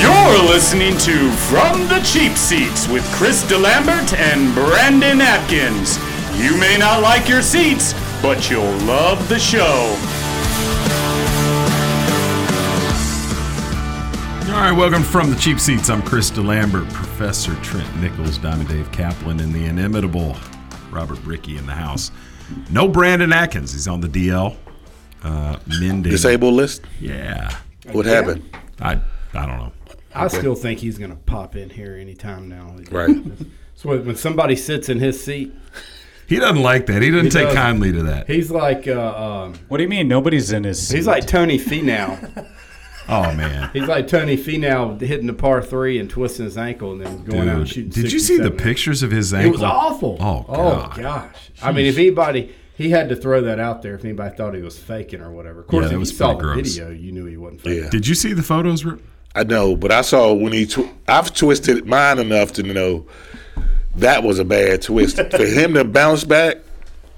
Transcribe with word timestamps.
You're 0.00 0.44
listening 0.44 0.96
to 0.98 1.30
From 1.32 1.88
the 1.88 2.00
Cheap 2.04 2.36
Seats 2.36 2.86
with 2.86 3.04
Chris 3.14 3.42
DeLambert 3.44 4.16
and 4.16 4.54
Brandon 4.54 5.20
Atkins. 5.20 5.98
You 6.40 6.56
may 6.56 6.76
not 6.78 7.02
like 7.02 7.28
your 7.28 7.42
seats, 7.42 7.94
but 8.22 8.48
you'll 8.48 8.76
love 8.86 9.28
the 9.28 9.38
show. 9.40 9.96
All 14.54 14.64
right, 14.64 14.72
welcome 14.72 15.02
from 15.02 15.30
the 15.30 15.36
cheap 15.36 15.58
seats. 15.58 15.90
I'm 15.90 16.02
Chris 16.02 16.30
DeLambert, 16.30 16.92
Professor 16.92 17.54
Trent 17.56 17.96
Nichols, 18.00 18.38
Diamond 18.38 18.68
Dave 18.68 18.90
Kaplan, 18.92 19.40
and 19.40 19.52
the 19.52 19.64
inimitable 19.66 20.36
Robert 20.90 21.20
Bricky 21.24 21.56
in 21.56 21.66
the 21.66 21.74
house. 21.74 22.12
No 22.70 22.86
Brandon 22.86 23.32
Atkins. 23.32 23.72
He's 23.72 23.88
on 23.88 24.00
the 24.00 24.08
DL. 24.08 24.56
Uh, 25.24 25.58
mending. 25.80 26.10
Disabled 26.12 26.54
list? 26.54 26.82
Yeah. 27.00 27.56
What 27.90 28.06
happened? 28.06 28.48
I 28.80 29.00
I 29.34 29.46
don't 29.46 29.58
know. 29.58 29.72
I 30.24 30.28
still 30.28 30.54
think 30.54 30.80
he's 30.80 30.98
going 30.98 31.10
to 31.10 31.16
pop 31.16 31.56
in 31.56 31.70
here 31.70 31.94
anytime 31.96 32.48
now. 32.48 32.76
Right. 32.90 33.16
So 33.74 33.90
when 33.90 34.04
when 34.06 34.16
somebody 34.16 34.56
sits 34.56 34.88
in 34.88 34.98
his 34.98 35.22
seat, 35.22 35.52
He 36.26 36.36
doesn't 36.36 36.62
like 36.62 36.86
that. 36.86 37.00
He 37.00 37.10
doesn't 37.10 37.26
He 37.26 37.30
take 37.30 37.44
doesn't. 37.44 37.56
kindly 37.56 37.92
to 37.92 38.02
that. 38.04 38.26
he's 38.26 38.50
like 38.50 38.86
uh, 38.88 39.44
um, 39.44 39.54
What 39.68 39.76
do 39.78 39.82
you 39.84 39.88
mean 39.88 40.08
nobody's 40.08 40.50
in 40.52 40.64
his? 40.64 40.88
he's 40.90 41.06
like 41.06 41.26
Tony 41.26 41.58
Finau. 41.58 42.46
Oh 43.10 43.32
man. 43.34 43.70
he's 43.72 43.88
like 43.88 44.06
Tony 44.06 44.36
Finau 44.36 45.00
hitting 45.00 45.26
the 45.28 45.32
par 45.32 45.62
three 45.62 45.98
and 45.98 46.10
twisting 46.10 46.44
his 46.44 46.58
ankle 46.58 46.92
and 46.92 47.00
then 47.00 47.24
going 47.24 47.48
out 47.48 47.56
and 47.60 47.66
shooting. 47.68 47.88
did 47.90 48.12
you 48.12 48.18
see 48.18 48.36
the 48.36 48.44
70. 48.50 48.62
pictures 48.62 49.02
of 49.02 49.10
his 49.10 49.32
ankle? 49.32 49.48
It 49.48 49.52
was 49.52 49.62
awful. 49.62 50.18
Oh, 50.20 50.42
God. 50.42 50.46
oh 50.50 50.80
God. 50.88 50.96
gosh! 51.00 51.50
I 51.62 51.72
mean, 51.72 51.86
if 51.86 51.96
anybody, 51.96 52.54
he 52.76 52.90
had 52.90 53.08
to 53.08 53.16
throw 53.16 53.40
that 53.40 53.58
out 53.58 53.80
there 53.80 53.94
if 53.94 54.04
anybody 54.04 54.36
thought 54.36 54.54
he 54.54 54.60
was 54.60 54.78
faking 54.78 55.22
or 55.22 55.30
whatever. 55.32 55.60
Of 55.60 55.68
course, 55.68 55.84
Yeah, 55.84 55.88
that 55.88 55.94
if 55.94 56.00
was 56.00 56.10
you 56.10 56.16
saw 56.18 56.34
pretty 56.34 56.60
the 56.60 56.68
video, 56.68 56.90
you 56.90 57.12
knew 57.12 57.24
he 57.24 57.38
wasn't 57.38 57.62
faking. 57.62 57.84
Yeah. 57.84 57.88
Did 57.88 58.06
you 58.06 58.14
see 58.14 58.34
the 58.34 58.42
photos? 58.42 58.84
Rip? 58.84 59.00
I 59.34 59.44
know, 59.44 59.76
but 59.76 59.92
I 59.92 60.00
saw 60.02 60.32
when 60.32 60.52
he. 60.52 60.66
Tw- 60.66 60.88
I've 61.06 61.32
twisted 61.34 61.86
mine 61.86 62.18
enough 62.18 62.52
to 62.54 62.62
know 62.62 63.06
that 63.96 64.22
was 64.22 64.38
a 64.38 64.44
bad 64.44 64.82
twist. 64.82 65.16
For 65.30 65.44
him 65.46 65.74
to 65.74 65.84
bounce 65.84 66.24
back, 66.24 66.56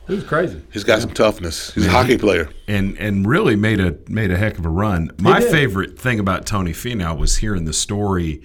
It 0.08 0.12
was 0.14 0.24
crazy. 0.24 0.60
he's 0.72 0.84
got 0.84 1.00
some 1.00 1.12
toughness. 1.14 1.72
He's 1.74 1.86
a 1.86 1.90
hockey 1.90 2.18
player. 2.18 2.50
and 2.68 2.98
and 2.98 3.26
really 3.26 3.56
made 3.56 3.80
a 3.80 3.96
made 4.08 4.30
a 4.30 4.36
heck 4.36 4.58
of 4.58 4.66
a 4.66 4.68
run. 4.70 5.10
My 5.18 5.40
favorite 5.40 5.98
thing 5.98 6.18
about 6.20 6.46
Tony 6.46 6.72
Finau 6.72 7.16
was 7.18 7.38
hearing 7.38 7.64
the 7.64 7.72
story 7.72 8.42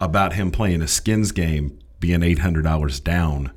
about 0.00 0.34
him 0.34 0.50
playing 0.52 0.80
a 0.82 0.86
skins 0.88 1.32
game, 1.32 1.76
being 1.98 2.22
eight 2.22 2.38
hundred 2.40 2.62
dollars 2.62 3.00
down, 3.00 3.50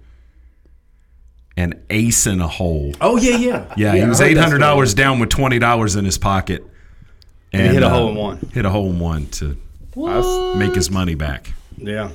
and 1.57 1.75
acing 1.89 2.43
a 2.43 2.47
hole. 2.47 2.93
Oh 3.01 3.17
yeah, 3.17 3.35
yeah. 3.37 3.73
Yeah, 3.77 3.93
he 3.95 4.01
I 4.01 4.07
was 4.07 4.19
heard 4.19 4.25
eight 4.29 4.33
that 4.35 4.41
hundred 4.41 4.55
story. 4.57 4.71
dollars 4.71 4.93
down 4.95 5.19
with 5.19 5.29
twenty 5.29 5.59
dollars 5.59 5.95
in 5.95 6.05
his 6.05 6.17
pocket, 6.17 6.65
and, 7.53 7.67
he 7.67 7.73
hit 7.73 7.83
a 7.83 7.87
uh, 7.87 7.89
hole 7.89 8.09
in 8.09 8.15
one. 8.15 8.37
Hit 8.53 8.65
a 8.65 8.69
hole 8.69 8.89
in 8.89 8.99
one 8.99 9.27
to 9.27 9.57
I 9.97 10.55
make 10.57 10.73
his 10.75 10.89
money 10.89 11.15
back. 11.15 11.53
Yeah. 11.77 12.11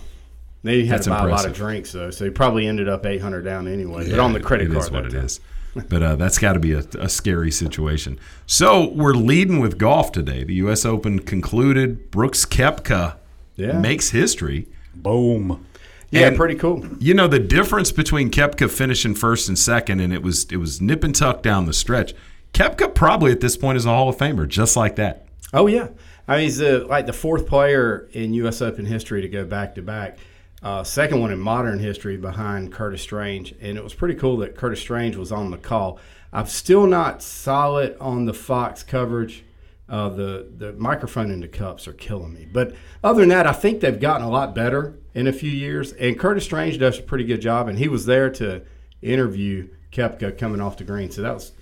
They 0.62 0.84
had 0.87 0.97
That's 0.98 1.05
to 1.05 1.11
buy 1.11 1.25
a 1.27 1.29
lot 1.29 1.47
of 1.47 1.53
drinks 1.55 1.92
though, 1.92 2.11
so 2.11 2.25
he 2.25 2.31
probably 2.31 2.67
ended 2.67 2.89
up 2.89 3.06
eight 3.06 3.20
hundred 3.20 3.42
down 3.45 3.69
anyway. 3.69 4.11
but 4.11 4.19
on 4.19 4.33
the 4.33 4.41
credit 4.41 4.64
it 4.69 4.73
card, 4.73 4.85
is 4.85 4.91
what 4.91 5.02
that 5.05 5.13
it 5.13 5.17
time. 5.17 5.24
is. 5.27 5.41
But 5.89 6.02
uh, 6.02 6.17
that's 6.17 6.39
got 6.39 6.55
to 6.55 6.58
be 6.58 6.73
a, 6.73 6.83
a 6.98 7.08
scary 7.08 7.51
situation. 7.51 8.19
So 8.47 8.89
we're 8.92 9.13
leading 9.13 9.61
with 9.61 9.77
golf 9.79 10.11
today. 10.11 10.42
The 10.42 10.55
U.S. 10.55 10.86
Open 10.86 11.19
concluded. 11.19 12.11
Brooks 12.11 12.47
Koepka 12.47 13.17
Yeah. 13.57 13.79
makes 13.79 14.11
history. 14.11 14.67
boom. 14.95 15.67
Yeah, 16.11 16.29
And- 16.29 16.36
pretty 16.36 16.55
cool. 16.55 16.83
You 16.98 17.13
know 17.14 17.29
the 17.29 17.39
difference 17.41 17.92
between 17.92 18.30
Koepka 18.30 18.70
finishing 18.70 19.14
first 19.14 19.48
and 19.48 19.58
second, 19.58 20.01
and 20.01 20.13
it 20.14 20.23
was 20.23 20.47
it 20.51 20.57
was 20.57 20.80
nip 20.80 21.05
and 21.05 21.14
tuck 21.14 21.42
down 21.42 21.67
the 21.67 21.74
stretch. 21.74 22.14
Koepka 22.55 22.95
probably 22.95 23.30
at 23.33 23.41
this 23.41 23.57
point 23.57 23.77
is 23.77 23.85
a 23.85 23.91
Hall 23.91 24.08
of 24.08 24.17
Famer, 24.17 24.48
just 24.48 24.77
like 24.77 24.97
that. 24.97 25.26
Oh 25.52 25.67
yeah, 25.67 25.89
I 26.27 26.36
mean 26.36 26.45
he's 26.45 26.58
the, 26.58 26.84
like 26.86 27.07
the 27.07 27.12
fourth 27.12 27.46
player 27.46 28.08
in 28.12 28.34
U.S. 28.34 28.61
Open 28.61 28.84
history 28.84 29.23
to 29.23 29.29
go 29.29 29.45
back 29.45 29.74
to 29.77 29.83
back. 29.83 30.18
Uh, 30.62 30.83
second 30.83 31.20
one 31.20 31.30
in 31.30 31.39
modern 31.39 31.79
history 31.79 32.17
behind 32.17 32.73
Curtis 32.73 33.02
Strange, 33.02 33.55
and 33.61 33.79
it 33.79 33.85
was 33.85 33.95
pretty 33.95 34.14
cool 34.14 34.39
that 34.39 34.56
Curtis 34.56 34.80
Strange 34.80 35.17
was 35.17 35.30
on 35.30 35.51
the 35.51 35.58
call. 35.58 36.01
I'm 36.33 36.46
still 36.46 36.86
not 36.86 37.23
solid 37.23 37.96
on 38.01 38.24
the 38.24 38.35
Fox 38.35 38.83
coverage. 38.83 39.45
Uh, 39.89 40.08
the 40.08 40.48
the 40.56 40.73
microphone 40.73 41.30
in 41.30 41.40
the 41.40 41.48
cups 41.48 41.86
are 41.86 41.92
killing 41.92 42.35
me. 42.35 42.48
But 42.51 42.74
other 43.05 43.20
than 43.20 43.29
that, 43.29 43.46
I 43.46 43.52
think 43.52 43.80
they've 43.80 44.01
gotten 44.01 44.27
a 44.27 44.30
lot 44.30 44.55
better 44.55 44.98
in 45.14 45.29
a 45.29 45.33
few 45.33 45.51
years. 45.51 45.92
And 45.92 46.18
Curtis 46.18 46.45
Strange 46.45 46.79
does 46.79 46.98
a 46.98 47.02
pretty 47.02 47.24
good 47.24 47.40
job, 47.40 47.68
and 47.68 47.79
he 47.79 47.86
was 47.86 48.06
there 48.06 48.29
to 48.30 48.62
interview 49.01 49.68
Koepka 49.92 50.36
coming 50.36 50.61
off 50.61 50.77
the 50.77 50.85
green. 50.85 51.11
So 51.11 51.23
that 51.23 51.35
was 51.35 51.52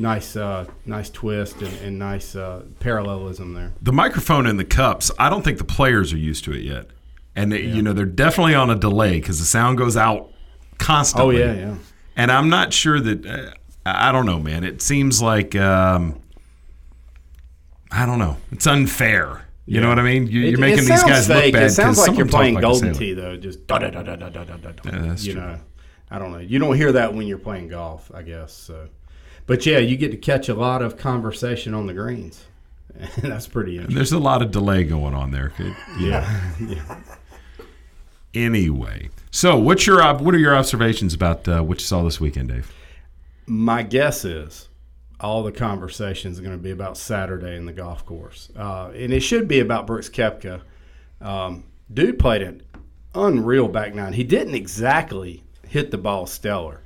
nice, 0.00 0.36
uh, 0.36 0.66
nice 0.86 1.10
twist 1.10 1.60
and, 1.62 1.72
and 1.78 1.98
nice 1.98 2.34
uh, 2.34 2.62
parallelism 2.80 3.54
there. 3.54 3.72
The 3.82 3.92
microphone 3.92 4.46
and 4.46 4.58
the 4.58 4.64
cups, 4.64 5.10
I 5.18 5.30
don't 5.30 5.42
think 5.42 5.58
the 5.58 5.64
players 5.64 6.12
are 6.12 6.18
used 6.18 6.44
to 6.44 6.52
it 6.52 6.62
yet, 6.62 6.86
and 7.36 7.52
they, 7.52 7.62
you 7.62 7.82
know 7.82 7.92
they're 7.92 8.06
definitely 8.06 8.54
on 8.54 8.70
a 8.70 8.76
delay 8.76 9.20
because 9.20 9.38
the 9.38 9.44
sound 9.44 9.78
goes 9.78 9.96
out 9.96 10.32
constantly. 10.78 11.42
Oh 11.42 11.46
yeah, 11.46 11.54
yeah. 11.54 11.74
And 12.16 12.32
I'm 12.32 12.48
not 12.48 12.72
sure 12.72 13.00
that 13.00 13.26
uh, 13.26 13.52
I 13.84 14.12
don't 14.12 14.26
know, 14.26 14.38
man. 14.38 14.64
It 14.64 14.82
seems 14.82 15.22
like 15.22 15.54
um, 15.56 16.20
I 17.90 18.06
don't 18.06 18.18
know. 18.18 18.36
It's 18.52 18.66
unfair. 18.66 19.46
You 19.66 19.80
know 19.80 19.88
what 19.88 20.00
I 20.00 20.02
mean? 20.02 20.26
You, 20.26 20.46
it 20.46 20.58
making 20.58 20.84
these 20.84 21.04
guys 21.04 21.28
look 21.28 21.52
bad. 21.52 21.62
It 21.62 21.70
sounds 21.70 21.98
like 21.98 22.16
you're 22.16 22.26
playing 22.26 22.54
like 22.54 22.62
Golden. 22.62 22.92
Tee 22.92 23.14
though, 23.14 23.36
just 23.36 23.66
da 23.68 23.78
da 23.78 23.90
da 23.90 24.02
da 24.02 24.16
da 24.16 24.28
da 24.28 24.44
da 24.44 24.56
da. 24.56 24.70
Yeah, 24.84 25.06
that's 25.06 25.24
you 25.24 25.34
true. 25.34 25.42
know, 25.42 25.60
I 26.10 26.18
don't 26.18 26.32
know. 26.32 26.38
You 26.38 26.58
don't 26.58 26.74
hear 26.74 26.90
that 26.92 27.14
when 27.14 27.28
you're 27.28 27.38
playing 27.38 27.68
golf, 27.68 28.10
I 28.12 28.22
guess. 28.22 28.52
So, 28.52 28.88
but 29.46 29.66
yeah, 29.66 29.78
you 29.78 29.96
get 29.96 30.10
to 30.10 30.16
catch 30.16 30.48
a 30.48 30.54
lot 30.54 30.82
of 30.82 30.96
conversation 30.96 31.74
on 31.74 31.86
the 31.86 31.94
greens. 31.94 32.44
that's 33.18 33.46
pretty 33.46 33.76
interesting. 33.76 33.96
There's 33.96 34.12
a 34.12 34.18
lot 34.18 34.42
of 34.42 34.50
delay 34.50 34.84
going 34.84 35.14
on 35.14 35.30
there. 35.30 35.52
Yeah, 35.98 36.52
yeah. 36.60 37.00
Anyway, 38.34 39.10
so 39.30 39.58
what's 39.58 39.86
your 39.86 40.02
what 40.14 40.34
are 40.34 40.38
your 40.38 40.56
observations 40.56 41.14
about 41.14 41.48
uh, 41.48 41.62
what 41.62 41.80
you 41.80 41.86
saw 41.86 42.02
this 42.02 42.20
weekend, 42.20 42.48
Dave? 42.48 42.72
My 43.46 43.82
guess 43.82 44.24
is 44.24 44.68
all 45.18 45.42
the 45.42 45.52
conversations 45.52 46.38
are 46.38 46.42
going 46.42 46.56
to 46.56 46.62
be 46.62 46.70
about 46.70 46.96
Saturday 46.96 47.56
in 47.56 47.66
the 47.66 47.72
golf 47.72 48.04
course, 48.06 48.50
uh, 48.56 48.90
and 48.94 49.12
it 49.12 49.20
should 49.20 49.48
be 49.48 49.60
about 49.60 49.86
Brooks 49.86 50.08
Koepka. 50.08 50.62
Um, 51.20 51.64
dude 51.92 52.18
played 52.18 52.42
an 52.42 52.62
unreal 53.14 53.68
back 53.68 53.94
nine. 53.94 54.12
He 54.12 54.24
didn't 54.24 54.54
exactly 54.54 55.42
hit 55.68 55.90
the 55.90 55.98
ball 55.98 56.26
stellar, 56.26 56.80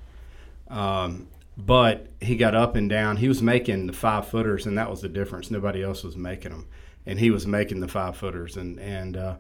um, 0.69 1.29
but 1.57 2.09
he 2.21 2.37
got 2.37 2.55
up 2.55 2.77
and 2.77 2.91
down. 2.91 3.17
He 3.17 3.29
was 3.29 3.43
making 3.43 3.87
the 3.87 3.93
five 3.93 4.29
footers, 4.29 4.67
and 4.67 4.77
that 4.79 4.91
was 4.91 5.01
the 5.01 5.09
difference. 5.09 5.51
Nobody 5.51 5.83
else 5.83 6.03
was 6.03 6.17
making 6.17 6.53
them, 6.53 6.67
and 7.07 7.19
he 7.19 7.31
was 7.31 7.47
making 7.47 7.81
the 7.81 7.89
five 7.89 8.17
footers. 8.17 8.57
And 8.57 8.79
and 8.81 9.17
uh, 9.17 9.37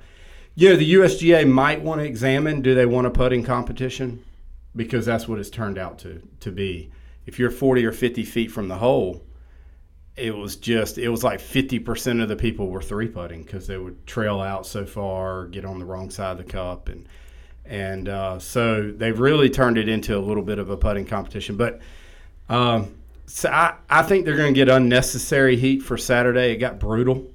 you 0.54 0.70
know 0.70 0.76
the 0.76 0.94
USGA 0.94 1.48
might 1.48 1.82
want 1.82 2.00
to 2.00 2.06
examine: 2.06 2.60
do 2.60 2.74
they 2.74 2.86
want 2.86 3.06
a 3.06 3.10
putting 3.10 3.42
competition? 3.42 4.24
Because 4.76 5.06
that's 5.06 5.28
what 5.28 5.38
it's 5.38 5.50
turned 5.50 5.78
out 5.78 5.98
to 6.00 6.22
to 6.40 6.50
be. 6.50 6.90
If 7.26 7.38
you're 7.38 7.50
40 7.50 7.86
or 7.86 7.92
50 7.92 8.22
feet 8.24 8.52
from 8.52 8.68
the 8.68 8.76
hole, 8.76 9.24
it 10.16 10.36
was 10.36 10.56
just 10.56 10.98
it 10.98 11.08
was 11.08 11.24
like 11.24 11.40
50% 11.40 12.22
of 12.22 12.28
the 12.28 12.36
people 12.36 12.68
were 12.68 12.82
three 12.82 13.08
putting 13.08 13.42
because 13.42 13.66
they 13.66 13.78
would 13.78 14.06
trail 14.06 14.40
out 14.40 14.66
so 14.66 14.86
far 14.86 15.46
get 15.46 15.64
on 15.64 15.78
the 15.78 15.84
wrong 15.84 16.10
side 16.10 16.32
of 16.32 16.38
the 16.38 16.44
cup 16.44 16.88
and 16.88 17.08
and 17.66 18.08
uh, 18.08 18.38
so 18.38 18.92
they've 18.94 19.18
really 19.18 19.48
turned 19.48 19.78
it 19.78 19.88
into 19.88 20.16
a 20.16 20.20
little 20.20 20.42
bit 20.42 20.58
of 20.58 20.70
a 20.70 20.76
putting 20.76 21.04
competition 21.04 21.56
but 21.56 21.80
um, 22.48 22.94
so 23.26 23.48
I, 23.48 23.74
I 23.88 24.02
think 24.02 24.24
they're 24.24 24.36
going 24.36 24.54
to 24.54 24.58
get 24.58 24.68
unnecessary 24.68 25.56
heat 25.56 25.80
for 25.82 25.96
Saturday 25.96 26.52
it 26.52 26.56
got 26.56 26.78
brutal 26.78 27.30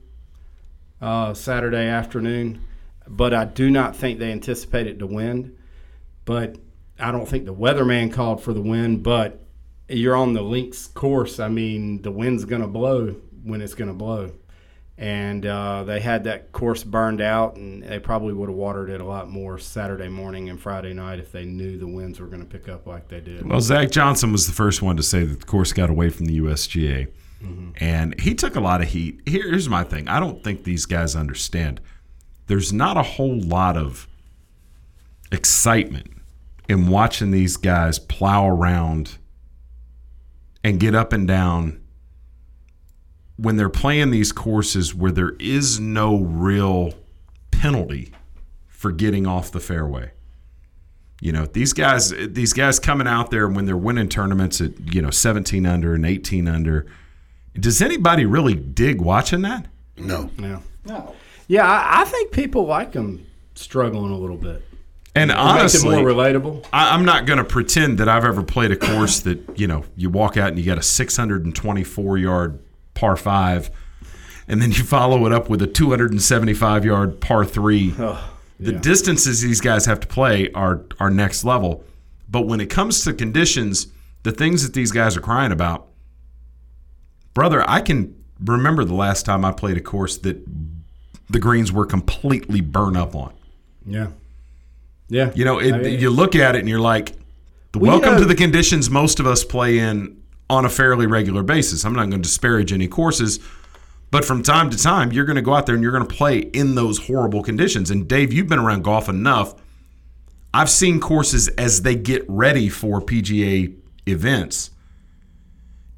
uh, 1.02 1.34
Saturday 1.34 1.88
afternoon 1.88 2.66
but 3.08 3.34
I 3.34 3.46
do 3.46 3.72
not 3.72 3.96
think 3.96 4.20
they 4.20 4.32
anticipated 4.32 5.00
the 5.00 5.08
wind. 5.08 5.58
but 6.26 6.58
I 7.00 7.12
don't 7.12 7.28
think 7.28 7.46
the 7.46 7.54
weatherman 7.54 8.14
called 8.14 8.44
for 8.44 8.54
the 8.54 8.62
wind 8.62 9.04
but 9.04 9.44
you're 9.90 10.16
on 10.16 10.34
the 10.34 10.42
links 10.42 10.88
course. 10.88 11.40
I 11.40 11.50
mean, 11.50 12.02
the 12.02 12.12
wind's 12.12 12.46
going 12.46 12.62
to 12.62 12.68
blow 12.68 13.16
when 13.44 13.62
it's 13.62 13.74
going 13.74 13.88
to 13.88 13.96
blow. 13.96 14.32
And 15.00 15.46
uh, 15.46 15.86
they 15.86 16.02
had 16.02 16.26
that 16.26 16.52
course 16.52 16.84
burned 16.84 17.22
out, 17.22 17.56
and 17.56 17.82
they 17.84 18.00
probably 18.00 18.34
would 18.34 18.50
have 18.50 18.58
watered 18.58 18.90
it 18.90 19.00
a 19.00 19.06
lot 19.06 19.30
more 19.30 19.58
Saturday 19.58 20.10
morning 20.10 20.50
and 20.50 20.60
Friday 20.60 20.94
night 20.94 21.20
if 21.20 21.32
they 21.32 21.46
knew 21.46 21.78
the 21.78 21.88
winds 21.88 22.20
were 22.20 22.28
going 22.28 22.42
to 22.42 22.46
pick 22.46 22.68
up 22.68 22.86
like 22.86 23.08
they 23.08 23.22
did. 23.22 23.50
Well, 23.50 23.62
Zach 23.62 23.92
Johnson 23.92 24.34
was 24.34 24.46
the 24.46 24.52
first 24.52 24.82
one 24.82 24.98
to 24.98 25.04
say 25.04 25.24
that 25.24 25.40
the 25.40 25.46
course 25.46 25.72
got 25.72 25.90
away 25.90 26.10
from 26.10 26.26
the 26.26 26.40
USGA. 26.40 27.08
And 27.78 28.20
he 28.20 28.36
took 28.36 28.58
a 28.58 28.60
lot 28.60 28.82
of 28.82 28.90
heat. 28.90 29.22
Here's 29.26 29.70
my 29.70 29.86
thing 29.86 30.10
I 30.10 30.20
don't 30.20 30.44
think 30.44 30.66
these 30.66 30.86
guys 30.86 31.16
understand. 31.16 31.80
There's 32.48 32.74
not 32.74 32.98
a 32.98 33.04
whole 33.04 33.40
lot 33.40 33.78
of 33.78 34.08
excitement 35.32 36.12
in 36.68 36.90
watching 36.90 37.32
these 37.32 37.56
guys 37.56 37.98
plow 37.98 38.50
around 38.50 39.18
and 40.64 40.80
get 40.80 40.94
up 40.94 41.14
and 41.14 41.26
down 41.26 41.80
when 43.42 43.56
they're 43.56 43.70
playing 43.70 44.12
these 44.12 44.32
courses 44.32 44.94
where 44.94 45.12
there 45.12 45.36
is 45.40 45.80
no 45.80 46.18
real 46.18 46.94
penalty 47.52 48.12
for 48.68 48.92
getting 48.92 49.26
off 49.26 49.52
the 49.52 49.60
fairway. 49.60 50.12
You 51.22 51.34
know, 51.34 51.46
these 51.46 51.74
guys 51.74 52.12
these 52.12 52.54
guys 52.54 52.80
coming 52.80 53.08
out 53.08 53.30
there 53.30 53.48
when 53.48 53.66
they're 53.66 53.76
winning 53.78 54.08
tournaments 54.08 54.62
at, 54.62 54.94
you 54.94 55.02
know, 55.02 55.10
17 55.10 55.66
under 55.66 55.94
and 55.94 56.06
18 56.06 56.48
under. 56.48 56.86
Does 57.54 57.82
anybody 57.82 58.26
really 58.26 58.56
dig 58.56 59.02
watching 59.02 59.42
that? 59.42 59.68
No. 59.98 60.30
Yeah. 60.38 60.62
No. 60.86 61.16
Yeah, 61.48 61.66
I, 61.66 62.02
I 62.02 62.06
think 62.06 62.32
people 62.32 62.66
like 62.66 62.94
them 62.94 63.26
struggling 63.56 64.12
a 64.12 64.18
little 64.18 64.38
bit. 64.38 64.64
And 65.16 65.32
It 65.32 65.38
honestly, 65.38 65.90
makes 65.90 66.00
it 66.00 66.04
more 66.04 66.12
relatable. 66.14 66.66
I, 66.72 66.94
I'm 66.94 67.04
not 67.04 67.26
going 67.26 67.40
to 67.40 67.44
pretend 67.44 67.98
that 67.98 68.08
I've 68.08 68.24
ever 68.24 68.44
played 68.44 68.72
a 68.72 68.78
course 68.78 69.20
that 69.22 69.60
you 69.60 69.68
know 69.68 69.84
you 69.98 70.10
walk 70.10 70.38
out 70.38 70.50
and 70.50 70.60
you 70.60 70.66
got 70.66 70.78
a 70.78 70.84
624 70.84 72.18
yard 72.18 72.60
par 73.00 73.16
five, 73.16 73.72
and 74.48 74.62
then 74.62 74.72
you 74.72 74.84
follow 74.84 75.26
it 75.26 75.32
up 75.32 75.50
with 75.50 75.62
a 75.62 75.68
275 75.68 76.84
yard 76.86 77.22
par 77.22 77.46
three. 77.46 77.92
the 78.60 78.74
distances 78.74 79.42
these 79.42 79.62
guys 79.62 79.86
have 79.86 80.00
to 80.02 80.08
play 80.08 80.52
are 80.54 80.82
are 81.00 81.10
next 81.10 81.44
level. 81.46 81.84
But 82.30 82.42
when 82.42 82.60
it 82.62 82.70
comes 82.70 83.04
to 83.06 83.14
conditions, 83.14 83.88
the 84.24 84.32
things 84.32 84.64
that 84.64 84.74
these 84.74 84.92
guys 84.92 85.16
are 85.18 85.22
crying 85.22 85.52
about, 85.52 85.88
brother, 87.34 87.68
I 87.68 87.82
can 87.82 88.16
remember 88.44 88.84
the 88.84 88.94
last 88.94 89.26
time 89.26 89.44
I 89.46 89.52
played 89.52 89.78
a 89.78 89.82
course 89.82 90.18
that 90.20 90.46
the 91.30 91.40
greens 91.40 91.72
were 91.72 91.86
completely 91.86 92.62
burnt 92.62 92.98
up 92.98 93.16
on. 93.16 93.34
Yeah. 93.86 94.08
Yeah. 95.08 95.32
You 95.36 95.46
know, 95.46 95.60
it, 95.60 95.74
I 95.74 95.78
mean, 95.80 96.00
you 96.00 96.10
look 96.10 96.36
at 96.36 96.56
it 96.56 96.60
and 96.60 96.70
you're 96.70 96.80
like, 96.80 97.14
Well, 97.74 97.84
you 97.86 97.90
welcome 97.92 98.14
know- 98.14 98.20
to 98.20 98.26
the 98.26 98.36
conditions 98.36 98.90
most 98.90 99.20
of 99.20 99.26
us 99.28 99.44
play 99.44 99.80
in 99.80 100.22
on 100.50 100.66
a 100.66 100.70
fairly 100.70 101.06
regular 101.06 101.44
basis. 101.44 101.84
I'm 101.86 101.94
not 101.94 102.10
going 102.10 102.22
to 102.22 102.28
disparage 102.28 102.74
any 102.74 102.88
courses, 102.88 103.40
but 104.12 104.26
from 104.26 104.42
time 104.42 104.70
to 104.70 104.78
time, 104.78 105.12
you're 105.12 105.26
going 105.26 105.36
to 105.36 105.42
go 105.42 105.54
out 105.54 105.66
there 105.66 105.76
and 105.76 105.84
you're 105.84 105.92
going 105.92 106.08
to 106.08 106.14
play 106.14 106.40
in 106.40 106.76
those 106.76 107.08
horrible 107.08 107.44
conditions. 107.44 107.92
And 107.92 108.08
Dave, 108.08 108.34
you've 108.34 108.48
been 108.48 108.60
around 108.60 108.84
golf 108.84 109.08
enough. 109.08 109.54
I've 110.54 110.70
seen 110.70 111.00
courses 111.00 111.48
as 111.50 111.84
they 111.84 111.96
get 111.96 112.26
ready 112.28 112.70
for 112.70 113.02
PGA 113.02 113.76
events. 114.08 114.72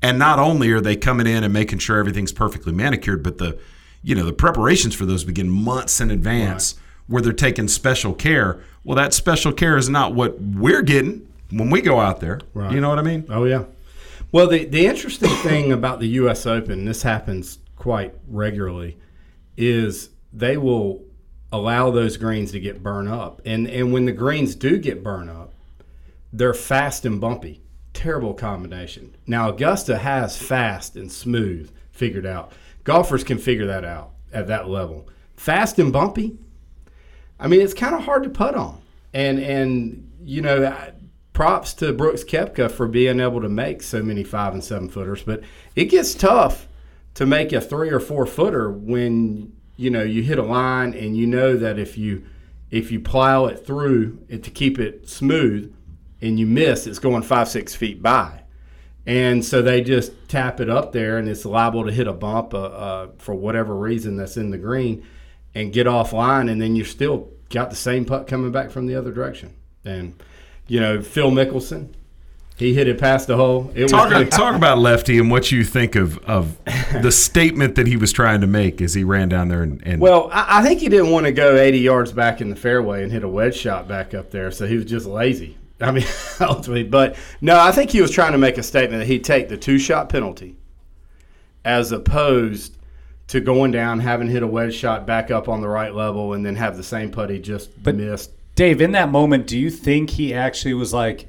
And 0.01 0.19
not 0.19 0.39
only 0.39 0.71
are 0.71 0.81
they 0.81 0.95
coming 0.95 1.27
in 1.27 1.43
and 1.43 1.53
making 1.53 1.79
sure 1.79 1.97
everything's 1.97 2.33
perfectly 2.33 2.73
manicured, 2.73 3.23
but 3.23 3.37
the 3.37 3.59
you 4.03 4.15
know, 4.15 4.25
the 4.25 4.33
preparations 4.33 4.95
for 4.95 5.05
those 5.05 5.23
begin 5.23 5.49
months 5.49 6.01
in 6.01 6.09
advance 6.09 6.75
where 7.07 7.21
they're 7.21 7.33
taking 7.33 7.67
special 7.67 8.13
care. 8.13 8.59
Well, 8.83 8.95
that 8.95 9.13
special 9.13 9.53
care 9.53 9.77
is 9.77 9.89
not 9.89 10.15
what 10.15 10.41
we're 10.41 10.81
getting 10.81 11.27
when 11.51 11.69
we 11.69 11.81
go 11.81 11.99
out 11.99 12.19
there. 12.19 12.39
Right. 12.53 12.71
You 12.71 12.81
know 12.81 12.89
what 12.89 12.97
I 12.97 13.03
mean? 13.03 13.25
Oh 13.29 13.43
yeah. 13.43 13.65
Well, 14.31 14.47
the 14.47 14.65
the 14.65 14.85
interesting 14.85 15.29
thing 15.29 15.71
about 15.71 15.99
the 15.99 16.07
U.S. 16.09 16.45
Open, 16.45 16.85
this 16.85 17.03
happens 17.03 17.59
quite 17.75 18.13
regularly, 18.27 18.97
is 19.57 20.09
they 20.31 20.55
will 20.57 21.03
allow 21.51 21.91
those 21.91 22.15
greens 22.15 22.51
to 22.53 22.59
get 22.59 22.81
burned 22.81 23.09
up, 23.09 23.41
and 23.45 23.67
and 23.67 23.91
when 23.91 24.05
the 24.05 24.11
greens 24.13 24.55
do 24.55 24.77
get 24.77 25.03
burned 25.03 25.29
up, 25.29 25.53
they're 26.31 26.53
fast 26.53 27.05
and 27.05 27.19
bumpy. 27.19 27.61
Terrible 27.93 28.33
combination. 28.33 29.15
Now 29.27 29.49
Augusta 29.49 29.97
has 29.97 30.37
fast 30.37 30.95
and 30.95 31.11
smooth 31.11 31.69
figured 31.91 32.25
out. 32.25 32.53
Golfers 32.85 33.25
can 33.25 33.37
figure 33.37 33.65
that 33.67 33.83
out 33.83 34.11
at 34.31 34.47
that 34.47 34.69
level. 34.69 35.09
Fast 35.35 35.77
and 35.77 35.91
bumpy. 35.91 36.37
I 37.37 37.47
mean, 37.47 37.59
it's 37.59 37.73
kind 37.73 37.95
of 37.95 38.03
hard 38.03 38.23
to 38.23 38.29
putt 38.29 38.55
on, 38.55 38.81
and 39.13 39.39
and 39.39 40.09
you 40.23 40.41
know, 40.41 40.65
I- 40.65 40.93
props 41.33 41.73
to 41.75 41.93
Brooks 41.93 42.23
Koepka 42.23 42.69
for 42.69 42.87
being 42.87 43.19
able 43.19 43.41
to 43.41 43.49
make 43.49 43.81
so 43.81 44.03
many 44.03 44.23
five 44.23 44.53
and 44.53 44.63
seven 44.63 44.89
footers, 44.89 45.23
but 45.23 45.41
it 45.75 45.85
gets 45.85 46.13
tough 46.13 46.67
to 47.13 47.25
make 47.25 47.51
a 47.53 47.61
three 47.61 47.89
or 47.89 47.99
four 47.99 48.25
footer 48.25 48.71
when 48.71 49.53
you 49.77 49.89
know 49.89 50.03
you 50.03 50.23
hit 50.23 50.37
a 50.37 50.43
line 50.43 50.93
and 50.93 51.17
you 51.17 51.25
know 51.25 51.57
that 51.57 51.79
if 51.79 51.97
you 51.97 52.23
if 52.69 52.91
you 52.91 52.99
plow 52.99 53.45
it 53.45 53.65
through 53.65 54.19
it 54.29 54.43
to 54.43 54.51
keep 54.51 54.79
it 54.79 55.09
smooth 55.09 55.73
and 56.21 56.39
you 56.39 56.45
miss, 56.45 56.87
it's 56.87 56.99
going 56.99 57.23
five 57.23 57.49
six 57.49 57.75
feet 57.75 58.01
by. 58.01 58.41
And 59.05 59.43
so 59.43 59.61
they 59.61 59.81
just 59.81 60.11
tap 60.29 60.59
it 60.59 60.69
up 60.69 60.91
there, 60.91 61.17
and 61.17 61.27
it's 61.27 61.43
liable 61.43 61.85
to 61.85 61.91
hit 61.91 62.07
a 62.07 62.13
bump 62.13 62.53
uh, 62.53 62.61
uh, 62.61 63.07
for 63.17 63.33
whatever 63.33 63.75
reason 63.75 64.15
that's 64.15 64.37
in 64.37 64.51
the 64.51 64.59
green, 64.59 65.03
and 65.55 65.73
get 65.73 65.87
offline, 65.87 66.51
and 66.51 66.61
then 66.61 66.75
you're 66.75 66.85
still 66.85 67.29
got 67.49 67.71
the 67.71 67.75
same 67.75 68.05
putt 68.05 68.27
coming 68.27 68.51
back 68.51 68.69
from 68.69 68.85
the 68.85 68.95
other 68.95 69.11
direction. 69.11 69.55
And 69.83 70.13
you 70.71 70.79
know, 70.79 71.01
Phil 71.01 71.31
Mickelson, 71.31 71.89
he 72.55 72.73
hit 72.73 72.87
it 72.87 72.97
past 72.97 73.27
the 73.27 73.35
hole. 73.35 73.69
It 73.75 73.89
Talk, 73.89 74.09
was 74.09 74.29
talk 74.29 74.55
about 74.55 74.77
Lefty 74.77 75.19
and 75.19 75.29
what 75.29 75.51
you 75.51 75.65
think 75.65 75.95
of, 75.95 76.17
of 76.19 76.57
the 77.01 77.11
statement 77.11 77.75
that 77.75 77.87
he 77.87 77.97
was 77.97 78.13
trying 78.13 78.39
to 78.39 78.47
make 78.47 78.81
as 78.81 78.93
he 78.93 79.03
ran 79.03 79.27
down 79.27 79.49
there 79.49 79.63
and, 79.63 79.85
and 79.85 79.99
Well, 79.99 80.29
I, 80.31 80.59
I 80.59 80.63
think 80.63 80.79
he 80.79 80.87
didn't 80.87 81.11
want 81.11 81.25
to 81.25 81.33
go 81.33 81.57
80 81.57 81.77
yards 81.79 82.13
back 82.13 82.39
in 82.39 82.49
the 82.49 82.55
fairway 82.55 83.03
and 83.03 83.11
hit 83.11 83.25
a 83.25 83.27
wedge 83.27 83.53
shot 83.53 83.89
back 83.89 84.13
up 84.13 84.31
there, 84.31 84.49
so 84.49 84.65
he 84.65 84.77
was 84.77 84.85
just 84.85 85.05
lazy. 85.05 85.57
I 85.81 85.91
mean, 85.91 86.05
ultimately, 86.39 86.83
but 86.83 87.17
no, 87.41 87.59
I 87.59 87.73
think 87.73 87.89
he 87.89 87.99
was 87.99 88.11
trying 88.11 88.31
to 88.31 88.37
make 88.37 88.57
a 88.57 88.63
statement 88.63 89.01
that 89.01 89.07
he'd 89.07 89.25
take 89.25 89.49
the 89.49 89.57
two 89.57 89.77
shot 89.77 90.07
penalty 90.07 90.55
as 91.65 91.91
opposed 91.91 92.77
to 93.27 93.41
going 93.41 93.71
down, 93.71 93.99
having 93.99 94.29
hit 94.29 94.41
a 94.41 94.47
wedge 94.47 94.73
shot 94.73 95.05
back 95.05 95.31
up 95.31 95.49
on 95.49 95.59
the 95.59 95.67
right 95.67 95.93
level, 95.93 96.31
and 96.31 96.45
then 96.45 96.55
have 96.55 96.77
the 96.77 96.83
same 96.83 97.11
putt 97.11 97.29
he 97.29 97.39
just 97.39 97.83
But- 97.83 97.95
missed. 97.95 98.31
Dave, 98.55 98.81
in 98.81 98.91
that 98.91 99.09
moment, 99.09 99.47
do 99.47 99.57
you 99.57 99.69
think 99.69 100.11
he 100.11 100.33
actually 100.33 100.73
was 100.73 100.93
like, 100.93 101.27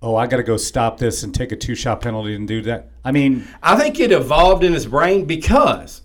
"Oh, 0.00 0.16
I 0.16 0.26
got 0.26 0.38
to 0.38 0.42
go 0.42 0.56
stop 0.56 0.98
this 0.98 1.22
and 1.22 1.34
take 1.34 1.52
a 1.52 1.56
two-shot 1.56 2.00
penalty 2.00 2.34
and 2.34 2.48
do 2.48 2.62
that"? 2.62 2.90
I 3.04 3.12
mean, 3.12 3.46
I 3.62 3.76
think 3.76 4.00
it 4.00 4.12
evolved 4.12 4.64
in 4.64 4.72
his 4.72 4.86
brain 4.86 5.24
because 5.24 6.02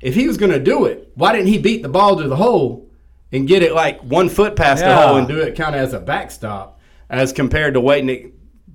if 0.00 0.14
he 0.14 0.26
was 0.26 0.36
going 0.36 0.52
to 0.52 0.58
do 0.60 0.84
it, 0.86 1.10
why 1.14 1.32
didn't 1.32 1.48
he 1.48 1.58
beat 1.58 1.82
the 1.82 1.88
ball 1.88 2.16
to 2.16 2.28
the 2.28 2.36
hole 2.36 2.88
and 3.32 3.48
get 3.48 3.62
it 3.62 3.72
like 3.72 4.00
one 4.00 4.28
foot 4.28 4.56
past 4.56 4.82
the 4.82 4.94
hole 4.94 5.16
and 5.16 5.28
do 5.28 5.38
it 5.38 5.56
kind 5.56 5.74
of 5.74 5.80
as 5.80 5.92
a 5.92 6.00
backstop, 6.00 6.78
as 7.08 7.32
compared 7.32 7.74
to 7.74 7.80
waiting 7.80 8.08
it 8.08 8.32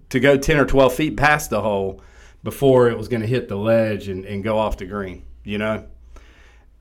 to 0.09 0.19
go 0.19 0.37
ten 0.37 0.57
or 0.57 0.65
twelve 0.65 0.93
feet 0.93 1.17
past 1.17 1.49
the 1.49 1.61
hole 1.61 2.01
before 2.43 2.89
it 2.89 2.97
was 2.97 3.07
going 3.07 3.21
to 3.21 3.27
hit 3.27 3.47
the 3.47 3.55
ledge 3.55 4.07
and, 4.07 4.25
and 4.25 4.43
go 4.43 4.57
off 4.57 4.77
the 4.77 4.85
green? 4.85 5.23
You 5.43 5.57
know, 5.57 5.85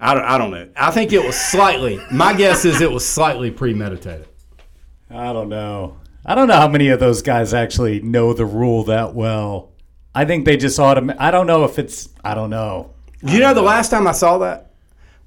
I 0.01 0.15
don't, 0.15 0.25
I 0.25 0.39
don't 0.39 0.51
know. 0.51 0.69
I 0.77 0.91
think 0.93 1.13
it 1.13 1.25
was 1.25 1.37
slightly. 1.37 2.01
my 2.13 2.33
guess 2.33 2.65
is 2.65 2.81
it 2.81 2.91
was 2.91 3.07
slightly 3.07 3.51
premeditated. 3.51 4.28
I 5.11 5.33
don't 5.33 5.49
know. 5.49 5.99
I 6.25 6.35
don't 6.35 6.49
know 6.49 6.57
how 6.57 6.69
many 6.69 6.89
of 6.89 7.01
those 7.01 7.23
guys 7.23 7.55
actually 7.55 8.01
know 8.01 8.33
the 8.33 8.45
rule 8.45 8.85
that 8.85 9.15
well. 9.15 9.73
I 10.15 10.25
think 10.25 10.45
they 10.45 10.57
just 10.57 10.79
autom. 10.79 11.15
I 11.19 11.31
don't 11.31 11.47
know 11.47 11.65
if 11.65 11.79
it's. 11.79 12.09
I 12.23 12.35
don't 12.35 12.51
know. 12.51 12.95
You 13.23 13.41
know, 13.41 13.55
the 13.55 13.63
last 13.63 13.91
time 13.91 14.07
I 14.07 14.13
saw 14.13 14.39
that 14.39 14.73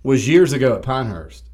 was 0.04 0.28
years 0.28 0.54
ago 0.54 0.76
at 0.76 0.82
Pinehurst, 0.82 1.46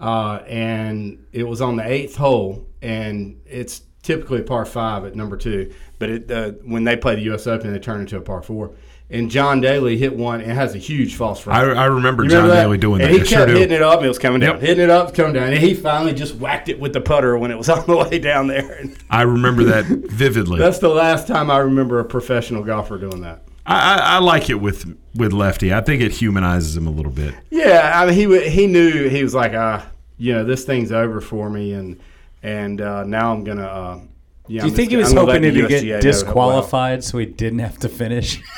uh, 0.00 0.40
and 0.46 1.24
it 1.32 1.44
was 1.44 1.60
on 1.60 1.76
the 1.76 1.86
eighth 1.86 2.16
hole, 2.16 2.66
and 2.80 3.40
it's 3.46 3.82
typically 4.02 4.40
a 4.40 4.44
par 4.44 4.64
five 4.64 5.04
at 5.04 5.16
number 5.16 5.36
two, 5.36 5.72
but 5.98 6.08
it, 6.08 6.30
uh, 6.30 6.52
when 6.64 6.84
they 6.84 6.96
play 6.96 7.16
the 7.16 7.22
U.S. 7.22 7.46
Open, 7.46 7.72
they 7.72 7.78
turn 7.78 8.00
into 8.00 8.16
a 8.16 8.20
par 8.20 8.42
four. 8.42 8.72
And 9.08 9.30
John 9.30 9.60
Daly 9.60 9.96
hit 9.96 10.16
one 10.16 10.40
and 10.40 10.50
has 10.50 10.74
a 10.74 10.78
huge 10.78 11.14
false 11.14 11.38
front. 11.38 11.56
I, 11.76 11.82
I 11.82 11.84
remember 11.86 12.24
You 12.24 12.30
John 12.30 12.48
that? 12.48 12.62
Daly 12.62 12.76
doing 12.76 13.00
and 13.02 13.10
that. 13.10 13.14
he 13.14 13.20
I 13.20 13.24
kept 13.24 13.28
sure 13.30 13.46
do. 13.46 13.54
hitting 13.54 13.76
it 13.76 13.82
up, 13.82 13.98
and 13.98 14.06
it 14.06 14.08
was 14.08 14.18
coming 14.18 14.40
down, 14.40 14.54
Yep. 14.54 14.60
hitting 14.62 14.82
it 14.84 14.90
up, 14.90 15.14
coming 15.14 15.32
down, 15.32 15.44
and 15.52 15.58
he 15.58 15.74
finally 15.74 16.12
just 16.12 16.34
whacked 16.36 16.68
it 16.68 16.80
with 16.80 16.92
the 16.92 17.00
putter 17.00 17.38
when 17.38 17.52
it 17.52 17.56
was 17.58 17.68
on 17.76 17.86
the 17.86 17.96
way 17.96 18.18
down 18.18 18.48
there. 18.48 18.82
I 19.08 19.22
remember 19.22 19.62
that 19.64 19.84
vividly. 20.10 20.58
that's 20.58 20.80
the 20.80 20.88
last 20.88 21.28
time 21.28 21.52
I 21.52 21.58
remember 21.58 22.00
a 22.00 22.04
professional 22.04 22.64
golfer 22.64 22.98
doing 22.98 23.20
that. 23.20 23.42
I, 23.64 23.94
I, 23.94 23.98
I 24.16 24.18
like 24.18 24.50
it 24.50 24.54
with 24.60 24.96
with 25.14 25.32
Lefty. 25.32 25.72
I 25.72 25.80
think 25.82 26.02
it 26.02 26.10
humanizes 26.12 26.76
him 26.76 26.86
a 26.88 26.90
little 26.90 27.12
bit. 27.12 27.34
Yeah, 27.50 27.92
I 27.94 28.06
mean, 28.06 28.14
he 28.14 28.48
he 28.50 28.66
knew 28.66 29.08
he 29.08 29.22
was 29.22 29.34
like, 29.34 29.52
ah, 29.54 29.86
you 30.18 30.32
know, 30.32 30.42
this 30.44 30.64
thing's 30.64 30.90
over 30.90 31.20
for 31.20 31.48
me, 31.48 31.72
and 31.74 32.00
and 32.42 32.80
uh, 32.80 33.04
now 33.04 33.32
I'm 33.32 33.44
gonna. 33.44 33.66
Uh, 33.66 34.00
yeah, 34.48 34.62
Do 34.62 34.66
you 34.66 34.72
I'm 34.72 34.76
think 34.76 34.76
just- 34.76 34.90
he 34.90 34.96
was 34.96 35.08
I'm 35.10 35.14
gonna 35.16 35.26
let 35.28 35.34
hoping 35.42 35.54
the 35.54 35.60
to 35.60 35.66
USGA 35.68 35.82
know 35.82 35.86
get 35.96 36.02
disqualified 36.02 37.04
so 37.04 37.18
he 37.18 37.26
didn't 37.26 37.58
have 37.60 37.78
to 37.80 37.88
finish? 37.88 38.40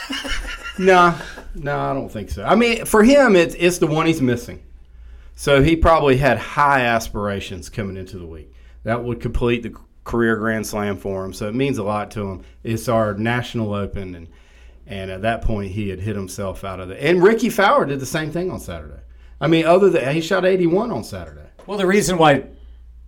No, 0.80 1.12
no, 1.56 1.76
I 1.76 1.92
don't 1.92 2.08
think 2.08 2.30
so. 2.30 2.44
I 2.44 2.54
mean, 2.54 2.84
for 2.84 3.02
him, 3.02 3.34
it's 3.34 3.56
it's 3.58 3.78
the 3.78 3.88
one 3.88 4.06
he's 4.06 4.22
missing. 4.22 4.62
So 5.34 5.60
he 5.60 5.74
probably 5.74 6.16
had 6.18 6.38
high 6.38 6.82
aspirations 6.82 7.68
coming 7.68 7.96
into 7.96 8.16
the 8.16 8.26
week. 8.26 8.52
That 8.84 9.02
would 9.02 9.20
complete 9.20 9.64
the 9.64 9.74
career 10.04 10.36
Grand 10.36 10.64
Slam 10.66 10.96
for 10.96 11.24
him. 11.24 11.32
So 11.32 11.48
it 11.48 11.54
means 11.56 11.78
a 11.78 11.82
lot 11.82 12.12
to 12.12 12.28
him. 12.30 12.44
It's 12.62 12.88
our 12.88 13.14
national 13.14 13.74
open, 13.74 14.14
and 14.14 14.28
and 14.86 15.10
at 15.10 15.22
that 15.22 15.42
point 15.42 15.72
he 15.72 15.88
had 15.88 15.98
hit 15.98 16.14
himself 16.14 16.62
out 16.62 16.78
of 16.78 16.90
it. 16.92 17.02
And 17.02 17.24
Rickie 17.24 17.50
Fowler 17.50 17.84
did 17.86 17.98
the 17.98 18.06
same 18.06 18.30
thing 18.30 18.48
on 18.52 18.60
Saturday. 18.60 19.00
I 19.40 19.48
mean, 19.48 19.66
other 19.66 19.90
than 19.90 20.14
he 20.14 20.20
shot 20.20 20.44
81 20.44 20.92
on 20.92 21.02
Saturday. 21.02 21.48
well, 21.66 21.76
the 21.76 21.86
reason 21.86 22.18
why 22.18 22.44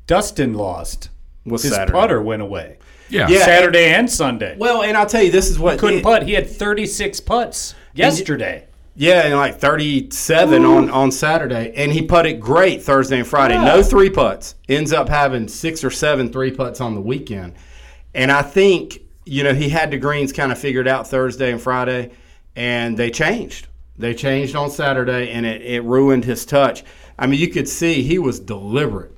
Dustin 0.09 0.55
lost 0.55 1.09
Was 1.45 1.63
his 1.63 1.73
Saturday. 1.73 1.93
putter 1.93 2.23
went 2.23 2.43
away. 2.43 2.79
Yeah. 3.09 3.29
Yeah. 3.29 3.45
Saturday 3.45 3.87
and 3.87 4.09
Sunday. 4.11 4.57
Well, 4.59 4.83
and 4.83 4.97
I'll 4.97 5.07
tell 5.07 5.23
you, 5.23 5.31
this 5.33 5.51
is 5.51 5.59
what 5.59 5.75
he 5.75 5.79
couldn't 5.79 6.03
putt. 6.03 6.23
He 6.23 6.33
had 6.33 6.49
36 6.49 7.21
putts. 7.21 7.75
yesterday. 7.95 8.67
Yeah, 8.97 9.23
and 9.27 9.37
like 9.37 9.59
37 9.59 10.65
on, 10.65 10.91
on 10.91 11.11
Saturday. 11.11 11.73
And 11.75 11.91
he 11.93 12.03
putted 12.03 12.41
great 12.41 12.83
Thursday 12.83 13.19
and 13.19 13.27
Friday. 13.27 13.55
No 13.57 13.83
three 13.83 14.11
putts. 14.11 14.57
Ends 14.69 14.93
up 14.93 15.09
having 15.09 15.49
six 15.49 15.83
or 15.85 15.91
seven 15.91 16.31
three 16.31 16.51
putts 16.51 16.81
on 16.81 16.95
the 16.95 17.01
weekend. 17.01 17.55
And 18.15 18.31
I 18.31 18.43
think, 18.43 19.01
you 19.25 19.45
know, 19.45 19.55
he 19.55 19.69
had 19.69 19.91
the 19.91 19.97
greens 19.97 20.33
kind 20.33 20.53
of 20.53 20.59
figured 20.59 20.89
out 20.89 21.07
Thursday 21.07 21.53
and 21.53 21.61
Friday, 21.61 22.11
and 22.57 22.97
they 22.97 23.11
changed. 23.11 23.69
They 23.97 24.13
changed 24.13 24.57
on 24.57 24.71
Saturday, 24.71 25.31
and 25.31 25.47
it, 25.47 25.63
it 25.63 25.85
ruined 25.85 26.25
his 26.25 26.45
touch. 26.45 26.85
I 27.19 27.27
mean, 27.27 27.39
you 27.39 27.49
could 27.49 27.69
see 27.69 28.03
he 28.03 28.19
was 28.19 28.41
deliberate 28.41 29.17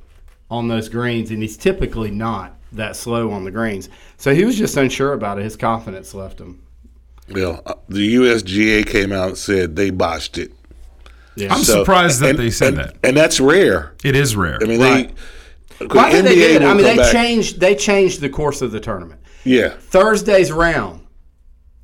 on 0.52 0.68
those 0.68 0.88
greens, 0.90 1.30
and 1.30 1.40
he's 1.40 1.56
typically 1.56 2.10
not 2.10 2.54
that 2.72 2.94
slow 2.94 3.30
on 3.30 3.44
the 3.44 3.50
greens. 3.50 3.88
So 4.18 4.34
he 4.34 4.44
was 4.44 4.56
just 4.56 4.76
unsure 4.76 5.14
about 5.14 5.38
it. 5.38 5.44
His 5.44 5.56
confidence 5.56 6.12
left 6.14 6.38
him. 6.40 6.60
Well, 7.30 7.62
uh, 7.64 7.74
the 7.88 8.14
USGA 8.16 8.86
came 8.86 9.12
out 9.12 9.28
and 9.28 9.38
said 9.38 9.76
they 9.76 9.88
botched 9.90 10.36
it. 10.36 10.52
Yeah. 11.36 11.54
I'm 11.54 11.62
So- 11.64 11.78
surprised 11.80 12.20
that 12.20 12.30
and- 12.30 12.38
they 12.38 12.50
said 12.50 12.68
and- 12.74 12.76
that. 12.78 12.96
and 13.02 13.16
that's 13.16 13.40
rare. 13.40 13.94
It 14.04 14.14
is 14.14 14.36
rare. 14.36 14.58
I 14.62 14.66
mean, 14.66 14.80
Right. 14.80 15.10
they. 15.78 15.86
Why 15.86 16.12
did 16.12 16.26
they 16.26 16.34
do 16.34 16.40
it? 16.56 16.62
I 16.62 16.74
mean, 16.74 16.82
they 16.84 16.96
back- 16.98 17.12
changed. 17.12 17.58
They 17.58 17.74
changed 17.74 18.20
the 18.20 18.28
course 18.28 18.60
of 18.60 18.72
the 18.72 18.80
tournament. 18.80 19.20
Yeah, 19.44 19.70
Thursday's 19.70 20.52
round, 20.52 21.00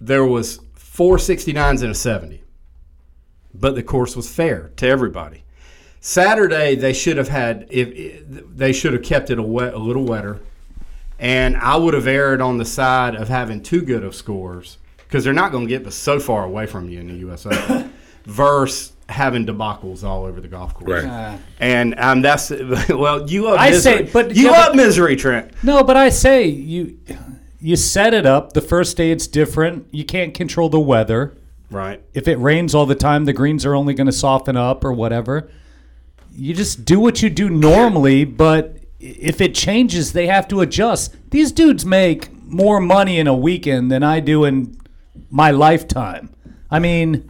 there 0.00 0.25
was 0.26 0.60
four 0.75 1.16
69s 1.18 1.82
and 1.82 1.90
a 1.90 1.94
70, 1.94 2.42
but 3.54 3.75
the 3.75 3.82
course 3.82 4.14
was 4.14 4.28
fair 4.28 4.70
to 4.76 4.87
everybody. 4.87 5.42
Saturday 6.00 6.75
they 6.75 6.93
should 6.93 7.17
have 7.17 7.28
had 7.28 7.67
if, 7.71 7.88
if 7.88 8.23
they 8.57 8.73
should 8.73 8.93
have 8.93 9.02
kept 9.02 9.31
it 9.31 9.38
a, 9.38 9.43
wet, 9.43 9.75
a 9.75 9.78
little 9.78 10.05
wetter, 10.05 10.40
and 11.19 11.57
I 11.57 11.76
would 11.76 11.95
have 11.95 12.07
erred 12.07 12.40
on 12.40 12.59
the 12.59 12.64
side 12.64 13.14
of 13.14 13.28
having 13.28 13.62
too 13.62 13.83
good 13.83 14.05
of 14.05 14.14
scores 14.14 14.78
because 14.99 15.25
they're 15.25 15.33
not 15.33 15.52
going 15.52 15.64
to 15.67 15.69
get 15.69 15.85
but 15.85 15.93
so 15.93 16.21
far 16.21 16.45
away 16.45 16.67
from 16.67 16.88
you 16.88 17.00
in 17.00 17.09
the 17.09 17.14
U.S. 17.14 17.47
Open, 17.47 17.93
versus 18.25 18.93
having 19.09 19.47
debacles 19.47 20.05
all 20.05 20.25
over 20.26 20.38
the 20.40 20.49
golf 20.49 20.75
course. 20.75 21.02
right. 21.02 21.38
And 21.61 21.99
um, 21.99 22.21
that's 22.21 22.50
well, 22.90 23.28
you 23.28 23.45
love 23.45 23.59
I 23.59 23.71
misery. 23.71 24.07
say- 24.07 24.12
but- 24.12 24.37
you 24.37 24.45
yeah, 24.47 24.50
love 24.50 24.67
but- 24.69 24.76
misery, 24.76 25.17
Trent. 25.17 25.50
No, 25.64 25.83
but 25.83 25.97
I 25.97 26.11
say 26.11 26.45
you 26.47 26.99
you 27.61 27.75
set 27.75 28.14
it 28.14 28.25
up. 28.26 28.52
The 28.52 28.61
first 28.61 28.97
day 28.97 29.11
it's 29.11 29.26
different. 29.26 29.88
You 29.90 30.05
can't 30.05 30.33
control 30.33 30.69
the 30.69 30.78
weather. 30.78 31.37
Right. 31.71 32.00
If 32.14 32.28
it 32.28 32.37
rains 32.37 32.75
all 32.75 32.87
the 32.87 32.95
time, 32.95 33.25
the 33.25 33.33
greens 33.33 33.67
are 33.67 33.75
only 33.75 33.95
going 33.95 34.07
to 34.07 34.12
soften 34.12 34.57
up 34.57 34.85
or 34.85 34.93
whatever. 34.93 35.50
You 36.38 36.54
just 36.54 36.85
do 36.85 37.00
what 37.00 37.21
you 37.21 37.30
do 37.30 37.50
normally, 37.50 38.25
but 38.25 38.78
if 39.00 39.40
it 39.40 39.54
changes, 39.54 40.12
they 40.12 40.28
have 40.28 40.47
to 40.49 40.61
adjust. 40.61 41.16
These 41.30 41.50
dudes 41.52 41.85
make 41.85 42.33
more 42.45 42.80
money 42.80 43.18
in 43.18 43.26
a 43.26 43.35
weekend 43.35 43.90
than 43.90 44.02
I 44.02 44.21
do 44.21 44.45
in 44.45 44.78
my 45.30 45.50
lifetime. 45.50 46.33
I 46.71 46.78
mean, 46.78 47.28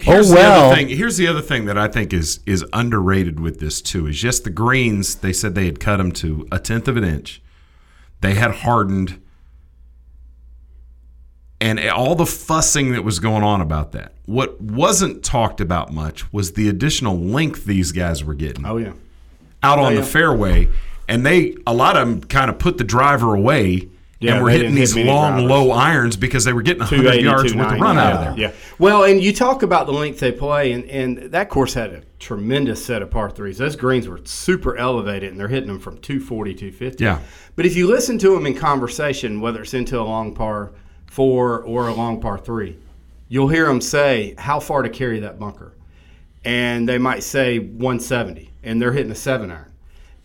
Here's 0.00 0.30
oh 0.30 0.34
the 0.34 0.40
well. 0.40 0.66
other 0.66 0.76
thing. 0.76 0.88
Here's 0.88 1.18
the 1.18 1.26
other 1.26 1.42
thing 1.42 1.66
that 1.66 1.76
I 1.76 1.86
think 1.88 2.14
is 2.14 2.40
is 2.46 2.64
underrated 2.72 3.38
with 3.38 3.60
this 3.60 3.82
too 3.82 4.06
is 4.06 4.18
just 4.18 4.44
the 4.44 4.50
greens. 4.50 5.16
They 5.16 5.32
said 5.34 5.54
they 5.54 5.66
had 5.66 5.78
cut 5.78 5.98
them 5.98 6.10
to 6.12 6.48
a 6.50 6.58
tenth 6.58 6.88
of 6.88 6.96
an 6.96 7.04
inch. 7.04 7.42
They 8.22 8.34
had 8.34 8.50
hardened, 8.50 9.20
and 11.60 11.78
all 11.88 12.14
the 12.14 12.26
fussing 12.26 12.92
that 12.92 13.04
was 13.04 13.18
going 13.18 13.42
on 13.42 13.60
about 13.60 13.92
that. 13.92 14.12
What 14.26 14.60
wasn't 14.60 15.22
talked 15.22 15.60
about 15.60 15.92
much 15.92 16.30
was 16.32 16.52
the 16.52 16.68
additional 16.68 17.18
length 17.18 17.64
these 17.64 17.92
guys 17.92 18.24
were 18.24 18.34
getting 18.34 18.64
Oh 18.64 18.78
yeah. 18.78 18.92
out 19.62 19.78
on 19.78 19.86
oh, 19.86 19.88
yeah. 19.90 20.00
the 20.00 20.06
fairway, 20.06 20.68
and 21.08 21.26
they 21.26 21.56
a 21.66 21.74
lot 21.74 21.96
of 21.96 22.08
them 22.08 22.22
kind 22.22 22.50
of 22.50 22.58
put 22.58 22.78
the 22.78 22.84
driver 22.84 23.34
away. 23.34 23.88
Yeah, 24.22 24.34
and 24.34 24.42
were 24.42 24.50
hitting 24.50 24.74
didn't 24.74 24.76
hit 24.76 24.94
these 24.94 25.06
long, 25.06 25.32
drivers. 25.32 25.50
low 25.50 25.70
irons 25.70 26.16
because 26.18 26.44
they 26.44 26.52
were 26.52 26.60
getting 26.60 26.80
100 26.80 27.22
yards 27.22 27.54
with 27.54 27.70
the 27.70 27.76
290, 27.76 27.80
run 27.82 27.96
out 27.96 28.12
of 28.12 28.20
there. 28.20 28.48
Yeah. 28.48 28.52
Well, 28.78 29.04
and 29.04 29.18
you 29.18 29.32
talk 29.32 29.62
about 29.62 29.86
the 29.86 29.94
length 29.94 30.20
they 30.20 30.30
play, 30.30 30.72
and, 30.72 30.84
and 30.90 31.32
that 31.32 31.48
course 31.48 31.72
had 31.72 31.94
a 31.94 32.02
tremendous 32.18 32.84
set 32.84 33.00
of 33.00 33.10
par 33.10 33.30
threes. 33.30 33.56
Those 33.56 33.76
greens 33.76 34.08
were 34.08 34.20
super 34.24 34.76
elevated, 34.76 35.30
and 35.30 35.40
they're 35.40 35.48
hitting 35.48 35.68
them 35.68 35.78
from 35.78 35.96
240, 35.96 36.52
250. 36.52 37.02
Yeah. 37.02 37.20
But 37.56 37.64
if 37.64 37.76
you 37.76 37.86
listen 37.86 38.18
to 38.18 38.34
them 38.34 38.44
in 38.44 38.54
conversation, 38.54 39.40
whether 39.40 39.62
it's 39.62 39.72
into 39.72 39.98
a 39.98 40.04
long 40.04 40.34
par 40.34 40.72
four 41.14 41.60
or 41.64 41.88
a 41.88 41.92
long 41.94 42.20
par 42.20 42.38
three, 42.38 42.76
you'll 43.28 43.48
hear 43.48 43.66
them 43.66 43.80
say 43.80 44.34
how 44.38 44.60
far 44.60 44.82
to 44.82 44.88
carry 44.88 45.18
that 45.20 45.38
bunker. 45.40 45.72
And 46.44 46.88
they 46.88 46.96
might 46.98 47.22
say 47.24 47.58
170, 47.58 48.48
and 48.62 48.80
they're 48.80 48.92
hitting 48.92 49.10
a 49.12 49.16
seven 49.16 49.50
iron, 49.50 49.70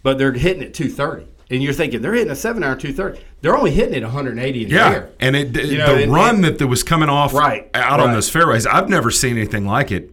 but 0.03 0.17
they're 0.17 0.31
hitting 0.31 0.61
it 0.63 0.73
230. 0.75 1.25
And 1.51 1.61
you're 1.61 1.73
thinking 1.73 2.01
they're 2.01 2.13
hitting 2.13 2.31
a 2.31 2.35
seven 2.35 2.63
iron 2.63 2.77
230. 2.77 3.19
They're 3.41 3.57
only 3.57 3.71
hitting 3.71 3.95
it 3.95 4.03
180 4.03 4.63
in 4.63 4.69
the 4.69 4.75
Yeah, 4.75 4.89
air. 4.91 5.09
and 5.19 5.35
it 5.35 5.55
You 5.65 5.77
know, 5.79 5.95
the 5.95 6.03
and- 6.03 6.13
run 6.13 6.35
and- 6.35 6.43
that, 6.45 6.59
that 6.59 6.67
was 6.67 6.83
coming 6.83 7.09
off 7.09 7.33
Right, 7.33 7.69
out 7.73 7.99
on 7.99 8.13
those 8.13 8.29
fairways. 8.29 8.65
I've 8.67 8.87
never 8.89 9.09
seen 9.11 9.37
anything 9.37 9.65
like 9.65 9.91
it 9.91 10.11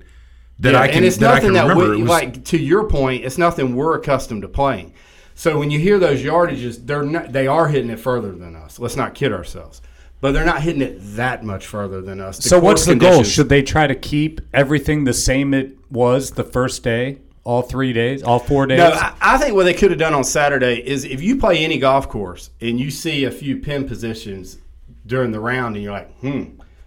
that 0.59 0.73
Yeah, 0.73 0.81
I 0.81 0.89
can 0.89 0.97
and 0.99 1.05
it's 1.07 1.17
that 1.19 1.35
nothing 1.37 1.53
that 1.53 1.63
remember. 1.69 1.91
we, 1.97 2.03
was- 2.03 2.09
like 2.11 2.45
to 2.47 2.59
your 2.59 2.85
point, 2.89 3.25
it's 3.25 3.39
nothing 3.39 3.75
we're 3.77 3.97
accustomed 3.97 4.43
to 4.43 4.49
playing. 4.49 4.93
So 5.35 5.59
when 5.59 5.71
you 5.71 5.79
hear 5.79 5.99
those 5.99 6.23
yardages, 6.23 6.85
they're 6.87 7.03
not, 7.05 7.33
they 7.33 7.47
are 7.47 7.69
hitting 7.69 7.91
it 7.91 7.99
further 8.01 8.33
than 8.33 8.55
us. 8.57 8.79
Let's 8.79 8.97
not 8.97 9.15
kid 9.15 9.33
ourselves, 9.33 9.81
but 10.23 10.33
they're 10.33 10.47
not 10.47 10.63
hitting 10.63 10.81
it 10.81 10.99
that 11.17 11.45
much 11.45 11.67
further 11.67 12.01
than 12.01 12.21
us. 12.21 12.39
so 12.39 12.59
what's 12.59 12.87
the 12.87 12.95
goal? 12.95 13.25
Should 13.25 13.49
they 13.49 13.61
try 13.61 13.89
to 13.89 13.95
keep 13.95 14.41
everything 14.55 15.03
the 15.03 15.13
same 15.13 15.53
it 15.53 15.77
was 15.91 16.31
the 16.31 16.45
first 16.45 16.85
day, 16.85 17.19
all 17.43 17.61
three 17.61 17.93
days, 17.93 18.23
all 18.23 18.39
four 18.39 18.67
days? 18.67 18.79
No, 18.79 18.93
I, 18.93 19.15
I 19.21 19.37
think 19.37 19.55
what 19.55 19.65
they 19.65 19.75
could 19.75 19.91
have 19.91 19.99
done 19.99 20.15
on 20.15 20.23
Saturday 20.23 20.77
is 20.77 21.05
if 21.05 21.21
you 21.21 21.39
play 21.39 21.59
any 21.59 21.77
golf 21.77 22.09
course 22.09 22.51
and 22.61 22.79
you 22.79 22.89
see 22.89 23.25
a 23.25 23.33
few 23.33 23.57
pin 23.59 23.87
positions 23.87 24.59
during 25.05 25.33
the 25.33 25.41
round, 25.41 25.75
and 25.75 25.83
you're 25.83 25.93
like, 25.93 26.17
hmm, 26.21 26.45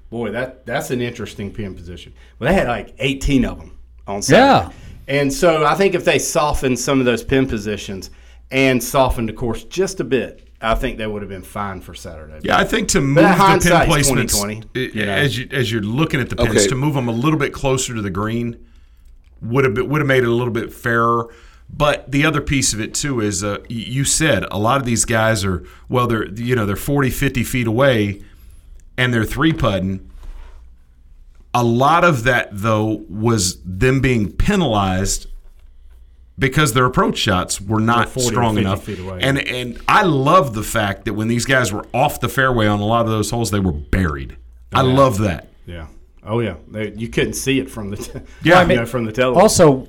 boy, 0.09 0.31
that 0.31 0.65
that's 0.65 0.89
an 0.89 1.01
interesting 1.01 1.53
pin 1.53 1.75
position. 1.75 2.13
Well, 2.39 2.49
they 2.49 2.57
had 2.57 2.69
like 2.69 2.95
18 2.99 3.43
of 3.43 3.59
them 3.59 3.77
on 4.07 4.21
Saturday. 4.21 4.73
Yeah. 4.73 5.19
And 5.19 5.31
so 5.31 5.65
I 5.65 5.75
think 5.75 5.93
if 5.93 6.05
they 6.05 6.19
softened 6.19 6.79
some 6.79 6.99
of 6.99 7.05
those 7.05 7.21
pin 7.21 7.47
positions 7.47 8.11
and 8.49 8.81
softened 8.81 9.27
the 9.27 9.33
course 9.33 9.65
just 9.65 9.99
a 9.99 10.05
bit, 10.05 10.47
I 10.71 10.75
think 10.75 10.97
they 10.97 11.07
would 11.07 11.21
have 11.21 11.29
been 11.29 11.43
fine 11.43 11.81
for 11.81 11.93
Saturday. 11.93 12.39
yeah, 12.43 12.57
I 12.57 12.63
think 12.65 12.87
to 12.89 13.01
move 13.01 13.15
the 13.23 13.29
pin 13.29 13.37
hindsight's 13.37 13.91
placements 13.91 14.33
20/20, 14.73 14.93
you 14.95 15.05
know. 15.05 15.11
as 15.13 15.37
you 15.37 15.47
as 15.51 15.71
you're 15.71 15.81
looking 15.81 16.19
at 16.19 16.29
the 16.29 16.35
pins 16.35 16.49
Okay. 16.57 16.67
to 16.67 16.75
move 16.75 16.93
them 16.95 17.07
a 17.07 17.11
little 17.11 17.39
bit 17.39 17.53
closer 17.53 17.93
to 17.93 18.01
the 18.01 18.09
green 18.09 18.57
would 19.41 19.63
have 19.63 19.73
been, 19.73 19.89
would 19.89 20.01
have 20.01 20.07
made 20.07 20.23
it 20.23 20.27
a 20.29 20.33
little 20.33 20.53
bit 20.53 20.73
fairer. 20.73 21.27
But 21.69 22.11
the 22.11 22.25
other 22.25 22.41
piece 22.41 22.73
of 22.73 22.79
it 22.79 22.93
too 22.93 23.19
is 23.21 23.43
uh, 23.43 23.57
you 23.69 24.05
said 24.05 24.45
a 24.51 24.57
lot 24.59 24.79
of 24.79 24.85
these 24.85 25.03
guys 25.05 25.43
are 25.43 25.63
well 25.89 26.07
they're 26.07 26.27
you 26.33 26.55
know 26.55 26.65
they're 26.65 26.75
40 26.75 27.09
50 27.09 27.43
feet 27.43 27.67
away 27.67 28.21
and 28.97 29.13
they're 29.13 29.23
three 29.25 29.51
putting 29.51 30.09
a 31.53 31.63
lot 31.63 32.03
of 32.03 32.23
that 32.23 32.49
though 32.51 33.03
was 33.09 33.61
them 33.63 33.99
being 33.99 34.31
penalized 34.31 35.27
because 36.37 36.73
their 36.73 36.85
approach 36.85 37.17
shots 37.17 37.61
were 37.61 37.79
not 37.79 38.09
40 38.09 38.27
or 38.27 38.31
strong 38.31 38.55
50 38.55 38.61
enough. 38.67 38.83
feet 38.83 38.99
away. 38.99 39.19
And 39.21 39.37
and 39.39 39.79
I 39.87 40.03
love 40.03 40.53
the 40.53 40.63
fact 40.63 41.05
that 41.05 41.13
when 41.13 41.27
these 41.27 41.45
guys 41.45 41.71
were 41.71 41.85
off 41.93 42.19
the 42.19 42.29
fairway 42.29 42.67
on 42.67 42.79
a 42.79 42.85
lot 42.85 43.05
of 43.05 43.11
those 43.11 43.29
holes, 43.31 43.51
they 43.51 43.59
were 43.59 43.71
buried. 43.71 44.35
Oh, 44.73 44.79
I 44.79 44.81
love 44.81 45.19
that. 45.19 45.47
yeah. 45.65 45.87
Oh 46.27 46.39
yeah, 46.39 46.55
they, 46.67 46.91
you 46.93 47.07
couldn't 47.07 47.33
see 47.33 47.59
it 47.59 47.69
from 47.69 47.91
the 47.91 47.97
t- 47.97 48.19
Yeah, 48.43 48.57
I 48.59 48.61
you 48.63 48.67
mean- 48.67 48.77
know, 48.77 48.85
from 48.87 49.05
the 49.05 49.11
television. 49.11 49.41
Also, 49.41 49.87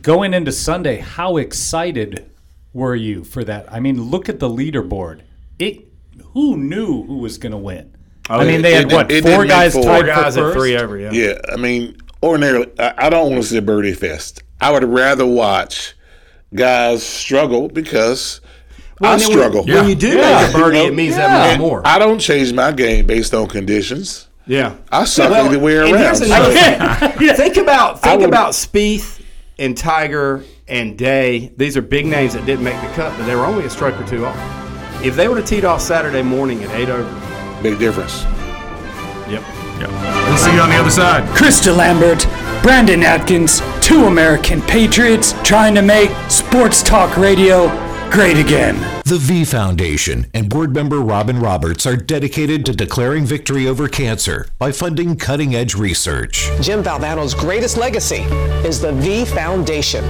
going 0.00 0.32
into 0.32 0.52
Sunday, 0.52 0.98
how 0.98 1.36
excited 1.38 2.30
were 2.72 2.94
you 2.94 3.24
for 3.24 3.42
that? 3.44 3.70
I 3.72 3.80
mean, 3.80 4.00
look 4.10 4.28
at 4.28 4.38
the 4.38 4.48
leaderboard. 4.48 5.22
It 5.58 5.88
who 6.34 6.56
knew 6.56 7.02
who 7.04 7.18
was 7.18 7.36
going 7.38 7.52
to 7.52 7.58
win? 7.58 7.92
Oh, 8.30 8.38
I 8.40 8.44
mean, 8.44 8.62
they 8.62 8.74
it 8.74 8.78
had 8.78 8.88
did- 8.88 8.94
what 8.94 9.10
it 9.10 9.24
four 9.24 9.44
guys 9.44 9.72
four. 9.72 9.82
tied 9.82 10.04
Four 10.04 10.06
guys 10.06 10.34
for 10.36 10.48
at 10.50 10.54
three 10.54 10.76
over. 10.76 10.98
Yeah. 10.98 11.10
Yeah, 11.12 11.38
I 11.52 11.56
mean, 11.56 11.96
ordinarily, 12.22 12.70
I, 12.78 12.94
I 13.06 13.10
don't 13.10 13.30
want 13.30 13.42
to 13.42 13.48
see 13.48 13.56
a 13.58 13.62
birdie 13.62 13.94
fest. 13.94 14.42
I 14.60 14.70
would 14.72 14.84
rather 14.84 15.26
watch 15.26 15.94
guys 16.54 17.02
struggle 17.02 17.68
because 17.68 18.40
I 19.02 19.18
struggle. 19.18 19.64
When, 19.64 19.74
when 19.74 19.88
you 19.88 19.94
do 19.94 20.16
make 20.16 20.48
a 20.48 20.52
birdie, 20.52 20.78
You 20.78 20.82
know? 20.84 20.88
it 20.90 20.94
means 20.94 21.16
Yeah. 21.16 21.28
that 21.28 21.50
much 21.52 21.58
more. 21.60 21.82
I 21.86 21.98
don't 21.98 22.18
change 22.18 22.52
my 22.52 22.72
game 22.72 23.06
based 23.06 23.34
on 23.34 23.46
conditions. 23.48 24.28
yeah. 24.46 24.76
I 24.90 25.04
suck 25.04 25.30
Well, 25.30 25.46
either 25.46 25.58
way 25.58 25.76
around. 25.76 25.94
here's 25.96 26.20
another 26.22 26.52
thing. 26.52 27.34
Think 27.36 27.56
about 27.58 28.00
think 28.00 28.20
would- 28.20 28.28
about 28.28 28.52
Spieth 28.52 29.20
and 29.58 29.76
Tiger 29.76 30.42
and 30.68 30.96
Day. 30.96 31.52
These 31.56 31.76
are 31.76 31.82
big 31.82 32.06
names 32.06 32.32
that 32.34 32.46
didn't 32.46 32.64
make 32.64 32.80
the 32.80 32.88
cut, 32.94 33.16
but 33.18 33.26
they 33.26 33.34
were 33.36 33.44
only 33.44 33.64
a 33.66 33.70
stroke 33.70 34.00
or 34.00 34.04
two 34.06 34.24
off. 34.24 35.04
If 35.04 35.14
they 35.16 35.28
would 35.28 35.36
have 35.36 35.46
teed 35.46 35.64
off 35.66 35.80
Saturday 35.82 36.22
morning 36.22 36.64
at 36.64 36.70
eight 36.70 36.88
over, 36.88 37.04
Big 37.62 37.78
difference. 37.78 38.22
yep. 39.30 39.42
We'll 39.78 40.25
see 40.46 40.54
you 40.54 40.60
on 40.60 40.70
the 40.70 40.76
other 40.76 40.90
side. 40.90 41.24
Krista 41.36 41.76
Lambert, 41.76 42.26
Brandon 42.62 43.02
Atkins, 43.02 43.60
two 43.80 44.04
American 44.04 44.62
patriots 44.62 45.34
trying 45.42 45.74
to 45.74 45.82
make 45.82 46.10
sports 46.30 46.82
talk 46.82 47.16
radio 47.16 47.68
great 48.10 48.38
again. 48.38 48.76
The 49.04 49.18
V 49.18 49.44
Foundation 49.44 50.26
and 50.32 50.48
board 50.48 50.74
member 50.74 51.00
Robin 51.00 51.38
Roberts 51.38 51.86
are 51.86 51.96
dedicated 51.96 52.64
to 52.66 52.72
declaring 52.72 53.24
victory 53.24 53.66
over 53.66 53.88
cancer 53.88 54.46
by 54.58 54.72
funding 54.72 55.16
cutting 55.16 55.54
edge 55.54 55.74
research. 55.74 56.48
Jim 56.60 56.82
Valvano's 56.82 57.34
greatest 57.34 57.76
legacy 57.76 58.22
is 58.66 58.80
the 58.80 58.92
V 58.92 59.24
Foundation. 59.24 60.04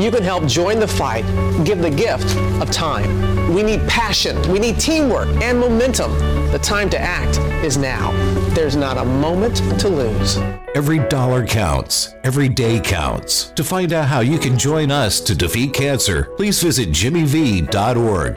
You 0.00 0.10
can 0.10 0.24
help 0.24 0.46
join 0.46 0.80
the 0.80 0.88
fight, 0.88 1.24
give 1.64 1.80
the 1.80 1.90
gift 1.90 2.36
of 2.60 2.70
time. 2.70 3.54
We 3.54 3.62
need 3.62 3.86
passion, 3.86 4.40
we 4.50 4.58
need 4.58 4.80
teamwork 4.80 5.28
and 5.42 5.60
momentum. 5.60 6.12
The 6.50 6.58
time 6.58 6.90
to 6.90 6.98
act 6.98 7.38
is 7.64 7.78
now. 7.78 8.12
There's 8.50 8.76
not 8.76 8.98
a 8.98 9.04
moment 9.04 9.56
to 9.80 9.88
lose. 9.88 10.36
Every 10.74 10.98
dollar 11.08 11.46
counts. 11.46 12.14
Every 12.22 12.48
day 12.48 12.78
counts. 12.78 13.52
To 13.56 13.64
find 13.64 13.94
out 13.94 14.06
how 14.06 14.20
you 14.20 14.38
can 14.38 14.58
join 14.58 14.90
us 14.90 15.18
to 15.20 15.34
defeat 15.34 15.72
cancer, 15.72 16.24
please 16.36 16.62
visit 16.62 16.90
jimmyv.org. 16.90 18.36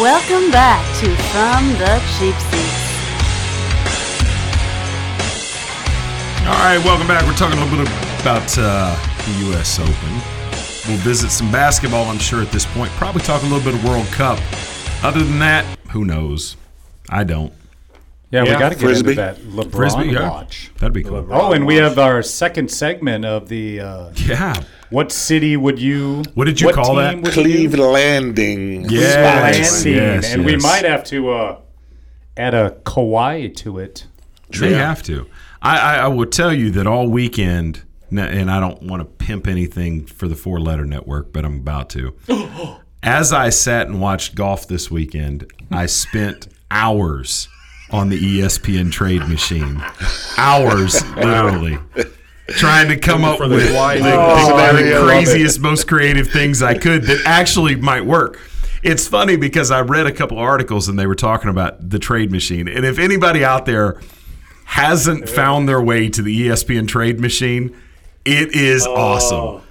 Welcome 0.00 0.52
back 0.52 0.84
to 1.00 1.16
From 1.32 1.68
the 1.78 2.00
Cheap 2.14 2.36
Seats. 2.46 2.88
All 6.46 6.54
right, 6.54 6.80
welcome 6.84 7.08
back. 7.08 7.26
We're 7.26 7.34
talking 7.34 7.58
a 7.58 7.64
little 7.64 7.84
bit 7.84 8.20
about 8.20 8.56
uh, 8.56 8.94
the 9.26 9.46
U.S. 9.46 9.80
Open. 9.80 10.12
We'll 10.86 11.02
visit 11.02 11.30
some 11.30 11.50
basketball, 11.50 12.04
I'm 12.04 12.18
sure, 12.18 12.40
at 12.40 12.52
this 12.52 12.66
point. 12.66 12.92
Probably 12.92 13.22
talk 13.22 13.42
a 13.42 13.46
little 13.46 13.64
bit 13.64 13.74
of 13.74 13.84
World 13.84 14.06
Cup. 14.06 14.38
Other 15.02 15.24
than 15.24 15.40
that, 15.40 15.64
who 15.90 16.04
knows? 16.04 16.56
I 17.08 17.24
don't. 17.24 17.52
Yeah, 18.30 18.42
we 18.42 18.50
got 18.50 18.68
to 18.70 18.74
get 18.74 18.80
Frisbee. 18.80 19.10
into 19.12 19.22
that 19.22 19.38
LeBron 19.38 19.72
Frisbee, 19.72 20.08
yeah. 20.10 20.28
watch. 20.28 20.70
That'd 20.78 20.92
be 20.92 21.02
cool. 21.02 21.26
Oh, 21.30 21.52
and 21.52 21.66
we 21.66 21.76
have 21.76 21.98
our 21.98 22.22
second 22.22 22.70
segment 22.70 23.24
of 23.24 23.48
the. 23.48 23.80
Uh, 23.80 24.12
Yeah. 24.26 24.62
what 24.90 25.10
city 25.12 25.56
would 25.56 25.78
you? 25.78 26.22
What 26.34 26.44
did 26.44 26.60
you 26.60 26.70
call 26.72 26.96
that? 26.96 27.12
team 27.12 27.22
would 27.22 27.34
you 27.36 27.42
do? 27.70 27.76
Clevelanding. 27.76 28.90
Yes, 28.90 29.84
Landing. 29.84 29.94
yes, 29.94 30.34
and 30.34 30.44
we 30.44 30.56
might 30.56 30.84
have 30.84 31.04
to 31.04 31.30
uh, 31.30 31.60
add 32.36 32.52
a 32.52 32.72
Kawhi 32.84 33.54
to 33.56 33.78
it. 33.78 34.06
They 34.50 34.74
have 34.74 35.02
to. 35.04 35.26
I, 35.62 35.78
I, 35.78 35.94
I 35.96 36.08
will 36.08 36.26
tell 36.26 36.52
you 36.52 36.70
that 36.72 36.86
all 36.86 37.08
weekend, 37.08 37.82
and 38.10 38.50
I 38.50 38.60
don't 38.60 38.82
want 38.82 39.00
to 39.00 39.04
pimp 39.06 39.46
anything 39.46 40.04
for 40.04 40.28
the 40.28 40.36
four 40.36 40.60
letter 40.60 40.84
network, 40.84 41.32
but 41.32 41.46
I'm 41.46 41.56
about 41.56 41.88
to. 41.90 42.14
As 43.02 43.32
I 43.32 43.48
sat 43.48 43.86
and 43.86 44.00
watched 44.02 44.34
golf 44.34 44.68
this 44.68 44.90
weekend, 44.90 45.50
I 45.70 45.86
spent 45.86 46.48
hours 46.70 47.48
on 47.90 48.08
the 48.10 48.18
ESPN 48.40 48.92
trade 48.92 49.26
machine. 49.28 49.82
Hours, 50.36 51.02
literally. 51.16 51.78
Trying 52.48 52.88
to 52.88 52.96
come 52.96 53.24
up 53.24 53.40
with 53.40 53.50
the 53.50 53.56
the, 53.56 53.72
the- 54.02 54.12
Oh, 54.14 54.46
the 54.76 54.92
love 54.94 55.06
craziest, 55.06 55.60
most 55.60 55.86
creative 55.88 56.28
things 56.28 56.62
I 56.62 56.74
could 56.76 57.02
that 57.04 57.22
actually 57.26 57.76
might 57.76 58.04
work. 58.06 58.38
It's 58.82 59.08
funny 59.08 59.36
because 59.36 59.70
I 59.70 59.80
read 59.80 60.06
a 60.06 60.12
couple 60.12 60.38
of 60.38 60.44
articles 60.44 60.88
and 60.88 60.98
they 60.98 61.06
were 61.06 61.14
talking 61.16 61.50
about 61.50 61.90
the 61.90 61.98
trade 61.98 62.30
machine. 62.30 62.68
And 62.68 62.84
if 62.86 62.98
anybody 62.98 63.44
out 63.44 63.66
there 63.66 64.00
hasn't 64.64 65.28
found 65.28 65.68
their 65.68 65.80
way 65.82 66.08
to 66.10 66.22
the 66.22 66.48
ESPN 66.48 66.86
trade 66.86 67.18
machine, 67.20 67.76
it 68.24 68.54
is 68.54 68.86
awesome. 68.86 69.62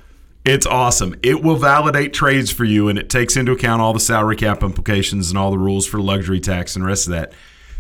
It's 0.48 0.66
awesome. 0.66 1.16
It 1.22 1.44
will 1.44 1.58
validate 1.58 2.14
trades 2.14 2.52
for 2.52 2.64
you 2.64 2.88
and 2.90 2.98
it 2.98 3.10
takes 3.10 3.36
into 3.36 3.52
account 3.52 3.82
all 3.82 3.94
the 3.94 4.00
salary 4.00 4.36
cap 4.38 4.64
implications 4.64 5.30
and 5.30 5.38
all 5.38 5.52
the 5.52 5.58
rules 5.58 5.86
for 5.86 6.00
luxury 6.00 6.40
tax 6.40 6.76
and 6.76 6.84
the 6.84 6.88
rest 6.88 7.08
of 7.08 7.12
that. 7.12 7.34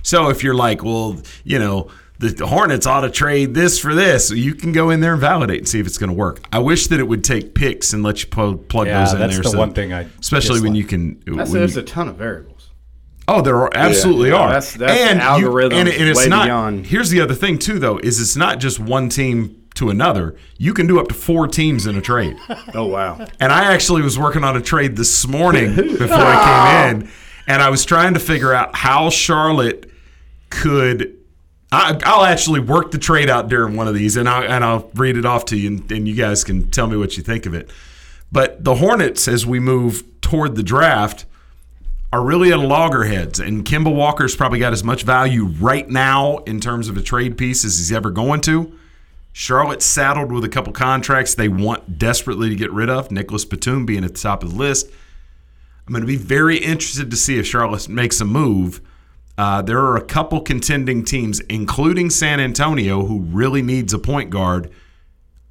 So 0.04 0.30
if 0.30 0.44
you're 0.44 0.54
like, 0.56 0.84
well, 0.84 1.22
you 1.44 1.60
know, 1.60 1.90
the 2.20 2.46
Hornets 2.48 2.88
ought 2.88 3.02
to 3.02 3.10
trade 3.12 3.54
this 3.54 3.80
for 3.80 3.94
this, 3.94 4.32
you 4.32 4.56
can 4.56 4.72
go 4.72 4.90
in 4.90 5.00
there 5.02 5.14
and 5.14 5.22
validate 5.22 5.60
and 5.60 5.68
see 5.70 5.80
if 5.80 5.86
it's 5.88 5.98
going 6.00 6.10
to 6.10 6.16
work. 6.16 6.42
I 6.52 6.60
wish 6.60 6.88
that 6.88 7.00
it 7.00 7.08
would 7.08 7.24
take 7.24 7.54
picks 7.54 7.94
and 7.94 8.02
let 8.04 8.24
you 8.24 8.28
pl- 8.30 8.58
plug 8.58 8.88
Yeah, 8.88 9.04
those 9.04 9.14
in 9.14 9.20
that's 9.20 9.34
there. 9.36 9.44
the 9.44 9.50
so- 9.52 9.58
one 9.60 9.74
thing 9.74 9.94
I 9.94 10.08
especially 10.20 10.62
when 10.62 10.74
you 10.76 10.84
can. 10.84 11.22
That's, 11.26 11.52
when 11.52 11.60
there's 11.60 11.76
you- 11.76 11.82
a 11.84 11.86
ton 11.86 12.08
of 12.08 12.16
variables. 12.16 12.72
Oh, 13.30 13.42
there 13.42 13.58
are 13.58 13.70
absolutely 13.74 14.30
Yeah, 14.30 14.36
are. 14.38 14.48
that's- 14.48 14.74
that's 14.74 15.00
and 15.00 15.20
you- 15.42 15.48
algorithms 15.50 15.74
and, 15.74 15.90
and 15.90 16.10
it's 16.10 16.18
way 16.18 16.28
not. 16.28 16.46
beyond- 16.46 16.86
Here's 16.88 17.10
the 17.12 17.22
other 17.22 17.36
thing 17.36 17.60
too, 17.60 17.78
though, 17.78 17.98
is 18.00 18.20
it's 18.20 18.36
not 18.36 18.60
just 18.60 18.80
one 18.80 19.10
team 19.10 19.57
to 19.78 19.90
another. 19.90 20.36
You 20.58 20.74
can 20.74 20.88
do 20.88 21.00
up 21.00 21.08
to 21.08 21.14
four 21.14 21.48
teams 21.48 21.88
in 21.88 21.96
a 21.96 22.02
trade. 22.02 22.38
Oh 22.74 22.86
wow. 22.86 23.26
And 23.40 23.52
I 23.52 23.74
actually 23.74 24.02
was 24.02 24.18
working 24.20 24.44
on 24.44 24.58
a 24.58 24.62
trade 24.62 24.96
this 24.96 25.28
morning 25.28 25.76
before 25.76 26.08
I 26.12 26.90
came 26.92 27.02
in, 27.02 27.10
and 27.48 27.62
I 27.62 27.70
was 27.70 27.86
trying 27.86 28.14
to 28.16 28.20
figure 28.20 28.54
out 28.54 28.76
how 28.76 29.10
Charlotte 29.10 29.90
could. 30.50 31.16
I, 31.72 32.00
I'll 32.06 32.24
actually 32.24 32.62
work 32.62 32.92
the 32.92 32.98
trade 32.98 33.30
out 33.30 33.50
during 33.50 33.76
one 33.76 33.88
of 33.88 33.94
these, 33.94 34.16
and 34.16 34.28
I'll, 34.28 34.44
and 34.44 34.64
I'll 34.64 34.90
read 34.96 35.18
it 35.18 35.26
off 35.26 35.46
to 35.46 35.58
you, 35.58 35.68
and, 35.68 35.92
and 35.92 36.08
you 36.08 36.16
guys 36.16 36.44
can 36.44 36.70
tell 36.72 36.88
me 36.88 36.96
what 36.96 37.18
you 37.18 37.24
think 37.24 37.46
of 37.46 37.54
it. 37.54 37.70
But 38.32 38.64
the 38.64 38.76
Hornets, 38.76 39.28
as 39.28 39.46
we 39.46 39.60
move 39.60 40.04
toward 40.22 40.56
the 40.56 40.64
draft, 40.64 41.26
are 42.14 42.24
really 42.24 42.54
at 42.54 42.60
loggerheads, 42.60 43.40
and 43.40 43.66
Kemba 43.66 43.94
Walker's 43.94 44.36
probably 44.36 44.60
got 44.60 44.72
as 44.72 44.84
much 44.84 45.04
value 45.04 45.46
right 45.46 45.90
now 45.90 46.38
in 46.40 46.62
terms 46.62 46.88
of 46.88 46.96
a 46.96 47.02
trade 47.02 47.38
piece 47.38 47.66
as 47.66 47.78
he's 47.78 47.92
ever 47.92 48.12
going 48.12 48.42
to. 48.42 48.78
Charlotte's 49.38 49.86
saddled 49.86 50.32
with 50.32 50.44
a 50.44 50.50
couple 50.50 50.74
contracts 50.74 51.36
they 51.36 51.48
want 51.48 52.00
desperately 52.00 52.50
to 52.50 52.56
get 52.56 52.72
rid 52.72 52.90
of, 52.90 53.12
Nicolas 53.12 53.46
Batum 53.46 53.86
being 53.86 54.04
at 54.04 54.16
the 54.16 54.20
top 54.20 54.42
of 54.42 54.50
the 54.50 54.56
list. 54.56 54.90
I'm 55.86 55.94
going 55.94 56.02
to 56.02 56.08
be 56.08 56.16
very 56.16 56.58
interested 56.58 57.12
to 57.12 57.16
see 57.16 57.38
if 57.38 57.46
Charlotte 57.46 57.88
makes 57.88 58.20
a 58.20 58.26
move. 58.26 58.82
Uh, 59.38 59.62
there 59.62 59.78
are 59.78 59.96
a 59.96 60.04
couple 60.04 60.42
contending 60.42 61.06
teams, 61.06 61.40
including 61.42 62.10
San 62.10 62.40
Antonio, 62.40 63.06
who 63.06 63.20
really 63.20 63.62
needs 63.62 63.94
a 63.94 64.00
point 64.00 64.32
guard. 64.32 64.72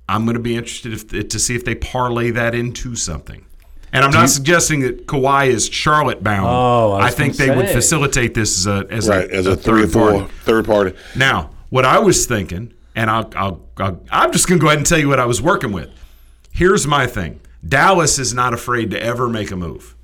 I'm 0.08 0.24
going 0.24 0.34
to 0.34 0.42
be 0.42 0.56
interested 0.56 0.92
if, 0.92 1.28
to 1.28 1.38
see 1.38 1.54
if 1.54 1.64
they 1.64 1.76
parlay 1.76 2.32
that 2.32 2.56
into 2.56 2.96
something. 2.96 3.46
And 3.92 4.04
I'm 4.04 4.10
not 4.10 4.30
suggesting 4.30 4.80
that 4.80 5.06
Kawhi 5.06 5.46
is 5.46 5.68
Charlotte 5.68 6.24
bound. 6.24 6.48
Oh, 6.48 6.90
I 6.94 7.04
was 7.04 7.14
think 7.14 7.38
gonna 7.38 7.52
they 7.52 7.56
would 7.56 7.68
facilitate 7.68 8.34
this 8.34 8.58
as 8.58 8.66
a 8.66 8.86
as 8.90 9.08
Right, 9.08 9.30
a, 9.30 9.32
as 9.32 9.46
a, 9.46 9.56
three 9.56 9.84
or 9.84 9.86
third 9.86 9.92
four 9.92 10.10
party. 10.10 10.32
third 10.42 10.64
party. 10.66 10.96
Now, 11.14 11.50
what 11.70 11.84
I 11.84 12.00
was 12.00 12.26
thinking, 12.26 12.72
and 12.96 13.10
I'll, 13.10 13.30
I'll, 13.36 13.60
I'll, 13.76 14.02
I'm 14.10 14.32
just 14.32 14.48
going 14.48 14.58
to 14.58 14.62
go 14.62 14.68
ahead 14.68 14.78
and 14.78 14.86
tell 14.86 14.98
you 14.98 15.08
what 15.08 15.20
I 15.20 15.26
was 15.26 15.40
working 15.40 15.70
with. 15.70 15.90
Here's 16.50 16.86
my 16.86 17.06
thing 17.06 17.38
Dallas 17.66 18.18
is 18.18 18.34
not 18.34 18.54
afraid 18.54 18.90
to 18.90 19.00
ever 19.00 19.28
make 19.28 19.50
a 19.50 19.56
move. 19.56 19.94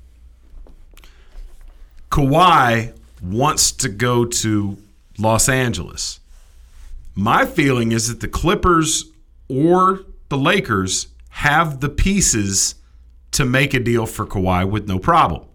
Kawhi 2.09 2.95
wants 3.21 3.71
to 3.71 3.89
go 3.89 4.23
to 4.23 4.77
Los 5.17 5.49
Angeles. 5.49 6.19
My 7.15 7.45
feeling 7.45 7.91
is 7.91 8.07
that 8.07 8.21
the 8.21 8.27
Clippers 8.27 9.11
or 9.49 10.01
the 10.29 10.37
Lakers 10.37 11.07
have 11.29 11.79
the 11.79 11.89
pieces 11.89 12.75
to 13.31 13.45
make 13.45 13.73
a 13.73 13.79
deal 13.79 14.05
for 14.05 14.25
Kawhi 14.25 14.69
with 14.69 14.87
no 14.87 14.99
problem. 14.99 15.45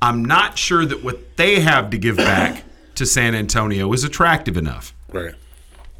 I'm 0.00 0.24
not 0.24 0.58
sure 0.58 0.86
that 0.86 1.04
what 1.04 1.36
they 1.36 1.60
have 1.60 1.90
to 1.90 1.98
give 1.98 2.16
back 2.16 2.64
to 2.94 3.06
San 3.06 3.34
Antonio 3.34 3.92
is 3.92 4.04
attractive 4.04 4.56
enough 4.56 4.94
Right. 5.12 5.34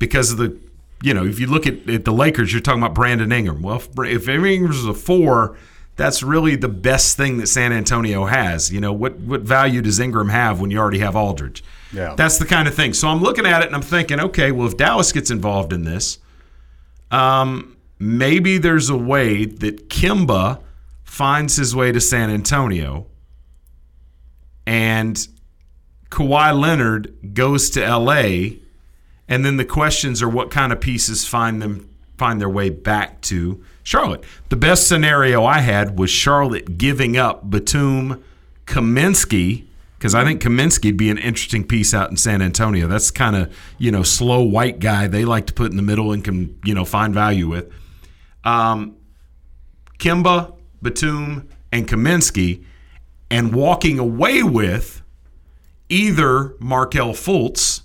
Because 0.02 0.32
of 0.32 0.38
the, 0.38 0.58
you 1.00 1.14
know, 1.14 1.24
if 1.24 1.38
you 1.38 1.46
look 1.46 1.64
at, 1.64 1.88
at 1.88 2.04
the 2.04 2.12
Lakers, 2.12 2.52
you're 2.52 2.60
talking 2.60 2.82
about 2.82 2.92
Brandon 2.92 3.30
Ingram. 3.30 3.62
Well, 3.62 3.76
if, 3.76 3.88
if 3.96 4.28
Ingram's 4.28 4.78
is 4.78 4.86
a 4.86 4.94
four, 4.94 5.56
that's 5.94 6.24
really 6.24 6.56
the 6.56 6.68
best 6.68 7.16
thing 7.16 7.36
that 7.36 7.46
San 7.46 7.72
Antonio 7.72 8.24
has. 8.24 8.72
You 8.72 8.80
know, 8.80 8.92
what 8.92 9.20
what 9.20 9.42
value 9.42 9.80
does 9.80 10.00
Ingram 10.00 10.30
have 10.30 10.60
when 10.60 10.72
you 10.72 10.78
already 10.78 10.98
have 10.98 11.14
Aldridge? 11.14 11.62
Yeah. 11.92 12.16
That's 12.16 12.38
the 12.38 12.46
kind 12.46 12.66
of 12.66 12.74
thing. 12.74 12.94
So 12.94 13.06
I'm 13.06 13.22
looking 13.22 13.46
at 13.46 13.62
it 13.62 13.66
and 13.66 13.76
I'm 13.76 13.82
thinking, 13.82 14.18
okay, 14.18 14.50
well, 14.50 14.66
if 14.66 14.76
Dallas 14.76 15.12
gets 15.12 15.30
involved 15.30 15.72
in 15.72 15.84
this, 15.84 16.18
um, 17.12 17.76
maybe 18.00 18.58
there's 18.58 18.90
a 18.90 18.96
way 18.96 19.44
that 19.44 19.88
Kemba 19.88 20.60
finds 21.04 21.54
his 21.54 21.76
way 21.76 21.92
to 21.92 22.00
San 22.00 22.28
Antonio 22.28 23.06
and 24.66 25.28
Kawhi 26.10 26.58
Leonard 26.58 27.34
goes 27.34 27.70
to 27.70 27.80
LA 27.80 28.61
and 29.28 29.44
then 29.44 29.56
the 29.56 29.64
questions 29.64 30.22
are 30.22 30.28
what 30.28 30.50
kind 30.50 30.72
of 30.72 30.80
pieces 30.80 31.26
find 31.26 31.62
them 31.62 31.88
find 32.18 32.40
their 32.40 32.48
way 32.48 32.70
back 32.70 33.20
to 33.22 33.62
Charlotte. 33.82 34.22
The 34.48 34.56
best 34.56 34.86
scenario 34.86 35.44
I 35.44 35.58
had 35.58 35.98
was 35.98 36.10
Charlotte 36.10 36.78
giving 36.78 37.16
up 37.16 37.50
Batum, 37.50 38.22
Kaminsky, 38.66 39.64
because 39.98 40.14
I 40.14 40.24
think 40.24 40.42
Kaminsky 40.42 40.86
would 40.86 40.96
be 40.96 41.10
an 41.10 41.18
interesting 41.18 41.64
piece 41.64 41.94
out 41.94 42.10
in 42.10 42.16
San 42.16 42.42
Antonio. 42.42 42.86
That's 42.86 43.10
kind 43.10 43.36
of 43.36 43.56
you 43.78 43.90
know 43.90 44.02
slow 44.02 44.42
white 44.42 44.78
guy 44.78 45.06
they 45.06 45.24
like 45.24 45.46
to 45.46 45.52
put 45.52 45.70
in 45.70 45.76
the 45.76 45.82
middle 45.82 46.12
and 46.12 46.22
can 46.22 46.58
you 46.64 46.74
know 46.74 46.84
find 46.84 47.14
value 47.14 47.48
with. 47.48 47.72
Um, 48.44 48.96
Kemba, 49.98 50.56
Batum, 50.80 51.48
and 51.70 51.86
Kaminsky, 51.86 52.64
and 53.30 53.54
walking 53.54 53.98
away 53.98 54.42
with 54.42 55.02
either 55.88 56.54
Markelle 56.58 57.12
Fultz, 57.12 57.81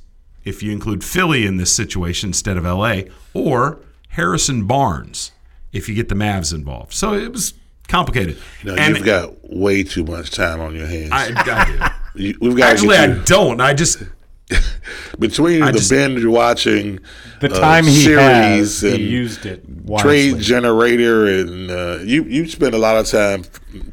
if 0.47 0.63
you 0.63 0.71
include 0.71 1.03
Philly 1.03 1.45
in 1.45 1.57
this 1.57 1.73
situation 1.73 2.29
instead 2.29 2.57
of 2.57 2.63
LA, 2.63 3.01
or 3.33 3.79
Harrison 4.09 4.65
Barnes, 4.65 5.31
if 5.73 5.89
you 5.89 5.95
get 5.95 6.09
the 6.09 6.15
Mavs 6.15 6.53
involved. 6.53 6.93
So 6.93 7.13
it 7.13 7.31
was 7.31 7.53
complicated. 7.87 8.37
No, 8.63 8.73
and 8.75 8.95
you've 8.95 9.05
got 9.05 9.33
way 9.43 9.83
too 9.83 10.03
much 10.05 10.31
time 10.31 10.59
on 10.61 10.75
your 10.75 10.87
hands. 10.87 11.11
I, 11.11 11.31
I 11.35 11.95
You- 12.15 12.37
we've 12.41 12.55
got 12.57 12.71
actually, 12.73 12.95
to 12.97 13.03
I 13.03 13.07
don't. 13.25 13.61
I 13.61 13.73
just 13.73 14.01
between 15.19 15.61
I 15.61 15.71
the 15.71 15.77
just- 15.79 15.89
binge 15.91 16.23
watching, 16.25 16.99
The 17.41 17.51
uh, 17.53 17.59
time 17.59 17.85
he 17.85 17.91
series 18.03 18.17
has, 18.19 18.81
he 18.81 18.89
and 18.91 18.99
used 18.99 19.45
it 19.45 19.63
trade 19.99 20.39
generator, 20.39 21.25
and 21.27 21.69
uh, 21.71 21.99
you 22.03 22.23
you 22.23 22.47
spend 22.47 22.73
a 22.73 22.77
lot 22.77 22.97
of 22.97 23.07
time 23.07 23.43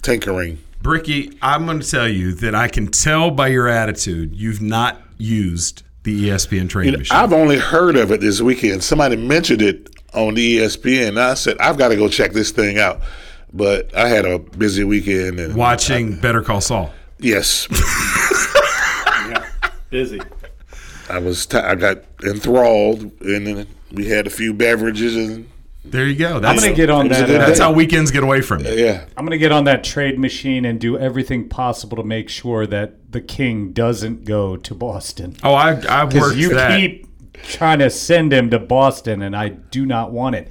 tinkering. 0.02 0.58
Bricky, 0.82 1.36
I'm 1.40 1.64
going 1.66 1.80
to 1.80 1.90
tell 1.90 2.08
you 2.08 2.34
that 2.34 2.54
I 2.54 2.68
can 2.68 2.88
tell 2.88 3.30
by 3.30 3.48
your 3.48 3.68
attitude 3.68 4.34
you've 4.36 4.60
not 4.60 5.00
used 5.16 5.82
the 6.04 6.28
ESPN 6.28 6.68
trade 6.68 6.86
You 6.86 6.92
know, 6.92 6.98
machine. 6.98 7.16
I've 7.16 7.32
only 7.32 7.58
heard 7.58 7.96
of 7.96 8.12
it 8.12 8.20
this 8.20 8.40
weekend. 8.40 8.84
Somebody 8.84 9.16
mentioned 9.16 9.60
it 9.62 9.90
on 10.14 10.34
the 10.34 10.58
ESPN. 10.58 11.08
And 11.08 11.18
I 11.18 11.34
said 11.34 11.56
I've 11.58 11.76
got 11.76 11.88
to 11.88 11.96
go 11.96 12.08
check 12.08 12.32
this 12.32 12.50
thing 12.52 12.78
out, 12.78 13.00
but 13.52 13.94
I 13.96 14.08
had 14.08 14.24
a 14.24 14.38
busy 14.38 14.84
weekend 14.84 15.40
and 15.40 15.54
Watching 15.56 16.20
Better 16.20 16.42
Call 16.42 16.60
Saul. 16.60 16.92
Yes. 17.18 17.66
Busy. 19.90 20.20
I 21.08 21.18
was 21.18 21.46
t- 21.46 21.56
I 21.58 21.74
got 21.76 21.98
enthralled, 22.24 23.02
and 23.20 23.46
then 23.46 23.66
we 23.92 24.08
had 24.08 24.26
a 24.26 24.30
few 24.30 24.52
beverages, 24.52 25.14
and 25.14 25.48
There 25.84 26.06
you 26.06 26.16
go. 26.16 26.36
I'm 26.36 26.42
That's, 26.42 26.62
gonna 26.64 26.74
get 26.74 26.90
on 26.90 27.06
it 27.06 27.10
was 27.10 27.20
a 27.20 27.26
that. 27.26 27.40
uh, 27.42 27.46
that's 27.46 27.60
how 27.60 27.72
weekends 27.72 28.10
get 28.10 28.24
away 28.24 28.40
from 28.40 28.64
you. 28.64 28.72
yeah, 28.72 29.04
I'm 29.16 29.24
gonna 29.24 29.38
get 29.38 29.52
on 29.52 29.64
that 29.64 29.84
trade 29.84 30.18
machine 30.18 30.64
and 30.64 30.80
do 30.80 30.98
everything 30.98 31.48
possible 31.48 31.96
to 31.98 32.02
make 32.02 32.28
sure 32.28 32.66
that 32.66 33.03
the 33.14 33.20
king 33.20 33.72
doesn't 33.72 34.24
go 34.24 34.56
to 34.56 34.74
Boston. 34.74 35.36
Oh, 35.44 35.54
I 35.54 35.70
I 35.88 36.04
Because 36.04 36.20
worked 36.20 36.36
you 36.36 36.52
that. 36.54 36.76
keep 36.76 37.06
trying 37.44 37.78
to 37.78 37.88
send 37.88 38.32
him 38.32 38.50
to 38.50 38.58
Boston, 38.58 39.22
and 39.22 39.36
I 39.36 39.50
do 39.50 39.86
not 39.86 40.10
want 40.10 40.34
it. 40.34 40.50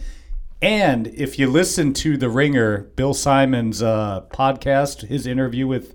And 0.62 1.08
if 1.08 1.38
you 1.38 1.50
listen 1.50 1.94
to 1.96 2.16
the 2.16 2.30
Ringer, 2.30 2.84
Bill 2.96 3.14
Simmons' 3.14 3.84
uh, 3.84 4.22
podcast, 4.30 5.08
his 5.08 5.28
interview 5.28 5.68
with 5.68 5.94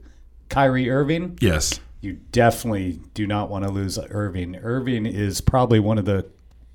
Kyrie 0.50 0.90
Irving, 0.90 1.38
yes. 1.40 1.80
you 2.02 2.18
definitely 2.32 3.00
do 3.14 3.26
not 3.26 3.48
want 3.48 3.64
to 3.64 3.70
lose 3.70 3.98
Irving. 4.10 4.54
Irving 4.56 5.06
is 5.06 5.40
probably 5.40 5.80
one 5.80 5.96
of 5.96 6.04
the 6.04 6.26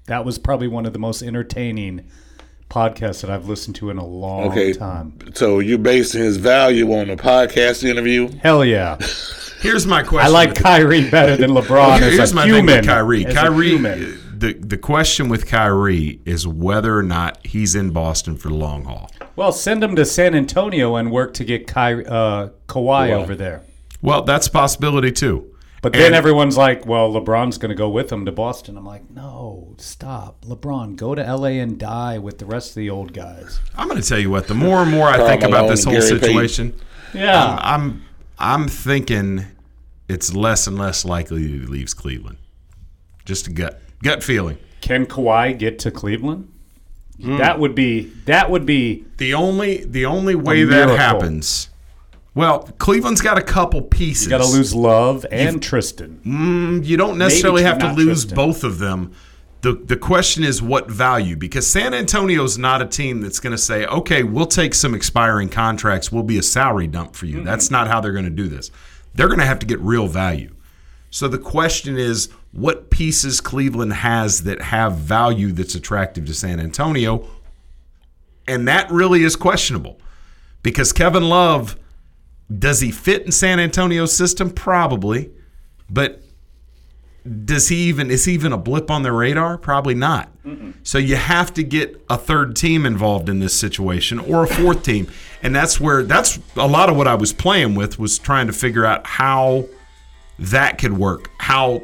that 0.07 0.25
was 0.25 0.39
probably 0.39 0.67
one 0.67 0.87
of 0.87 0.93
the 0.93 0.99
most 0.99 1.21
entertaining 1.21 2.09
podcasts 2.67 3.21
that 3.21 3.29
I've 3.29 3.47
listened 3.47 3.75
to 3.75 3.91
in 3.91 3.97
a 3.99 4.05
long 4.05 4.51
okay. 4.51 4.73
time. 4.73 5.19
So 5.35 5.59
you're 5.59 5.77
basing 5.77 6.21
his 6.23 6.37
value 6.37 6.91
on 6.91 7.11
a 7.11 7.15
podcast 7.15 7.87
interview. 7.87 8.29
Hell 8.39 8.65
yeah. 8.65 8.97
Here's 9.63 9.87
my 9.87 10.03
question. 10.03 10.27
I 10.27 10.29
like 10.29 10.53
Kyrie 10.55 11.09
better 11.09 11.35
than 11.37 11.51
LeBron 11.51 11.97
Here- 11.99 12.07
as 12.09 12.13
Here's 12.15 12.31
a 12.31 12.35
my 12.35 12.45
human. 12.45 12.67
thing 12.67 12.75
with 12.77 12.85
Kyrie. 12.85 13.25
As 13.25 13.33
Kyrie, 13.33 13.77
the 14.37 14.53
the 14.59 14.77
question 14.77 15.29
with 15.29 15.47
Kyrie 15.47 16.19
is 16.25 16.45
whether 16.47 16.97
or 16.97 17.03
not 17.03 17.39
he's 17.45 17.73
in 17.73 17.89
Boston 17.91 18.35
for 18.35 18.49
the 18.49 18.55
long 18.55 18.83
haul. 18.85 19.09
Well, 19.35 19.51
send 19.51 19.83
him 19.83 19.95
to 19.95 20.05
San 20.05 20.35
Antonio 20.35 20.95
and 20.95 21.11
work 21.11 21.33
to 21.35 21.43
get 21.45 21.65
Kyrie, 21.65 22.05
uh, 22.05 22.49
Kawhi 22.67 23.11
over 23.11 23.33
there. 23.35 23.61
Well, 24.01 24.21
that's 24.23 24.47
a 24.47 24.51
possibility 24.51 25.11
too. 25.11 25.49
But 25.81 25.93
then 25.93 26.07
And- 26.07 26.15
everyone's 26.15 26.55
like, 26.57 26.85
well, 26.85 27.11
LeBron's 27.11 27.57
going 27.57 27.69
to 27.69 27.75
go 27.75 27.89
with 27.89 28.09
him 28.11 28.25
to 28.25 28.31
Boston. 28.31 28.77
I'm 28.77 28.85
like, 28.85 29.09
no, 29.09 29.75
stop. 29.77 30.45
LeBron, 30.45 30.95
go 30.95 31.13
to 31.15 31.21
LA 31.21 31.59
and 31.61 31.77
die 31.77 32.17
with 32.19 32.37
the 32.37 32.45
rest 32.45 32.69
of 32.69 32.75
the 32.75 32.89
old 32.89 33.11
guys. 33.11 33.59
I'm 33.77 33.89
going 33.89 34.01
to 34.01 34.07
tell 34.07 34.19
you 34.19 34.29
what. 34.29 34.47
The 34.47 34.53
more 34.53 34.81
and 34.81 34.89
more 34.91 35.07
I 35.09 35.17
think 35.27 35.43
about 35.43 35.67
this 35.69 35.83
whole 35.83 35.93
Gary 35.93 36.05
Payton. 36.11 36.19
situation, 36.21 36.73
Yeah. 37.13 37.57
I'm 37.61 37.81
I'm 37.83 38.01
thinking 38.67 39.45
it's 40.09 40.33
less 40.33 40.67
and 40.67 40.77
less 40.77 41.05
likely 41.05 41.43
that 41.43 41.61
he 41.61 41.65
leaves 41.65 41.93
Cleveland. 41.93 42.37
Just 43.25 43.47
a 43.47 43.51
gut 43.51 43.81
gut 44.03 44.23
feeling. 44.23 44.57
Can 44.81 45.05
Kawhi 45.05 45.57
get 45.57 45.79
to 45.79 45.91
Cleveland? 45.91 46.51
Hmm. 47.21 47.37
That 47.37 47.59
would 47.59 47.75
be 47.75 48.11
that 48.25 48.49
would 48.49 48.65
be 48.65 49.05
The 49.17 49.33
only 49.33 49.83
the 49.85 50.05
only 50.05 50.35
way 50.35 50.63
that 50.63 50.89
happens. 50.97 51.69
Well, 52.35 52.63
Cleveland's 52.79 53.21
got 53.21 53.37
a 53.37 53.43
couple 53.43 53.81
pieces. 53.83 54.25
you 54.25 54.29
got 54.31 54.39
to 54.39 54.47
lose 54.47 54.73
Love 54.73 55.23
and 55.31 55.61
Tristan. 55.61 56.19
Mm, 56.25 56.83
you 56.85 56.97
don't 56.97 57.19
necessarily 57.19 57.61
have 57.61 57.77
to 57.77 57.93
lose 57.93 58.23
Tristan. 58.25 58.35
both 58.35 58.63
of 58.63 58.79
them. 58.79 59.13
The 59.63 59.73
the 59.73 59.95
question 59.95 60.43
is 60.43 60.61
what 60.61 60.91
value 60.91 61.37
because 61.37 61.65
San 61.65 61.93
Antonio's 61.93 62.57
not 62.57 62.81
a 62.81 62.85
team 62.85 63.21
that's 63.21 63.39
going 63.39 63.51
to 63.51 63.57
say, 63.57 63.85
"Okay, 63.85 64.21
we'll 64.21 64.45
take 64.45 64.73
some 64.73 64.93
expiring 64.93 65.47
contracts. 65.47 66.11
We'll 66.11 66.23
be 66.23 66.37
a 66.37 66.43
salary 66.43 66.85
dump 66.85 67.15
for 67.15 67.27
you." 67.27 67.43
That's 67.43 67.67
mm-hmm. 67.67 67.75
not 67.75 67.87
how 67.87 68.01
they're 68.01 68.11
going 68.11 68.25
to 68.25 68.29
do 68.29 68.49
this. 68.49 68.71
They're 69.15 69.27
going 69.27 69.39
to 69.39 69.45
have 69.45 69.59
to 69.59 69.65
get 69.65 69.79
real 69.79 70.07
value. 70.07 70.53
So 71.11 71.29
the 71.29 71.37
question 71.37 71.97
is 71.97 72.29
what 72.51 72.89
pieces 72.89 73.39
Cleveland 73.39 73.93
has 73.93 74.43
that 74.43 74.63
have 74.63 74.97
value 74.97 75.53
that's 75.53 75.75
attractive 75.75 76.25
to 76.25 76.33
San 76.33 76.59
Antonio? 76.59 77.25
And 78.47 78.67
that 78.67 78.91
really 78.91 79.23
is 79.23 79.37
questionable 79.37 79.97
because 80.61 80.91
Kevin 80.91 81.29
Love 81.29 81.77
does 82.59 82.81
he 82.81 82.91
fit 82.91 83.21
in 83.21 83.31
San 83.31 83.59
Antonio's 83.59 84.13
system? 84.13 84.49
Probably. 84.49 85.31
But 85.89 86.22
does 87.45 87.69
he 87.69 87.77
even 87.87 88.11
is 88.11 88.25
he 88.25 88.33
even 88.33 88.51
a 88.51 88.57
blip 88.57 88.91
on 88.91 89.03
their 89.03 89.13
radar? 89.13 89.57
Probably 89.57 89.95
not. 89.95 90.29
So 90.83 90.97
you 90.97 91.15
have 91.15 91.53
to 91.53 91.63
get 91.63 92.03
a 92.09 92.17
third 92.17 92.55
team 92.55 92.85
involved 92.85 93.29
in 93.29 93.39
this 93.39 93.53
situation 93.53 94.19
or 94.19 94.43
a 94.43 94.47
fourth 94.47 94.83
team. 94.83 95.07
And 95.41 95.55
that's 95.55 95.79
where 95.79 96.03
that's 96.03 96.39
a 96.55 96.67
lot 96.67 96.89
of 96.89 96.97
what 96.97 97.07
I 97.07 97.15
was 97.15 97.31
playing 97.31 97.75
with 97.75 97.97
was 97.97 98.19
trying 98.19 98.47
to 98.47 98.53
figure 98.53 98.85
out 98.85 99.07
how 99.07 99.65
that 100.39 100.77
could 100.77 100.97
work. 100.97 101.29
How 101.37 101.81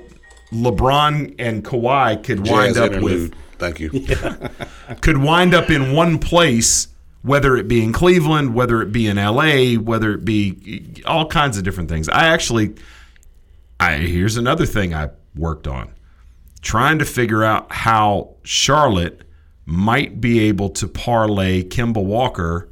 LeBron 0.52 1.36
and 1.40 1.64
Kawhi 1.64 2.22
could 2.22 2.40
wind 2.40 2.76
Jazz 2.76 2.78
up 2.78 2.92
interlude. 2.92 3.32
with 3.32 3.40
Thank 3.60 3.80
you. 3.80 3.92
could 5.02 5.18
wind 5.18 5.54
up 5.54 5.70
in 5.70 5.94
one 5.94 6.18
place, 6.18 6.88
whether 7.22 7.56
it 7.56 7.68
be 7.68 7.84
in 7.84 7.94
Cleveland, 7.94 8.56
whether 8.56 8.82
it 8.82 8.92
be 8.92 9.08
in 9.08 9.18
LA, 9.18 9.80
whether 9.80 10.14
it 10.14 10.26
be 10.26 11.02
all 11.06 11.28
kinds 11.28 11.58
of 11.58 11.64
different 11.64 11.90
things. 11.90 12.10
I 12.10 12.28
actually, 12.28 12.76
I 13.80 13.98
here's 13.98 14.38
another 14.38 14.66
thing 14.66 14.94
I 14.94 15.10
worked 15.40 15.68
on, 15.68 15.94
trying 16.62 17.00
to 17.00 17.06
figure 17.06 17.44
out 17.44 17.72
how 17.72 18.36
Charlotte 18.44 19.22
might 19.66 20.20
be 20.20 20.40
able 20.40 20.70
to 20.70 20.88
parlay 20.88 21.64
Kemba 21.64 22.04
Walker, 22.04 22.70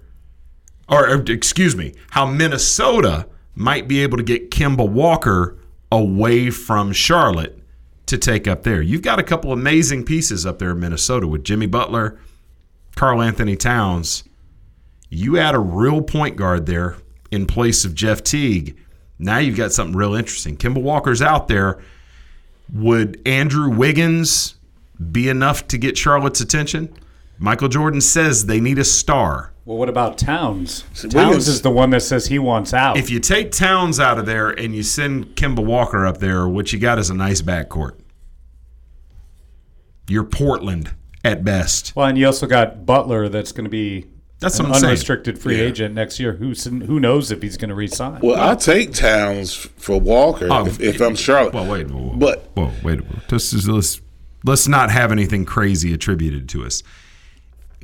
or, 0.89 1.09
or 1.09 1.23
excuse 1.27 1.75
me, 1.75 1.93
how 2.11 2.25
Minnesota 2.25 3.27
might 3.55 3.87
be 3.87 4.01
able 4.03 4.17
to 4.17 4.23
get 4.23 4.51
Kemba 4.51 4.87
Walker 4.87 5.57
away 5.91 6.49
from 6.49 6.91
Charlotte 6.91 7.59
to 8.07 8.17
take 8.17 8.47
up 8.47 8.63
there. 8.63 8.81
You've 8.81 9.01
got 9.01 9.19
a 9.19 9.23
couple 9.23 9.51
amazing 9.51 10.05
pieces 10.05 10.45
up 10.45 10.59
there 10.59 10.71
in 10.71 10.79
Minnesota 10.79 11.27
with 11.27 11.43
Jimmy 11.43 11.65
Butler, 11.65 12.19
Karl-Anthony 12.95 13.55
Towns. 13.55 14.23
You 15.09 15.37
add 15.37 15.55
a 15.55 15.59
real 15.59 16.01
point 16.01 16.35
guard 16.35 16.65
there 16.65 16.97
in 17.31 17.45
place 17.45 17.85
of 17.85 17.95
Jeff 17.95 18.23
Teague. 18.23 18.77
Now 19.19 19.37
you've 19.39 19.57
got 19.57 19.71
something 19.71 19.95
real 19.95 20.15
interesting. 20.15 20.57
Kemba 20.57 20.81
Walker's 20.81 21.21
out 21.21 21.47
there. 21.47 21.79
Would 22.73 23.21
Andrew 23.25 23.69
Wiggins 23.69 24.55
be 25.11 25.29
enough 25.29 25.67
to 25.69 25.77
get 25.77 25.97
Charlotte's 25.97 26.41
attention? 26.41 26.93
Michael 27.39 27.69
Jordan 27.69 28.01
says 28.01 28.45
they 28.45 28.59
need 28.59 28.79
a 28.79 28.83
star. 28.83 29.53
Well, 29.65 29.77
what 29.77 29.89
about 29.89 30.17
Towns? 30.17 30.81
Towns 30.95 31.13
Wiggins- 31.13 31.47
is 31.47 31.61
the 31.61 31.69
one 31.69 31.89
that 31.89 32.01
says 32.01 32.27
he 32.27 32.39
wants 32.39 32.73
out. 32.73 32.97
If 32.97 33.09
you 33.09 33.19
take 33.19 33.51
Towns 33.51 33.99
out 33.99 34.17
of 34.17 34.25
there 34.25 34.49
and 34.49 34.73
you 34.73 34.81
send 34.81 35.35
Kemba 35.35 35.63
Walker 35.63 36.05
up 36.05 36.19
there, 36.19 36.47
what 36.47 36.71
you 36.71 36.79
got 36.79 36.97
is 36.99 37.09
a 37.09 37.13
nice 37.13 37.41
backcourt. 37.41 37.93
You're 40.07 40.23
Portland 40.23 40.93
at 41.23 41.43
best. 41.43 41.93
well, 41.95 42.07
and 42.07 42.17
you 42.17 42.25
also 42.25 42.47
got 42.47 42.85
Butler 42.85 43.27
that's 43.27 43.51
going 43.51 43.65
to 43.65 43.69
be 43.69 44.05
That's 44.39 44.59
an 44.59 44.65
what 44.67 44.75
I'm 44.75 44.79
saying. 44.81 44.89
unrestricted 44.91 45.39
free 45.39 45.59
agent 45.59 45.95
next 45.95 46.19
year. 46.19 46.33
Who's 46.33 46.63
who 46.65 46.99
knows 46.99 47.31
if 47.31 47.41
he's 47.41 47.57
going 47.57 47.69
to 47.69 47.75
resign? 47.75 48.19
Well, 48.21 48.39
I 48.39 48.53
take 48.55 48.93
Towns 48.93 49.53
for 49.55 49.99
Walker 49.99 50.47
Oh, 50.51 50.67
if, 50.67 50.79
if 50.79 51.01
I'm 51.01 51.15
Charlotte. 51.15 51.53
Well, 51.55 51.65
wait, 51.69 51.87
whoa, 51.89 51.99
whoa, 52.09 52.15
But- 52.17 52.49
whoa, 52.53 52.71
wait, 52.83 53.01
whoa. 53.01 53.19
Let's, 53.31 53.49
just- 53.51 53.67
let's 53.67 54.01
let's 54.43 54.67
not 54.67 54.91
have 54.91 55.11
anything 55.11 55.43
crazy 55.45 55.91
attributed 55.93 56.47
to 56.49 56.65
us. 56.65 56.83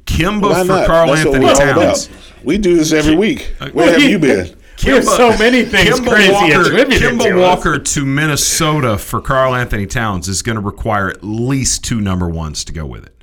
Kemba 0.06 0.42
Why 0.52 0.62
for 0.62 0.68
not? 0.68 0.88
Carl 0.88 1.08
That's 1.08 1.26
Anthony 1.26 1.46
we're 1.46 1.56
Towns. 1.56 2.06
about. 2.08 2.44
We 2.44 2.58
do 2.58 2.76
this 2.78 2.92
every 2.92 3.16
week. 3.16 3.56
Uh, 3.60 3.70
Where 3.70 3.92
have 3.92 4.02
you 4.04 4.20
been? 4.20 4.56
There's 4.84 5.08
so 5.10 5.30
many 5.38 5.63
things 5.63 5.98
Kemba 6.00 6.10
crazy 6.10 6.32
Walker, 6.34 6.62
attributed 6.62 7.02
Kemba 7.13 7.24
to 7.24 7.30
us. 7.44 7.56
Walker 7.66 7.80
to 7.80 8.06
Minnesota 8.06 8.98
for 8.98 9.22
Karl-Anthony 9.22 9.86
Towns 9.86 10.28
is 10.28 10.42
going 10.42 10.56
to 10.58 10.62
require 10.62 11.10
at 11.10 11.24
least 11.24 11.86
two 11.86 12.02
number 12.02 12.28
ones 12.28 12.66
to 12.66 12.74
go 12.74 12.86
with 12.86 13.06
it, 13.06 13.23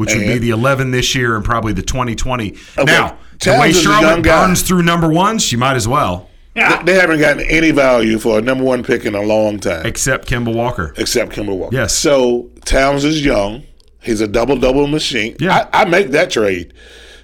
which 0.00 0.14
would 0.14 0.26
be 0.26 0.38
the 0.38 0.50
11 0.50 0.90
this 0.90 1.14
year 1.14 1.36
and 1.36 1.44
probably 1.44 1.72
the 1.72 1.82
2020. 1.82 2.56
Okay, 2.78 2.84
Now, 2.84 3.16
the 3.38 3.58
way 3.60 3.72
Charlotte 3.72 4.08
young 4.08 4.22
guy. 4.22 4.46
burns 4.46 4.62
through 4.62 4.82
number 4.82 5.08
ones, 5.08 5.44
she 5.44 5.56
might 5.56 5.76
as 5.76 5.86
well, 5.86 6.28
They, 6.54 6.62
they 6.84 6.94
haven't 6.94 7.20
gotten 7.20 7.44
any 7.48 7.70
value 7.70 8.18
for 8.18 8.38
a 8.38 8.42
number 8.42 8.64
one 8.64 8.82
pick 8.82 9.04
in 9.04 9.14
a 9.14 9.22
long 9.22 9.58
time, 9.60 9.86
except 9.86 10.26
Kemba 10.28 10.52
Walker. 10.54 10.92
except 10.96 11.32
Kemba 11.32 11.56
Walker. 11.56 11.74
Yes. 11.76 11.94
So 11.94 12.50
Towns 12.64 13.04
is 13.04 13.24
young. 13.24 13.62
He's 14.02 14.20
a 14.20 14.26
double 14.26 14.56
double 14.56 14.86
machine. 14.86 15.36
Yeah. 15.38 15.68
I, 15.72 15.82
I 15.82 15.84
make 15.84 16.08
that 16.08 16.30
trade. 16.30 16.72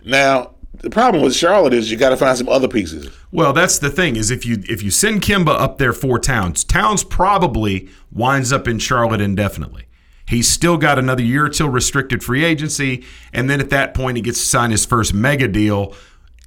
Now 0.04 0.52
the 0.80 0.90
problem 0.90 1.22
with 1.22 1.34
Charlotte 1.34 1.72
is 1.72 1.90
you 1.90 1.96
got 1.96 2.10
to 2.10 2.16
find 2.18 2.36
some 2.36 2.48
other 2.50 2.68
pieces. 2.68 3.08
Well, 3.32 3.52
that's 3.54 3.78
the 3.78 3.90
thing 3.90 4.14
is 4.16 4.30
if 4.30 4.44
you 4.46 4.62
if 4.68 4.82
you 4.82 4.90
send 4.90 5.22
Kemba 5.22 5.58
up 5.58 5.78
there 5.78 5.92
for 5.94 6.18
Towns, 6.18 6.64
Towns 6.64 7.02
probably 7.02 7.88
winds 8.12 8.52
up 8.52 8.68
in 8.68 8.78
Charlotte 8.78 9.20
indefinitely. 9.22 9.85
He's 10.28 10.48
still 10.48 10.76
got 10.76 10.98
another 10.98 11.22
year 11.22 11.48
till 11.48 11.68
restricted 11.68 12.22
free 12.22 12.44
agency, 12.44 13.04
and 13.32 13.48
then 13.48 13.60
at 13.60 13.70
that 13.70 13.94
point 13.94 14.16
he 14.16 14.22
gets 14.22 14.40
to 14.40 14.46
sign 14.46 14.70
his 14.70 14.84
first 14.84 15.14
mega 15.14 15.46
deal, 15.46 15.94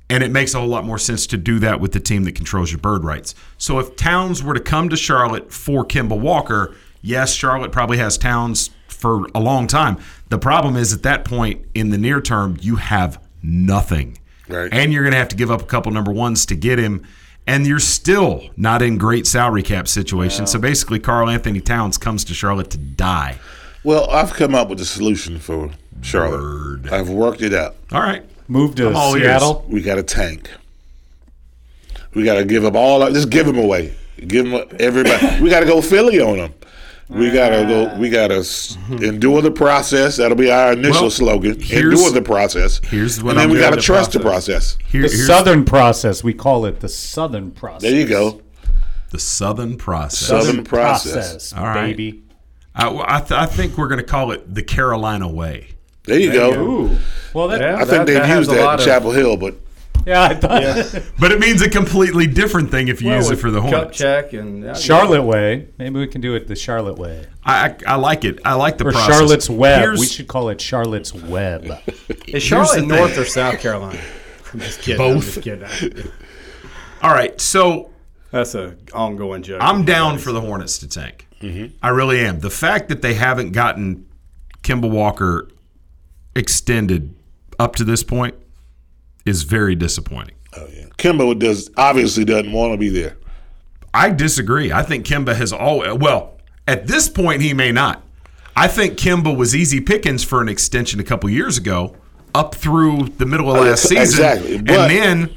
and 0.10 0.24
it 0.24 0.32
makes 0.32 0.54
a 0.54 0.60
whole 0.60 0.68
lot 0.68 0.84
more 0.84 0.98
sense 0.98 1.26
to 1.28 1.38
do 1.38 1.60
that 1.60 1.80
with 1.80 1.94
the 1.94 2.00
team 2.00 2.24
that 2.24 2.36
controls 2.36 2.72
your 2.72 2.80
bird 2.80 3.04
rights. 3.04 3.36
So 3.58 3.80
if 3.80 3.96
Towns 3.96 4.44
were 4.44 4.54
to 4.54 4.60
come 4.60 4.90
to 4.90 4.98
Charlotte 4.98 5.54
for 5.54 5.86
Kemba 5.86 6.20
Walker, 6.20 6.76
yes, 7.02 7.34
Charlotte 7.34 7.72
probably 7.72 7.98
has 7.98 8.18
Towns 8.18 8.72
for 8.88 9.28
a 9.34 9.40
long 9.40 9.66
time. 9.66 9.98
The 10.30 10.40
problem 10.40 10.76
is 10.76 10.92
at 10.94 11.04
that 11.04 11.24
point 11.24 11.66
in 11.74 11.90
the 11.90 11.98
near 11.98 12.20
term, 12.22 12.58
you 12.60 12.76
have 12.76 13.22
nothing. 13.42 14.18
Right. 14.50 14.74
And 14.74 14.92
you're 14.92 15.04
going 15.04 15.14
to 15.14 15.20
have 15.20 15.30
to 15.30 15.36
give 15.36 15.52
up 15.52 15.62
a 15.62 15.66
couple 15.66 15.92
number 15.92 16.12
ones 16.12 16.46
to 16.48 16.56
get 16.56 16.80
him. 16.80 17.06
And 17.48 17.66
you're 17.66 17.80
still 17.80 18.50
not 18.58 18.82
in 18.82 18.98
great 18.98 19.26
salary 19.26 19.64
cap 19.64 19.88
situation. 19.88 20.48
So 20.48 20.60
basically, 20.60 21.00
Karl-Anthony 21.00 21.62
Towns 21.62 21.98
comes 21.98 22.24
to 22.26 22.34
Charlotte 22.34 22.70
to 22.72 22.78
die. 22.78 23.40
Well, 23.84 24.10
I've 24.10 24.34
come 24.34 24.54
up 24.56 24.70
with 24.70 24.82
a 24.82 24.86
solution 24.86 25.40
for 25.40 25.72
Charlotte. 26.02 26.92
I've 26.92 27.10
worked 27.10 27.42
it 27.42 27.54
out. 27.54 27.76
All 27.92 28.02
right. 28.02 28.24
Move 28.48 28.76
to 28.76 28.88
I'm 28.90 28.96
all 28.96 29.16
ears. 29.16 29.24
Seattle. 29.24 29.66
We 29.70 29.82
got 29.82 29.98
a 29.98 30.04
tank. 30.04 30.50
We 32.14 32.24
got 32.24 32.36
to 32.36 32.46
give 32.46 32.66
up 32.66 32.76
all. 32.76 33.08
Just 33.12 33.30
give 33.30 33.46
them 33.46 33.58
away. 33.58 33.94
Give 34.28 34.50
them 34.50 34.68
everybody. 34.80 35.42
we 35.42 35.50
got 35.50 35.62
to 35.62 35.66
go 35.66 35.82
Philly 35.82 36.20
on 36.20 36.38
them. 36.38 36.54
We 37.10 37.32
gotta 37.32 37.66
go. 37.66 37.98
We 37.98 38.12
gotta 38.12 38.46
endure 38.92 39.42
the 39.42 39.50
process. 39.50 40.18
That'll 40.18 40.38
be 40.38 40.52
our 40.52 40.74
initial 40.74 41.02
Well, 41.04 41.10
slogan. 41.10 41.54
Endure 41.60 42.12
the 42.12 42.22
process. 42.24 42.80
here's 42.84 43.24
what 43.24 43.32
and 43.32 43.40
then 43.40 43.46
I'm 43.50 43.52
we 43.52 43.58
gotta 43.60 43.78
the 43.78 43.82
trust 43.82 44.12
the 44.12 44.20
process. 44.20 44.76
process. 44.76 44.92
Here- 44.92 45.02
The 45.02 45.10
Southern 45.10 45.66
process. 45.66 46.24
We 46.24 46.36
call 46.36 46.66
it 46.68 46.82
the 46.82 46.88
Southern 46.88 47.50
process. 47.50 47.82
There 47.82 48.00
you 48.00 48.06
go. 48.06 48.42
the 49.10 49.18
Southern 49.18 49.76
process. 49.76 50.20
Southern 50.28 50.64
process. 50.64 51.52
All 51.52 51.64
right. 51.66 51.98
baby. 51.98 52.22
I, 52.80 53.18
I, 53.18 53.20
th- 53.20 53.32
I 53.32 53.46
think 53.46 53.78
we're 53.78 53.88
going 53.88 54.00
to 54.00 54.06
call 54.06 54.32
it 54.32 54.54
the 54.54 54.64
Carolina 54.64 55.28
way. 55.28 55.70
There 56.04 56.20
you 56.20 56.32
go. 56.32 56.54
Ooh. 56.54 56.98
Well, 57.34 57.48
that, 57.50 57.62
Yeah. 57.62 57.76
I 57.76 57.80
think 57.80 57.90
That- 57.90 58.06
they've 58.08 58.16
that 58.22 58.38
used 58.38 58.50
that 58.50 58.62
lot 58.64 58.74
in 58.76 58.80
of- 58.80 58.86
Chapel 58.86 59.12
Hill, 59.12 59.38
but 59.38 59.56
yeah, 60.08 60.24
I 60.24 60.34
thought 60.34 60.62
Yeah. 60.62 61.02
But 61.20 61.32
it 61.34 61.40
means 61.40 61.62
a 61.62 61.70
completely 61.70 62.26
different 62.26 62.72
thing 62.72 62.88
if 62.88 63.02
you 63.02 63.10
Well, 63.10 63.18
use 63.18 63.30
it 63.30 63.36
for 63.36 63.52
the 63.52 63.60
Cup 63.62 63.70
Hornets. 63.70 63.98
check 63.98 64.34
and 64.34 64.64
yeah, 64.64 64.74
Charlotte 64.74 65.24
way. 65.24 65.68
Maybe 65.78 66.00
we 66.00 66.08
can 66.08 66.22
do 66.22 66.34
it 66.36 66.48
the 66.48 66.56
Charlotte 66.56 66.98
way. 66.98 67.26
I, 67.44 67.68
I, 67.70 67.76
I 67.86 67.96
like 67.96 68.24
it. 68.24 68.40
I 68.46 68.54
like 68.56 68.78
the 68.78 68.88
Or 68.88 68.92
process. 68.94 69.18
Charlotte's 69.18 69.50
Web. 69.50 69.82
Here's- 69.82 70.00
we 70.00 70.06
should 70.08 70.28
call 70.28 70.50
it 70.50 70.60
Charlotte's 70.62 71.14
Web. 71.14 71.68
Is 72.28 72.42
Charlotte 72.42 72.86
North 72.88 73.12
thing. 73.14 73.22
or 73.22 73.26
South 73.26 73.60
Carolina? 73.60 74.00
I'm 74.54 74.60
just 74.62 74.82
kidding. 74.82 74.98
Both. 74.98 75.16
I'm 75.38 75.44
just 75.54 75.80
kidding. 75.82 76.12
All 77.04 77.12
right, 77.14 77.40
so 77.40 77.92
That's 78.32 78.56
a 78.56 78.76
ongoing 78.94 79.44
joke. 79.44 79.60
I'm 79.62 79.86
down 79.86 80.18
for 80.18 80.32
the 80.32 80.42
Hornets 80.42 80.80
to 80.80 80.88
tank. 80.88 81.28
Mm-hmm. 81.42 81.76
I 81.82 81.90
really 81.90 82.20
am. 82.20 82.40
The 82.40 82.50
fact 82.50 82.90
that 82.90 83.02
they 83.02 83.14
haven't 83.14 83.52
gotten 83.52 84.06
Kemba 84.64 84.90
Walker 84.90 85.48
extended 86.36 87.16
up 87.58 87.76
to 87.78 87.84
this 87.84 88.04
point 88.04 88.36
is 89.26 89.44
very 89.44 89.76
disappointing. 89.76 90.36
Oh, 90.58 90.68
Kemba 90.98 91.38
does 91.38 91.70
obviously 91.78 92.26
doesn't 92.26 92.52
want 92.52 92.74
to 92.74 92.78
be 92.78 92.90
there. 92.90 93.18
I 93.94 94.10
disagree. 94.10 94.72
I 94.72 94.84
think 94.84 95.06
Kemba 95.06 95.36
has 95.36 95.52
always 95.54 95.94
well 95.94 96.34
at 96.68 96.88
this 96.88 97.10
point 97.10 97.42
he 97.42 97.54
may 97.54 97.72
not. 97.72 98.04
I 98.56 98.68
think 98.68 98.98
Kemba 98.98 99.36
was 99.36 99.56
easy 99.56 99.80
pickings 99.80 100.24
for 100.24 100.42
an 100.42 100.50
extension 100.50 101.00
a 101.00 101.04
couple 101.04 101.30
years 101.30 101.58
ago, 101.58 101.96
up 102.36 102.54
through 102.56 103.10
the 103.18 103.26
middle 103.26 103.50
of 103.50 103.58
Oh, 103.58 103.62
last 103.62 103.90
yeah, 103.92 104.04
season, 104.04 104.26
exactly. 104.26 104.56
and 104.58 104.68
then 104.68 105.36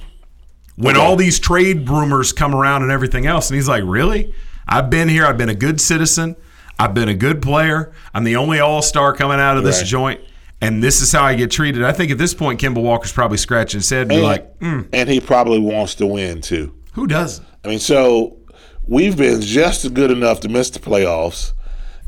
when 0.76 0.96
all 0.96 1.14
these 1.16 1.38
trade 1.38 1.88
rumors 1.88 2.32
come 2.32 2.54
around 2.54 2.82
and 2.82 2.90
everything 2.90 3.26
else, 3.26 3.48
and 3.50 3.54
he's 3.56 3.68
like, 3.68 3.84
"Really? 3.86 4.34
I've 4.66 4.90
been 4.90 5.08
here. 5.08 5.24
I've 5.26 5.38
been 5.38 5.48
a 5.48 5.54
good 5.54 5.80
citizen. 5.80 6.36
I've 6.78 6.94
been 6.94 7.08
a 7.08 7.14
good 7.14 7.42
player. 7.42 7.92
I'm 8.14 8.24
the 8.24 8.36
only 8.36 8.58
All 8.60 8.82
Star 8.82 9.12
coming 9.12 9.38
out 9.40 9.56
of 9.56 9.64
this 9.64 9.78
Right. 9.78 9.86
joint." 9.86 10.20
And 10.60 10.82
this 10.82 11.00
is 11.00 11.10
how 11.12 11.24
I 11.24 11.34
get 11.34 11.50
treated. 11.50 11.82
I 11.82 11.90
think 11.92 12.10
at 12.12 12.18
this 12.18 12.34
point, 12.34 12.60
Kemba 12.60 12.80
Walker's 12.80 13.10
probably 13.12 13.36
scratching 13.38 13.78
his 13.80 13.90
head 13.90 14.02
and 14.02 14.08
be 14.10 14.14
And, 14.16 14.24
like, 14.24 14.58
mm, 14.60 14.86
and 14.92 15.08
he 15.08 15.18
probably 15.20 15.58
wants 15.58 15.96
to 15.96 16.06
win 16.06 16.40
too. 16.40 16.72
"Who 16.92 17.06
doesn't?" 17.08 17.44
I 17.64 17.68
mean, 17.68 17.80
so 17.80 18.36
we've 18.86 19.16
been 19.16 19.40
just 19.40 19.92
good 19.92 20.10
enough 20.12 20.40
to 20.40 20.48
miss 20.48 20.70
the 20.70 20.78
playoffs, 20.78 21.52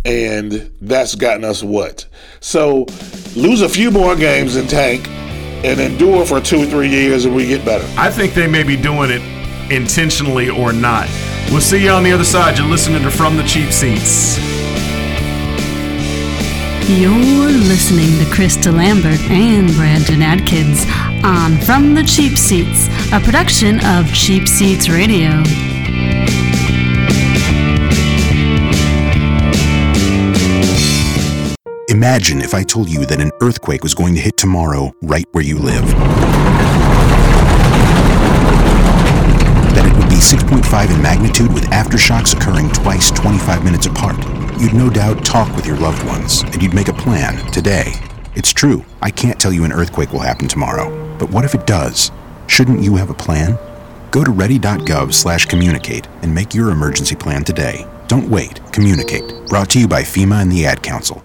and 0.04 0.70
that's 0.80 1.14
gotten 1.16 1.44
us 1.44 1.62
what? 1.62 2.06
So 2.40 2.86
lose 3.34 3.60
a 3.60 3.68
few 3.68 3.90
more 3.90 4.14
games 4.16 4.54
and 4.56 4.68
tank, 4.70 5.08
and 5.64 5.80
endure 5.80 6.24
for 6.24 6.40
two 6.40 6.62
or 6.62 6.66
three 6.66 6.88
years, 6.88 7.24
and 7.24 7.34
we 7.34 7.46
get 7.46 7.64
better. 7.64 7.84
I 7.96 8.10
think 8.10 8.34
they 8.34 8.46
may 8.46 8.62
be 8.62 8.76
doing 8.76 9.10
it 9.10 9.22
intentionally 9.70 10.50
or 10.50 10.72
not. 10.72 11.08
We'll 11.50 11.60
see 11.60 11.84
you 11.84 11.90
on 11.90 12.02
the 12.02 12.12
other 12.12 12.24
side. 12.24 12.58
You're 12.58 12.66
listening 12.66 13.02
to 13.02 13.10
From 13.10 13.36
the 13.36 13.44
Cheap 13.44 13.70
Seats. 13.70 14.38
You're 16.88 17.10
listening 17.10 18.18
to 18.18 18.24
Krista 18.34 18.70
Lambert 18.70 19.20
and 19.30 19.72
Brandon 19.72 20.20
Adkins 20.20 20.84
on 21.24 21.56
From 21.62 21.94
the 21.94 22.02
Cheap 22.02 22.36
Seats, 22.36 22.88
a 23.10 23.20
production 23.20 23.82
of 23.86 24.06
Cheap 24.12 24.46
Seats 24.46 24.88
Radio. 24.90 25.42
Imagine 31.88 32.42
if 32.42 32.54
I 32.54 32.62
told 32.62 32.90
you 32.90 33.06
that 33.06 33.20
an 33.20 33.30
earthquake 33.40 33.82
was 33.82 33.94
going 33.94 34.14
to 34.14 34.20
hit 34.20 34.36
tomorrow 34.36 34.92
right 35.00 35.26
where 35.32 35.44
you 35.44 35.58
live. 35.58 35.86
That 39.74 39.86
it 39.86 39.96
would 39.96 40.08
be 40.10 40.13
6.5 40.24 40.94
in 40.94 41.02
magnitude 41.02 41.52
with 41.52 41.64
aftershocks 41.64 42.34
occurring 42.34 42.70
twice 42.70 43.10
25 43.10 43.62
minutes 43.62 43.84
apart. 43.84 44.16
You'd 44.58 44.72
no 44.72 44.88
doubt 44.88 45.22
talk 45.22 45.54
with 45.54 45.66
your 45.66 45.76
loved 45.76 46.02
ones 46.06 46.42
and 46.44 46.62
you'd 46.62 46.72
make 46.72 46.88
a 46.88 46.94
plan 46.94 47.36
today. 47.52 47.92
It's 48.34 48.50
true, 48.50 48.86
I 49.02 49.10
can't 49.10 49.38
tell 49.38 49.52
you 49.52 49.64
an 49.64 49.72
earthquake 49.72 50.14
will 50.14 50.20
happen 50.20 50.48
tomorrow. 50.48 50.88
But 51.18 51.28
what 51.28 51.44
if 51.44 51.54
it 51.54 51.66
does? 51.66 52.10
Shouldn't 52.46 52.80
you 52.80 52.96
have 52.96 53.10
a 53.10 53.14
plan? 53.14 53.58
Go 54.12 54.24
to 54.24 54.30
ready.gov 54.30 55.12
slash 55.12 55.44
communicate 55.44 56.08
and 56.22 56.34
make 56.34 56.54
your 56.54 56.70
emergency 56.70 57.16
plan 57.16 57.44
today. 57.44 57.86
Don't 58.08 58.30
wait, 58.30 58.62
communicate. 58.72 59.30
Brought 59.48 59.68
to 59.70 59.80
you 59.80 59.86
by 59.86 60.02
FEMA 60.02 60.40
and 60.40 60.50
the 60.50 60.64
Ad 60.64 60.82
Council. 60.82 61.22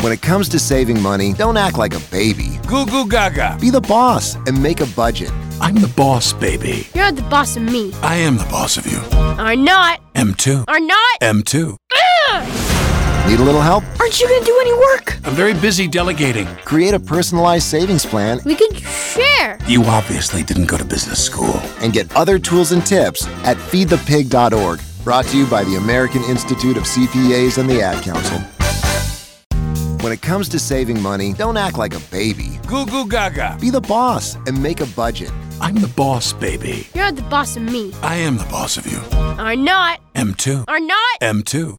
When 0.00 0.12
it 0.12 0.22
comes 0.22 0.48
to 0.48 0.58
saving 0.58 1.00
money, 1.00 1.34
don't 1.34 1.56
act 1.56 1.78
like 1.78 1.94
a 1.94 2.00
baby. 2.10 2.58
Goo 2.66 2.84
goo 2.86 3.06
gaga. 3.08 3.56
Be 3.60 3.70
the 3.70 3.80
boss 3.80 4.34
and 4.34 4.60
make 4.60 4.80
a 4.80 4.86
budget. 4.86 5.30
I'm 5.60 5.74
the 5.76 5.88
boss, 5.96 6.32
baby. 6.32 6.86
You're 6.94 7.12
the 7.12 7.22
boss 7.22 7.56
of 7.56 7.62
me. 7.62 7.92
I 8.02 8.16
am 8.16 8.36
the 8.38 8.44
boss 8.44 8.76
of 8.76 8.86
you. 8.86 8.98
Are 9.18 9.56
not. 9.56 10.00
M2. 10.14 10.64
Are 10.68 10.80
not. 10.80 11.20
M2. 11.20 11.76
Need 13.28 13.40
a 13.40 13.42
little 13.42 13.60
help? 13.60 13.84
Aren't 14.00 14.18
you 14.20 14.26
gonna 14.28 14.44
do 14.44 14.56
any 14.60 14.72
work? 14.72 15.18
I'm 15.24 15.34
very 15.34 15.52
busy 15.52 15.86
delegating. 15.86 16.46
Create 16.64 16.94
a 16.94 17.00
personalized 17.00 17.66
savings 17.66 18.06
plan 18.06 18.40
We 18.46 18.54
could 18.54 18.74
share. 18.78 19.58
You 19.66 19.84
obviously 19.84 20.42
didn't 20.42 20.64
go 20.66 20.78
to 20.78 20.84
business 20.84 21.22
school. 21.22 21.60
and 21.80 21.92
get 21.92 22.14
other 22.16 22.38
tools 22.38 22.72
and 22.72 22.84
tips 22.86 23.26
at 23.44 23.56
feedthepig.org. 23.58 24.80
Brought 25.04 25.26
to 25.26 25.36
you 25.38 25.46
by 25.46 25.64
the 25.64 25.76
American 25.76 26.22
Institute 26.24 26.76
of 26.78 26.84
CPAs 26.84 27.58
and 27.58 27.68
the 27.68 27.82
Ad 27.82 28.02
Council. 28.02 28.38
When 30.02 30.12
it 30.12 30.22
comes 30.22 30.48
to 30.50 30.58
saving 30.58 31.02
money, 31.02 31.32
don't 31.34 31.56
act 31.58 31.76
like 31.76 31.94
a 31.94 32.00
baby. 32.10 32.58
Goo 32.66 32.86
goo 32.86 33.06
gaga. 33.06 33.58
Be 33.60 33.68
the 33.70 33.80
boss 33.80 34.36
and 34.46 34.62
make 34.62 34.80
a 34.80 34.86
budget. 34.86 35.30
I'm 35.60 35.74
the 35.76 35.88
boss, 35.88 36.32
baby. 36.32 36.86
You're 36.94 37.12
the 37.12 37.22
boss 37.22 37.56
of 37.56 37.62
me. 37.62 37.92
I 38.02 38.16
am 38.16 38.36
the 38.38 38.44
boss 38.44 38.76
of 38.76 38.86
you. 38.86 38.98
Are 39.38 39.56
not. 39.56 40.00
M2. 40.14 40.64
Are 40.68 40.80
not. 40.80 41.20
M2. 41.20 41.76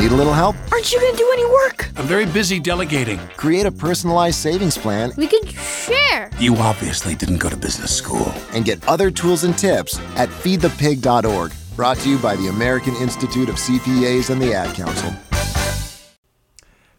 Need 0.00 0.12
a 0.12 0.14
little 0.14 0.32
help? 0.32 0.56
Aren't 0.72 0.90
you 0.92 0.98
gonna 1.00 1.16
do 1.16 1.28
any 1.34 1.44
work? 1.44 1.90
I'm 1.96 2.06
very 2.06 2.24
busy 2.24 2.58
delegating. 2.58 3.18
Create 3.36 3.66
a 3.66 3.70
personalized 3.72 4.36
savings 4.38 4.78
plan 4.78 5.12
We 5.18 5.26
could 5.26 5.46
share. 5.50 6.30
You 6.38 6.56
obviously 6.56 7.14
didn't 7.14 7.36
go 7.38 7.50
to 7.50 7.56
business 7.56 7.94
school. 7.94 8.32
and 8.54 8.64
get 8.64 8.86
other 8.88 9.10
tools 9.10 9.44
and 9.44 9.56
tips 9.58 9.98
at 10.16 10.30
feedthepig.org. 10.30 11.52
Brought 11.76 11.98
to 11.98 12.08
you 12.10 12.18
by 12.18 12.36
the 12.36 12.48
American 12.48 12.94
Institute 12.96 13.48
of 13.50 13.56
CPAs 13.56 14.30
and 14.30 14.40
the 14.40 14.54
Ad 14.54 14.74
Council. 14.74 15.12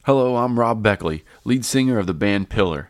Hello, 0.06 0.36
I'm 0.38 0.60
Rob 0.60 0.84
Beckley, 0.84 1.24
lead 1.44 1.63
singer 1.65 1.98
of 1.98 2.06
the 2.08 2.13
band 2.13 2.50
Pillar. 2.50 2.89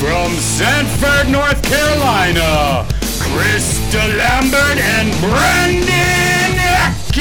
from 0.00 0.32
Sanford, 0.32 1.28
North 1.28 1.62
Carolina, 1.62 2.86
Krista 3.20 4.00
Lambert 4.16 4.78
and 4.78 5.12
Brandon 5.20 6.56
Atkins. 6.56 7.20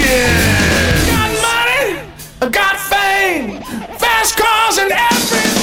Got 1.12 1.32
money, 1.44 2.00
I 2.42 2.48
got 2.50 2.80
fame, 2.80 3.62
fast 3.98 4.38
cars 4.38 4.78
and 4.78 4.94
everything. 4.94 5.60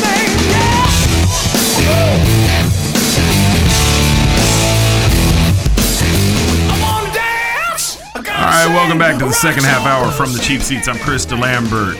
All 8.28 8.44
right, 8.52 8.68
welcome 8.68 8.98
back 8.98 9.18
to 9.20 9.24
the 9.24 9.32
second 9.32 9.64
half 9.64 9.86
hour 9.86 10.10
from 10.12 10.34
the 10.34 10.38
cheap 10.38 10.60
seats. 10.60 10.86
I'm 10.86 10.96
Krista 10.96 11.40
Lambert, 11.40 11.96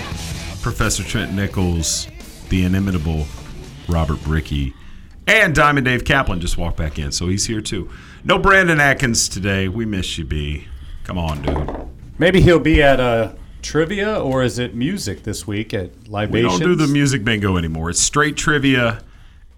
Professor 0.60 1.02
Trent 1.02 1.32
Nichols, 1.32 2.06
the 2.50 2.66
inimitable 2.66 3.26
Robert 3.88 4.22
Bricky, 4.22 4.74
and 5.26 5.54
Diamond 5.54 5.84
Dave 5.86 6.04
Kaplan 6.04 6.40
just 6.40 6.56
walked 6.56 6.76
back 6.76 6.98
in, 6.98 7.12
so 7.12 7.28
he's 7.28 7.46
here 7.46 7.60
too. 7.60 7.90
No 8.24 8.38
Brandon 8.38 8.80
Atkins 8.80 9.28
today. 9.28 9.68
We 9.68 9.84
miss 9.86 10.18
you, 10.18 10.24
B. 10.24 10.68
Come 11.04 11.18
on, 11.18 11.42
dude. 11.42 11.88
Maybe 12.18 12.40
he'll 12.40 12.58
be 12.58 12.82
at 12.82 12.98
uh, 12.98 13.32
trivia 13.62 14.18
or 14.20 14.42
is 14.42 14.58
it 14.58 14.74
music 14.74 15.22
this 15.24 15.46
week 15.46 15.74
at 15.74 15.90
We 16.08 16.42
don't 16.42 16.60
do 16.60 16.74
the 16.74 16.86
music 16.86 17.24
bingo 17.24 17.56
anymore. 17.56 17.90
It's 17.90 18.00
straight 18.00 18.36
trivia, 18.36 19.02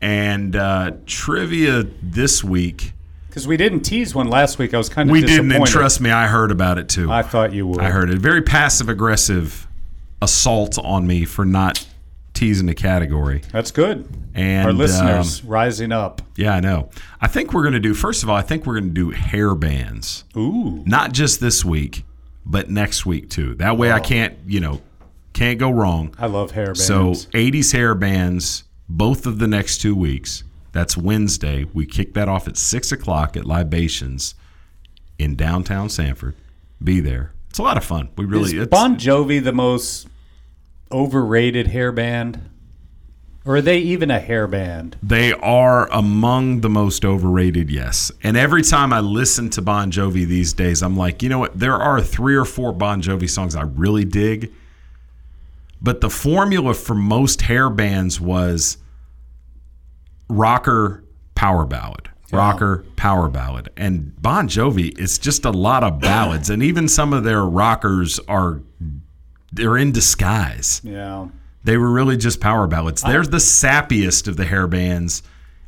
and 0.00 0.56
uh, 0.56 0.92
trivia 1.06 1.84
this 2.02 2.42
week 2.44 2.92
Because 3.28 3.46
we 3.46 3.56
didn't 3.56 3.80
tease 3.80 4.14
one 4.14 4.28
last 4.28 4.58
week. 4.58 4.74
I 4.74 4.78
was 4.78 4.88
kind 4.88 5.08
of 5.08 5.12
We 5.12 5.20
didn't, 5.20 5.52
and 5.52 5.66
trust 5.66 6.00
me, 6.00 6.10
I 6.10 6.26
heard 6.26 6.50
about 6.50 6.78
it 6.78 6.88
too. 6.88 7.10
I 7.10 7.22
thought 7.22 7.52
you 7.52 7.66
would. 7.66 7.80
I 7.80 7.90
heard 7.90 8.10
it. 8.10 8.18
Very 8.18 8.42
passive 8.42 8.88
aggressive 8.88 9.66
assault 10.20 10.78
on 10.78 11.06
me 11.06 11.24
for 11.24 11.44
not 11.44 11.86
teasing 12.38 12.68
a 12.68 12.74
category. 12.74 13.42
That's 13.50 13.72
good. 13.72 14.08
And 14.32 14.64
Our 14.64 14.72
listeners 14.72 15.42
um, 15.42 15.48
rising 15.48 15.90
up. 15.90 16.22
yeah, 16.36 16.54
I 16.54 16.60
know. 16.60 16.90
I 17.20 17.26
think 17.26 17.52
we're 17.52 17.62
going 17.62 17.74
to 17.74 17.80
do. 17.80 17.94
First 17.94 18.22
of 18.22 18.30
all, 18.30 18.36
I 18.36 18.42
think 18.42 18.64
we're 18.64 18.78
going 18.78 18.94
to 18.94 18.94
do 18.94 19.10
hair 19.10 19.56
bands. 19.56 20.24
Ooh. 20.36 20.84
Not 20.86 21.12
just 21.12 21.40
this 21.40 21.64
week, 21.64 22.04
but 22.46 22.70
next 22.70 23.04
week 23.04 23.28
too. 23.28 23.56
That 23.56 23.76
way, 23.76 23.90
I 23.90 23.98
can't, 23.98 24.38
you 24.46 24.60
know, 24.60 24.80
can't 25.32 25.58
go 25.58 25.70
wrong. 25.70 26.14
I 26.16 26.26
love 26.26 26.52
hair 26.52 26.66
bands. 26.66 26.86
So 26.86 27.10
80s 27.10 27.72
hair 27.72 27.96
bands, 27.96 28.62
both 28.88 29.26
of 29.26 29.40
the 29.40 29.48
next 29.48 29.78
two 29.78 29.96
weeks. 29.96 30.44
That's 30.70 30.96
Wednesday. 30.96 31.64
We 31.74 31.86
kick 31.86 32.14
that 32.14 32.28
off 32.28 32.46
at 32.46 32.56
six 32.56 32.92
o'clock 32.92 33.36
at 33.36 33.44
Libations 33.44 34.36
in 35.18 35.34
downtown 35.34 35.88
Sanford. 35.88 36.36
Be 36.82 37.00
there. 37.00 37.32
It's 37.50 37.58
a 37.58 37.62
lot 37.62 37.76
of 37.76 37.84
fun. 37.84 38.10
We 38.16 38.26
really. 38.26 38.56
Is 38.56 38.62
it's, 38.62 38.70
Bon 38.70 38.96
Jovi 38.96 39.42
the 39.42 39.52
most 39.52 40.07
overrated 40.92 41.68
hair 41.68 41.92
band? 41.92 42.48
Or 43.44 43.56
are 43.56 43.62
they 43.62 43.78
even 43.78 44.10
a 44.10 44.20
hair 44.20 44.46
band? 44.46 44.98
They 45.02 45.32
are 45.32 45.90
among 45.90 46.60
the 46.60 46.68
most 46.68 47.04
overrated, 47.04 47.70
yes. 47.70 48.12
And 48.22 48.36
every 48.36 48.62
time 48.62 48.92
I 48.92 49.00
listen 49.00 49.48
to 49.50 49.62
Bon 49.62 49.90
Jovi 49.90 50.26
these 50.26 50.52
days, 50.52 50.82
I'm 50.82 50.96
like, 50.96 51.22
you 51.22 51.30
know 51.30 51.38
what? 51.38 51.58
There 51.58 51.76
are 51.76 52.02
three 52.02 52.36
or 52.36 52.44
four 52.44 52.72
Bon 52.72 53.00
Jovi 53.00 53.28
songs 53.30 53.56
I 53.56 53.62
really 53.62 54.04
dig. 54.04 54.52
But 55.80 56.02
the 56.02 56.10
formula 56.10 56.74
for 56.74 56.94
most 56.94 57.42
hair 57.42 57.70
bands 57.70 58.20
was 58.20 58.76
rocker, 60.28 61.04
power 61.34 61.64
ballad. 61.64 62.10
Rocker, 62.30 62.84
power 62.96 63.30
ballad. 63.30 63.70
And 63.78 64.20
Bon 64.20 64.46
Jovi, 64.48 64.98
it's 64.98 65.16
just 65.16 65.46
a 65.46 65.50
lot 65.50 65.82
of 65.82 66.00
ballads. 66.00 66.50
and 66.50 66.62
even 66.62 66.86
some 66.86 67.14
of 67.14 67.24
their 67.24 67.44
rockers 67.44 68.18
are 68.28 68.60
they're 69.52 69.76
in 69.76 69.92
disguise. 69.92 70.80
Yeah. 70.84 71.28
They 71.64 71.76
were 71.76 71.90
really 71.90 72.16
just 72.16 72.40
power 72.40 72.66
ballads. 72.66 73.02
They're 73.02 73.24
the 73.24 73.40
sappiest 73.40 74.28
of 74.28 74.36
the 74.36 74.44
hair 74.44 74.66
bands, 74.66 75.22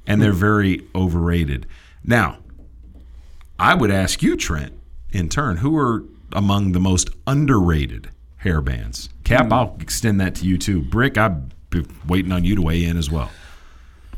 and 0.06 0.22
they're 0.22 0.32
very 0.32 0.86
overrated. 0.94 1.66
Now, 2.04 2.38
I 3.58 3.74
would 3.74 3.90
ask 3.90 4.22
you, 4.22 4.36
Trent, 4.36 4.72
in 5.12 5.28
turn, 5.28 5.58
who 5.58 5.76
are 5.76 6.04
among 6.32 6.72
the 6.72 6.80
most 6.80 7.10
underrated 7.26 8.10
hair 8.38 8.60
bands? 8.62 9.10
Cap, 9.24 9.46
Hmm. 9.46 9.52
I'll 9.52 9.76
extend 9.80 10.20
that 10.20 10.36
to 10.36 10.46
you 10.46 10.56
too. 10.56 10.80
Brick, 10.80 11.18
I've 11.18 11.70
been 11.70 11.86
waiting 12.06 12.32
on 12.32 12.44
you 12.44 12.54
to 12.56 12.62
weigh 12.62 12.84
in 12.84 12.96
as 12.96 13.10
well. 13.10 13.30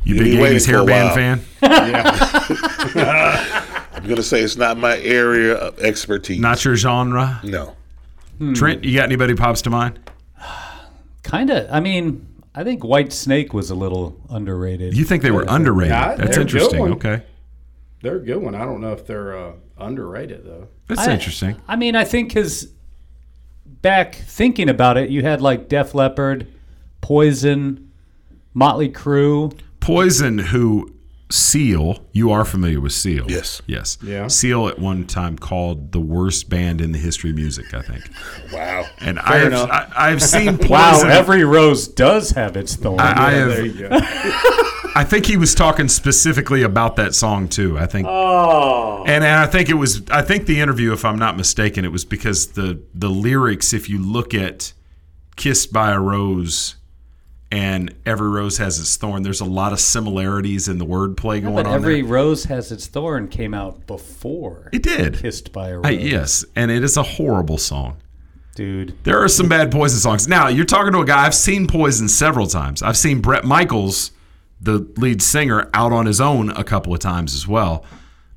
You 0.05 0.15
You've 0.15 0.25
big 0.25 0.33
been 0.35 0.43
waiting 0.43 0.59
80s 0.59 0.65
for 0.67 0.71
hair 0.73 0.81
a 0.81 0.85
band 0.85 1.43
while. 1.61 1.63
fan? 1.63 1.65
I'm 3.95 4.09
gonna 4.09 4.23
say 4.23 4.41
it's 4.41 4.57
not 4.57 4.77
my 4.79 4.99
area 4.99 5.55
of 5.55 5.79
expertise. 5.81 6.41
Not 6.41 6.65
your 6.65 6.77
genre? 6.77 7.41
No. 7.45 7.77
Trent, 8.55 8.85
you 8.85 8.97
got 8.97 9.05
anybody 9.05 9.35
pops 9.35 9.63
to 9.63 9.71
mind? 9.71 9.99
Kind 11.23 11.51
of. 11.51 11.69
I 11.71 11.81
mean, 11.81 12.27
I 12.55 12.65
think 12.65 12.83
Whitesnake 12.83 13.53
was 13.53 13.71
a 13.71 13.75
little 13.75 14.21
underrated. 14.29 14.97
You 14.97 15.05
think 15.05 15.23
they 15.23 15.31
were 15.31 15.45
underrated? 15.49 15.93
Nah, 15.93 16.17
That's 16.17 16.19
they're 16.19 16.27
a 16.27 16.31
good 16.33 16.41
interesting. 16.41 16.81
Okay. 16.95 17.23
They're 18.03 18.17
a 18.17 18.25
good 18.25 18.43
one. 18.43 18.55
I 18.55 18.65
don't 18.65 18.81
know 18.81 18.93
if 18.93 19.07
they're 19.07 19.37
uh, 19.37 19.53
underrated 19.79 20.45
though. 20.45 20.69
That's 20.89 21.07
I- 21.07 21.13
interesting. 21.13 21.57
I 21.69 21.77
mean, 21.77 21.95
I 21.97 22.05
think 22.05 22.29
because 22.29 22.73
back 23.65 24.15
thinking 24.15 24.69
about 24.69 24.97
it, 24.97 25.11
you 25.11 25.23
had 25.23 25.41
like 25.41 25.69
Def 25.69 25.95
Leppard, 25.95 26.47
Poison, 27.01 27.91
Motley 28.55 28.89
Crue. 28.91 29.57
Poison, 29.81 30.39
who 30.39 30.92
Seal, 31.33 32.05
you 32.13 32.31
are 32.31 32.45
familiar 32.45 32.81
with 32.81 32.93
Seal. 32.93 33.25
Yes. 33.29 33.63
Yes. 33.67 33.97
Yeah. 34.03 34.27
Seal 34.29 34.69
at 34.69 34.79
one 34.79 35.07
time 35.07 35.39
called 35.39 35.93
the 35.93 36.01
worst 36.01 36.51
band 36.51 36.81
in 36.81 36.93
the 36.93 36.99
history 36.99 37.31
of 37.31 37.37
music, 37.37 37.73
I 37.75 37.83
think. 37.83 38.05
Wow. 38.53 38.85
And 39.01 39.19
Fair 39.19 39.35
I've, 39.35 39.47
enough. 39.47 39.71
I, 39.71 39.89
I've 39.97 40.23
seen 40.35 40.59
Poison. 40.59 40.71
Wow, 40.71 41.03
every 41.07 41.43
rose 41.43 41.89
does 41.89 42.33
have 42.33 42.55
its 42.57 42.77
thorn. 42.77 43.01
I, 43.01 43.13
I 43.13 43.31
Yeah, 43.33 43.39
have, 43.39 43.49
there 43.49 43.65
you 43.67 43.89
go. 43.89 43.89
I 44.95 45.05
think 45.09 45.25
he 45.25 45.39
was 45.39 45.55
talking 45.55 45.89
specifically 45.89 46.63
about 46.63 46.97
that 46.97 47.15
song 47.15 47.49
too. 47.49 47.79
I 47.79 47.87
think, 47.87 48.07
oh, 48.11 49.05
and, 49.07 49.25
and 49.25 49.41
I 49.41 49.47
think 49.47 49.71
it 49.71 49.75
was. 49.75 50.03
I 50.11 50.21
think 50.21 50.45
the 50.45 50.61
interview, 50.61 50.93
if 50.93 51.07
I'm 51.07 51.19
not 51.19 51.35
mistaken, 51.39 51.87
it 51.87 51.93
was 51.93 52.05
because 52.05 52.49
the 52.49 52.83
the 52.93 53.09
lyrics. 53.09 53.73
If 53.73 53.89
you 53.89 53.97
look 53.99 54.35
at 54.35 54.75
"Kissed 55.37 55.73
by 55.73 55.93
a 55.93 55.99
Rose" 55.99 56.77
and 57.53 57.95
"Every 58.07 58.29
Rose 58.29 58.57
Has 58.59 58.81
Its 58.81 58.97
Thorn," 58.97 59.23
there's 59.23 59.41
a 59.41 59.45
lot 59.45 59.73
of 59.73 59.79
similarities 59.79 60.67
in 60.67 60.79
the 60.79 60.87
wordplay 60.87 61.37
Yeah, 61.37 61.43
going 61.43 61.55
but 61.57 61.67
on 61.67 61.75
every 61.75 62.01
there. 62.03 62.11
rose 62.11 62.45
has 62.45 62.73
its 62.73 62.87
thorn 62.87 63.29
came 63.29 63.53
out 63.55 63.87
before. 63.87 64.71
It 64.73 64.83
did. 64.83 65.19
Kissed 65.19 65.53
by 65.53 65.69
a 65.69 65.77
rose. 65.77 65.87
I, 65.87 65.91
yes, 65.91 66.45
and 66.57 66.71
it 66.71 66.83
is 66.83 66.97
a 66.97 67.03
horrible 67.03 67.59
song. 67.59 67.99
Dude. 68.55 68.97
There 69.05 69.19
are 69.23 69.29
some 69.29 69.49
bad 69.49 69.71
Poison 69.71 69.99
songs. 70.01 70.27
Now, 70.29 70.49
you're 70.49 70.65
talking 70.67 70.93
to 70.93 71.01
a 71.01 71.05
guy, 71.07 71.25
I've 71.25 71.35
seen 71.35 71.67
Poison 71.67 72.09
several 72.09 72.47
times. 72.47 72.83
I've 72.83 72.97
seen 72.99 73.21
Bret 73.21 73.45
Michaels, 73.45 74.11
the 74.61 74.87
lead 74.97 75.23
singer, 75.23 75.71
out 75.73 75.93
on 75.93 76.07
his 76.07 76.21
own 76.21 76.51
a 76.51 76.65
couple 76.65 76.93
of 76.93 77.01
times 77.01 77.35
as 77.35 77.47
well. 77.49 77.85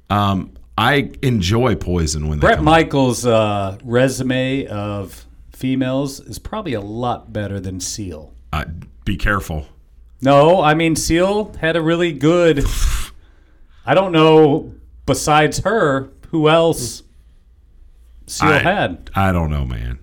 Um, 0.10 0.52
I 0.78 1.12
enjoy 1.22 1.76
Poison 1.76 2.28
when 2.28 2.40
they 2.40 2.48
Bret 2.48 2.62
Michaels' 2.64 3.26
uh, 3.26 3.78
resume 3.84 4.68
of 4.68 5.26
females 5.54 6.20
is 6.20 6.38
probably 6.40 6.74
a 6.74 6.82
lot 6.82 7.32
better 7.34 7.60
than 7.62 7.80
Seal. 7.80 8.34
Uh, 8.54 8.66
be 9.06 9.16
careful. 9.18 9.68
No, 10.22 10.62
I 10.62 10.74
mean 10.74 10.96
Seal 10.96 11.54
had 11.62 11.76
a 11.76 11.82
really 11.82 12.12
good. 12.12 12.64
I 13.86 13.94
don't 13.94 14.12
know. 14.12 14.74
Besides 15.06 15.60
her, 15.60 16.10
who 16.30 16.50
else 16.50 17.04
Seal 18.28 18.50
I, 18.50 18.58
had? 18.60 19.12
I 19.16 19.32
don't 19.32 19.52
know, 19.52 19.66
man. 19.66 20.00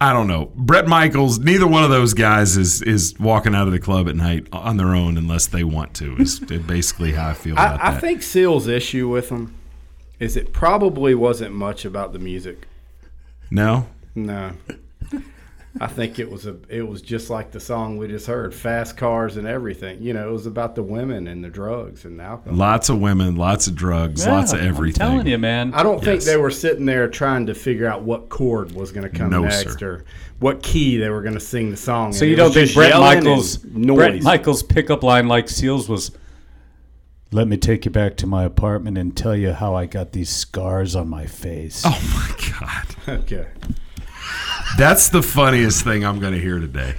I 0.00 0.12
don't 0.14 0.28
know. 0.28 0.52
Bret 0.54 0.86
Michaels, 0.86 1.38
neither 1.40 1.66
one 1.66 1.82
of 1.84 1.90
those 1.90 2.14
guys 2.14 2.56
is 2.56 2.80
is 2.82 3.18
walking 3.18 3.54
out 3.54 3.66
of 3.66 3.72
the 3.72 3.80
club 3.80 4.08
at 4.08 4.14
night 4.16 4.46
on 4.52 4.76
their 4.76 4.94
own 4.94 5.18
unless 5.18 5.46
they 5.48 5.64
want 5.64 5.92
to. 5.94 6.16
Is 6.16 6.38
basically 6.66 7.12
how 7.12 7.28
I 7.30 7.34
feel 7.34 7.54
about 7.54 7.80
I, 7.80 7.88
I 7.88 7.90
that. 7.92 8.00
think 8.00 8.22
Seal's 8.22 8.66
issue 8.68 9.08
with 9.08 9.28
them 9.30 9.54
is 10.20 10.36
it 10.36 10.52
probably 10.52 11.14
wasn't 11.14 11.54
much 11.54 11.84
about 11.84 12.12
the 12.12 12.18
music. 12.18 12.66
no, 13.50 13.88
No. 14.14 14.52
I 15.78 15.86
think 15.86 16.18
it 16.18 16.28
was 16.28 16.46
a 16.46 16.56
it 16.68 16.82
was 16.82 17.00
just 17.00 17.30
like 17.30 17.52
the 17.52 17.60
song 17.60 17.96
we 17.96 18.08
just 18.08 18.26
heard, 18.26 18.52
fast 18.52 18.96
cars 18.96 19.36
and 19.36 19.46
everything. 19.46 20.02
You 20.02 20.14
know, 20.14 20.28
it 20.28 20.32
was 20.32 20.46
about 20.46 20.74
the 20.74 20.82
women 20.82 21.28
and 21.28 21.44
the 21.44 21.48
drugs 21.48 22.04
and 22.04 22.18
the 22.18 22.24
alcohol. 22.24 22.58
lots 22.58 22.88
of 22.88 23.00
women, 23.00 23.36
lots 23.36 23.68
of 23.68 23.76
drugs, 23.76 24.26
lots 24.26 24.52
of 24.52 24.60
everything. 24.60 25.02
I'm 25.02 25.10
telling 25.12 25.26
you, 25.28 25.38
man. 25.38 25.72
I 25.72 25.84
don't 25.84 26.02
think 26.02 26.22
they 26.24 26.36
were 26.36 26.50
sitting 26.50 26.86
there 26.86 27.08
trying 27.08 27.46
to 27.46 27.54
figure 27.54 27.86
out 27.86 28.02
what 28.02 28.30
chord 28.30 28.72
was 28.72 28.90
going 28.90 29.08
to 29.08 29.16
come 29.16 29.30
No, 29.30 29.42
next 29.42 29.78
sir. 29.78 29.86
or 29.86 30.04
what 30.40 30.60
key 30.62 30.96
they 30.96 31.08
were 31.08 31.22
going 31.22 31.34
to 31.34 31.40
sing 31.40 31.70
the 31.70 31.76
song. 31.76 32.12
So 32.12 32.24
in. 32.24 32.30
you 32.30 32.36
don't 32.36 32.52
think 32.52 32.74
Bret 32.74 32.98
Michaels 32.98 33.64
noise? 33.64 33.96
Bret 33.96 34.22
Michaels 34.22 34.64
pickup 34.64 35.04
line 35.04 35.28
like 35.28 35.48
Seals 35.48 35.88
was 35.88 36.10
let 37.30 37.46
me 37.46 37.56
take 37.56 37.84
you 37.84 37.92
back 37.92 38.16
to 38.16 38.26
my 38.26 38.42
apartment 38.42 38.98
and 38.98 39.16
tell 39.16 39.36
you 39.36 39.52
how 39.52 39.76
I 39.76 39.86
got 39.86 40.10
these 40.10 40.30
scars 40.30 40.96
on 40.96 41.08
my 41.08 41.26
face. 41.26 41.82
Oh 41.86 41.90
my 42.12 42.50
god. 42.58 43.20
okay. 43.20 43.46
That's 44.78 45.08
the 45.08 45.22
funniest 45.22 45.84
thing 45.84 46.04
I'm 46.04 46.18
going 46.20 46.32
to 46.32 46.40
hear 46.40 46.58
today. 46.58 46.94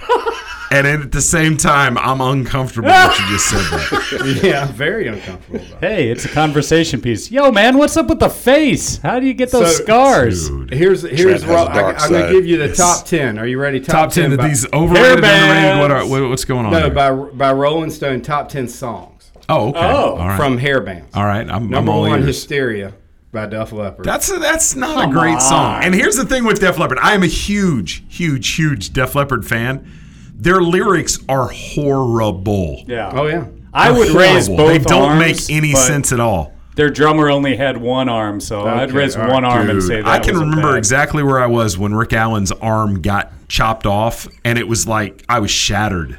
and 0.72 0.86
at 0.88 1.12
the 1.12 1.22
same 1.22 1.58
time, 1.58 1.98
I'm 1.98 2.22
uncomfortable 2.22 2.90
that 2.90 3.18
you 3.20 3.36
just 3.36 3.50
said 3.50 3.60
that. 3.60 4.40
yeah, 4.44 4.64
I'm 4.64 4.74
very 4.74 5.08
uncomfortable. 5.08 5.66
About 5.66 5.80
Hey, 5.82 6.10
it's 6.12 6.26
a 6.26 6.30
conversation 6.30 7.02
piece. 7.02 7.32
Yo, 7.32 7.52
man, 7.52 7.78
what's 7.78 7.98
up 7.98 8.08
with 8.08 8.20
the 8.20 8.30
face? 8.30 8.98
How 9.00 9.20
do 9.20 9.26
you 9.26 9.34
get 9.34 9.52
those 9.52 9.78
So- 9.78 9.84
scars? 9.84 10.50
Dude. 10.50 10.72
Here's 10.74 11.02
here's 11.02 11.42
has 11.42 11.46
what 11.46 11.68
a 11.68 11.72
I, 11.72 11.82
dark 11.82 11.96
I'm 12.02 12.12
gonna 12.12 12.32
give 12.32 12.46
you 12.46 12.58
the 12.58 12.68
Yes. 12.68 12.78
top 12.78 13.06
ten. 13.06 13.38
Are 13.40 13.48
you 13.48 13.60
ready? 13.60 13.80
Top 13.80 14.12
10 14.12 14.32
of 14.34 14.38
by- 14.38 14.48
these 14.48 14.66
overrated, 14.74 15.24
Hair 15.24 15.52
underrated. 15.74 15.80
What 15.82 15.92
are, 15.92 16.08
what, 16.08 16.30
what's 16.30 16.46
going 16.46 16.66
on? 16.66 16.72
No, 16.72 16.90
there? 16.90 16.92
by 16.92 17.12
by 17.12 17.52
Rolling 17.54 17.90
Stone, 17.90 18.22
top 18.22 18.50
ten 18.50 18.68
songs 18.68 19.32
oh, 19.50 19.70
okay. 19.70 19.80
Oh, 19.80 20.16
All 20.16 20.28
right. 20.28 20.38
from 20.38 20.58
hair 20.58 20.80
bands. 20.82 21.14
all 21.16 21.26
right. 21.26 21.42
I'm, 21.50 21.64
I'm 21.64 21.70
Number 21.70 21.92
all 21.92 22.02
one, 22.02 22.20
ears. 22.20 22.28
Hysteria 22.28 22.94
by 23.32 23.46
Def 23.46 23.72
Leppard. 23.72 24.06
That's 24.06 24.30
a, 24.32 24.40
that's 24.40 24.76
not 24.76 24.96
Come 24.96 25.10
a 25.10 25.14
great 25.14 25.42
song. 25.42 25.84
And 25.84 25.94
here's 25.96 26.16
the 26.18 26.26
thing 26.26 26.44
with 26.44 26.60
Def 26.60 26.78
Leppard. 26.78 27.00
I 27.00 27.14
am 27.14 27.24
a 27.24 27.28
huge, 27.28 28.04
huge, 28.10 28.48
huge 28.50 28.92
Def 28.94 29.16
Leppard 29.16 29.46
fan. 29.46 29.90
Their 30.36 30.62
lyrics 30.62 31.20
are 31.30 31.48
horrible. 31.50 32.84
Yeah. 32.88 33.12
oh 33.14 33.28
yeah. 33.28 33.48
I 33.74 33.90
They're 33.92 34.00
would 34.00 34.10
raise 34.10 34.48
horrible. 34.48 34.66
both 34.66 34.84
They 34.84 34.90
don't 34.90 35.10
arms, 35.12 35.50
make 35.50 35.58
any 35.58 35.74
sense 35.74 36.12
at 36.12 36.20
all. 36.20 36.54
Their 36.76 36.90
drummer 36.90 37.30
only 37.30 37.56
had 37.58 37.78
one 37.78 38.10
arm, 38.10 38.40
so 38.40 38.66
I'd 38.66 38.92
raise 38.92 39.16
all 39.16 39.24
right. 39.24 39.32
one 39.34 39.46
arm 39.46 39.70
and 39.70 39.84
say 39.84 39.98
that 40.02 40.08
I 40.08 40.20
can 40.20 40.34
was 40.34 40.42
remember 40.42 40.70
bad- 40.72 40.78
exactly 40.78 41.22
where 41.22 41.40
I 41.40 41.46
was 41.48 41.78
when 41.78 41.94
Rick 41.94 42.14
Allen's 42.14 42.52
arm 42.54 43.02
got 43.02 43.32
chopped 43.50 43.86
off, 43.86 44.28
and 44.46 44.58
it 44.58 44.68
was 44.68 44.88
like 44.88 45.24
I 45.30 45.40
was 45.40 45.52
shattered. 45.52 46.18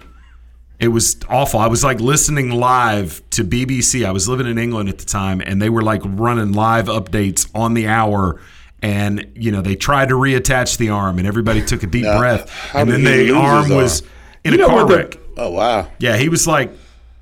It 0.83 0.89
was 0.89 1.17
awful. 1.29 1.61
I 1.61 1.69
was 1.69 1.85
like 1.85 2.01
listening 2.01 2.51
live 2.51 3.23
to 3.31 3.45
BBC. 3.45 4.05
I 4.05 4.11
was 4.11 4.29
living 4.29 4.49
in 4.49 4.59
England 4.59 4.89
at 4.89 4.99
the 4.99 5.05
time, 5.05 5.41
and 5.41 5.63
they 5.63 5.69
were 5.71 5.81
like 5.83 6.03
running 6.05 6.53
live 6.53 6.87
updates 6.87 7.49
on 7.55 7.75
the 7.75 7.87
hour. 7.87 8.41
And 8.83 9.31
you 9.37 9.53
know 9.53 9.63
they 9.63 9.77
tried 9.77 10.09
to 10.09 10.17
reattach 10.17 10.79
the 10.79 10.89
arm, 10.89 11.19
and 11.19 11.27
everybody 11.29 11.65
took 11.65 11.85
a 11.85 11.87
deep 11.87 12.03
Now, 12.03 12.19
breath, 12.19 12.51
and 12.75 12.91
then 12.91 13.05
the 13.05 13.31
arm 13.33 13.69
was 13.69 14.03
in 14.43 14.55
You 14.55 14.65
a 14.65 14.67
car 14.67 14.85
the- 14.89 14.97
wreck. 14.97 15.19
Oh 15.37 15.51
wow. 15.51 15.87
Yeah, 16.01 16.17
he 16.17 16.29
was 16.29 16.49
like 16.49 16.73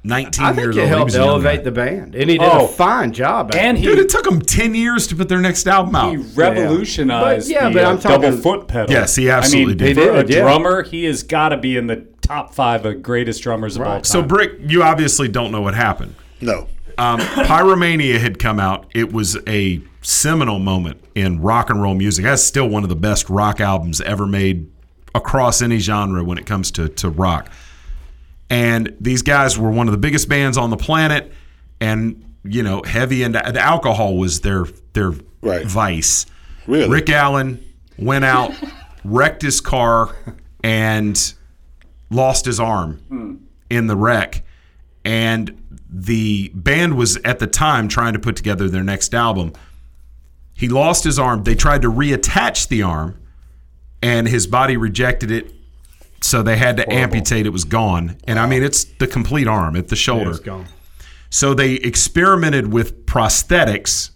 19 0.02 0.42
I 0.44 0.48
years 0.52 0.56
think 0.56 0.66
old. 0.68 0.76
it 0.76 0.80
He 0.82 0.86
helped 0.88 1.04
was 1.04 1.16
elevate 1.16 1.58
guy. 1.58 1.62
the 1.64 1.70
band, 1.72 2.14
and 2.14 2.30
he 2.30 2.38
did 2.38 2.48
Oh. 2.50 2.64
a 2.64 2.68
fine 2.68 3.12
job. 3.12 3.50
at 3.54 3.56
And 3.56 3.76
it. 3.76 3.80
he 3.80 3.86
Dude, 3.86 3.98
it 3.98 4.08
took 4.08 4.24
them 4.24 4.40
10 4.40 4.74
years 4.74 5.06
to 5.08 5.16
put 5.16 5.28
their 5.28 5.40
next 5.40 5.66
album 5.68 5.94
out. 5.94 6.10
he 6.10 6.16
revolutionized 6.16 7.48
But, 7.48 7.52
yeah, 7.54 7.68
the 7.68 7.74
but 7.74 7.84
uh, 7.84 7.88
I'm 7.90 7.98
talking- 7.98 8.20
double 8.22 8.36
foot 8.38 8.66
pedal. 8.68 8.90
Yes, 8.90 9.16
he 9.16 9.28
absolutely 9.28 9.74
I 9.74 9.88
mean, 9.88 9.94
did. 9.94 9.96
For 9.96 10.02
He 10.14 10.20
a 10.20 10.24
yeah. 10.38 10.42
drummer, 10.42 10.82
he 10.84 11.04
has 11.04 11.22
got 11.22 11.50
to 11.50 11.56
be 11.58 11.76
in 11.76 11.86
the 11.86 12.04
top 12.22 12.54
five 12.54 12.86
of 12.86 13.02
greatest 13.02 13.42
drummers 13.42 13.76
of 13.76 13.82
all 13.82 13.94
time. 13.96 14.04
So, 14.04 14.22
Brick, 14.22 14.52
you 14.66 14.82
obviously 14.82 15.28
don't 15.28 15.52
know 15.52 15.60
what 15.60 15.74
happened. 15.74 16.14
No. 16.40 16.68
Um, 16.96 17.20
Pyromania 17.20 18.18
had 18.18 18.38
come 18.38 18.58
out. 18.60 18.86
It 18.94 19.12
was 19.12 19.36
a 19.46 19.80
seminal 20.02 20.58
moment 20.58 21.02
in 21.14 21.40
rock 21.40 21.68
and 21.70 21.80
roll 21.82 21.94
music. 21.94 22.24
That's 22.24 22.42
still 22.42 22.68
one 22.68 22.82
of 22.82 22.88
the 22.88 22.96
best 22.96 23.28
rock 23.28 23.60
albums 23.60 24.00
ever 24.00 24.26
made 24.26 24.70
across 25.14 25.60
any 25.60 25.78
genre 25.78 26.22
when 26.24 26.38
it 26.38 26.46
comes 26.46 26.70
to, 26.72 26.88
to 26.88 27.08
rock. 27.08 27.50
And 28.50 28.94
these 29.00 29.22
guys 29.22 29.56
were 29.56 29.70
one 29.70 29.86
of 29.88 29.92
the 29.92 29.98
biggest 29.98 30.28
bands 30.28 30.58
on 30.58 30.70
the 30.70 30.76
planet, 30.76 31.32
and 31.80 32.24
you 32.44 32.62
know, 32.62 32.82
heavy 32.82 33.22
and 33.22 33.34
the 33.34 33.60
alcohol 33.60 34.16
was 34.16 34.40
their 34.40 34.66
their 34.92 35.12
Right. 35.42 35.64
vice. 35.64 36.26
Really? 36.66 36.88
Rick 36.88 37.08
Allen 37.08 37.64
went 37.96 38.24
out, 38.24 38.52
wrecked 39.04 39.42
his 39.42 39.60
car, 39.60 40.14
and 40.62 41.34
lost 42.10 42.44
his 42.44 42.60
arm 42.60 42.96
hmm. 43.08 43.36
in 43.70 43.86
the 43.86 43.96
wreck. 43.96 44.44
And 45.04 45.56
the 45.88 46.50
band 46.54 46.96
was 46.96 47.16
at 47.18 47.38
the 47.38 47.46
time 47.46 47.88
trying 47.88 48.12
to 48.12 48.18
put 48.18 48.36
together 48.36 48.68
their 48.68 48.84
next 48.84 49.14
album. 49.14 49.52
He 50.54 50.68
lost 50.68 51.04
his 51.04 51.18
arm. 51.18 51.44
They 51.44 51.54
tried 51.54 51.82
to 51.82 51.90
reattach 51.90 52.68
the 52.68 52.82
arm, 52.82 53.18
and 54.02 54.28
his 54.28 54.46
body 54.46 54.76
rejected 54.76 55.30
it. 55.30 55.54
So 56.22 56.42
they 56.42 56.56
had 56.56 56.76
to 56.76 56.92
amputate. 56.92 57.46
It 57.46 57.50
was 57.50 57.64
gone. 57.64 58.16
And 58.24 58.38
I 58.38 58.46
mean, 58.46 58.62
it's 58.62 58.84
the 58.84 59.06
complete 59.06 59.46
arm 59.46 59.76
at 59.76 59.88
the 59.88 59.96
shoulder. 59.96 60.30
it's 60.30 60.40
gone. 60.40 60.66
So 61.30 61.54
they 61.54 61.74
experimented 61.74 62.72
with 62.72 63.06
prosthetics 63.06 64.10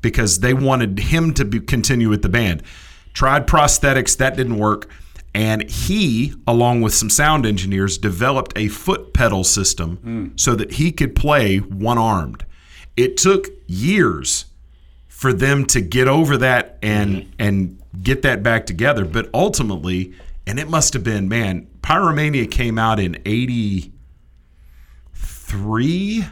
because 0.00 0.40
they 0.40 0.54
wanted 0.54 0.98
him 0.98 1.34
to 1.34 1.44
be, 1.44 1.60
continue 1.60 2.08
with 2.08 2.22
the 2.22 2.28
band. 2.28 2.62
Tried 3.12 3.46
prosthetics, 3.46 4.16
that 4.16 4.36
didn't 4.36 4.58
work. 4.58 4.88
And 5.34 5.68
he, 5.70 6.34
along 6.46 6.80
with 6.80 6.94
some 6.94 7.10
sound 7.10 7.44
engineers, 7.44 7.98
developed 7.98 8.56
a 8.56 8.68
foot 8.68 9.12
pedal 9.12 9.44
system 9.44 9.96
hmm. 9.96 10.26
so 10.36 10.54
that 10.54 10.72
he 10.72 10.90
could 10.90 11.14
play 11.14 11.58
one 11.58 11.98
armed. 11.98 12.44
It 12.96 13.16
took 13.16 13.48
years 13.66 14.46
for 15.06 15.32
them 15.32 15.66
to 15.66 15.80
get 15.80 16.08
over 16.08 16.36
that 16.38 16.78
and 16.82 17.16
mm-hmm. 17.16 17.30
and 17.38 17.82
get 18.02 18.22
that 18.22 18.42
back 18.42 18.66
together. 18.66 19.04
But 19.04 19.28
ultimately, 19.34 20.14
and 20.48 20.58
it 20.58 20.68
must 20.68 20.94
have 20.94 21.04
been, 21.04 21.28
man, 21.28 21.66
Pyromania 21.82 22.50
came 22.50 22.78
out 22.78 22.98
in 22.98 23.18
83 23.26 26.24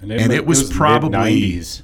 and 0.00 0.32
it, 0.32 0.46
was, 0.46 0.72
probably 0.72 1.10
mid-90s. 1.10 1.82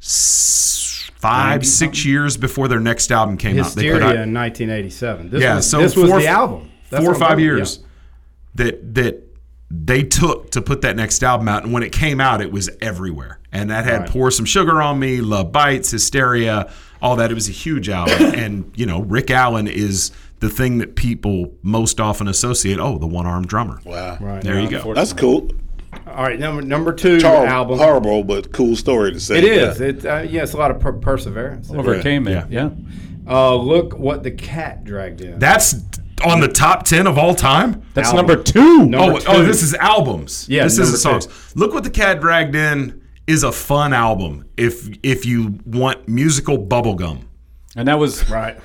s- 0.00 1.10
five, 1.16 1.66
six 1.66 2.04
years 2.04 2.36
before 2.36 2.68
their 2.68 2.80
next 2.80 3.10
album 3.10 3.36
came 3.36 3.58
out. 3.58 3.72
They 3.74 3.86
Hysteria 3.86 3.92
put 3.94 4.02
out 4.02 4.16
in 4.16 4.34
1987. 4.34 5.30
This 5.30 5.42
yeah, 5.42 5.56
was, 5.56 5.68
so 5.68 5.80
this 5.80 5.96
was 5.96 6.10
four- 6.10 6.20
the 6.20 6.26
album. 6.26 6.70
That's 6.90 7.04
four 7.04 7.12
or 7.12 7.18
five 7.18 7.40
years 7.40 7.80
that 8.54 8.94
that 8.94 9.24
they 9.70 10.02
took 10.02 10.50
to 10.52 10.62
put 10.62 10.80
that 10.80 10.96
next 10.96 11.22
album 11.22 11.46
out, 11.48 11.64
and 11.64 11.72
when 11.74 11.82
it 11.82 11.92
came 11.92 12.20
out, 12.20 12.40
it 12.40 12.50
was 12.50 12.70
everywhere, 12.80 13.38
and 13.52 13.70
that 13.70 13.84
had 13.84 14.00
Right. 14.02 14.10
"Pour 14.10 14.30
Some 14.30 14.46
Sugar 14.46 14.80
on 14.80 14.98
Me," 14.98 15.20
"Love 15.20 15.52
Bites," 15.52 15.90
"Hysteria," 15.90 16.70
all 17.02 17.16
that. 17.16 17.30
It 17.30 17.34
was 17.34 17.50
a 17.50 17.52
huge 17.52 17.90
album, 17.90 18.22
and 18.34 18.72
you 18.74 18.86
know, 18.86 19.02
Rick 19.02 19.30
Allen 19.30 19.66
is 19.66 20.10
the 20.40 20.48
thing 20.48 20.78
that 20.78 20.94
people 20.94 21.54
most 21.62 22.00
often 22.00 22.28
associate. 22.28 22.78
Oh, 22.78 22.98
the 22.98 23.06
one-armed 23.06 23.48
drummer. 23.48 23.80
Wow. 23.84 24.18
Right. 24.20 24.42
There 24.42 24.60
you 24.60 24.70
go. 24.70 24.94
That's 24.94 25.12
cool. 25.12 25.50
All 26.06 26.22
right, 26.22 26.38
number 26.38 26.62
number 26.62 26.92
two 26.92 27.18
Horrible, 27.20 27.46
album. 27.48 27.78
horrible, 27.78 28.24
but 28.24 28.52
cool 28.52 28.76
story 28.76 29.12
to 29.12 29.20
say. 29.20 29.38
It 29.38 29.44
is. 29.44 29.80
It 29.80 30.04
uh, 30.04 30.18
yeah, 30.18 30.42
it's 30.42 30.52
a 30.52 30.56
lot 30.56 30.70
of 30.70 30.80
per- 30.80 30.92
perseverance. 30.92 31.70
Overcame 31.70 32.28
it. 32.28 32.50
Yeah. 32.50 32.70
Uh, 33.26 33.54
look 33.54 33.98
what 33.98 34.22
the 34.22 34.30
cat 34.30 34.84
dragged 34.84 35.20
in. 35.20 35.38
That's 35.38 35.74
on 36.24 36.40
the 36.40 36.48
top 36.48 36.84
ten 36.84 37.06
of 37.06 37.18
all 37.18 37.34
time. 37.34 37.82
That's 37.94 38.08
Album. 38.08 38.26
number 38.26 38.42
two. 38.42 38.86
Number 38.86 39.18
oh, 39.18 39.24
oh, 39.26 39.40
two. 39.40 39.46
this 39.46 39.62
is 39.62 39.74
albums. 39.74 40.46
Yeah, 40.48 40.64
this 40.64 40.78
is 40.78 41.00
songs. 41.00 41.26
two. 41.26 41.32
Look 41.54 41.72
what 41.72 41.84
the 41.84 41.90
cat 41.90 42.20
dragged 42.20 42.54
in 42.54 43.02
is 43.26 43.42
a 43.42 43.52
fun 43.52 43.92
album. 43.92 44.46
If 44.56 44.88
if 45.02 45.24
you 45.24 45.58
want 45.64 46.08
musical 46.08 46.58
bubblegum. 46.58 47.24
And 47.76 47.86
that 47.88 47.98
was 47.98 48.28
right. 48.30 48.58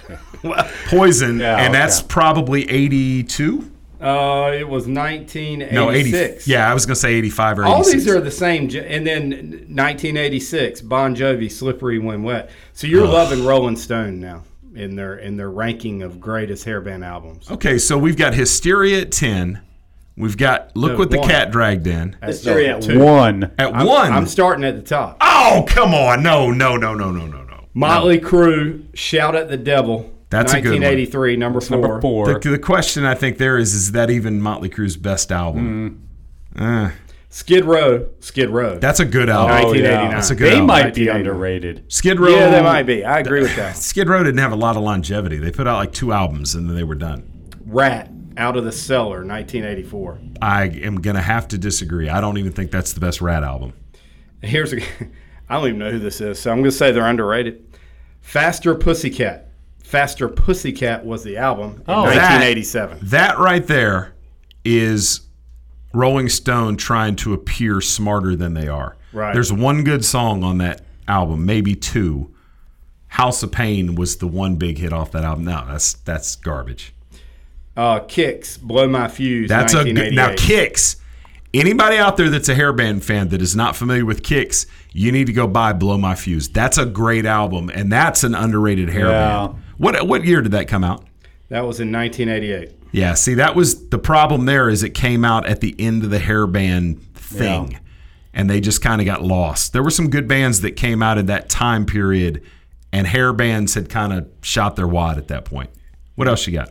Poison, 0.87 1.39
Yeah, 1.39 1.57
and 1.57 1.69
okay. 1.69 1.71
that's 1.73 2.01
probably 2.01 2.69
82. 2.69 3.69
Uh, 4.01 4.51
it 4.53 4.67
was 4.67 4.85
1986. 4.87 5.71
No, 5.73 5.91
80. 5.91 6.49
Yeah, 6.51 6.69
I 6.69 6.73
was 6.73 6.85
going 6.85 6.95
to 6.95 6.99
say 6.99 7.13
85 7.13 7.59
or 7.59 7.63
86. 7.65 7.75
All 7.77 7.83
these 7.93 8.07
are 8.09 8.19
the 8.19 8.31
same. 8.31 8.63
And 8.63 9.07
then 9.07 9.29
1986, 9.31 10.81
Bon 10.81 11.15
Jovi, 11.15 11.49
"Slippery 11.51 11.99
When 11.99 12.23
Wet." 12.23 12.49
So 12.73 12.87
you're 12.87 13.07
loving 13.07 13.45
Rolling 13.45 13.75
Stone 13.77 14.19
now 14.19 14.43
in 14.75 14.95
their 14.95 15.15
in 15.15 15.37
their 15.37 15.49
ranking 15.51 16.01
of 16.01 16.19
greatest 16.19 16.65
hairband 16.65 17.05
albums. 17.05 17.49
Okay, 17.49 17.77
so 17.77 17.97
we've 17.97 18.17
got 18.17 18.33
Hysteria 18.33 19.01
at 19.01 19.11
10. 19.11 19.61
We've 20.17 20.37
got 20.37 20.75
Look 20.75 20.91
No, 20.93 20.97
What 20.99 21.09
the. 21.09 21.19
Cat 21.19 21.51
Dragged 21.51 21.87
In. 21.87 22.15
Hysteria 22.21 22.75
at 22.77 22.83
two. 22.83 22.99
one. 22.99 23.51
At 23.57 23.73
I'm, 23.73 23.85
1. 23.87 24.11
I'm 24.11 24.27
starting 24.27 24.63
at 24.65 24.75
the 24.75 24.81
top. 24.83 25.17
oh, 25.21 25.65
come 25.67 25.93
on. 25.93 26.21
No, 26.21 26.51
no, 26.51 26.75
no, 26.77 26.93
no, 26.93 27.09
no, 27.09 27.25
no, 27.25 27.42
no. 27.75 27.79
Motley 27.79 28.19
Crue, 28.19 28.85
"Shout 28.93 29.35
at 29.35 29.49
the 29.49 29.57
Devil." 29.57 30.11
That's 30.29 30.51
a 30.53 30.61
good 30.61 30.71
one. 30.71 30.81
1983, 30.81 31.35
number 31.37 31.61
four. 31.61 31.77
Number 31.77 32.01
four. 32.01 32.39
The, 32.39 32.49
the 32.51 32.57
question 32.59 33.05
I 33.05 33.13
think 33.13 33.37
there 33.37 33.57
is 33.57 33.73
is 33.75 33.91
that 33.91 34.09
even 34.09 34.41
Motley 34.41 34.69
Crue's 34.69 34.97
best 34.97 35.31
album? 35.31 36.07
Uh, 36.55 36.89
Skid 37.29 37.65
Row, 37.65 38.09
Skid 38.19 38.49
Row. 38.49 38.77
that's 38.79 38.99
a 38.99 39.05
good 39.05 39.29
album. 39.29 39.51
Oh, 39.57 39.63
1989. 39.71 40.11
That's 40.11 40.29
a 40.31 40.35
good 40.35 40.45
They 40.45 40.51
album. 40.53 40.67
might 40.67 40.93
be 40.95 41.07
underrated. 41.07 41.83
Skid 41.91 42.19
Row. 42.19 42.29
yeah, 42.29 42.49
they 42.49 42.61
might 42.63 42.83
be. 42.83 43.03
I 43.05 43.19
agree 43.19 43.41
with 43.41 43.55
that. 43.55 43.75
Skid 43.77 44.07
Row 44.09 44.23
didn't 44.23 44.39
have 44.39 44.51
a 44.51 44.55
lot 44.55 44.75
of 44.75 44.83
longevity. 44.83 45.37
They 45.37 45.51
put 45.51 45.67
out 45.67 45.77
like 45.77 45.93
two 45.93 46.11
albums 46.11 46.53
and 46.55 46.67
then 46.69 46.75
they 46.75 46.83
were 46.83 46.93
done. 46.95 47.29
Ratt, 47.65 48.09
Out 48.37 48.55
of 48.57 48.65
the 48.65 48.71
Cellar, 48.71 49.25
1984. 49.25 50.19
I 50.41 50.65
am 50.65 51.01
going 51.01 51.15
to 51.15 51.21
have 51.23 51.47
to 51.49 51.57
disagree. 51.57 52.09
I 52.09 52.21
don't 52.21 52.37
even 52.37 52.51
think 52.51 52.69
that's 52.71 52.93
the 52.93 52.99
best 52.99 53.19
Ratt 53.21 53.43
album. 53.43 53.73
Here's 54.41 54.73
a, 54.73 54.79
I 55.53 55.57
don't 55.57 55.67
even 55.67 55.79
know 55.79 55.91
who 55.91 55.99
this 55.99 56.19
is, 56.19 56.39
so 56.39 56.49
I'm 56.51 56.57
going 56.61 56.71
to 56.71 56.75
say 56.75 56.91
they're 56.91 57.05
underrated. 57.05 57.63
Faster 58.21 58.73
Pussycat. 58.73 59.49
Faster 59.83 60.27
Pussycat 60.27 61.05
was 61.05 61.23
the 61.23 61.37
album 61.37 61.75
in 61.75 61.83
Oh, 61.87 62.03
1987. 62.05 62.97
That 63.03 63.37
right 63.37 63.65
there 63.67 64.15
is 64.65 65.21
Rolling 65.93 66.27
Stone 66.29 66.77
trying 66.77 67.15
to 67.17 67.33
appear 67.33 67.81
smarter 67.81 68.35
than 68.35 68.55
they 68.55 68.67
are. 68.67 68.97
Right. 69.11 69.31
There's 69.35 69.53
one 69.53 69.83
good 69.83 70.03
song 70.03 70.43
on 70.43 70.57
that 70.57 70.81
album, 71.07 71.45
maybe 71.45 71.75
two. 71.75 72.33
House 73.09 73.43
of 73.43 73.51
Pain 73.51 73.93
was 73.93 74.17
the 74.17 74.25
one 74.27 74.55
big 74.55 74.79
hit 74.79 74.91
off 74.91 75.11
that 75.11 75.23
album. 75.23 75.45
No, 75.45 75.63
that's 75.67 75.93
that's 75.93 76.35
garbage. 76.35 76.95
Uh, 77.77 77.99
Kix, 77.99 78.59
Blow 78.59 78.87
My 78.87 79.07
Fuse, 79.07 79.49
That's 79.49 79.75
a 79.75 79.83
good, 79.83 80.13
now 80.15 80.29
Kix. 80.31 80.95
Anybody 81.53 81.97
out 81.97 82.17
there 82.17 82.31
that's 82.31 82.49
a 82.49 82.55
hairband 82.55 83.03
fan 83.03 83.29
that 83.29 83.39
is 83.43 83.55
not 83.55 83.75
familiar 83.75 84.05
with 84.05 84.23
Kix, 84.23 84.65
you 84.93 85.11
need 85.11 85.27
to 85.27 85.33
go 85.33 85.47
buy 85.47 85.73
Blow 85.73 85.97
My 85.97 86.15
Fuse. 86.15 86.47
That's 86.47 86.77
a 86.77 86.85
great 86.85 87.25
album, 87.25 87.69
and 87.73 87.91
that's 87.91 88.23
an 88.23 88.35
underrated 88.35 88.89
hairband. 88.89 89.53
Yeah. 89.53 89.59
What 89.77 90.07
what 90.07 90.23
year 90.23 90.41
did 90.41 90.53
that 90.53 90.67
come 90.67 90.83
out? 90.83 91.03
That 91.49 91.65
was 91.65 91.79
in 91.79 91.91
1988. 91.91 92.71
Yeah, 92.91 93.15
see, 93.15 93.33
that 93.33 93.55
was 93.55 93.89
the 93.89 93.97
problem 93.97 94.45
there 94.45 94.69
is 94.69 94.83
it 94.83 94.91
came 94.91 95.25
out 95.25 95.47
at 95.47 95.61
the 95.61 95.75
end 95.79 96.03
of 96.03 96.11
the 96.11 96.19
hair 96.19 96.45
band 96.45 97.01
thing. 97.15 97.71
Yeah. 97.71 97.79
And 98.35 98.49
they 98.49 98.61
just 98.61 98.81
kind 98.81 99.01
of 99.01 99.05
got 99.05 99.21
lost. 99.23 99.73
There 99.73 99.83
were 99.83 99.91
some 99.91 100.09
good 100.09 100.27
bands 100.27 100.61
that 100.61 100.71
came 100.71 101.03
out 101.03 101.17
in 101.17 101.27
that 101.27 101.49
time 101.49 101.85
period, 101.85 102.41
and 102.91 103.05
hair 103.05 103.33
bands 103.33 103.73
had 103.73 103.89
kind 103.89 104.13
of 104.13 104.27
shot 104.41 104.75
their 104.75 104.87
wad 104.87 105.17
at 105.17 105.27
that 105.27 105.45
point. 105.45 105.69
What 106.15 106.27
else 106.27 106.45
you 106.47 106.53
got? 106.53 106.69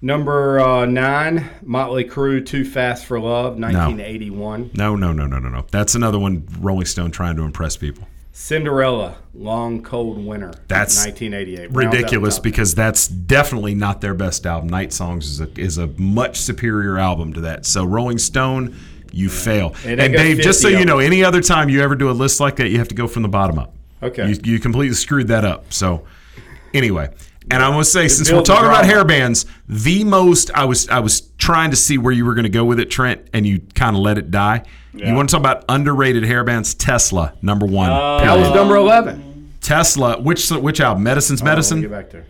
Number 0.00 0.60
uh, 0.60 0.86
nine, 0.86 1.50
Motley 1.62 2.04
Crue, 2.04 2.44
Too 2.44 2.64
Fast 2.64 3.04
for 3.04 3.18
Love, 3.18 3.58
1981. 3.58 4.70
No, 4.74 4.94
no, 4.94 5.12
no, 5.12 5.26
no, 5.26 5.40
no, 5.40 5.48
no. 5.48 5.66
That's 5.72 5.96
another 5.96 6.18
one 6.18 6.46
Rolling 6.60 6.86
Stone 6.86 7.10
trying 7.10 7.36
to 7.36 7.42
impress 7.42 7.76
people. 7.76 8.06
Cinderella, 8.30 9.16
Long 9.34 9.82
Cold 9.82 10.24
Winter, 10.24 10.52
That's 10.68 11.04
1988. 11.04 11.72
Ridiculous 11.72 12.38
because 12.38 12.72
that's 12.72 13.08
definitely 13.08 13.74
not 13.74 14.00
their 14.00 14.14
best 14.14 14.46
album. 14.46 14.68
Night 14.68 14.92
Songs 14.92 15.26
is 15.28 15.40
a, 15.40 15.60
is 15.60 15.76
a 15.78 15.88
much 15.88 16.36
superior 16.36 16.98
album 16.98 17.32
to 17.32 17.40
that. 17.40 17.66
So 17.66 17.84
Rolling 17.84 18.18
Stone, 18.18 18.76
you 19.10 19.28
fail. 19.28 19.74
And 19.84 20.00
And, 20.00 20.12
Dave, 20.12 20.38
just 20.38 20.62
so 20.62 20.68
you 20.68 20.84
know, 20.84 21.00
any 21.00 21.24
other 21.24 21.40
time 21.40 21.68
you 21.68 21.82
ever 21.82 21.96
do 21.96 22.08
a 22.08 22.12
list 22.12 22.38
like 22.38 22.54
that, 22.56 22.68
you 22.68 22.78
have 22.78 22.88
to 22.88 22.94
go 22.94 23.08
from 23.08 23.22
the 23.22 23.28
bottom 23.28 23.58
up. 23.58 23.74
Okay. 24.00 24.28
You, 24.28 24.36
you 24.44 24.60
completely 24.60 24.94
screwed 24.94 25.26
that 25.28 25.44
up. 25.44 25.72
So 25.72 26.04
anyway, 26.72 27.12
and 27.50 27.62
I 27.62 27.68
want 27.70 27.84
to 27.84 27.90
say, 27.90 28.08
since 28.08 28.28
we're 28.28 28.36
builds 28.36 28.48
the 28.48 28.54
talking 28.54 28.68
about 28.68 28.78
drama. 28.84 28.92
hair 28.94 29.04
bands, 29.04 29.46
the 29.68 30.04
most 30.04 30.50
I 30.54 30.64
was 30.64 30.88
I 30.88 31.00
was 31.00 31.20
trying 31.38 31.70
to 31.70 31.76
see 31.76 31.98
where 31.98 32.12
you 32.12 32.24
were 32.24 32.34
going 32.34 32.44
to 32.44 32.48
go 32.50 32.64
with 32.64 32.78
it, 32.80 32.90
Trent, 32.90 33.28
and 33.32 33.46
you 33.46 33.60
kind 33.74 33.96
of 33.96 34.02
let 34.02 34.18
it 34.18 34.30
die. 34.30 34.64
You 34.94 35.14
want 35.14 35.28
to 35.28 35.32
talk 35.34 35.40
about 35.40 35.64
underrated 35.68 36.24
hair 36.24 36.42
bands? 36.44 36.74
Tesla, 36.74 37.34
number 37.42 37.66
one. 37.66 37.90
Uh, 37.90 38.18
that 38.18 38.36
was 38.36 38.50
number 38.54 38.76
um, 38.76 38.84
11. 38.86 39.52
Tesla. 39.60 40.20
Which 40.20 40.50
which 40.50 40.80
album? 40.80 41.04
Medicine's 41.04 41.40
oh, 41.40 41.44
Hold 41.44 41.48
on, 41.50 41.54
Medicine. 41.54 41.80
get 41.82 41.90
back 41.90 42.10
there. 42.10 42.26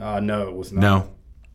Uh, 0.00 0.20
no, 0.20 0.48
it 0.48 0.54
was 0.54 0.72
not. 0.72 0.80
No. 0.80 1.08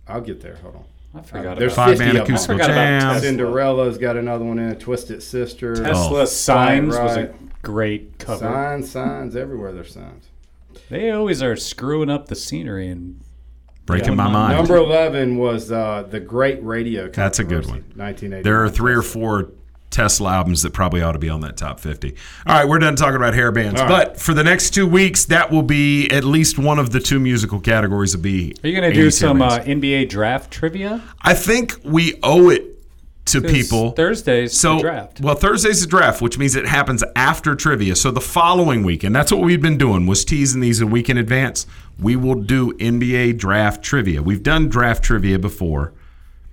I'll 0.08 0.22
get 0.22 0.40
there. 0.42 0.56
Hold 0.58 0.76
on. 0.76 0.84
I 1.16 1.22
forgot 1.22 1.58
uh, 1.58 1.60
There's 1.60 1.74
about 1.74 1.86
Five 1.88 1.98
50 1.98 2.14
man 2.14 2.24
acoustical 2.24 2.56
I 2.56 2.58
forgot 2.60 2.70
about 2.72 2.76
jam. 2.76 3.02
Tesla. 3.02 3.22
Cinderella's 3.22 3.98
got 3.98 4.16
another 4.18 4.46
one 4.46 4.60
in 4.60 4.70
it. 4.70 4.80
Twisted 4.80 5.22
Sister. 5.24 5.76
Tesla 5.76 6.22
Oh. 6.22 6.26
Signs 6.26 6.96
Right, 6.96 7.04
was 7.04 7.18
a 7.18 7.34
great 7.64 8.20
cover. 8.20 8.40
Signs, 8.46 8.92
signs, 8.92 9.36
everywhere 9.36 9.72
there's 9.74 9.92
signs. 9.94 10.26
They 10.90 11.12
always 11.12 11.42
are 11.44 11.56
screwing 11.56 12.10
up 12.10 12.28
the 12.28 12.36
scenery 12.36 12.90
and 12.90 13.22
Breaking 13.88 14.10
Yeah. 14.10 14.16
my 14.16 14.30
mind. 14.30 14.58
Number 14.58 14.76
11 14.76 15.38
was 15.38 15.72
uh, 15.72 16.06
The 16.10 16.20
Great 16.20 16.62
Radio 16.62 17.08
That's 17.10 17.40
a 17.40 17.44
good 17.46 17.66
one. 17.66 17.84
Controversy, 17.84 18.00
1980. 18.00 18.44
There 18.44 18.64
are 18.64 18.70
three 18.70 18.94
or 18.94 19.02
four 19.02 19.52
Tesla 19.90 20.34
albums 20.34 20.62
that 20.64 20.74
probably 20.74 21.02
ought 21.02 21.14
to 21.14 21.20
be 21.20 21.30
on 21.30 21.40
that 21.42 21.56
top 21.56 21.80
50. 21.80 22.14
All 22.46 22.54
right, 22.54 22.68
we're 22.68 22.80
done 22.80 22.98
talking 22.98 23.16
about 23.16 23.34
hair 23.34 23.50
bands. 23.54 23.80
All 23.80 23.88
right. 23.88 24.10
But 24.10 24.20
for 24.20 24.34
the 24.34 24.44
next 24.44 24.72
two 24.72 24.86
weeks, 24.86 25.24
that 25.26 25.52
will 25.52 25.64
be 25.64 26.10
at 26.12 26.26
least 26.26 26.60
one 26.60 26.80
of 26.80 26.90
the 26.90 27.00
two 27.00 27.18
musical 27.18 27.62
categories 27.62 28.14
will 28.14 28.24
be. 28.24 28.54
Are 28.62 28.68
you 28.68 28.78
going 28.78 28.92
to 28.92 28.94
do 28.94 29.10
some 29.10 29.42
uh, 29.42 29.60
NBA 29.60 30.10
draft 30.10 30.52
trivia? 30.52 31.02
I 31.22 31.34
think 31.34 31.78
we 31.86 32.20
owe 32.24 32.50
it 32.50 32.77
to 33.32 33.42
'Cause 33.42 33.52
people. 33.52 33.92
Thursday's 33.92 34.58
so, 34.58 34.76
the 34.76 34.82
draft. 34.82 35.22
Well, 35.22 35.36
Thursday's 35.36 35.82
the 35.82 35.88
draft, 35.88 36.22
which 36.22 36.38
means 36.38 36.56
it 36.56 36.68
happens 36.68 37.04
after 37.16 37.56
trivia. 37.56 37.96
So 37.96 38.12
the 38.12 38.22
following 38.22 38.84
weekend, 38.84 39.16
that's 39.16 39.32
what 39.32 39.42
we've 39.42 39.62
been 39.62 39.78
doing, 39.78 40.06
was 40.08 40.24
teasing 40.26 40.62
these 40.62 40.82
a 40.82 40.88
week 40.88 41.10
in 41.10 41.18
advance. 41.18 41.66
We 42.00 42.16
will 42.16 42.36
do 42.36 42.74
NBA 42.80 43.34
draft 43.34 43.84
trivia. 43.84 44.22
We've 44.22 44.44
done 44.44 44.68
draft 44.70 45.04
trivia 45.04 45.40
before, 45.40 45.94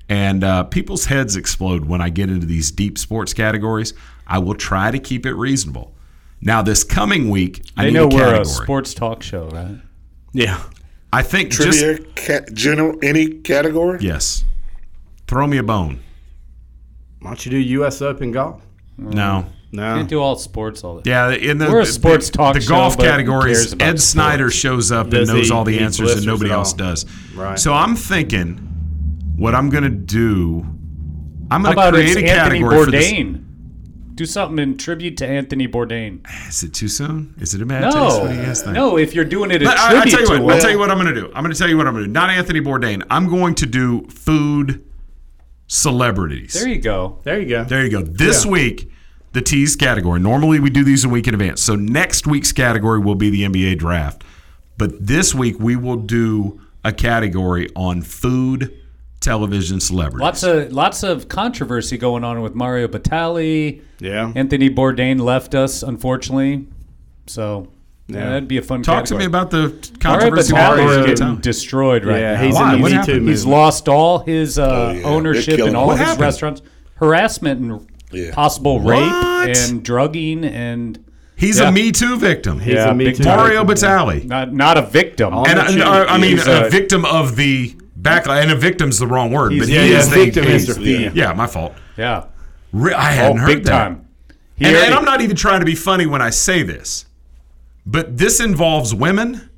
and 0.08 0.42
uh, 0.44 0.64
people's 0.64 1.06
heads 1.06 1.36
explode 1.36 1.84
when 1.86 2.00
I 2.00 2.08
get 2.10 2.30
into 2.30 2.46
these 2.46 2.70
deep 2.70 2.98
sports 2.98 3.32
categories. 3.32 3.94
I 4.26 4.38
will 4.38 4.54
try 4.54 4.90
to 4.90 4.98
keep 4.98 5.26
it 5.26 5.34
reasonable. 5.34 5.92
Now, 6.40 6.60
this 6.62 6.84
coming 6.84 7.30
week, 7.30 7.62
I 7.76 7.84
They 7.84 7.88
need 7.90 7.94
know 7.94 8.04
a 8.04 8.08
we're 8.08 8.18
category. 8.20 8.40
a 8.42 8.44
sports 8.44 8.94
talk 8.94 9.22
show, 9.22 9.48
right? 9.48 9.76
Yeah. 10.32 10.60
I 11.12 11.22
think 11.22 11.52
Trivia, 11.52 11.98
just 11.98 12.16
ca- 12.16 12.44
general, 12.52 12.98
any 13.02 13.28
category? 13.28 13.98
yes. 14.02 14.44
Throw 15.26 15.46
me 15.46 15.58
a 15.58 15.62
bone. 15.62 16.00
Why 17.24 17.30
don't 17.30 17.46
you 17.46 17.50
do 17.52 17.56
U.S. 17.58 18.02
Open 18.02 18.32
golf? 18.32 18.60
No. 18.98 19.46
No. 19.72 19.94
Can't 19.96 20.08
do 20.10 20.20
all 20.20 20.36
sports 20.36 20.84
all 20.84 21.00
the 21.00 21.08
Yeah, 21.08 21.30
in 21.30 21.56
the 21.56 21.66
We're 21.70 21.80
a 21.80 21.86
sports 21.86 22.28
the, 22.28 22.36
talk 22.36 22.54
the 22.54 22.60
show, 22.60 22.68
golf 22.68 22.96
but 22.98 23.06
who 23.06 23.10
categories, 23.10 23.72
about 23.72 23.88
Ed 23.88 24.00
Snyder 24.00 24.50
shows 24.50 24.92
up 24.92 25.08
Does 25.08 25.28
and 25.30 25.38
knows 25.38 25.48
he- 25.48 25.52
all 25.54 25.64
the 25.64 25.72
he 25.72 25.78
answers 25.80 26.00
and 26.00 26.06
blisters 26.24 26.26
nobody 26.26 26.50
it 26.50 26.52
else 26.52 26.72
all? 26.72 26.76
does. 26.78 27.06
Right. 27.34 27.58
So 27.58 27.72
I'm 27.72 27.96
thinking, 27.96 28.58
what 29.36 29.54
I'm 29.54 29.70
going 29.70 29.84
to 29.84 29.88
do, 29.90 30.60
I'm 31.50 31.64
How 31.64 31.72
going 31.72 31.76
to 31.76 31.88
about 31.88 31.94
it's 31.96 32.12
create 32.12 32.28
a 32.28 32.30
Anthony 32.30 32.58
category 32.60 32.84
for 32.84 32.90
this. 32.90 33.10
Bourdain? 33.12 33.40
Do 34.14 34.26
something 34.26 34.58
in 34.60 34.76
tribute 34.76 35.16
to 35.16 35.26
Anthony 35.26 35.66
Bourdain. 35.66 36.20
Is 36.48 36.62
it 36.62 36.72
too 36.74 36.86
soon? 36.86 37.34
Is 37.40 37.54
it 37.54 37.62
a 37.62 37.66
bad 37.66 37.90
taste? 37.90 38.20
What 38.20 38.28
do 38.28 38.34
you 38.36 38.42
guys 38.42 38.60
No, 38.60 38.64
think? 38.66 38.74
no. 38.76 38.96
If 38.98 39.12
you're 39.14 39.24
doing 39.24 39.50
it 39.50 39.60
a 39.62 39.64
But 39.64 39.76
I, 39.78 39.86
I'll 39.96 40.02
tribute 40.02 40.10
tell 40.12 40.36
you 40.36 40.42
what. 40.44 40.50
I'll 40.52 40.56
him, 40.58 40.62
tell 40.62 40.70
you 40.70 40.78
what 40.78 40.90
I'm 40.92 40.98
going 40.98 41.12
to 41.12 41.20
do. 41.20 41.26
I'm 41.34 41.42
going 41.42 41.52
to 41.52 41.58
tell 41.58 41.68
you 41.68 41.76
what 41.76 41.88
I'm 41.88 41.94
going 41.94 42.04
to 42.04 42.08
do. 42.08 42.12
Not 42.12 42.30
Anthony 42.30 42.60
Bourdain. 42.60 43.02
I'm 43.10 43.28
going 43.28 43.56
to 43.56 43.66
do 43.66 44.02
food 44.08 44.84
celebrities. 45.66 46.52
there 46.54 46.68
you 46.68 46.80
go. 46.80 47.18
There 47.24 47.40
you 47.40 47.48
go. 47.48 47.64
There 47.64 47.84
you 47.84 47.90
go. 47.90 48.02
This 48.02 48.44
Yeah. 48.44 48.50
week, 48.52 48.90
the 49.32 49.40
tease 49.40 49.76
category. 49.76 50.20
Normally, 50.20 50.60
we 50.60 50.70
do 50.70 50.84
these 50.84 51.04
a 51.04 51.08
week 51.08 51.26
in 51.26 51.34
advance. 51.34 51.60
So 51.62 51.74
next 51.74 52.26
week's 52.26 52.52
category 52.52 53.00
will 53.00 53.14
be 53.16 53.30
the 53.30 53.44
NBA 53.44 53.74
draft. 53.76 54.22
But 54.78 55.06
this 55.06 55.34
week, 55.34 55.58
we 55.58 55.76
will 55.76 55.96
do 55.96 56.60
a 56.84 56.92
category 56.92 57.68
on 57.74 58.02
food 58.02 58.72
television 59.20 59.80
celebrities. 59.80 60.20
Lots 60.20 60.42
of 60.42 60.72
lots 60.72 61.02
of 61.02 61.28
controversy 61.28 61.96
going 61.96 62.24
on 62.24 62.42
with 62.42 62.54
Mario 62.54 62.86
Batali. 62.88 63.80
Yeah. 63.98 64.32
Anthony 64.36 64.68
Bourdain 64.68 65.18
left 65.20 65.54
us, 65.54 65.82
unfortunately. 65.82 66.66
So 67.26 67.68
yeah, 68.08 68.16
Yeah. 68.18 68.28
that'd 68.30 68.48
be 68.48 68.58
a 68.58 68.62
fun. 68.62 68.82
Talk 68.82 69.04
to 69.06 69.16
me 69.16 69.24
about 69.24 69.50
the 69.50 69.74
controversy. 70.00 70.52
with 70.52 70.60
Batali 70.60 70.76
Mario 70.76 71.00
is 71.12 71.20
getting 71.20 71.36
destroyed 71.36 72.04
right 72.04 72.20
Yeah, 72.20 72.34
now. 72.34 72.42
he's 72.42 72.54
Why? 72.54 72.76
What 72.76 72.88
the 72.90 72.94
happened? 72.96 73.28
He's 73.28 73.46
lost 73.46 73.88
all 73.88 74.18
his 74.20 74.58
uh, 74.58 74.68
Oh, 74.68 74.92
yeah. 74.92 75.02
Ownership 75.04 75.56
killing 75.56 75.70
in 75.70 75.76
all 75.76 75.86
What 75.88 75.98
his 75.98 76.06
happened? 76.06 76.20
restaurants. 76.22 76.62
Harassment 76.96 77.60
and 77.60 77.86
Yeah. 78.12 78.32
possible 78.34 78.78
What? 78.80 78.92
rape 78.92 79.56
and 79.58 79.82
drugging 79.82 80.44
and 80.44 80.98
He's 81.36 81.58
Yeah. 81.58 81.68
a 81.68 81.72
Me 81.72 81.90
Too 81.90 82.16
victim. 82.16 82.60
He's 82.60 82.74
Yeah, 82.74 82.90
a 82.90 82.94
Me 82.94 83.12
Too. 83.12 83.24
Mario 83.24 83.64
Batali. 83.64 84.24
not 84.24 84.54
not 84.54 84.78
a 84.78 84.82
victim. 84.82 85.34
On 85.34 85.48
And 85.48 85.58
the 85.80 85.84
I. 85.84 86.02
I, 86.04 86.14
I 86.14 86.18
mean, 86.18 86.38
a 86.38 86.66
a- 86.66 86.70
victim 86.70 87.04
of 87.04 87.34
the 87.34 87.74
backlash. 88.00 88.42
And 88.42 88.52
a 88.52 88.54
victim's 88.56 88.98
the 89.00 89.06
wrong 89.08 89.32
word, 89.32 89.52
but 89.58 89.66
yeah, 89.66 89.82
he 89.82 89.92
is 89.94 90.08
the 90.10 90.16
victim 90.26 90.44
he's- 90.44 90.66
the. 90.76 91.10
Yeah, 91.12 91.32
my 91.32 91.48
fault. 91.48 91.74
yeah, 91.96 92.24
Re- 92.72 92.92
I 92.94 93.10
oh, 93.10 93.14
hadn't 93.16 93.36
heard 93.38 93.46
big 93.48 93.64
that. 93.64 93.70
time. 93.70 94.00
He 94.54 94.64
And, 94.66 94.76
and 94.76 94.94
I'm 94.94 95.04
not 95.04 95.22
even 95.22 95.34
trying 95.34 95.58
to 95.58 95.66
be 95.66 95.74
funny 95.74 96.06
when 96.06 96.22
I 96.22 96.30
say 96.30 96.62
this, 96.62 97.06
but 97.86 98.16
this 98.16 98.40
involves 98.40 98.94
women. 98.94 99.50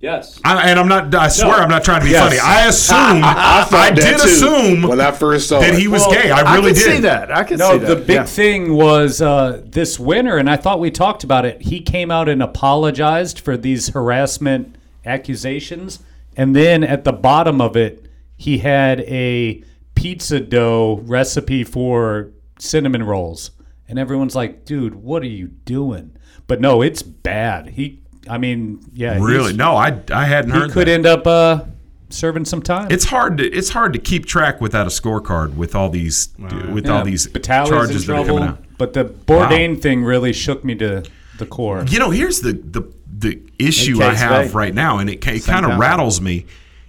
Yes. 0.00 0.38
I, 0.44 0.68
and 0.68 0.78
I'm 0.78 0.86
not. 0.88 1.14
I 1.14 1.28
swear, 1.28 1.54
I'm 1.54 1.70
not 1.70 1.82
trying 1.82 2.00
to 2.00 2.04
be 2.04 2.10
Yes. 2.12 2.22
funny. 2.28 2.38
I 2.38 2.66
assume. 2.68 3.24
I, 3.24 3.64
thought 3.64 3.70
that 3.70 3.96
did 3.96 4.18
too 4.18 4.24
assume 4.24 4.82
when 4.82 5.00
I 5.00 5.10
first 5.12 5.48
saw 5.48 5.60
that 5.60 5.72
it. 5.74 5.78
he 5.78 5.88
was 5.88 6.02
Well, 6.02 6.10
gay. 6.12 6.30
I 6.30 6.54
really 6.56 6.72
can 6.74 6.82
did. 6.82 6.94
see 6.96 7.00
that. 7.00 7.32
I 7.34 7.42
can 7.42 7.56
No, 7.58 7.72
see 7.72 7.78
that. 7.78 7.88
No, 7.88 7.94
the 7.94 8.00
big 8.02 8.16
Yeah. 8.16 8.24
thing 8.24 8.74
was 8.74 9.22
uh, 9.22 9.62
this 9.64 9.98
winter, 9.98 10.36
and 10.36 10.50
I 10.50 10.56
thought 10.56 10.78
we 10.78 10.90
talked 10.90 11.24
about 11.24 11.46
it. 11.46 11.62
He 11.62 11.80
came 11.80 12.10
out 12.10 12.28
and 12.28 12.42
apologized 12.42 13.40
for 13.40 13.56
these 13.56 13.88
harassment 13.88 14.76
accusations, 15.06 16.00
and 16.36 16.54
then 16.54 16.84
at 16.84 17.04
the 17.04 17.12
bottom 17.12 17.62
of 17.62 17.74
it, 17.74 18.06
he 18.36 18.58
had 18.58 19.00
a 19.02 19.62
pizza 19.94 20.38
dough 20.38 21.00
recipe 21.06 21.64
for 21.64 22.28
cinnamon 22.58 23.04
rolls, 23.04 23.52
and 23.88 23.98
everyone's 23.98 24.34
like, 24.34 24.64
"Dude, 24.64 24.94
what 24.94 25.22
are 25.22 25.26
you 25.26 25.48
doing?" 25.48 26.16
But 26.46 26.60
no, 26.60 26.82
it's 26.82 27.02
bad. 27.02 27.68
He, 27.70 28.02
I 28.28 28.38
mean, 28.38 28.80
yeah, 28.92 29.18
Really? 29.20 29.52
No, 29.52 29.76
I 29.76 30.00
I 30.12 30.24
hadn't 30.24 30.52
he 30.52 30.58
heard. 30.58 30.70
He 30.70 30.74
could 30.74 30.88
that. 30.88 30.92
end 30.92 31.06
up 31.06 31.26
uh, 31.26 31.64
serving 32.10 32.44
some 32.44 32.62
time. 32.62 32.90
It's 32.90 33.04
hard 33.04 33.38
to 33.38 33.44
it's 33.44 33.70
hard 33.70 33.92
to 33.92 33.98
keep 33.98 34.26
track 34.26 34.60
without 34.60 34.86
a 34.86 34.90
scorecard 34.90 35.54
with 35.54 35.74
all 35.74 35.90
these 35.90 36.28
with 36.72 36.88
all 36.88 37.04
these 37.04 37.26
Batali's 37.26 37.68
charges 37.68 38.08
in 38.08 38.14
that 38.14 38.22
are 38.22 38.26
coming 38.26 38.42
out. 38.44 38.64
But 38.78 38.92
the 38.92 39.04
Bourdain 39.04 39.80
thing 39.80 40.04
really 40.04 40.32
shook 40.32 40.64
me 40.64 40.74
to 40.76 41.04
the 41.38 41.46
core. 41.46 41.84
You 41.88 41.98
know, 41.98 42.10
here's 42.10 42.40
the 42.40 42.52
the 42.52 42.92
the 43.06 43.42
issue 43.58 44.02
I 44.02 44.14
have 44.14 44.48
Bay. 44.48 44.52
right 44.52 44.74
now, 44.74 44.98
and 44.98 45.08
it, 45.08 45.26
it 45.26 45.44
kind 45.44 45.64
of 45.66 45.78
rattles 45.78 46.20
me. 46.20 46.46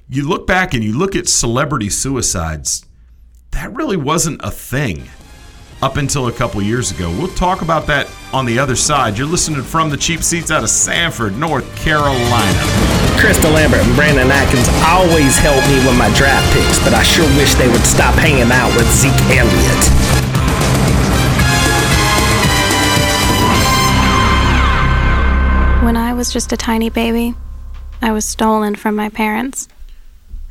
You 0.07 0.27
look 0.27 0.45
back 0.45 0.73
and 0.73 0.83
you 0.83 0.97
look 0.97 1.15
at 1.15 1.27
celebrity 1.27 1.89
suicides. 1.89 2.85
That 3.51 3.73
really 3.73 3.97
wasn't 3.97 4.41
a 4.43 4.51
thing 4.51 5.07
up 5.81 5.97
until 5.97 6.27
a 6.27 6.31
couple 6.31 6.61
years 6.61 6.91
ago. 6.91 7.09
We'll 7.11 7.33
talk 7.35 7.61
about 7.61 7.85
that 7.87 8.09
on 8.33 8.45
the 8.45 8.57
other 8.57 8.75
side. 8.75 9.17
You're 9.17 9.27
listening 9.27 9.61
from 9.61 9.89
the 9.89 9.97
cheap 9.97 10.23
seats 10.23 10.51
out 10.51 10.63
of 10.63 10.69
Sanford, 10.69 11.37
North 11.37 11.65
Carolina. 11.75 12.59
Krista 13.19 13.51
Lambert 13.53 13.81
and 13.81 13.95
Brandon 13.95 14.29
Atkins 14.31 14.67
always 14.87 15.37
help 15.37 15.61
me 15.67 15.77
with 15.85 15.97
my 15.97 16.13
draft 16.15 16.51
picks, 16.53 16.79
but 16.83 16.93
I 16.93 17.03
sure 17.03 17.25
wish 17.37 17.53
they 17.55 17.67
would 17.67 17.85
stop 17.85 18.15
hanging 18.15 18.51
out 18.51 18.75
with 18.75 18.89
Zeke 18.91 19.13
Elliott. 19.37 19.85
When 25.83 25.97
I 25.97 26.13
was 26.13 26.33
just 26.33 26.51
a 26.51 26.57
tiny 26.57 26.89
baby, 26.89 27.35
I 28.01 28.11
was 28.11 28.25
stolen 28.25 28.75
from 28.75 28.95
my 28.95 29.09
parents. 29.09 29.67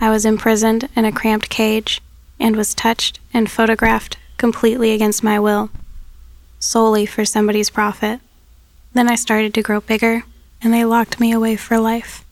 I 0.01 0.11
was 0.11 0.25
imprisoned 0.25 0.89
in 0.95 1.05
a 1.05 1.13
cramped 1.13 1.49
cage 1.51 2.01
and 2.39 2.57
was 2.57 2.75
touched 2.75 3.21
and 3.33 3.51
photographed 3.51 4.17
completely 4.37 4.93
against 4.93 5.23
my 5.23 5.39
will, 5.39 5.71
solely 6.59 7.07
for 7.07 7.25
somebody's 7.25 7.71
profit. 7.71 8.21
Then 8.93 9.09
I 9.09 9.15
started 9.15 9.55
to 9.55 9.63
grow 9.63 9.81
bigger, 9.81 10.25
and 10.63 10.73
they 10.73 10.85
locked 10.85 11.21
me 11.21 11.33
away 11.33 11.57
for 11.57 11.79
life. 11.79 12.25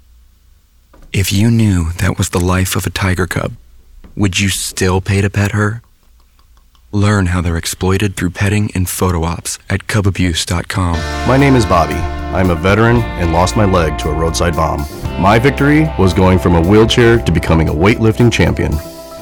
If 1.12 1.32
you 1.32 1.50
knew 1.50 1.92
that 1.98 2.16
was 2.16 2.30
the 2.30 2.40
life 2.40 2.76
of 2.76 2.86
a 2.86 2.90
tiger 2.90 3.26
cub, 3.26 3.52
would 4.16 4.40
you 4.40 4.48
still 4.48 5.00
pay 5.00 5.20
to 5.20 5.28
pet 5.28 5.52
her? 5.52 5.82
Learn 6.90 7.26
how 7.26 7.40
they're 7.40 7.56
exploited 7.56 8.16
through 8.16 8.30
petting 8.30 8.70
and 8.74 8.88
photo 8.88 9.24
ops 9.24 9.58
at 9.70 9.86
cubabuse.com. 9.86 10.96
My 11.26 11.36
name 11.36 11.54
is 11.54 11.64
Bobby. 11.64 11.94
I'm 11.94 12.50
a 12.50 12.54
veteran 12.54 12.96
and 12.96 13.32
lost 13.32 13.56
my 13.56 13.64
leg 13.64 13.98
to 14.00 14.10
a 14.10 14.14
roadside 14.14 14.54
bomb. 14.54 14.80
My 15.20 15.38
victory 15.38 15.90
was 15.98 16.14
going 16.14 16.38
from 16.38 16.54
a 16.54 16.60
wheelchair 16.60 17.18
to 17.18 17.32
becoming 17.32 17.68
a 17.68 17.74
weightlifting 17.74 18.32
champion. 18.32 18.72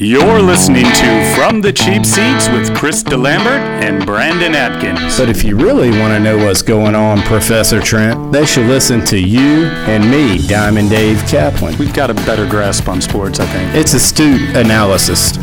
You're 0.00 0.40
listening 0.40 0.84
to 0.84 1.34
From 1.34 1.60
the 1.60 1.72
Cheap 1.72 2.06
Seats 2.06 2.48
with 2.50 2.72
Chris 2.72 3.02
DeLambert 3.02 3.82
and 3.82 4.06
Brandon 4.06 4.54
Atkins. 4.54 5.18
But 5.18 5.28
if 5.28 5.42
you 5.42 5.56
really 5.56 5.90
want 5.90 6.12
to 6.12 6.20
know 6.20 6.36
what's 6.36 6.62
going 6.62 6.94
on, 6.94 7.20
Professor 7.22 7.80
Trent, 7.80 8.30
they 8.30 8.46
should 8.46 8.66
listen 8.66 9.04
to 9.06 9.18
you 9.18 9.64
and 9.88 10.08
me, 10.08 10.38
Diamond 10.46 10.90
Dave 10.90 11.20
Kaplan. 11.26 11.76
We've 11.78 11.92
got 11.92 12.10
a 12.10 12.14
better 12.14 12.46
grasp 12.48 12.88
on 12.88 13.00
sports, 13.00 13.40
I 13.40 13.46
think. 13.46 13.74
It's 13.74 13.92
astute 13.92 14.56
analysis. 14.56 15.36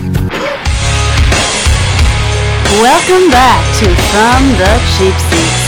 Welcome 2.80 3.30
back 3.32 3.62
to 3.80 3.94
From 4.08 4.48
the 4.58 4.80
Cheap 4.96 5.20
Seats. 5.32 5.65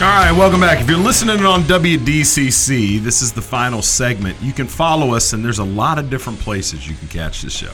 All 0.00 0.04
right, 0.04 0.30
welcome 0.30 0.60
back. 0.60 0.80
If 0.80 0.88
you're 0.88 0.96
listening 0.96 1.44
on 1.44 1.62
WDCC, 1.62 3.00
this 3.00 3.20
is 3.20 3.32
the 3.32 3.42
final 3.42 3.82
segment. 3.82 4.40
You 4.40 4.52
can 4.52 4.68
follow 4.68 5.12
us, 5.12 5.32
and 5.32 5.44
there's 5.44 5.58
a 5.58 5.64
lot 5.64 5.98
of 5.98 6.08
different 6.08 6.38
places 6.38 6.88
you 6.88 6.94
can 6.94 7.08
catch 7.08 7.42
the 7.42 7.50
show. 7.50 7.72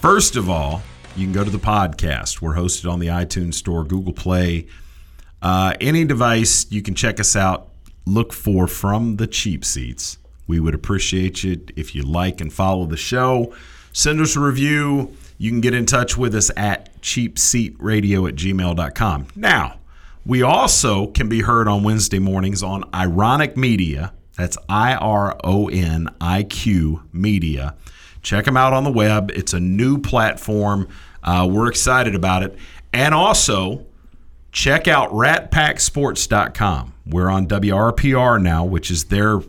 First 0.00 0.34
of 0.34 0.50
all, 0.50 0.82
you 1.14 1.24
can 1.24 1.32
go 1.32 1.44
to 1.44 1.50
the 1.50 1.58
podcast. 1.58 2.42
We're 2.42 2.56
hosted 2.56 2.90
on 2.90 2.98
the 2.98 3.06
iTunes 3.06 3.54
Store, 3.54 3.84
Google 3.84 4.12
Play, 4.12 4.66
uh, 5.40 5.74
any 5.80 6.04
device. 6.04 6.66
You 6.72 6.82
can 6.82 6.96
check 6.96 7.20
us 7.20 7.36
out. 7.36 7.68
Look 8.06 8.32
for 8.32 8.66
From 8.66 9.14
the 9.14 9.28
Cheap 9.28 9.64
Seats. 9.64 10.18
We 10.48 10.58
would 10.58 10.74
appreciate 10.74 11.44
it 11.44 11.70
if 11.76 11.94
you 11.94 12.02
like 12.02 12.40
and 12.40 12.52
follow 12.52 12.86
the 12.86 12.96
show. 12.96 13.54
Send 13.92 14.20
us 14.20 14.34
a 14.34 14.40
review. 14.40 15.16
You 15.38 15.52
can 15.52 15.60
get 15.60 15.74
in 15.74 15.86
touch 15.86 16.16
with 16.16 16.34
us 16.34 16.50
at 16.56 17.00
cheapseatradio 17.02 18.28
at 18.28 18.34
gmail.com. 18.34 19.28
Now, 19.36 19.78
we 20.26 20.42
also 20.42 21.08
can 21.08 21.28
be 21.28 21.42
heard 21.42 21.68
on 21.68 21.82
Wednesday 21.82 22.18
mornings 22.18 22.62
on 22.62 22.82
IroniQ 22.92 23.56
Media. 23.56 24.12
That's 24.36 24.56
I 24.68 24.94
R 24.94 25.36
O 25.44 25.68
N 25.68 26.08
I 26.20 26.42
Q 26.44 27.02
Media. 27.12 27.76
Check 28.22 28.46
them 28.46 28.56
out 28.56 28.72
on 28.72 28.84
the 28.84 28.90
web. 28.90 29.30
It's 29.34 29.52
a 29.52 29.60
new 29.60 29.98
platform. 29.98 30.88
Uh, 31.22 31.48
we're 31.50 31.68
excited 31.68 32.14
about 32.14 32.42
it. 32.42 32.56
And 32.92 33.14
also, 33.14 33.86
check 34.50 34.88
out 34.88 35.10
ratpacksports.com. 35.10 36.94
We're 37.06 37.28
on 37.28 37.46
WRPR 37.46 38.40
now, 38.40 38.64
which 38.64 38.90
is 38.90 39.04
their 39.04 39.40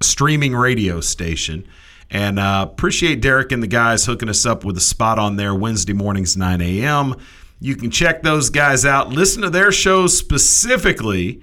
streaming 0.00 0.54
radio 0.54 1.00
station. 1.00 1.66
And 2.10 2.38
uh, 2.38 2.66
appreciate 2.70 3.20
Derek 3.20 3.52
and 3.52 3.62
the 3.62 3.66
guys 3.66 4.06
hooking 4.06 4.30
us 4.30 4.46
up 4.46 4.64
with 4.64 4.76
a 4.78 4.80
spot 4.80 5.18
on 5.18 5.36
there 5.36 5.54
Wednesday 5.54 5.92
mornings, 5.92 6.36
9 6.36 6.62
a.m. 6.62 7.14
You 7.60 7.74
can 7.76 7.90
check 7.90 8.22
those 8.22 8.50
guys 8.50 8.84
out. 8.84 9.08
Listen 9.10 9.42
to 9.42 9.50
their 9.50 9.72
shows 9.72 10.16
specifically. 10.16 11.40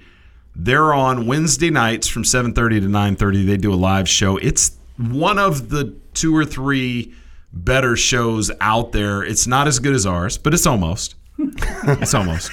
They're 0.54 0.94
on 0.94 1.26
Wednesday 1.26 1.70
nights 1.70 2.08
from 2.08 2.24
7:30 2.24 2.80
to 2.80 2.88
9:30. 2.88 3.44
They 3.46 3.56
do 3.56 3.72
a 3.72 3.76
live 3.76 4.08
show. 4.08 4.38
It's 4.38 4.72
one 4.96 5.38
of 5.38 5.68
the 5.68 5.94
two 6.14 6.34
or 6.34 6.44
three 6.44 7.12
better 7.52 7.96
shows 7.96 8.50
out 8.60 8.92
there. 8.92 9.22
It's 9.22 9.46
not 9.46 9.66
as 9.66 9.78
good 9.78 9.94
as 9.94 10.06
ours, 10.06 10.38
but 10.38 10.54
it's 10.54 10.66
almost. 10.66 11.14
it's 11.38 12.14
almost. 12.14 12.50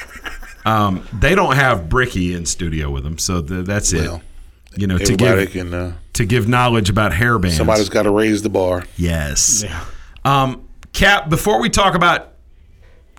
Um, 0.65 1.07
they 1.19 1.35
don't 1.35 1.55
have 1.55 1.87
Bricky 1.89 2.33
in 2.33 2.45
studio 2.45 2.89
with 2.89 3.03
them, 3.03 3.17
so 3.17 3.41
th- 3.41 3.65
that's 3.65 3.93
Well, 3.93 4.15
it. 4.15 4.21
You 4.79 4.87
know, 4.87 4.97
to 4.97 5.15
give 5.15 5.51
can, 5.51 5.73
uh, 5.73 5.93
to 6.13 6.25
give 6.25 6.47
knowledge 6.47 6.89
about 6.89 7.13
hair 7.13 7.37
bands. 7.37 7.57
Somebody's 7.57 7.89
got 7.89 8.03
to 8.03 8.11
raise 8.11 8.41
the 8.41 8.49
bar. 8.49 8.83
Yes. 8.97 9.63
Um, 10.25 10.67
Cap, 10.93 11.29
before 11.29 11.61
we 11.61 11.69
talk 11.69 11.95
about 11.95 12.32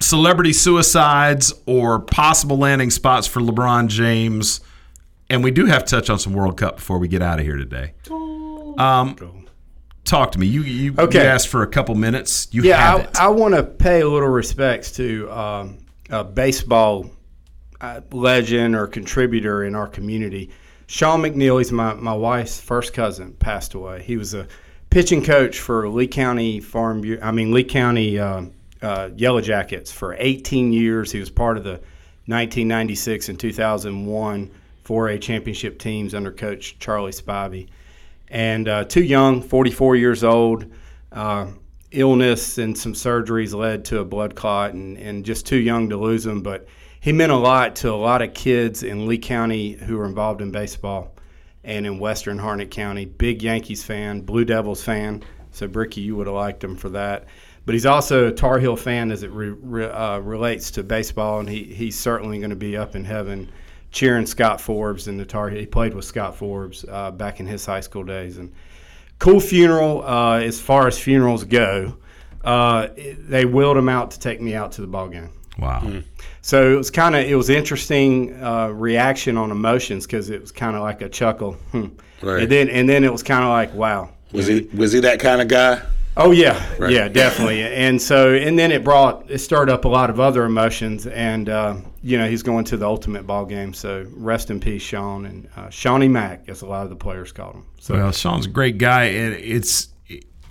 celebrity 0.04 0.52
suicides 0.52 1.52
or 1.66 2.00
possible 2.00 2.58
landing 2.58 2.90
spots 2.90 3.26
for 3.26 3.40
LeBron 3.40 3.88
James, 3.88 4.60
and 5.30 5.42
we 5.42 5.50
do 5.50 5.66
have 5.66 5.84
to 5.84 5.90
touch 5.96 6.10
on 6.10 6.18
some 6.18 6.32
World 6.32 6.56
Cup 6.56 6.76
before 6.76 6.98
we 6.98 7.08
get 7.08 7.22
out 7.22 7.38
of 7.38 7.44
here 7.44 7.56
today. 7.56 7.94
Um, 8.78 9.46
talk 10.04 10.32
to 10.32 10.38
me. 10.38 10.46
You 10.46 10.62
you, 10.62 10.94
Okay. 10.98 11.22
you 11.22 11.24
asked 11.24 11.48
for 11.48 11.62
a 11.62 11.66
couple 11.66 11.94
minutes. 11.94 12.48
You 12.50 12.62
yeah, 12.62 12.76
have 12.98 13.10
I. 13.16 13.26
I 13.26 13.28
want 13.28 13.54
to 13.54 13.62
pay 13.62 14.00
a 14.00 14.08
little 14.08 14.28
respects 14.28 14.92
to 14.92 15.30
um, 15.30 15.78
a 16.10 16.24
baseball 16.24 17.10
uh, 17.80 18.00
legend 18.12 18.74
or 18.74 18.86
contributor 18.86 19.64
in 19.64 19.74
our 19.74 19.86
community. 19.88 20.50
Sean 20.86 21.22
McNeil, 21.22 21.58
he's 21.58 21.72
my, 21.72 21.94
my 21.94 22.12
wife's 22.12 22.60
first 22.60 22.92
cousin, 22.92 23.32
passed 23.34 23.72
away. 23.74 24.02
He 24.02 24.16
was 24.18 24.34
a 24.34 24.46
pitching 24.90 25.24
coach 25.24 25.58
for 25.58 25.88
Lee 25.88 26.06
County 26.06 26.60
Farm, 26.60 27.02
I 27.22 27.32
mean 27.32 27.52
Lee 27.52 27.64
County 27.64 28.18
uh, 28.18 28.42
uh, 28.84 29.10
Yellow 29.16 29.40
Jackets 29.40 29.90
for 29.90 30.14
18 30.18 30.72
years. 30.72 31.10
He 31.10 31.20
was 31.20 31.30
part 31.30 31.56
of 31.56 31.64
the 31.64 31.80
1996 32.26 33.28
and 33.28 33.40
2001 33.40 34.50
4A 34.84 35.20
championship 35.20 35.78
teams 35.78 36.14
under 36.14 36.30
Coach 36.30 36.78
Charlie 36.78 37.12
Spivey 37.12 37.68
and 38.28 38.68
uh, 38.68 38.84
too 38.84 39.02
young, 39.02 39.42
44 39.42 39.96
years 39.96 40.24
old. 40.24 40.66
Uh, 41.12 41.46
illness 41.92 42.58
and 42.58 42.76
some 42.76 42.92
surgeries 42.92 43.54
led 43.54 43.84
to 43.84 44.00
a 44.00 44.04
blood 44.04 44.34
clot, 44.34 44.72
and, 44.72 44.98
and 44.98 45.24
just 45.24 45.46
too 45.46 45.56
young 45.56 45.88
to 45.90 45.96
lose 45.96 46.26
him. 46.26 46.42
But 46.42 46.66
he 47.00 47.12
meant 47.12 47.32
a 47.32 47.36
lot 47.36 47.76
to 47.76 47.92
a 47.92 47.94
lot 47.94 48.22
of 48.22 48.34
kids 48.34 48.82
in 48.82 49.06
Lee 49.06 49.18
County 49.18 49.72
who 49.72 49.96
were 49.96 50.06
involved 50.06 50.40
in 50.40 50.50
baseball 50.50 51.14
and 51.62 51.86
in 51.86 51.98
Western 51.98 52.38
Harnett 52.38 52.70
County. 52.70 53.04
Big 53.04 53.42
Yankees 53.42 53.84
fan, 53.84 54.22
Blue 54.22 54.44
Devils 54.44 54.82
fan. 54.82 55.22
So, 55.52 55.68
Bricky, 55.68 56.00
you 56.00 56.16
would 56.16 56.26
have 56.26 56.34
liked 56.34 56.64
him 56.64 56.76
for 56.76 56.88
that. 56.90 57.26
But 57.66 57.74
he's 57.74 57.86
also 57.86 58.28
a 58.28 58.32
Tar 58.32 58.58
Heel 58.58 58.76
fan 58.76 59.10
as 59.10 59.22
it 59.22 59.30
re, 59.30 59.48
re, 59.48 59.86
uh, 59.86 60.18
relates 60.18 60.70
to 60.72 60.82
baseball, 60.82 61.40
and 61.40 61.48
he, 61.48 61.64
he's 61.64 61.98
certainly 61.98 62.38
going 62.38 62.50
to 62.50 62.56
be 62.56 62.76
up 62.76 62.94
in 62.94 63.04
heaven 63.04 63.50
cheering 63.90 64.26
Scott 64.26 64.60
Forbes 64.60 65.08
in 65.08 65.16
the 65.16 65.24
Tar 65.24 65.48
Heel. 65.48 65.60
He 65.60 65.66
played 65.66 65.94
with 65.94 66.04
Scott 66.04 66.36
Forbes 66.36 66.84
uh, 66.90 67.10
back 67.10 67.40
in 67.40 67.46
his 67.46 67.64
high 67.64 67.80
school 67.80 68.04
days. 68.04 68.36
and 68.38 68.52
cool 69.18 69.40
funeral 69.40 70.02
uh, 70.04 70.40
as 70.40 70.60
far 70.60 70.86
as 70.88 70.98
funerals 70.98 71.44
go. 71.44 71.96
Uh, 72.44 72.88
it- 72.96 73.30
they 73.30 73.44
wheeled 73.46 73.76
him 73.76 73.88
out 73.88 74.10
to 74.10 74.18
take 74.20 74.40
me 74.40 74.54
out 74.54 74.72
to 74.72 74.80
the 74.80 74.86
ball 74.86 75.08
game. 75.08 75.30
Wow. 75.58 76.02
So 76.42 76.72
it 76.72 76.76
was 76.76 76.90
kind 76.90 77.14
of 77.14 77.24
it 77.24 77.36
was 77.36 77.48
interesting 77.48 78.34
uh, 78.42 78.68
reaction 78.68 79.36
on 79.38 79.52
emotions 79.52 80.04
because 80.04 80.28
it 80.28 80.40
was 80.40 80.50
kind 80.52 80.74
of 80.76 80.82
like 80.82 81.00
a 81.00 81.08
chuckle, 81.08 81.52
hmm. 81.70 81.86
Right. 82.20 82.42
and 82.42 82.50
then 82.52 82.68
and 82.68 82.88
then 82.88 83.04
it 83.04 83.12
was 83.12 83.22
kind 83.22 83.44
of 83.44 83.50
like 83.50 83.72
wow. 83.72 84.10
Was 84.32 84.48
he 84.48 84.68
was 84.74 84.90
he 84.92 84.98
that 85.00 85.20
kind 85.20 85.40
of 85.40 85.46
guy? 85.46 85.80
Oh 86.16 86.30
yeah, 86.30 86.64
Right. 86.78 86.92
yeah, 86.92 87.08
definitely. 87.08 87.62
and 87.62 88.00
so 88.00 88.34
and 88.34 88.56
then 88.58 88.70
it 88.70 88.84
brought 88.84 89.28
it 89.30 89.38
stirred 89.38 89.68
up 89.68 89.84
a 89.84 89.88
lot 89.88 90.10
of 90.10 90.20
other 90.20 90.44
emotions, 90.44 91.06
and 91.08 91.48
uh, 91.48 91.76
you 92.02 92.16
know 92.18 92.28
he's 92.28 92.42
going 92.44 92.64
to 92.66 92.76
the 92.76 92.86
ultimate 92.86 93.26
ball 93.26 93.44
game. 93.44 93.74
So 93.74 94.06
rest 94.14 94.50
in 94.50 94.60
peace, 94.60 94.82
Sean 94.82 95.26
and 95.26 95.48
uh, 95.56 95.70
Shawnee 95.70 96.06
Mack, 96.08 96.48
as 96.48 96.62
a 96.62 96.66
lot 96.66 96.84
of 96.84 96.90
the 96.90 96.96
players 96.96 97.32
called 97.32 97.56
him. 97.56 97.66
So 97.80 97.94
well, 97.94 98.12
Sean's 98.12 98.46
a 98.46 98.50
great 98.50 98.78
guy, 98.78 99.04
and 99.06 99.34
it's 99.34 99.88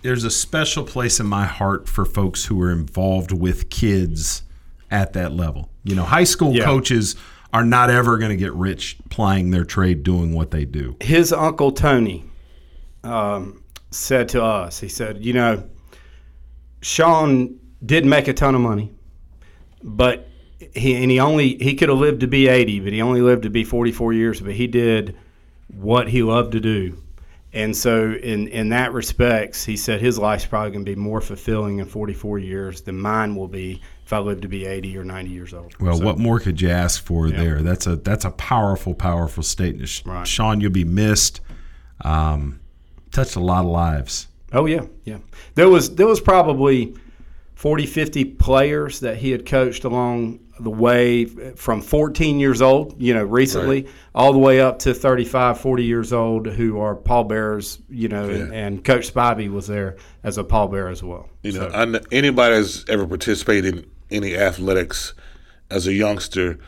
there's 0.01 0.26
a 0.26 0.32
special 0.32 0.84
place 0.84 1.22
in 1.22 1.28
my 1.28 1.45
heart 1.45 1.88
for 1.88 2.03
folks 2.03 2.43
who 2.45 2.61
are 2.61 2.72
involved 2.72 3.32
with 3.32 3.70
kids 3.70 4.43
at 4.91 5.14
that 5.14 5.32
level. 5.32 5.70
You 5.86 5.95
know, 5.95 6.03
high 6.03 6.26
school 6.26 6.53
Yeah. 6.53 6.66
coaches 6.66 7.16
are 7.53 7.64
not 7.64 7.89
ever 7.89 8.18
going 8.18 8.32
to 8.32 8.36
get 8.36 8.51
rich 8.53 8.97
plying 9.09 9.51
their 9.51 9.64
trade 9.64 10.03
doing 10.03 10.34
what 10.34 10.51
they 10.51 10.66
do. 10.66 10.97
his 10.99 11.32
uncle 11.32 11.72
Tony 11.72 12.26
um, 13.05 13.62
said 13.94 14.30
to 14.30 14.44
us, 14.44 14.80
he 14.80 14.88
said, 14.88 15.24
you 15.24 15.34
know, 15.34 15.64
Sean 16.82 17.60
did 17.86 18.06
make 18.06 18.28
a 18.28 18.34
ton 18.34 18.56
of 18.56 18.62
money, 18.62 18.91
but 19.84 20.28
he 20.74 21.02
and 21.02 21.12
he 21.12 21.20
only 21.20 21.58
he 21.58 21.76
could 21.76 21.89
have 21.89 21.98
lived 21.98 22.22
to 22.22 22.28
be 22.28 22.48
80, 22.48 22.80
but 22.82 22.94
he 22.94 23.02
only 23.02 23.22
lived 23.22 23.44
to 23.44 23.50
be 23.50 23.64
44 23.64 24.14
years, 24.14 24.41
but 24.41 24.54
he 24.54 24.68
did 24.68 25.16
what 25.68 26.10
he 26.10 26.24
loved 26.24 26.54
to 26.54 26.60
do. 26.60 26.98
And 27.54 27.76
so 27.76 28.14
in 28.14 28.48
in 28.48 28.70
that 28.70 28.94
respects, 28.94 29.64
he 29.64 29.78
said 29.78 30.02
his 30.02 30.18
life's 30.18 30.46
probably 30.46 30.72
going 30.72 30.86
to 30.86 30.91
be 30.91 31.00
more 31.00 31.22
fulfilling 31.22 31.80
in 31.80 31.86
44 31.86 32.39
years 32.39 32.82
than 32.82 32.98
mine 33.00 33.36
will 33.36 33.48
be 33.48 33.82
if 34.04 34.12
I 34.12 34.20
live 34.20 34.41
to 34.41 34.48
be 34.48 34.66
80 34.66 34.98
or 34.98 35.04
90 35.04 35.30
years 35.32 35.54
old. 35.54 35.76
Well, 35.80 35.98
So- 35.98 36.04
what 36.06 36.18
more 36.18 36.39
could 36.39 36.60
you 36.62 36.70
ask 36.70 37.04
for 37.04 37.30
there? 37.30 37.62
That's 37.62 37.86
a 37.88 37.96
that's 37.96 38.26
a 38.26 38.32
powerful, 38.32 38.94
powerful 38.96 39.44
statement. 39.44 39.88
Sh- 39.88 40.04
Sean, 40.26 40.62
you'll 40.62 40.72
be 40.72 40.84
missed. 40.84 41.41
Um, 42.02 42.60
touched 43.14 43.36
a 43.36 43.39
lot 43.39 43.64
of 43.64 43.72
lives. 43.72 44.28
Oh 44.51 44.66
yeah, 44.66 44.86
yeah. 45.05 45.20
There 45.55 45.70
was 45.70 45.95
there 45.95 46.07
was 46.07 46.20
probably 46.20 46.95
40, 47.55 47.86
50 47.86 48.26
players 48.26 48.99
that 48.99 49.18
he 49.18 49.32
had 49.32 49.45
coached 49.45 49.86
along 49.86 50.39
the 50.59 50.70
way 50.70 51.26
from 51.55 51.82
14 51.82 52.39
years 52.39 52.61
old, 52.61 53.01
you 53.01 53.14
know, 53.14 53.24
recently, 53.24 53.88
all 54.14 54.34
the 54.34 54.39
way 54.39 54.59
up 54.59 54.80
to 54.80 54.93
35, 54.93 55.59
40 55.59 55.84
years 55.84 56.14
old 56.14 56.45
who 56.45 56.80
are 56.80 56.95
pallbearers, 56.95 57.80
you 57.89 58.07
know, 58.07 58.30
and, 58.30 58.53
and 58.53 58.84
Coach 58.84 59.14
Spivey 59.14 59.49
was 59.49 59.66
there 59.68 59.95
as 60.24 60.38
a 60.38 60.43
pallbearer 60.43 60.91
as 60.91 61.01
well. 61.01 61.30
You 61.41 61.53
know, 61.53 61.68
I 61.74 61.86
kn- 61.86 62.03
anybody 62.11 62.55
that's 62.55 62.88
ever 62.89 63.07
participated 63.07 63.76
in 63.76 63.91
any 64.11 64.36
athletics 64.38 65.14
as 65.72 65.88
a 65.88 65.93
youngster 65.93 66.59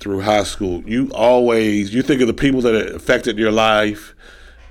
through 0.00 0.20
high 0.20 0.44
school, 0.44 0.82
you 0.84 1.10
always 1.14 1.94
you 1.94 2.02
think 2.02 2.20
of 2.20 2.26
the 2.26 2.34
people 2.34 2.60
that 2.62 2.74
affected 2.94 3.38
your 3.38 3.52
life, 3.52 4.14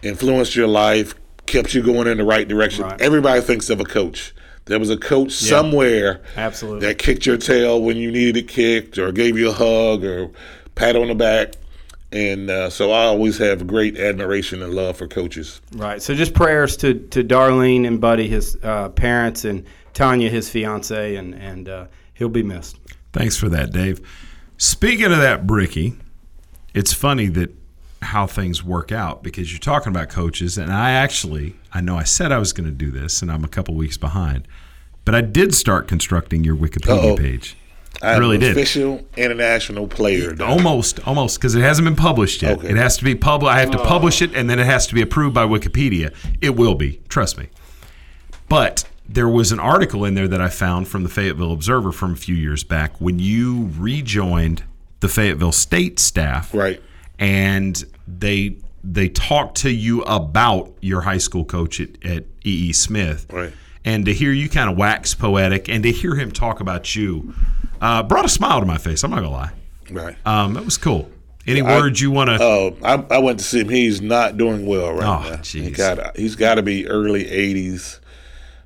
influenced 0.01 0.55
your 0.55 0.67
life, 0.67 1.15
kept 1.45 1.73
you 1.73 1.81
going 1.81 2.07
in 2.07 2.17
the 2.17 2.23
right 2.25 2.47
direction. 2.47 2.85
Everybody 2.99 3.41
thinks 3.41 3.69
of 3.69 3.79
a 3.79 3.85
coach. 3.85 4.33
There 4.65 4.79
was 4.79 4.89
a 4.89 4.97
coach 4.97 5.41
Yeah. 5.41 5.49
somewhere 5.49 6.21
Absolutely. 6.35 6.87
that 6.87 6.97
kicked 6.97 7.25
your 7.25 7.37
tail 7.37 7.81
when 7.81 7.95
you 7.97 8.11
needed 8.11 8.37
it 8.37 8.47
kicked, 8.47 8.97
or 8.97 9.11
gave 9.11 9.37
you 9.37 9.49
a 9.49 9.53
hug, 9.53 10.03
or 10.03 10.29
pat 10.75 10.95
on 10.95 11.07
the 11.07 11.15
back. 11.15 11.53
And 12.11 12.49
uh, 12.49 12.69
so 12.69 12.91
I 12.91 13.03
always 13.05 13.37
have 13.37 13.65
great 13.67 13.97
admiration 13.97 14.61
and 14.61 14.73
love 14.73 14.97
for 14.97 15.07
coaches. 15.07 15.61
Right. 15.73 16.01
So 16.01 16.13
just 16.13 16.33
prayers 16.33 16.77
to, 16.77 16.93
to 16.95 17.23
Darlene 17.23 17.85
and 17.85 17.99
Buddy, 17.99 18.27
his 18.27 18.57
uh, 18.63 18.89
parents, 18.89 19.43
and 19.45 19.65
Tanya, 19.93 20.29
his 20.29 20.49
fiance, 20.49 21.15
and, 21.15 21.33
and 21.35 21.67
uh, 21.67 21.87
he'll 22.13 22.29
be 22.29 22.43
missed. 22.43 22.77
Thanks 23.13 23.35
for 23.35 23.49
that, 23.49 23.71
Dave. 23.71 23.99
Speaking 24.57 25.11
of 25.11 25.17
that, 25.17 25.45
Bricky, 25.47 25.95
it's 26.73 26.93
funny 26.93 27.27
that 27.27 27.51
how 28.07 28.25
things 28.27 28.63
work 28.63 28.91
out 28.91 29.23
because 29.23 29.51
you're 29.51 29.59
talking 29.59 29.89
about 29.91 30.09
coaches, 30.09 30.57
and 30.57 30.71
I 30.71 30.91
actually, 30.91 31.55
I 31.73 31.81
know 31.81 31.97
I 31.97 32.03
said 32.03 32.31
I 32.31 32.37
was 32.37 32.53
going 32.53 32.67
to 32.69 32.75
do 32.75 32.91
this, 32.91 33.21
and 33.21 33.31
I'm 33.31 33.43
a 33.43 33.47
couple 33.47 33.75
weeks 33.75 33.97
behind, 33.97 34.47
but 35.05 35.13
I 35.15 35.21
did 35.21 35.53
start 35.55 35.87
constructing 35.87 36.43
your 36.43 36.55
Wikipedia 36.55 37.11
Uh-oh. 37.11 37.17
page. 37.17 37.55
I 38.01 38.13
am 38.13 38.19
really 38.19 38.35
an 38.35 38.41
did. 38.41 38.51
official 38.51 39.03
international 39.15 39.87
player. 39.87 40.35
now. 40.35 40.45
Almost, 40.45 40.99
almost, 41.07 41.39
because 41.39 41.55
it 41.55 41.61
hasn't 41.61 41.85
been 41.85 41.95
published 41.95 42.41
yet. 42.43 42.59
Okay. 42.59 42.69
It 42.69 42.77
has 42.77 42.95
to 42.97 43.03
be 43.03 43.15
public. 43.15 43.51
I 43.51 43.59
have 43.59 43.71
to 43.71 43.79
Oh. 43.81 43.85
publish 43.85 44.21
it, 44.21 44.35
and 44.35 44.49
then 44.49 44.59
it 44.59 44.65
has 44.67 44.85
to 44.87 44.93
be 44.93 45.01
approved 45.01 45.33
by 45.33 45.45
Wikipedia. 45.45 46.13
It 46.41 46.55
will 46.55 46.75
be, 46.75 46.99
trust 47.09 47.37
me. 47.39 47.47
But 48.49 48.85
there 49.09 49.27
was 49.27 49.51
an 49.51 49.59
article 49.59 50.05
in 50.05 50.13
there 50.13 50.27
that 50.27 50.41
I 50.41 50.49
found 50.49 50.87
from 50.87 51.03
the 51.03 51.09
Fayetteville 51.09 51.51
Observer 51.53 51.91
from 51.91 52.13
a 52.13 52.15
few 52.15 52.35
years 52.35 52.63
back 52.63 52.99
when 52.99 53.19
you 53.19 53.71
rejoined 53.77 54.63
the 54.99 55.07
Fayetteville 55.09 55.51
State 55.51 55.99
staff, 55.99 56.53
right? 56.53 56.81
And 57.19 57.83
they 58.07 58.57
they 58.83 59.09
talked 59.09 59.57
to 59.57 59.69
you 59.71 60.03
about 60.03 60.71
your 60.81 61.01
high 61.01 61.17
school 61.17 61.43
coach 61.43 61.79
at, 61.81 61.89
at 62.05 62.23
E. 62.45 62.69
E. 62.69 62.73
Smith, 62.73 63.25
right? 63.31 63.53
And 63.83 64.05
to 64.05 64.13
hear 64.13 64.31
you 64.31 64.49
kind 64.49 64.69
of 64.69 64.77
wax 64.77 65.13
poetic, 65.13 65.69
and 65.69 65.83
to 65.83 65.91
hear 65.91 66.15
him 66.15 66.31
talk 66.31 66.59
about 66.59 66.95
you, 66.95 67.33
uh, 67.81 68.03
brought 68.03 68.25
a 68.25 68.29
smile 68.29 68.59
to 68.59 68.65
my 68.65 68.77
face. 68.77 69.03
I'm 69.03 69.11
not 69.11 69.17
gonna 69.17 69.31
lie. 69.31 69.51
Right. 69.89 70.15
Um, 70.25 70.53
that 70.53 70.65
was 70.65 70.77
cool. 70.77 71.09
Any 71.47 71.61
I- 71.61 71.79
words 71.79 72.01
you 72.01 72.11
want 72.11 72.29
to? 72.29 72.37
Oh, 72.41 72.75
I, 72.83 73.03
I 73.09 73.17
went 73.19 73.39
to 73.39 73.45
see 73.45 73.61
him. 73.61 73.69
He's 73.69 74.01
not 74.01 74.37
doing 74.37 74.65
well 74.65 74.91
right 74.93 75.03
Oh, 75.27 75.29
now. 75.31 75.37
He 75.43 75.71
got 75.71 76.17
he's 76.17 76.35
got 76.35 76.55
to 76.55 76.61
be 76.61 76.87
early 76.87 77.23
80s. 77.23 77.99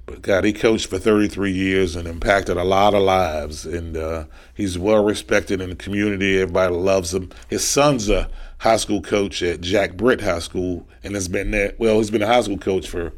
But 0.05 0.21
God, 0.21 0.43
he 0.43 0.53
coached 0.53 0.87
for 0.87 0.97
33 0.97 1.51
years 1.51 1.95
and 1.95 2.07
impacted 2.07 2.57
a 2.57 2.63
lot 2.63 2.93
of 2.93 3.01
lives. 3.01 3.65
And 3.65 3.95
uh, 3.95 4.25
he's 4.53 4.77
well 4.77 5.03
respected 5.03 5.61
in 5.61 5.69
the 5.69 5.75
community. 5.75 6.39
Everybody 6.39 6.75
loves 6.75 7.13
him. 7.13 7.29
His 7.49 7.67
son's 7.67 8.09
a 8.09 8.29
high 8.59 8.77
school 8.77 9.01
coach 9.01 9.41
at 9.41 9.61
Jack 9.61 9.93
Britt 9.93 10.21
High 10.21 10.39
School 10.39 10.87
and 11.03 11.15
has 11.15 11.27
been 11.27 11.51
there. 11.51 11.73
Well, 11.77 11.97
he's 11.97 12.11
been 12.11 12.21
a 12.21 12.27
high 12.27 12.41
school 12.41 12.57
coach 12.57 12.87
for 12.87 13.13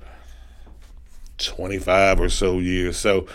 25 1.38 2.20
or 2.20 2.30
so 2.30 2.60
years. 2.60 2.98
So 2.98 3.28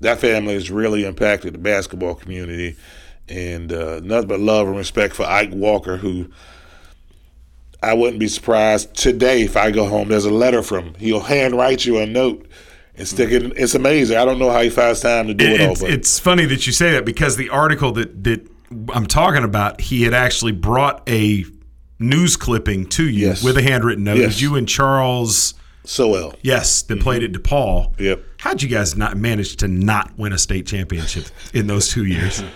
that 0.00 0.18
family 0.18 0.54
has 0.54 0.70
really 0.70 1.04
impacted 1.04 1.54
the 1.54 1.58
basketball 1.58 2.14
community. 2.14 2.76
And 3.28 3.72
uh, 3.72 4.00
nothing 4.00 4.28
but 4.28 4.40
love 4.40 4.68
and 4.68 4.76
respect 4.76 5.14
for 5.14 5.24
Ike 5.24 5.52
Walker, 5.52 5.96
who 5.96 6.30
I 7.82 7.94
wouldn't 7.94 8.20
be 8.20 8.28
surprised 8.28 8.94
today 8.94 9.42
if 9.42 9.56
I 9.56 9.70
go 9.70 9.86
home. 9.86 10.08
There's 10.08 10.24
a 10.24 10.30
letter 10.30 10.62
from 10.62 10.86
him. 10.86 10.94
He'll 10.94 11.20
handwrite 11.20 11.84
you 11.84 11.98
a 11.98 12.06
note 12.06 12.46
and 12.96 13.08
stick 13.08 13.30
it. 13.30 13.42
In. 13.42 13.52
It's 13.56 13.74
amazing. 13.74 14.16
I 14.16 14.24
don't 14.24 14.38
know 14.38 14.50
how 14.50 14.60
he 14.62 14.70
finds 14.70 15.00
time 15.00 15.26
to 15.28 15.34
do 15.34 15.46
it, 15.46 15.60
all. 15.60 15.72
it's, 15.72 15.80
But 15.80 15.90
it's 15.90 16.18
funny 16.18 16.44
that 16.46 16.66
you 16.66 16.72
say 16.72 16.92
that 16.92 17.04
because 17.04 17.36
the 17.36 17.48
article 17.50 17.92
that 17.92 18.24
that 18.24 18.46
I'm 18.92 19.06
talking 19.06 19.44
about, 19.44 19.80
he 19.80 20.02
had 20.02 20.14
actually 20.14 20.52
brought 20.52 21.08
a 21.08 21.44
news 21.98 22.36
clipping 22.36 22.86
to 22.86 23.08
you 23.08 23.28
Yes. 23.28 23.44
with 23.44 23.56
a 23.56 23.62
handwritten 23.62 24.04
note. 24.04 24.16
It 24.16 24.22
Yes. 24.22 24.40
you 24.40 24.56
and 24.56 24.68
Charles 24.68 25.54
Sowell. 25.84 26.34
Yes, 26.42 26.82
that 26.82 27.00
played 27.00 27.22
mm-hmm. 27.22 27.34
at 27.34 27.42
DePaul. 27.42 28.00
Yep. 28.00 28.22
How'd 28.38 28.62
you 28.62 28.68
guys 28.68 28.96
not 28.96 29.16
manage 29.16 29.56
to 29.56 29.68
not 29.68 30.16
win 30.16 30.32
a 30.32 30.38
state 30.38 30.66
championship 30.66 31.26
in 31.52 31.66
those 31.66 31.88
two 31.88 32.04
years? 32.04 32.42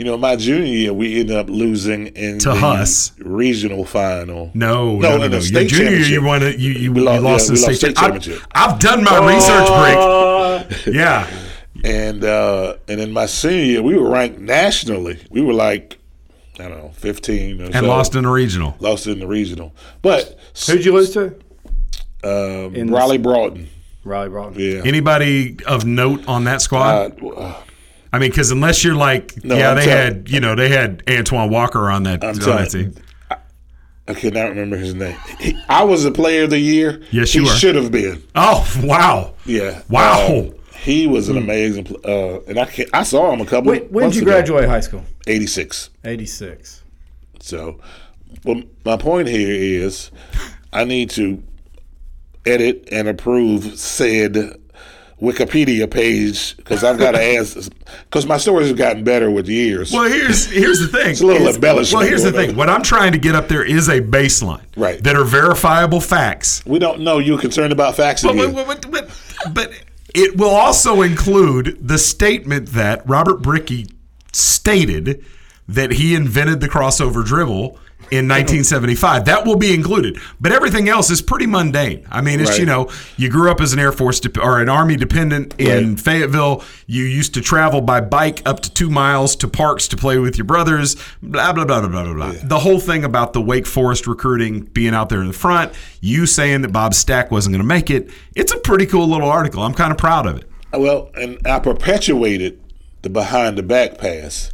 you 0.00 0.06
know, 0.06 0.16
my 0.16 0.34
junior 0.34 0.64
year, 0.64 0.92
we 0.94 1.20
ended 1.20 1.36
up 1.36 1.50
losing 1.50 2.06
in 2.06 2.38
To 2.38 2.48
the 2.48 2.54
Huss. 2.54 3.12
regional 3.18 3.84
final. 3.84 4.50
No, 4.54 4.96
no, 4.98 5.18
no, 5.18 5.24
in 5.24 5.30
no. 5.30 5.38
the 5.40 5.46
Your 5.46 5.64
junior 5.64 5.90
year, 5.90 5.98
you 5.98 6.04
championship. 6.20 6.22
won 6.22 6.42
it. 6.42 6.58
You, 6.58 6.70
you, 6.72 6.92
We 6.92 7.00
you 7.00 7.04
lost- 7.04 7.22
lost 7.22 7.42
yeah, 7.42 7.46
the 7.48 7.52
we 7.52 7.56
state, 7.58 7.68
lost 7.68 7.80
state 7.80 7.96
championship. 7.96 8.42
I've, 8.54 8.72
I've 8.72 8.78
done 8.80 9.04
my 9.04 9.18
research 9.34 10.74
break. 10.86 10.94
Yeah. 10.94 11.28
And 11.84 12.24
uh, 12.24 12.76
and 12.88 12.98
in 12.98 13.12
my 13.12 13.26
senior 13.26 13.62
year, 13.64 13.82
we 13.82 13.94
were 13.98 14.08
ranked 14.08 14.38
nationally. 14.38 15.18
We 15.30 15.42
were 15.42 15.52
like, 15.52 15.98
I 16.58 16.62
don't 16.68 16.78
know, 16.78 16.92
15 16.94 17.60
or 17.60 17.64
And 17.64 17.74
so. 17.74 17.82
lost 17.82 18.14
in 18.14 18.22
the 18.22 18.30
regional. 18.30 18.76
Lost 18.80 19.06
in 19.06 19.18
the 19.18 19.26
regional. 19.26 19.74
But 20.00 20.38
Who'd 20.66 20.82
you 20.82 20.94
lose 20.94 21.10
to? 21.12 21.34
Um, 22.24 22.74
In 22.74 22.90
Raleigh 22.90 23.18
Broughton. 23.18 23.68
Raleigh 24.04 24.30
Broughton. 24.30 24.58
Yeah. 24.58 24.80
Anybody 24.82 25.58
of 25.66 25.84
note 25.84 26.26
on 26.26 26.44
that 26.44 26.62
squad? 26.62 27.22
Uh, 27.22 27.54
I 28.12 28.18
mean, 28.18 28.30
because 28.30 28.50
unless 28.50 28.82
you're 28.82 28.94
like, 28.94 29.42
No, 29.44 29.56
yeah, 29.56 29.70
I'm 29.70 29.76
they 29.76 29.84
tell- 29.84 29.96
had, 29.96 30.28
you 30.28 30.40
know, 30.40 30.54
they 30.54 30.68
had 30.68 31.02
Antoine 31.08 31.50
Walker 31.50 31.90
on 31.90 32.02
that, 32.04 32.24
I'm 32.24 32.30
on 32.30 32.34
telling 32.36 32.56
that 32.64 32.70
team. 32.70 32.94
I 34.08 34.14
cannot 34.14 34.48
remember 34.48 34.76
his 34.76 34.94
name. 34.94 35.16
He, 35.38 35.56
I 35.68 35.84
was 35.84 36.02
the 36.02 36.10
player 36.10 36.42
of 36.44 36.50
the 36.50 36.58
year. 36.58 37.00
Yes, 37.12 37.32
he 37.32 37.38
you 37.38 37.44
were. 37.44 37.50
should 37.52 37.76
have 37.76 37.92
been. 37.92 38.20
Oh, 38.34 38.66
wow. 38.82 39.34
Yeah. 39.46 39.82
Wow. 39.88 40.26
Uh, 40.26 40.50
he 40.80 41.06
was 41.06 41.28
an 41.28 41.36
amazing. 41.36 41.86
Uh, 42.04 42.40
and 42.48 42.58
I 42.58 42.64
can 42.64 42.86
I 42.92 43.04
saw 43.04 43.30
him 43.32 43.40
a 43.40 43.46
couple. 43.46 43.70
When, 43.70 43.82
when 43.92 44.06
did 44.08 44.16
you 44.16 44.22
ago. 44.22 44.32
graduate 44.32 44.68
high 44.68 44.80
school? 44.80 45.04
Eighty 45.28 45.46
six. 45.46 45.90
86. 46.04 46.82
So, 47.40 47.78
well, 48.44 48.62
my 48.84 48.96
point 48.96 49.28
here 49.28 49.84
is, 49.84 50.10
I 50.72 50.82
need 50.84 51.10
to 51.10 51.40
edit 52.46 52.88
and 52.90 53.06
approve 53.06 53.78
said 53.78 54.59
Wikipedia 55.20 55.90
page 55.90 56.56
because 56.56 56.82
I've 56.82 56.98
got 56.98 57.12
to 57.12 57.22
ask 57.36 57.70
because 58.04 58.26
my 58.26 58.38
stories 58.38 58.68
have 58.68 58.76
gotten 58.78 59.04
better 59.04 59.30
with 59.30 59.48
years. 59.48 59.92
Well, 59.92 60.08
here's 60.10 60.46
here's 60.50 60.80
the 60.80 60.88
thing. 60.88 61.10
It's 61.10 61.20
a 61.20 61.26
little 61.26 61.42
It's- 61.42 61.56
embellishment 61.56 62.00
Well, 62.00 62.08
here's 62.08 62.22
the 62.22 62.32
thing. 62.32 62.56
What 62.56 62.70
I'm 62.70 62.82
trying 62.82 63.12
to 63.12 63.18
get 63.18 63.34
up 63.34 63.48
there 63.48 63.62
is 63.64 63.88
a 63.88 64.00
baseline, 64.00 64.62
Right. 64.76 65.02
That 65.04 65.16
are 65.16 65.24
verifiable 65.24 66.00
facts. 66.00 66.62
We 66.66 66.78
don't 66.78 67.00
know 67.00 67.18
you're 67.18 67.38
concerned 67.38 67.72
about 67.72 67.96
facts 67.96 68.22
But, 68.22 68.34
again. 68.34 68.54
but, 68.54 68.66
but, 68.66 68.90
but, 68.90 69.10
but 69.54 69.72
it 70.14 70.36
will 70.36 70.48
also 70.50 71.02
include 71.02 71.78
the 71.86 71.98
statement 71.98 72.70
that 72.70 73.06
Robert 73.08 73.42
Brickey 73.42 73.86
stated 74.32 75.24
that 75.68 75.92
he 75.92 76.14
invented 76.14 76.60
the 76.60 76.68
crossover 76.68 77.24
dribble 77.24 77.78
in 78.10 78.26
1975. 78.28 79.24
That 79.26 79.44
will 79.44 79.56
be 79.56 79.72
included. 79.74 80.18
But 80.40 80.52
everything 80.52 80.88
else 80.88 81.10
is 81.10 81.22
pretty 81.22 81.46
mundane. 81.46 82.06
I 82.10 82.20
mean, 82.20 82.40
it's, 82.40 82.50
Right. 82.50 82.60
you 82.60 82.66
know, 82.66 82.88
you 83.16 83.28
grew 83.28 83.50
up 83.50 83.60
as 83.60 83.72
an 83.72 83.78
Air 83.78 83.92
Force 83.92 84.20
dep 84.20 84.36
or 84.38 84.60
an 84.60 84.68
Army 84.68 84.96
dependent 84.96 85.54
in 85.58 85.90
Right. 85.90 86.00
Fayetteville. 86.00 86.62
You 86.86 87.04
used 87.04 87.34
to 87.34 87.40
travel 87.40 87.80
by 87.80 88.00
bike 88.00 88.42
up 88.44 88.60
to 88.60 88.72
two 88.72 88.90
miles 88.90 89.36
to 89.36 89.48
parks 89.48 89.86
to 89.88 89.96
play 89.96 90.18
with 90.18 90.36
your 90.38 90.44
brothers, 90.44 90.96
blah, 91.22 91.52
blah, 91.52 91.64
blah, 91.64 91.80
blah, 91.80 91.88
blah, 91.88 92.04
blah, 92.04 92.14
blah. 92.14 92.32
The 92.42 92.58
whole 92.60 92.80
thing 92.80 93.04
about 93.04 93.32
the 93.32 93.40
Wake 93.40 93.66
Forest 93.66 94.06
recruiting 94.06 94.62
being 94.62 94.94
out 94.94 95.08
there 95.08 95.20
in 95.20 95.28
the 95.28 95.32
front, 95.32 95.72
you 96.00 96.26
saying 96.26 96.62
that 96.62 96.72
Bob 96.72 96.94
Staak 96.94 97.30
wasn't 97.30 97.52
going 97.52 97.62
to 97.62 97.66
make 97.66 97.90
it. 97.90 98.10
It's 98.34 98.52
a 98.52 98.58
pretty 98.58 98.86
cool 98.86 99.06
little 99.08 99.28
article. 99.28 99.62
I'm 99.62 99.74
kind 99.74 99.92
of 99.92 99.98
proud 99.98 100.26
of 100.26 100.36
it. 100.38 100.44
Well, 100.72 101.10
and 101.14 101.38
I 101.46 101.58
perpetuated 101.58 102.60
the 103.02 103.10
behind 103.10 103.56
the 103.58 103.62
back 103.62 103.98
pass. 103.98 104.50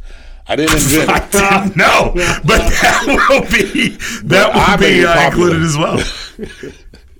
I 0.47 0.55
didn't 0.55 0.75
invent 0.75 1.09
it. 1.09 1.31
didn't 1.31 1.75
know, 1.75 2.11
but 2.15 2.59
that 2.59 3.03
will 3.29 3.41
be 3.51 3.89
that 4.27 4.53
will 4.53 4.77
made 4.79 5.01
be 5.01 5.05
uh, 5.05 5.27
included 5.27 5.61
as 5.61 5.77
well. 5.77 6.01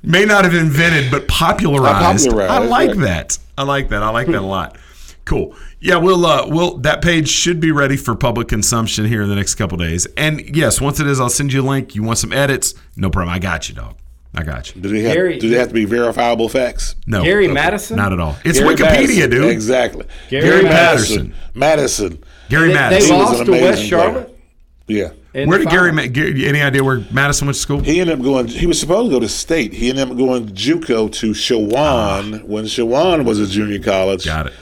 May 0.04 0.26
not 0.26 0.46
have 0.46 0.54
invented, 0.54 1.12
but 1.12 1.28
popularized. 1.28 2.28
popularized, 2.28 2.52
I 2.52 2.60
like 2.66 2.90
right. 2.90 3.00
that. 3.00 3.40
I 3.58 3.64
like 3.64 3.90
that. 3.90 4.04
I 4.04 4.10
like 4.10 4.28
that 4.28 4.42
a 4.42 4.42
lot. 4.42 4.78
Cool. 5.26 5.56
Yeah, 5.82 5.98
we'll 5.98 6.26
uh, 6.26 6.48
we'll 6.48 6.78
that 6.78 7.02
page 7.02 7.28
should 7.28 7.60
be 7.60 7.72
ready 7.72 7.98
for 7.98 8.16
public 8.16 8.48
consumption 8.48 9.06
here 9.06 9.24
in 9.24 9.30
the 9.30 9.36
next 9.36 9.56
couple 9.56 9.78
days. 9.78 10.06
And 10.16 10.56
yes, 10.56 10.80
once 10.80 11.00
it 11.02 11.08
is, 11.08 11.20
I'll 11.20 11.30
send 11.30 11.52
you 11.52 11.62
a 11.62 11.68
link. 11.68 11.96
You 11.96 12.04
want 12.04 12.20
some 12.20 12.32
edits? 12.32 12.74
No 12.96 13.10
problem. 13.10 13.36
I 13.36 13.40
got 13.40 13.68
you, 13.68 13.76
dog. 13.76 13.96
I 14.34 14.44
got 14.44 14.74
you. 14.74 14.82
Do 14.82 14.90
they 14.90 15.02
have, 15.02 15.14
Gary- 15.14 15.40
do 15.40 15.50
they 15.50 15.58
have 15.58 15.70
to 15.70 15.74
be 15.74 15.86
verifiable 15.86 16.48
facts? 16.48 16.96
No, 17.08 17.24
Gary 17.24 17.48
Madison? 17.48 17.98
not 17.98 18.14
at 18.14 18.20
all. 18.20 18.38
It's 18.46 18.60
Gary 18.60 18.76
Wikipedia, 18.76 18.98
Madison, 19.08 19.30
dude. 19.32 19.52
Exactly. 19.52 20.06
Gary 20.30 20.64
Madison. 20.64 21.34
Madison. 21.54 22.24
Gary 22.50 22.68
They, 22.70 22.74
they 22.74 22.80
Madison. 22.80 23.16
He 23.16 23.22
was 23.22 23.30
lost 23.30 23.40
an 23.42 23.46
to 23.46 23.52
West 23.52 23.64
amazing 23.64 23.90
player. 23.90 24.04
Charlotte. 24.14 24.40
Yeah. 24.88 25.10
in 25.34 25.50
Where 25.50 25.58
did 25.60 25.70
Gary. 25.70 25.92
Ma- 25.92 26.06
Gary? 26.08 26.46
Any 26.46 26.62
idea 26.62 26.84
where 26.84 27.04
Madison 27.12 27.48
went 27.48 27.56
to 27.56 27.62
school? 27.62 27.80
He 27.82 28.00
ended 28.00 28.18
up 28.20 28.24
going. 28.24 28.48
He 28.48 28.66
was 28.66 28.80
supposed 28.80 29.10
to 29.10 29.16
go 29.16 29.20
to 29.20 29.28
state. 29.28 29.74
He 29.74 29.90
ended 29.90 30.10
up 30.10 30.18
going 30.18 30.48
JUCO 30.50 31.12
to 31.14 31.32
Chowan 31.32 32.44
when 32.44 32.66
Chowan 32.66 33.26
was 33.26 33.40
a 33.40 33.48
junior 33.48 33.80
college. 33.80 34.28
Ah. 34.28 34.44
Got 34.44 34.48
it. 34.48 34.54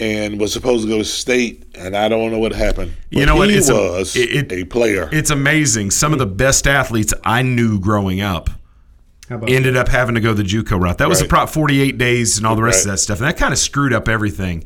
And 0.00 0.40
was 0.40 0.52
supposed 0.52 0.82
to 0.84 0.88
go 0.90 0.98
to 0.98 1.04
state, 1.04 1.64
and 1.76 1.96
I 1.96 2.08
don't 2.08 2.32
know 2.32 2.38
what 2.40 2.52
happened. 2.52 2.94
You 3.10 3.26
know 3.26 3.36
what? 3.36 3.48
He 3.50 3.56
It's 3.56 3.68
a- 3.68 3.74
was 3.74 4.16
it- 4.16 4.50
a 4.52 4.64
player. 4.64 5.08
It's 5.12 5.30
amazing. 5.30 5.92
Some 5.92 6.12
of 6.12 6.18
the 6.18 6.26
best 6.26 6.66
athletes 6.66 7.14
I 7.24 7.42
knew 7.42 7.78
growing 7.78 8.20
up 8.20 8.50
How 9.28 9.36
about 9.36 9.48
ended 9.50 9.76
up 9.76 9.86
having 9.88 10.16
to 10.16 10.20
go 10.20 10.34
the 10.34 10.42
JUCO 10.42 10.80
route. 10.80 10.98
That 10.98 11.08
was 11.08 11.20
Right. 11.20 11.26
the 11.26 11.30
prop 11.30 11.48
48 11.48 11.96
days 11.96 12.38
and 12.38 12.46
all 12.46 12.56
the 12.56 12.62
rest 12.62 12.84
of 12.84 12.90
that 12.90 12.98
stuff. 12.98 13.18
And 13.18 13.28
that 13.28 13.36
kind 13.36 13.52
of 13.52 13.58
screwed 13.58 13.92
up 13.92 14.08
everything. 14.08 14.64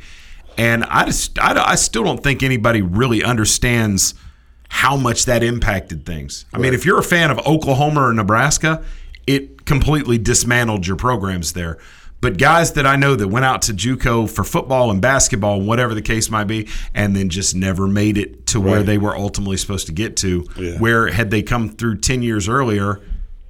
And 0.58 0.84
I 0.84 1.06
just, 1.06 1.38
I, 1.38 1.70
I 1.70 1.74
still 1.76 2.02
don't 2.04 2.22
think 2.22 2.42
anybody 2.42 2.82
really 2.82 3.22
understands 3.22 4.14
how 4.68 4.96
much 4.96 5.24
that 5.24 5.42
impacted 5.42 6.04
things. 6.04 6.44
I 6.52 6.58
mean, 6.58 6.74
if 6.74 6.84
you're 6.84 6.98
a 6.98 7.02
fan 7.04 7.30
of 7.30 7.38
Oklahoma 7.46 8.08
or 8.08 8.12
Nebraska, 8.12 8.84
it 9.26 9.64
completely 9.64 10.18
dismantled 10.18 10.86
your 10.86 10.96
programs 10.96 11.52
there. 11.54 11.78
But 12.20 12.36
guys 12.36 12.72
that 12.72 12.84
I 12.84 12.96
know 12.96 13.14
that 13.14 13.28
went 13.28 13.44
out 13.44 13.62
to 13.62 13.72
JUCO 13.72 14.28
for 14.28 14.42
football 14.42 14.90
and 14.90 15.00
basketball 15.00 15.58
and 15.58 15.68
whatever 15.68 15.94
the 15.94 16.02
case 16.02 16.28
might 16.30 16.48
be, 16.48 16.66
and 16.92 17.14
then 17.14 17.28
just 17.28 17.54
never 17.54 17.86
made 17.86 18.18
it 18.18 18.48
to 18.48 18.60
where 18.60 18.82
they 18.82 18.98
were 18.98 19.16
ultimately 19.16 19.56
supposed 19.56 19.86
to 19.86 19.92
get 19.92 20.16
to. 20.16 20.44
Yeah. 20.56 20.78
Where 20.78 21.06
had 21.06 21.30
they 21.30 21.42
come 21.42 21.68
through 21.68 21.98
ten 21.98 22.22
years 22.22 22.48
earlier, 22.48 23.00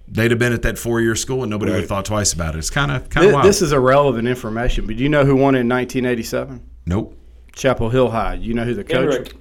they'd 0.07 0.31
have 0.31 0.39
been 0.39 0.53
at 0.53 0.61
that 0.63 0.79
four 0.79 1.01
year 1.01 1.15
school 1.17 1.43
and 1.45 1.51
nobody 1.51 1.73
would 1.73 1.81
have 1.81 1.89
thought 1.89 2.05
twice 2.05 2.35
about 2.35 2.57
it. 2.57 2.59
It's 2.59 2.69
kind 2.69 2.93
of 2.93 3.09
kind 3.09 3.25
of 3.25 3.31
This, 3.31 3.35
wild. 3.35 3.47
this 3.47 3.63
is 3.63 3.73
irrelevant 3.73 4.29
information, 4.29 4.87
but 4.87 4.99
do 4.99 5.03
you 5.03 5.09
know 5.09 5.25
who 5.25 5.35
won 5.37 5.55
in 5.55 5.67
1987? 5.67 6.61
Nope. 6.89 7.15
Chapel 7.53 7.91
Hill 7.91 8.11
High. 8.11 8.35
You 8.35 8.55
know 8.55 8.65
who 8.65 8.75
the 8.75 8.83
coach? 8.83 9.13
Kendrick. 9.13 9.37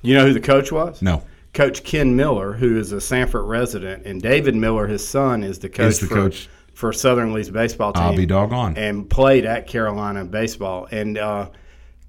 You 0.00 0.14
know 0.14 0.26
who 0.26 0.32
the 0.32 0.40
coach 0.40 0.72
was? 0.72 1.02
No. 1.02 1.22
Coach 1.52 1.84
Ken 1.84 2.16
Miller, 2.16 2.52
who 2.52 2.78
is 2.78 2.92
a 2.92 3.00
Sanford 3.00 3.44
resident, 3.46 4.06
and 4.06 4.22
David 4.22 4.54
Miller, 4.54 4.86
his 4.86 5.06
son, 5.06 5.42
is 5.42 5.58
the 5.58 5.68
coach, 5.68 5.98
the 5.98 6.06
for, 6.06 6.14
coach. 6.14 6.48
for 6.72 6.92
Southern 6.92 7.32
Lee's 7.32 7.50
baseball 7.50 7.92
team. 7.92 8.02
I'll 8.02 8.16
be 8.16 8.26
doggone. 8.26 8.76
And 8.76 9.08
played 9.08 9.44
at 9.44 9.66
Carolina 9.66 10.24
baseball. 10.24 10.88
And 10.90 11.18
uh, 11.18 11.50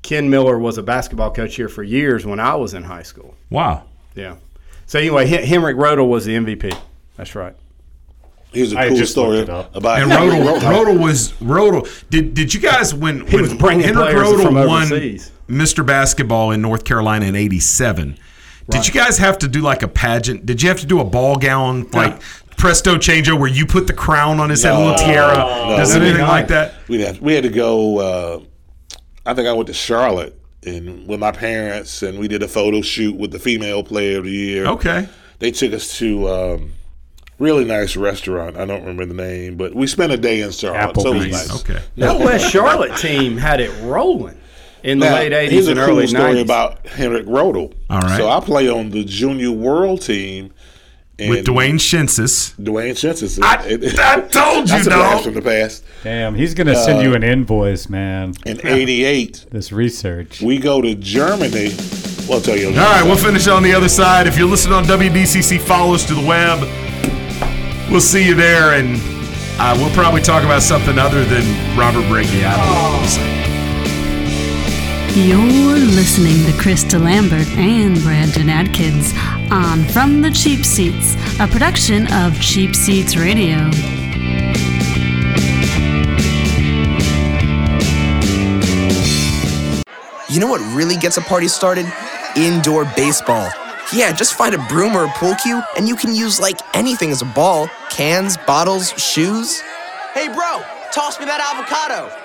Ken 0.01 0.29
Miller 0.29 0.57
was 0.59 0.77
a 0.77 0.83
basketball 0.83 1.31
coach 1.31 1.55
here 1.55 1.69
for 1.69 1.83
years 1.83 2.25
when 2.25 2.39
I 2.39 2.55
was 2.55 2.73
in 2.73 2.83
high 2.83 3.03
school. 3.03 3.35
Wow. 3.49 3.85
Yeah. 4.15 4.35
So 4.85 4.99
anyway, 4.99 5.25
Hen- 5.25 5.43
Henrik 5.43 5.77
Rödl 5.77 6.07
was 6.07 6.25
the 6.25 6.35
MVP. 6.35 6.77
That's 7.17 7.35
right. 7.35 7.55
Here's 8.51 8.73
a 8.73 8.79
I 8.79 8.87
cool 8.89 9.05
story 9.05 9.37
looked 9.37 9.49
it 9.49 9.77
about 9.77 10.01
And 10.01 10.11
Rödl, 10.11 10.59
Rödl 10.59 10.99
was 10.99 11.31
Rödl. 11.33 11.87
Did 12.09 12.33
did 12.33 12.53
you 12.53 12.59
guys 12.59 12.93
when 12.93 13.27
He 13.27 13.35
when 13.35 13.43
was 13.43 13.53
bringing 13.53 13.85
Henrik 13.85 14.09
players 14.11 14.27
Rödl 14.27 14.41
from 14.43 14.55
won 14.55 14.83
overseas. 14.91 15.31
Mr. 15.47 15.85
Basketball 15.85 16.51
in 16.51 16.61
North 16.61 16.83
Carolina 16.83 17.25
in 17.25 17.35
'87? 17.35 18.17
Did 18.69 18.87
you 18.87 18.93
guys 18.93 19.17
have 19.17 19.37
to 19.39 19.47
do 19.47 19.61
like 19.61 19.81
a 19.83 19.87
pageant? 19.87 20.45
Did 20.45 20.61
you 20.61 20.69
have 20.69 20.79
to 20.79 20.85
do 20.85 20.99
a 20.99 21.03
ball 21.03 21.37
gown 21.37 21.87
like 21.91 22.21
presto 22.57 22.97
changeo 22.97 23.39
where 23.39 23.49
you 23.49 23.65
put 23.65 23.87
the 23.87 23.93
crown 23.93 24.39
on 24.39 24.49
his 24.49 24.63
head, 24.63 24.73
a 24.75 24.77
little 24.79 24.95
tiara? 24.95 25.37
No, 25.37 25.77
Does 25.77 25.95
we- 25.95 26.01
anything 26.01 26.27
like 26.27 26.47
that? 26.49 26.75
We 26.87 27.01
had 27.01 27.19
we 27.19 27.33
had 27.33 27.43
to 27.43 27.49
go. 27.49 27.99
Uh, 27.99 28.39
I 29.25 29.33
think 29.33 29.47
I 29.47 29.53
went 29.53 29.67
to 29.67 29.73
Charlotte 29.73 30.39
and 30.65 31.07
with 31.07 31.19
my 31.19 31.31
parents, 31.31 32.01
and 32.03 32.17
we 32.19 32.27
did 32.27 32.41
a 32.43 32.47
photo 32.47 32.81
shoot 32.81 33.15
with 33.15 33.31
the 33.31 33.39
female 33.39 33.83
player 33.83 34.17
of 34.19 34.25
the 34.25 34.31
year. 34.31 34.65
Okay. 34.65 35.07
They 35.39 35.51
took 35.51 35.71
us 35.73 35.97
to 35.99 36.27
um, 36.29 36.73
really 37.39 37.65
nice 37.65 37.95
restaurant. 37.95 38.57
I 38.57 38.65
don't 38.65 38.81
remember 38.81 39.05
the 39.05 39.13
name, 39.13 39.55
but 39.57 39.73
we 39.73 39.87
spent 39.87 40.11
a 40.11 40.17
day 40.17 40.41
in 40.41 40.51
Charlotte. 40.51 40.95
So 41.01 41.13
it 41.13 41.17
was 41.17 41.27
nice. 41.31 41.61
Okay. 41.61 41.81
That 41.97 42.19
West 42.19 42.49
Charlotte 42.51 42.95
team 42.97 43.37
had 43.37 43.59
it 43.61 43.71
rolling 43.81 44.37
in 44.83 44.99
the 44.99 45.05
Now, 45.07 45.15
late 45.15 45.31
here's 45.51 45.65
'80s 45.65 45.67
a 45.67 45.71
and 45.71 45.79
cool 45.79 45.89
early 45.97 46.07
story 46.07 46.33
'90s. 46.35 46.41
about 46.41 46.87
Henrik 46.87 47.25
Rödl. 47.25 47.73
All 47.89 47.99
right. 48.01 48.17
So 48.17 48.29
I 48.29 48.39
play 48.39 48.69
on 48.69 48.91
the 48.91 49.03
junior 49.03 49.51
world 49.51 50.01
team. 50.01 50.53
With 51.21 51.45
Dwayne 51.45 51.73
Schintzius. 51.81 52.55
Dwayne 52.57 52.91
Schintzius. 52.93 53.43
I- 53.43 53.55
I 54.15 54.21
told 54.21 54.69
you, 54.69 54.75
That's 54.77 54.87
a 54.87 54.89
dog. 54.89 54.99
blast 55.11 55.23
from 55.25 55.33
the 55.33 55.41
past. 55.41 55.83
Damn, 56.01 56.33
he's 56.33 56.53
gonna 56.53 56.77
send 56.77 56.99
Uh, 56.99 57.01
you 57.01 57.13
an 57.13 57.23
invoice, 57.23 57.89
man. 57.89 58.35
In 58.45 58.65
'88, 58.65 59.47
this 59.51 59.73
research. 59.73 60.39
we 60.41 60.59
go 60.59 60.81
to 60.81 60.95
Germany. 60.95 61.73
Well, 62.25 62.37
I'll 62.37 62.41
tell 62.41 62.55
you. 62.55 62.67
All 62.69 62.73
right, 62.75 63.03
we'll 63.03 63.17
finish 63.17 63.49
on 63.49 63.63
the 63.63 63.73
other 63.73 63.89
side. 63.89 64.27
If 64.27 64.37
you're 64.37 64.47
listening 64.47 64.75
on 64.75 64.85
WDCC, 64.85 65.59
follow 65.59 65.93
us 65.93 66.05
to 66.07 66.13
the 66.15 66.25
web. 66.25 66.59
We'll 67.89 68.01
see 68.01 68.23
you 68.27 68.35
there, 68.35 68.73
and 68.79 69.01
uh, 69.59 69.75
we'll 69.77 69.93
probably 69.95 70.21
talk 70.21 70.43
about 70.43 70.61
something 70.61 70.99
other 70.99 71.25
than 71.25 71.43
Robert 71.75 72.07
Brickey. 72.07 72.45
I 72.45 72.55
don't 72.55 72.67
know 72.67 72.81
what 72.83 72.99
we'll 73.01 73.09
say. 73.09 73.39
You're 75.15 75.79
listening 75.95 76.45
to 76.45 76.51
Krista 76.61 77.01
Lambert 77.03 77.47
and 77.57 77.99
Brandon 78.01 78.47
Atkins 78.47 79.11
on 79.51 79.83
From 79.85 80.21
the 80.21 80.29
Cheap 80.29 80.63
Seats, 80.63 81.15
a 81.39 81.47
production 81.47 82.05
of 82.13 82.39
Cheap 82.39 82.75
Seats 82.75 83.17
Radio. 83.17 83.57
You 90.29 90.39
know 90.39 90.47
what 90.47 90.61
really 90.75 90.95
gets 90.95 91.17
a 91.17 91.21
party 91.21 91.47
started? 91.47 91.91
Indoor 92.35 92.85
baseball. 92.95 93.49
Yeah, 93.93 94.11
just 94.11 94.35
find 94.35 94.53
a 94.53 94.59
broom 94.67 94.95
or 94.95 95.05
a 95.05 95.09
pool 95.09 95.33
cue, 95.35 95.61
and 95.75 95.87
you 95.87 95.95
can 95.95 96.13
use 96.13 96.39
like 96.39 96.59
anything 96.75 97.11
as 97.11 97.21
a 97.21 97.25
ball 97.25 97.69
cans, 97.89 98.37
bottles, 98.37 98.91
shoes. 98.91 99.61
Hey, 100.13 100.27
bro, 100.27 100.61
toss 100.91 101.19
me 101.19 101.25
that 101.25 101.41
avocado. 101.41 102.15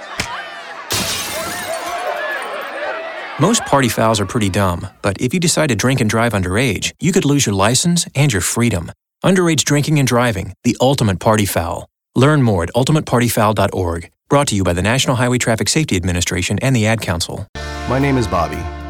Most 3.40 3.64
party 3.64 3.88
fouls 3.88 4.20
are 4.20 4.26
pretty 4.26 4.48
dumb, 4.48 4.86
but 5.02 5.20
if 5.20 5.34
you 5.34 5.40
decide 5.40 5.68
to 5.70 5.74
drink 5.74 6.00
and 6.00 6.08
drive 6.08 6.34
underage, 6.34 6.92
you 7.00 7.10
could 7.12 7.24
lose 7.24 7.46
your 7.46 7.54
license 7.54 8.06
and 8.14 8.32
your 8.32 8.42
freedom. 8.42 8.92
Underage 9.24 9.64
drinking 9.64 9.98
and 9.98 10.06
driving, 10.06 10.52
the 10.62 10.76
ultimate 10.80 11.18
party 11.18 11.46
foul. 11.46 11.88
Learn 12.14 12.42
more 12.42 12.62
at 12.62 12.72
ultimatepartyfoul.org. 12.74 14.10
Brought 14.28 14.48
to 14.48 14.54
you 14.54 14.62
by 14.62 14.72
the 14.72 14.82
National 14.82 15.16
Highway 15.16 15.38
Traffic 15.38 15.68
Safety 15.68 15.96
Administration 15.96 16.58
and 16.60 16.76
the 16.76 16.86
Ad 16.86 17.00
Council. 17.00 17.48
My 17.88 17.98
name 17.98 18.16
is 18.16 18.28
Bobby. 18.28 18.62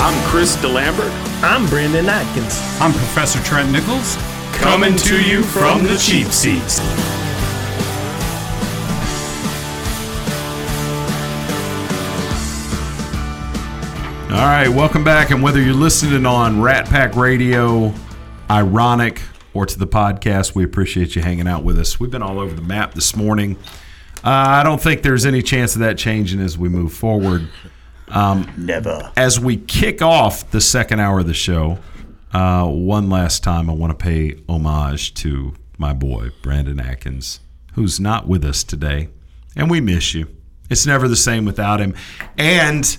I'm 0.00 0.28
Chris 0.28 0.54
DeLambert. 0.58 1.10
I'm 1.42 1.66
Brandon 1.66 2.08
Atkins. 2.08 2.60
I'm 2.80 2.92
Professor 2.92 3.42
Trent 3.42 3.72
Nichols. 3.72 4.16
Coming 4.52 4.96
to 4.96 5.20
you 5.20 5.42
from 5.42 5.82
the 5.82 5.96
cheap 5.96 6.28
seats. 6.28 6.78
All 14.30 14.44
right, 14.44 14.68
welcome 14.68 15.02
back. 15.02 15.30
And 15.32 15.42
whether 15.42 15.60
you're 15.60 15.74
listening 15.74 16.26
on 16.26 16.62
Rat 16.62 16.86
Pack 16.86 17.16
Radio, 17.16 17.92
IroniQ, 18.48 19.20
or 19.52 19.66
to 19.66 19.76
the 19.76 19.88
podcast, 19.88 20.54
we 20.54 20.62
appreciate 20.62 21.16
you 21.16 21.22
hanging 21.22 21.48
out 21.48 21.64
with 21.64 21.76
us. 21.76 21.98
We've 21.98 22.10
been 22.10 22.22
all 22.22 22.38
over 22.38 22.54
the 22.54 22.62
map 22.62 22.94
this 22.94 23.16
morning. 23.16 23.56
Uh, 24.18 24.30
I 24.30 24.62
don't 24.62 24.80
think 24.80 25.02
there's 25.02 25.26
any 25.26 25.42
chance 25.42 25.74
of 25.74 25.80
that 25.80 25.98
changing 25.98 26.38
as 26.38 26.56
we 26.56 26.68
move 26.68 26.92
forward. 26.92 27.48
Um, 28.10 28.52
Never. 28.56 29.12
As 29.16 29.38
we 29.38 29.56
kick 29.56 30.02
off 30.02 30.50
the 30.50 30.60
second 30.60 31.00
hour 31.00 31.20
of 31.20 31.26
the 31.26 31.34
show, 31.34 31.78
uh, 32.32 32.66
one 32.66 33.08
last 33.08 33.42
time, 33.42 33.70
I 33.70 33.72
want 33.72 33.98
to 33.98 34.02
pay 34.02 34.36
homage 34.48 35.14
to 35.14 35.54
my 35.78 35.92
boy, 35.92 36.30
Brandon 36.42 36.80
Atkins, 36.80 37.40
who's 37.74 37.98
not 38.00 38.26
with 38.26 38.44
us 38.44 38.64
today. 38.64 39.08
And 39.56 39.70
we 39.70 39.80
miss 39.80 40.14
you. 40.14 40.28
It's 40.70 40.86
never 40.86 41.08
the 41.08 41.16
same 41.16 41.44
without 41.44 41.80
him. 41.80 41.94
And 42.36 42.96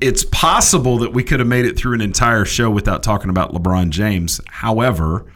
it's 0.00 0.24
possible 0.24 0.98
that 0.98 1.12
we 1.12 1.22
could 1.22 1.38
have 1.38 1.48
made 1.48 1.64
it 1.64 1.76
through 1.76 1.94
an 1.94 2.00
entire 2.00 2.44
show 2.44 2.70
without 2.70 3.02
talking 3.02 3.30
about 3.30 3.52
LeBron 3.52 3.90
James. 3.90 4.40
However, 4.48 5.26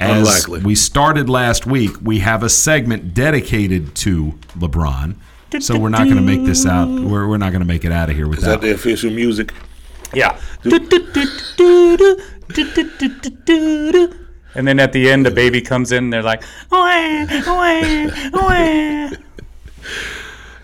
as 0.00 0.26
Unlikely. 0.28 0.66
we 0.66 0.74
started 0.74 1.28
last 1.28 1.66
week, 1.66 1.92
we 2.02 2.20
have 2.20 2.42
a 2.42 2.48
segment 2.48 3.12
dedicated 3.12 3.94
to 3.96 4.32
LeBron. 4.56 5.16
So 5.60 5.78
we're 5.78 5.88
not 5.88 6.04
going 6.04 6.16
to 6.16 6.22
make 6.22 6.44
this 6.44 6.66
out. 6.66 6.88
We're, 6.88 7.28
we're 7.28 7.38
not 7.38 7.50
going 7.50 7.60
to 7.60 7.66
make 7.66 7.84
it 7.84 7.92
out 7.92 8.10
of 8.10 8.16
here 8.16 8.26
Is 8.32 8.42
that 8.42 8.60
without. 8.60 8.62
the 8.62 8.74
official 8.74 9.10
music? 9.10 9.52
Yeah. 10.14 10.38
And 14.54 14.68
then 14.68 14.78
at 14.80 14.92
the 14.92 15.10
end, 15.10 15.24
the 15.24 15.30
baby 15.30 15.62
comes 15.62 15.92
in. 15.92 16.10
They're 16.10 16.22
like, 16.22 16.42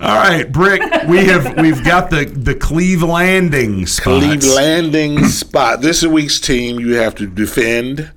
All 0.00 0.14
right, 0.16 0.50
Brick. 0.52 0.80
We 1.08 1.24
have 1.24 1.56
we've 1.56 1.82
got 1.84 2.10
the 2.10 2.26
the 2.26 2.54
Cleve 2.54 3.02
Landing 3.02 3.84
spots. 3.86 4.24
Cleve 4.24 4.44
Landing 4.44 5.24
spot. 5.24 5.80
This 5.80 6.04
week's 6.04 6.38
team 6.38 6.78
you 6.78 6.94
have 6.94 7.16
to 7.16 7.26
defend 7.26 8.12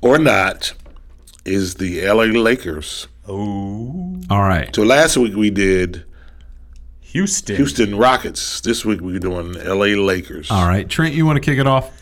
or 0.00 0.18
not 0.18 0.74
is 1.44 1.76
the 1.76 2.06
LA 2.06 2.24
Lakers. 2.24 3.08
Oh. 3.26 4.20
All 4.30 4.42
right. 4.42 4.74
So 4.76 4.82
last 4.82 5.16
week 5.16 5.34
we 5.34 5.50
did 5.50 6.04
Houston. 7.14 7.54
Houston 7.54 7.94
Rockets. 7.96 8.60
This 8.60 8.84
week 8.84 9.00
we're 9.00 9.20
doing 9.20 9.52
LA 9.52 9.94
Lakers. 10.02 10.50
All 10.50 10.66
right, 10.66 10.88
Trent, 10.88 11.14
you 11.14 11.24
want 11.24 11.36
to 11.36 11.40
kick 11.40 11.60
it 11.60 11.66
off? 11.66 11.92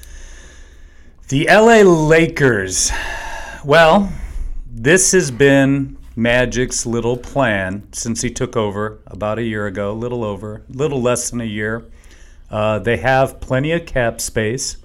The 1.29 1.47
LA 1.51 1.83
Lakers. 1.83 2.91
Well, 3.63 4.11
this 4.67 5.13
has 5.13 5.31
been 5.31 5.99
Magic's 6.17 6.87
little 6.87 7.19
plan 7.19 7.93
since 7.93 8.23
he 8.23 8.31
took 8.31 8.57
over 8.57 9.01
about 9.07 9.39
a 9.39 9.43
year 9.43 9.67
ago, 9.67 9.93
a 9.93 9.93
little 9.93 10.25
over, 10.25 10.63
a 10.67 10.73
little 10.73 11.03
less 11.03 11.29
than 11.29 11.43
a 11.43 11.45
year. 11.45 11.85
Uh, 12.51 12.79
they 12.79 12.97
have 12.97 13.39
plenty 13.39 13.73
of 13.73 13.85
cap 13.85 14.19
space. 14.19 14.79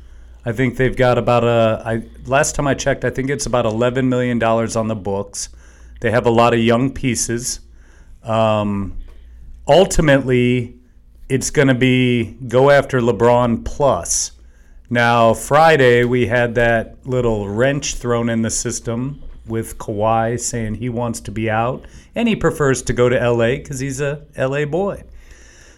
I 0.44 0.52
think 0.52 0.76
they've 0.76 0.96
got 0.96 1.18
about 1.18 1.46
a. 1.46 1.82
I, 1.86 2.04
last 2.26 2.54
time 2.54 2.68
I 2.68 2.74
checked, 2.74 3.06
I 3.06 3.12
think 3.12 3.30
it's 3.30 3.46
about 3.46 3.66
eleven 3.66 4.10
million 4.10 4.40
dollars 4.40 4.76
on 4.76 4.90
the 4.90 4.96
books. 4.96 5.48
They 6.02 6.12
have 6.12 6.26
a 6.26 6.32
lot 6.32 6.54
of 6.54 6.60
young 6.60 6.92
pieces. 6.92 7.62
Um, 8.24 8.98
ultimately, 9.68 10.76
it's 11.30 11.50
going 11.50 11.68
to 11.68 11.76
be 11.76 12.38
go 12.48 12.70
after 12.70 13.00
LeBron 13.00 13.66
plus. 13.66 14.32
Now, 14.90 15.34
Friday, 15.34 16.06
we 16.06 16.28
had 16.28 16.56
that 16.56 17.06
little 17.06 17.50
wrench 17.50 17.96
thrown 17.96 18.30
in 18.30 18.42
the 18.42 18.50
system 18.50 19.22
with 19.46 19.78
Kawhi 19.78 20.40
saying 20.40 20.76
he 20.76 20.90
wants 20.90 21.20
to 21.22 21.32
be 21.32 21.50
out 21.50 21.86
and 22.16 22.28
he 22.28 22.36
prefers 22.36 22.82
to 22.84 22.94
go 22.94 23.10
to 23.10 23.16
LA 23.18 23.56
because 23.56 23.80
he's 23.80 24.00
a 24.00 24.22
LA 24.38 24.66
boy. 24.66 25.04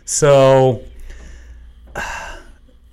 So, 0.05 0.83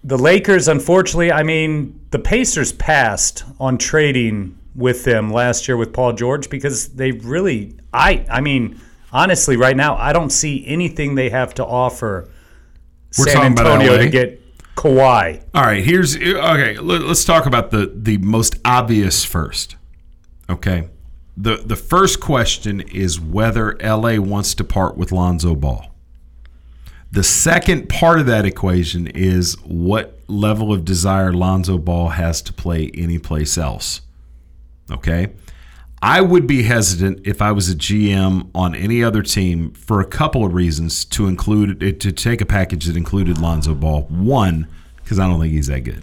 the 0.05 0.19
Lakers, 0.19 0.69
unfortunately, 0.69 1.33
I 1.33 1.43
mean, 1.43 2.01
the 2.11 2.19
Pacers 2.19 2.73
passed 2.73 3.45
on 3.61 3.77
trading 3.77 4.59
with 4.75 5.05
them 5.05 5.31
last 5.31 5.69
year 5.69 5.77
with 5.77 5.93
Paul 5.93 6.13
George 6.13 6.49
because 6.51 6.89
they 6.89 7.13
really, 7.13 7.77
I, 7.93 8.25
I 8.31 8.41
mean, 8.41 8.81
honestly, 9.17 9.57
right 9.57 9.77
now, 9.77 9.97
I 9.97 10.13
don't 10.13 10.31
see 10.31 10.65
anything 10.67 11.15
they 11.15 11.31
have 11.31 11.55
to 11.55 11.65
offer 11.65 12.29
We're 13.19 13.27
San 13.27 13.59
Antonio 13.59 13.97
to 13.97 14.09
get 14.09 14.43
Kawhi. 14.77 15.43
All 15.55 15.63
right, 15.63 15.83
here's 15.83 16.17
okay. 16.17 16.77
Let, 16.77 17.03
us 17.03 17.25
talk 17.25 17.47
about 17.47 17.71
the 17.71 17.91
the 17.95 18.19
most 18.19 18.57
obvious 18.65 19.25
first. 19.25 19.77
Okay, 20.51 20.89
the 21.37 21.57
the 21.57 21.77
first 21.77 22.21
question 22.21 22.81
is 22.81 23.19
whether 23.19 23.77
LA 23.79 24.19
wants 24.19 24.55
to 24.57 24.65
part 24.65 24.97
with 24.97 25.11
Lonzo 25.13 25.55
Ball. 25.55 25.93
The 27.11 27.23
second 27.23 27.89
part 27.89 28.21
of 28.21 28.27
that 28.27 28.45
equation 28.45 29.07
is 29.07 29.55
what 29.63 30.21
level 30.27 30.73
of 30.73 30.85
desire 30.85 31.33
Lonzo 31.33 31.79
Ball 31.79 32.11
has 32.11 32.43
to 32.43 32.53
play 32.53 32.91
anyplace 32.95 33.57
else. 33.57 34.03
Okay. 34.91 35.33
I 36.03 36.21
would 36.21 36.47
be 36.47 36.65
hesitant 36.65 37.27
if 37.27 37.41
I 37.41 37.53
was 37.53 37.71
a 37.71 37.75
GM 37.75 38.51
on 38.55 38.75
any 38.75 39.03
other 39.03 39.23
team 39.23 39.73
for 39.73 40.01
a 40.01 40.05
couple 40.05 40.45
of 40.45 40.53
reasons 40.53 41.05
to 41.07 41.27
include 41.27 41.83
eh, 41.83 41.93
to 41.93 42.13
take 42.13 42.41
a 42.41 42.47
package 42.47 42.85
that 42.87 42.97
included 42.97 43.39
Lonzo 43.39 43.75
Ball. 43.75 44.03
One, 44.03 44.69
because 44.97 45.19
I 45.19 45.27
don't 45.27 45.41
think 45.41 45.53
he's 45.53 45.69
that 45.69 45.81
good. 45.81 46.03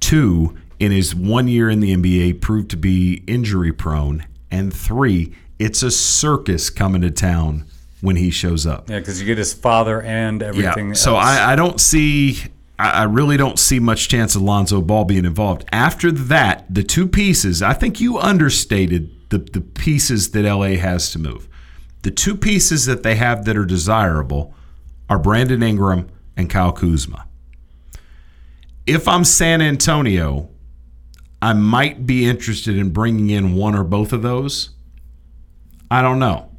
Two, 0.00 0.56
in 0.78 0.92
his 0.92 1.14
one 1.14 1.48
year 1.48 1.68
in 1.68 1.80
the 1.80 1.94
NBA, 1.94 2.40
proved 2.40 2.70
to 2.70 2.76
be 2.76 3.24
injury 3.26 3.72
prone. 3.72 4.26
And 4.50 4.72
three, 4.72 5.34
it's 5.58 5.82
a 5.82 5.90
circus 5.90 6.70
coming 6.70 7.02
to 7.02 7.10
town 7.10 7.66
when 8.00 8.16
he 8.16 8.30
shows 8.30 8.66
up. 8.66 8.90
Yeah, 8.90 8.98
because 8.98 9.20
you 9.20 9.26
get 9.26 9.38
his 9.38 9.54
father 9.54 10.02
and 10.02 10.42
everything. 10.42 10.88
Yeah. 10.88 10.94
So 10.94 11.16
else. 11.16 11.24
I, 11.24 11.52
I 11.52 11.56
don't 11.56 11.80
see. 11.80 12.38
I 12.82 13.02
I 13.02 13.02
really 13.04 13.36
don't 13.36 13.58
see 13.58 13.78
much 13.78 14.08
chance 14.08 14.34
of 14.34 14.42
Lonzo 14.42 14.80
Ball 14.80 15.04
being 15.04 15.24
involved. 15.24 15.64
After 15.72 16.10
that, 16.10 16.66
the 16.68 16.82
two 16.82 17.06
pieces, 17.06 17.62
I 17.62 17.72
think 17.74 18.00
you 18.00 18.18
understated 18.18 19.30
the, 19.30 19.38
the 19.38 19.60
pieces 19.60 20.32
that 20.32 20.44
LA 20.44 20.76
has 20.76 21.10
to 21.12 21.18
move. 21.18 21.48
The 22.02 22.10
two 22.10 22.36
pieces 22.36 22.86
that 22.86 23.02
they 23.02 23.14
have 23.14 23.44
that 23.44 23.56
are 23.56 23.64
desirable 23.64 24.54
are 25.08 25.18
Brandon 25.18 25.62
Ingram 25.62 26.08
and 26.36 26.50
Kyle 26.50 26.72
Kuzma. 26.72 27.26
If 28.86 29.06
I'm 29.06 29.24
San 29.24 29.62
Antonio, 29.62 30.50
I 31.40 31.52
might 31.52 32.06
be 32.06 32.28
interested 32.28 32.76
in 32.76 32.90
bringing 32.90 33.30
in 33.30 33.54
one 33.54 33.76
or 33.76 33.84
both 33.84 34.12
of 34.12 34.22
those. 34.22 34.70
I 35.90 36.02
don't 36.02 36.18
know. 36.18 36.50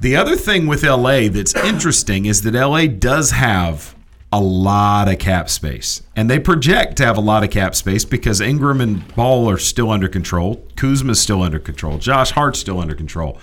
The 0.00 0.16
other 0.16 0.36
thing 0.36 0.66
with 0.66 0.82
LA 0.82 1.28
that's 1.28 1.54
interesting 1.54 2.26
is 2.26 2.42
that 2.42 2.54
LA 2.54 2.86
does 2.86 3.32
have 3.32 3.93
a 4.34 4.40
lot 4.40 5.08
of 5.08 5.20
cap 5.20 5.48
space. 5.48 6.02
And 6.16 6.28
they 6.28 6.40
project 6.40 6.96
to 6.96 7.06
have 7.06 7.16
a 7.16 7.20
lot 7.20 7.44
of 7.44 7.50
cap 7.50 7.76
space 7.76 8.04
because 8.04 8.40
Ingram 8.40 8.80
and 8.80 9.06
Ball 9.14 9.48
are 9.48 9.58
still 9.58 9.92
under 9.92 10.08
control. 10.08 10.56
Kuzma's 10.74 11.20
still 11.20 11.40
under 11.40 11.60
control. 11.60 11.98
Josh 11.98 12.32
Hart's 12.32 12.58
still 12.58 12.80
under 12.80 12.96
control. 12.96 13.38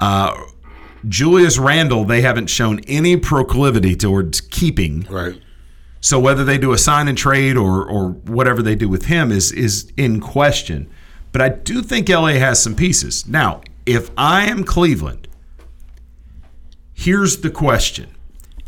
Uh, 0.00 0.36
Julius 1.08 1.58
Randle, 1.58 2.04
they 2.04 2.22
haven't 2.22 2.48
shown 2.48 2.80
any 2.88 3.16
proclivity 3.16 3.94
towards 3.94 4.40
keeping. 4.40 5.02
Right. 5.08 5.40
So 6.00 6.18
whether 6.18 6.42
they 6.42 6.58
do 6.58 6.72
a 6.72 6.78
sign 6.78 7.06
and 7.06 7.16
trade 7.16 7.56
or 7.56 7.88
or 7.88 8.08
whatever 8.08 8.62
they 8.62 8.74
do 8.74 8.88
with 8.88 9.06
him 9.06 9.30
is 9.30 9.52
is 9.52 9.92
in 9.96 10.20
question. 10.20 10.90
But 11.30 11.40
I 11.40 11.50
do 11.50 11.82
think 11.82 12.08
LA 12.08 12.34
has 12.34 12.60
some 12.60 12.74
pieces. 12.74 13.28
Now, 13.28 13.60
if 13.84 14.10
I 14.16 14.46
am 14.46 14.64
Cleveland, 14.64 15.28
here's 16.92 17.38
the 17.38 17.50
question. 17.50 18.15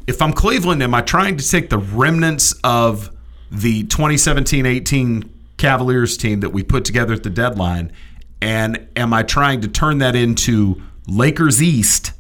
If 0.09 0.23
I'm 0.23 0.33
Cleveland, 0.33 0.83
am 0.83 0.95
I 0.95 1.03
trying 1.03 1.37
to 1.37 1.47
take 1.47 1.69
the 1.69 1.77
remnants 1.77 2.55
of 2.65 3.15
the 3.51 3.85
2017-18 3.85 5.29
Cavaliers 5.59 6.17
team 6.17 6.41
that 6.41 6.49
we 6.49 6.63
put 6.63 6.87
together 6.87 7.13
at 7.13 7.25
the 7.25 7.31
deadline 7.31 7.93
and 8.41 8.89
am 8.97 9.13
I 9.13 9.23
trying 9.23 9.61
to 9.61 9.69
turn 9.69 9.99
that 9.99 10.17
into 10.17 10.81
Lakers 11.07 11.63
East 11.63 12.13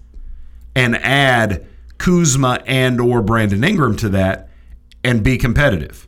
and 0.74 0.96
add 0.96 1.66
Kuzma 1.96 2.62
and 2.66 3.00
or 3.00 3.22
Brandon 3.22 3.64
Ingram 3.64 3.96
to 3.96 4.10
that 4.10 4.50
and 5.02 5.22
be 5.22 5.38
competitive? 5.38 6.06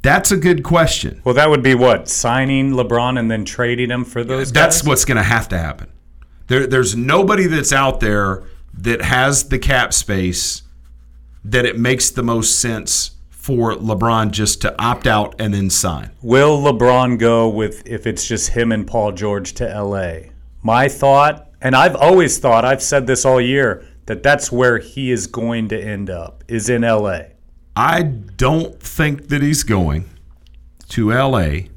That's 0.00 0.30
a 0.30 0.38
good 0.38 0.64
question. 0.64 1.20
well, 1.24 1.34
that 1.34 1.50
would 1.50 1.62
be 1.62 1.74
what 1.74 2.08
signing 2.08 2.70
LeBron 2.70 3.18
and 3.18 3.30
then 3.30 3.44
trading 3.44 3.90
him 3.90 4.06
for 4.06 4.24
those. 4.24 4.50
That's 4.50 4.80
guys? 4.80 4.88
what's 4.88 5.04
going 5.04 5.18
to 5.18 5.24
have 5.24 5.46
to 5.50 5.58
happen. 5.58 5.92
There, 6.46 6.66
there's 6.66 6.96
nobody 6.96 7.48
that's 7.48 7.74
out 7.74 8.00
there 8.00 8.44
that 8.78 9.02
has 9.02 9.50
the 9.50 9.58
cap 9.58 9.92
space 9.92 10.62
that 11.50 11.64
it 11.64 11.78
makes 11.78 12.10
the 12.10 12.22
most 12.22 12.60
sense 12.60 13.12
for 13.30 13.74
LeBron 13.74 14.32
just 14.32 14.60
to 14.62 14.82
opt 14.82 15.06
out 15.06 15.34
and 15.38 15.54
then 15.54 15.70
sign. 15.70 16.10
Will 16.20 16.58
LeBron 16.58 17.18
go 17.18 17.48
with 17.48 17.86
if 17.86 18.06
it's 18.06 18.26
just 18.26 18.50
him 18.50 18.72
and 18.72 18.86
Paul 18.86 19.12
George 19.12 19.52
to 19.54 19.82
LA? 19.82 20.30
My 20.62 20.88
thought, 20.88 21.52
and 21.60 21.76
I've 21.76 21.94
always 21.94 22.38
thought, 22.38 22.64
I've 22.64 22.82
said 22.82 23.06
this 23.06 23.24
all 23.24 23.40
year, 23.40 23.86
that 24.06 24.22
that's 24.22 24.50
where 24.50 24.78
he 24.78 25.12
is 25.12 25.28
going 25.28 25.68
to 25.68 25.80
end 25.80 26.10
up, 26.10 26.42
is 26.48 26.68
in 26.68 26.82
LA. 26.82 27.20
I 27.76 28.02
don't 28.02 28.80
think 28.80 29.28
that 29.28 29.42
he's 29.42 29.62
going 29.62 30.08
to 30.88 31.10
LA. 31.12 31.68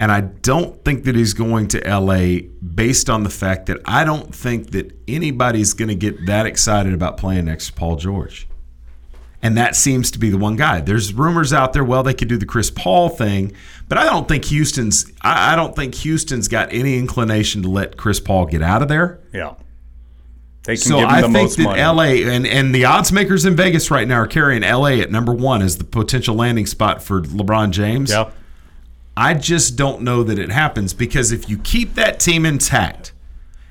And 0.00 0.10
I 0.10 0.22
don't 0.22 0.84
think 0.84 1.04
that 1.04 1.14
he's 1.14 1.34
going 1.34 1.68
to 1.68 1.78
LA 1.80 2.48
based 2.74 3.08
on 3.10 3.22
the 3.22 3.30
fact 3.30 3.66
that 3.66 3.78
I 3.84 4.04
don't 4.04 4.34
think 4.34 4.70
that 4.72 4.90
anybody's 5.06 5.74
going 5.74 5.90
to 5.90 5.94
get 5.94 6.26
that 6.26 6.46
excited 6.46 6.92
about 6.92 7.18
playing 7.18 7.44
next 7.44 7.66
to 7.66 7.72
Paul 7.74 7.96
George. 7.96 8.48
And 9.44 9.56
that 9.56 9.74
seems 9.74 10.12
to 10.12 10.20
be 10.20 10.30
the 10.30 10.38
one 10.38 10.54
guy. 10.54 10.80
There's 10.80 11.12
rumors 11.12 11.52
out 11.52 11.72
there, 11.72 11.82
well, 11.84 12.04
they 12.04 12.14
could 12.14 12.28
do 12.28 12.36
the 12.36 12.46
Chris 12.46 12.70
Paul 12.70 13.08
thing, 13.08 13.52
but 13.88 13.98
I 13.98 14.04
don't 14.04 14.28
think 14.28 14.44
Houston's 14.46 15.10
I 15.20 15.52
I 15.52 15.56
don't 15.56 15.74
think 15.74 15.94
Houston's 15.96 16.46
got 16.46 16.72
any 16.72 16.96
inclination 16.96 17.62
to 17.62 17.68
let 17.68 17.96
Chris 17.96 18.20
Paul 18.20 18.46
get 18.46 18.62
out 18.62 18.82
of 18.82 18.88
there. 18.88 19.18
Yeah. 19.32 19.54
They 20.62 20.76
can 20.76 20.82
So 20.84 21.00
give 21.00 21.08
him 21.08 21.14
I 21.14 21.20
the 21.22 21.28
think 21.28 21.34
most 21.34 21.56
that 21.58 21.64
money. 21.64 21.82
LA 21.82 22.30
and, 22.32 22.46
and 22.46 22.72
the 22.72 22.84
odds 22.84 23.10
makers 23.10 23.44
in 23.44 23.56
Vegas 23.56 23.90
right 23.90 24.06
now 24.06 24.18
are 24.20 24.28
carrying 24.28 24.62
LA 24.62 25.00
at 25.00 25.10
number 25.10 25.32
one 25.32 25.60
as 25.60 25.76
the 25.78 25.84
potential 25.84 26.36
landing 26.36 26.66
spot 26.66 27.02
for 27.02 27.20
LeBron 27.22 27.72
James. 27.72 28.10
Yeah. 28.10 28.30
I 29.16 29.34
just 29.34 29.74
don't 29.76 30.02
know 30.02 30.22
that 30.22 30.38
it 30.38 30.50
happens 30.50 30.94
because 30.94 31.32
if 31.32 31.48
you 31.48 31.58
keep 31.58 31.94
that 31.96 32.20
team 32.20 32.46
intact 32.46 33.12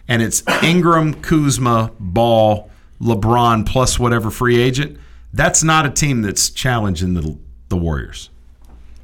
and 0.08 0.22
it's 0.22 0.44
Ingram, 0.62 1.14
Kuzma, 1.22 1.94
Ball, 1.98 2.70
LeBron 3.02 3.66
plus 3.66 3.98
whatever 3.98 4.30
free 4.30 4.60
agent, 4.60 5.00
that's 5.34 5.64
not 5.64 5.86
a 5.86 5.90
team 5.90 6.22
that's 6.22 6.50
challenging 6.50 7.14
the 7.14 7.38
the 7.70 7.78
Warriors. 7.78 8.30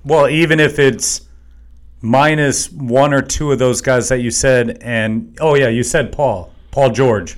Well, 0.03 0.29
even 0.29 0.59
if 0.59 0.79
it's 0.79 1.21
minus 2.01 2.71
one 2.71 3.13
or 3.13 3.21
two 3.21 3.51
of 3.51 3.59
those 3.59 3.81
guys 3.81 4.09
that 4.09 4.19
you 4.19 4.31
said, 4.31 4.77
and 4.81 5.37
oh 5.41 5.55
yeah, 5.55 5.69
you 5.69 5.83
said 5.83 6.11
Paul, 6.11 6.53
Paul 6.71 6.91
George. 6.91 7.37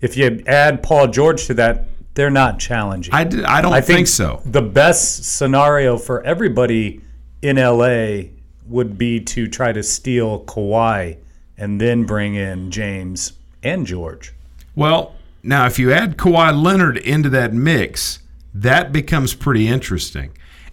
If 0.00 0.16
you 0.16 0.42
add 0.46 0.82
Paul 0.82 1.08
George 1.08 1.46
to 1.46 1.54
that, 1.54 1.86
they're 2.14 2.30
not 2.30 2.58
challenging. 2.58 3.14
I, 3.14 3.24
d- 3.24 3.44
I 3.44 3.60
don't 3.60 3.84
think 3.84 4.06
so. 4.06 4.42
The 4.44 4.62
best 4.62 5.24
scenario 5.24 5.96
for 5.96 6.22
everybody 6.22 7.00
in 7.42 7.56
LA 7.56 8.30
would 8.66 8.98
be 8.98 9.20
to 9.20 9.48
try 9.48 9.72
to 9.72 9.82
steal 9.82 10.44
Kawhi 10.44 11.18
and 11.56 11.80
then 11.80 12.04
bring 12.04 12.34
in 12.34 12.70
James 12.70 13.32
and 13.62 13.86
George. 13.86 14.32
Well, 14.76 15.14
now 15.42 15.66
if 15.66 15.78
you 15.78 15.92
add 15.92 16.16
Kawhi 16.16 16.62
Leonard 16.62 16.96
into 16.98 17.28
that 17.30 17.52
mix, 17.52 18.20
that 18.54 18.92
becomes 18.92 19.34
pretty 19.34 19.68
interesting. 19.68 20.30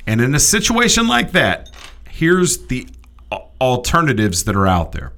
And 0.07 0.21
in 0.21 0.35
a 0.35 0.39
situation 0.39 1.07
like 1.07 1.31
that, 1.31 1.69
here's 2.09 2.67
the 2.67 2.87
alternatives 3.59 4.43
that 4.45 4.55
are 4.55 4.67
out 4.67 4.91
there. 4.91 5.13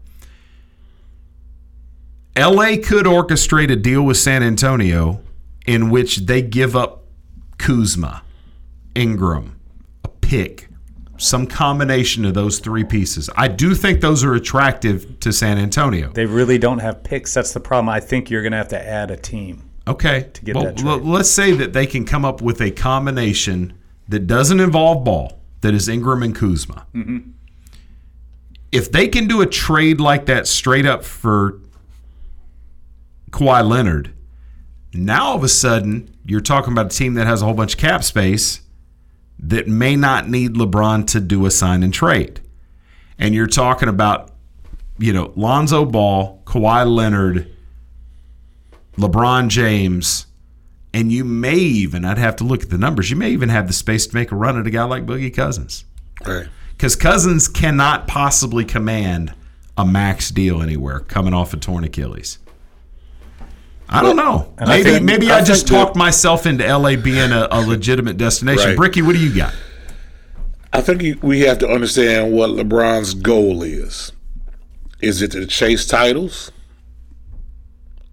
LA 2.37 2.75
could 2.83 3.05
orchestrate 3.05 3.71
a 3.71 3.75
deal 3.75 4.03
with 4.03 4.17
San 4.17 4.43
Antonio 4.43 5.21
in 5.65 5.89
which 5.89 6.17
they 6.17 6.41
give 6.41 6.75
up 6.75 7.03
Kuzma, 7.57 8.23
Ingram, 8.95 9.59
a 10.03 10.07
pick, 10.07 10.69
some 11.17 11.47
combination 11.47 12.25
of 12.25 12.33
those 12.33 12.59
three 12.59 12.83
pieces. 12.83 13.29
I 13.35 13.47
do 13.47 13.73
think 13.73 14.01
those 14.01 14.23
are 14.23 14.33
attractive 14.33 15.19
to 15.21 15.33
San 15.33 15.57
Antonio. 15.57 16.11
They 16.11 16.25
really 16.25 16.57
don't 16.57 16.79
have 16.79 17.03
picks. 17.03 17.33
That's 17.33 17.53
the 17.53 17.59
problem. 17.59 17.89
I 17.89 17.99
think 17.99 18.29
you're 18.29 18.43
going 18.43 18.51
to 18.51 18.57
have 18.57 18.69
to 18.69 18.87
add 18.87 19.11
a 19.11 19.17
team. 19.17 19.69
Okay. 19.87 20.29
To 20.33 20.45
get 20.45 20.55
well, 20.55 20.65
that 20.65 20.83
let's 20.83 21.29
say 21.29 21.51
that 21.53 21.73
they 21.73 21.85
can 21.85 22.05
come 22.05 22.23
up 22.25 22.41
with 22.41 22.61
a 22.61 22.71
combination 22.71 23.73
that 24.07 24.27
doesn't 24.27 24.59
involve 24.59 25.03
ball, 25.03 25.39
that 25.61 25.73
is 25.73 25.89
Ingram 25.89 26.23
and 26.23 26.35
Kuzma. 26.35 26.85
Mm-hmm. 26.93 27.31
If 28.71 28.91
they 28.91 29.07
can 29.07 29.27
do 29.27 29.41
a 29.41 29.45
trade 29.45 29.99
like 29.99 30.25
that 30.25 30.45
straight 30.45 30.85
up 30.85 31.03
for 31.03 31.61
Kawhi 33.31 33.67
Leonard, 33.67 34.13
now 34.93 35.27
all 35.27 35.35
of 35.35 35.43
a 35.43 35.49
sudden 35.49 36.13
you're 36.25 36.41
talking 36.41 36.73
about 36.73 36.87
a 36.87 36.95
team 36.97 37.13
that 37.15 37.25
has 37.27 37.41
a 37.41 37.45
whole 37.45 37.53
bunch 37.53 37.75
of 37.75 37.79
cap 37.79 38.03
space 38.03 38.61
that 39.39 39.67
may 39.67 39.95
not 39.95 40.27
need 40.29 40.53
LeBron 40.55 41.07
to 41.07 41.19
do 41.19 41.45
a 41.45 41.51
sign 41.51 41.83
and 41.83 41.93
trade. 41.93 42.39
And 43.19 43.35
you're 43.35 43.47
talking 43.47 43.89
about, 43.89 44.31
you 44.97 45.13
know, 45.13 45.31
Lonzo 45.35 45.85
Ball, 45.85 46.41
Kawhi 46.45 46.87
Leonard, 46.87 47.51
LeBron 48.97 49.49
James, 49.49 50.25
and 50.93 51.11
you 51.11 51.23
may 51.23 51.55
even, 51.55 52.05
I'd 52.05 52.17
have 52.17 52.35
to 52.37 52.43
look 52.43 52.63
at 52.63 52.69
the 52.69 52.77
numbers, 52.77 53.09
you 53.09 53.15
may 53.15 53.29
even 53.29 53.49
have 53.49 53.67
the 53.67 53.73
space 53.73 54.07
to 54.07 54.15
make 54.15 54.31
a 54.31 54.35
run 54.35 54.57
at 54.57 54.65
a 54.65 54.71
guy 54.71 54.83
like 54.83 55.05
Boogie 55.05 55.33
Cousins. 55.33 55.85
Right. 56.25 56.47
Because 56.71 56.95
Cousins 56.95 57.47
cannot 57.47 58.07
possibly 58.07 58.65
command 58.65 59.33
a 59.77 59.85
max 59.85 60.29
deal 60.31 60.61
anywhere 60.61 61.01
coming 61.01 61.33
off 61.33 61.53
a 61.53 61.57
torn 61.57 61.83
Achilles. 61.83 62.39
I 63.89 64.01
don't 64.01 64.15
know. 64.17 64.53
And 64.57 64.69
I 64.69 64.77
maybe 64.77 64.89
think- 64.91 65.05
maybe 65.05 65.31
I 65.31 65.37
I, 65.39 65.43
just 65.43 65.67
think 65.67 65.71
that- 65.77 65.85
talked 65.85 65.95
myself 65.95 66.45
into 66.45 66.65
LA 66.65 66.95
being 66.97 67.31
a, 67.31 67.47
a 67.51 67.61
legitimate 67.61 68.17
destination. 68.17 68.69
Right. 68.69 68.77
Brickey, 68.77 69.01
what 69.01 69.13
do 69.13 69.19
you 69.19 69.33
got? 69.35 69.53
I 70.73 70.81
think 70.81 71.23
we 71.23 71.41
have 71.41 71.57
to 71.59 71.67
understand 71.69 72.33
what 72.33 72.49
LeBron's 72.51 73.13
goal 73.13 73.63
is. 73.63 74.11
Is 75.01 75.21
it 75.21 75.31
to 75.31 75.45
chase 75.45 75.85
titles? 75.85 76.51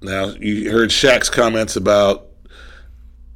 Now, 0.01 0.27
you 0.39 0.71
heard 0.71 0.91
Shaq's 0.91 1.31
comments 1.31 1.77
about 1.77 2.27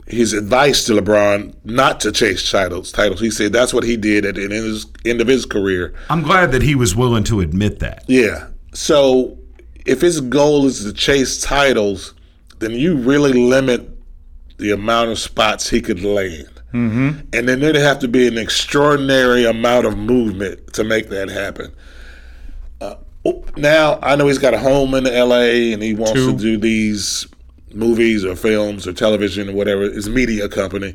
his 0.07 0.33
advice 0.33 0.85
to 0.85 0.93
LeBron 0.93 1.55
not 1.65 2.01
to 2.01 2.13
chase 2.13 2.51
titles. 2.51 2.93
Titles. 2.93 3.21
He 3.21 3.31
said 3.31 3.53
that's 3.53 3.75
what 3.75 3.85
he 3.85 3.97
did 3.97 4.25
at 4.25 4.37
the 4.37 4.45
end 4.45 4.53
of 4.53 4.65
his, 4.65 4.87
end 5.05 5.21
of 5.21 5.27
his 5.29 5.45
career. 5.47 5.95
I'm 6.11 6.23
glad 6.23 6.53
that 6.53 6.63
he 6.63 6.75
was 6.75 6.95
willing 6.95 7.25
to 7.25 7.41
admit 7.41 7.79
that. 7.81 8.05
Yeah. 8.07 8.49
So 8.75 9.39
if 9.87 10.01
his 10.01 10.21
goal 10.21 10.67
is 10.67 10.85
to 10.85 10.93
chase 10.93 11.41
titles, 11.43 12.15
then 12.59 12.73
you 12.73 12.97
really 12.97 13.33
limit 13.33 13.89
the 14.59 14.73
amount 14.73 15.11
of 15.11 15.19
spots 15.19 15.69
he 15.69 15.81
could 15.81 16.03
land. 16.03 16.59
Mm-hmm. 16.73 17.21
And 17.33 17.49
then 17.49 17.61
there'd 17.61 17.77
have 17.77 18.01
to 18.01 18.09
be 18.09 18.27
an 18.29 18.37
extraordinary 18.37 19.45
amount 19.45 19.87
of 19.87 19.97
movement 19.97 20.75
to 20.75 20.85
make 20.85 21.09
that 21.09 21.29
happen. 21.29 21.73
Uh, 22.81 22.97
now, 23.57 23.99
I 24.03 24.17
know 24.17 24.27
he's 24.27 24.39
got 24.39 24.55
a 24.55 24.59
home 24.59 24.95
in 24.95 25.05
LA 25.05 25.73
and 25.73 25.83
he 25.83 25.95
wants 25.95 26.13
Two. 26.13 26.33
to 26.33 26.39
do 26.39 26.57
these 26.59 27.27
movies 27.73 28.25
or 28.25 28.37
films 28.37 28.87
or 28.87 28.93
television 28.93 29.49
or 29.49 29.53
whatever, 29.53 29.83
his 29.83 30.09
media 30.09 30.49
company. 30.49 30.95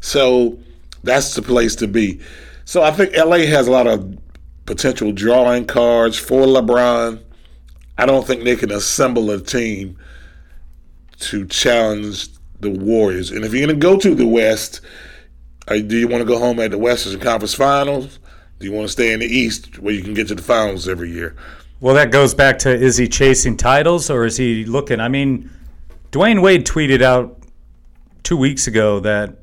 So 0.00 0.58
that's 1.02 1.34
the 1.34 1.42
place 1.42 1.74
to 1.76 1.88
be. 1.88 2.20
So 2.64 2.82
I 2.82 2.90
think 2.90 3.16
LA 3.16 3.38
has 3.46 3.68
a 3.68 3.70
lot 3.70 3.86
of 3.86 4.18
potential 4.66 5.12
drawing 5.12 5.66
cards 5.66 6.18
for 6.18 6.44
LeBron. 6.44 7.22
I 7.96 8.06
don't 8.06 8.26
think 8.26 8.44
they 8.44 8.56
can 8.56 8.72
assemble 8.72 9.30
a 9.30 9.40
team 9.40 9.96
to 11.20 11.46
challenge 11.46 12.28
the 12.60 12.70
Warriors. 12.70 13.30
And 13.30 13.44
if 13.44 13.52
you're 13.52 13.66
going 13.66 13.78
to 13.78 13.80
go 13.80 13.98
to 13.98 14.14
the 14.14 14.26
West, 14.26 14.80
do 15.68 15.96
you 15.96 16.08
want 16.08 16.20
to 16.20 16.26
go 16.26 16.38
home 16.38 16.60
at 16.60 16.70
the 16.70 16.78
Western 16.78 17.20
Conference 17.20 17.54
Finals? 17.54 18.18
Do 18.58 18.66
you 18.66 18.72
want 18.72 18.86
to 18.86 18.92
stay 18.92 19.12
in 19.12 19.20
the 19.20 19.26
East 19.26 19.78
where 19.78 19.92
you 19.92 20.02
can 20.02 20.14
get 20.14 20.28
to 20.28 20.34
the 20.34 20.42
finals 20.42 20.88
every 20.88 21.10
year? 21.10 21.36
Well, 21.80 21.94
that 21.94 22.10
goes 22.10 22.32
back 22.32 22.58
to 22.60 22.70
is 22.74 22.96
he 22.96 23.06
chasing 23.06 23.56
titles 23.56 24.08
or 24.08 24.24
is 24.24 24.38
he 24.38 24.64
looking? 24.64 24.98
I 24.98 25.08
mean, 25.08 25.50
Dwyane 26.10 26.40
Wade 26.40 26.64
tweeted 26.64 27.02
out 27.02 27.38
two 28.22 28.36
weeks 28.36 28.66
ago 28.66 29.00
that 29.00 29.36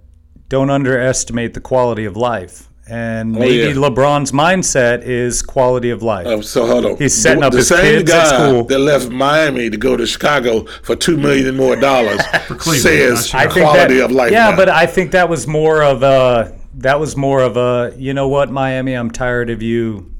don't 0.50 0.72
underestimate 0.72 1.54
the 1.54 1.62
quality 1.62 2.06
of 2.06 2.18
life. 2.18 2.70
And 2.86 3.36
Oh, 3.36 3.40
maybe 3.40 3.56
yeah. 3.56 3.74
LeBron's 3.76 4.34
mindset 4.34 5.04
is 5.04 5.42
quality 5.42 5.90
of 5.90 6.04
life. 6.04 6.28
Oh, 6.28 6.42
so 6.42 6.68
hold 6.68 6.86
on. 6.86 6.98
He's 6.98 7.14
setting 7.14 7.40
the, 7.40 7.46
up 7.48 7.52
the 7.54 7.60
his 7.60 7.70
same 7.70 8.00
kids 8.00 8.12
guy 8.12 8.22
at 8.22 8.28
school. 8.28 8.64
that 8.66 8.80
left 8.80 9.10
Miami 9.10 9.70
to 9.70 9.78
go 9.78 9.96
to 9.96 10.06
Chicago 10.06 10.66
for 10.84 10.96
two 10.96 11.16
million 11.16 11.56
more 11.56 11.78
dollars 11.78 12.20
says 12.62 13.34
I 13.34 13.48
think 13.48 13.66
quality 13.66 13.96
that- 14.00 14.06
of 14.06 14.12
life. 14.12 14.32
Yeah, 14.34 14.50
now. 14.50 14.58
but 14.58 14.68
I 14.68 14.86
think 14.86 15.12
that 15.12 15.30
was 15.30 15.48
more 15.48 15.82
of 15.82 16.04
a 16.04 16.58
that 16.76 17.00
was 17.00 17.16
more 17.16 17.42
of 17.42 17.56
a 17.56 17.94
you 17.98 18.14
know 18.14 18.28
what 18.28 18.52
Miami, 18.52 18.94
I'm 18.96 19.12
tired 19.12 19.50
of 19.50 19.62
you 19.62 20.12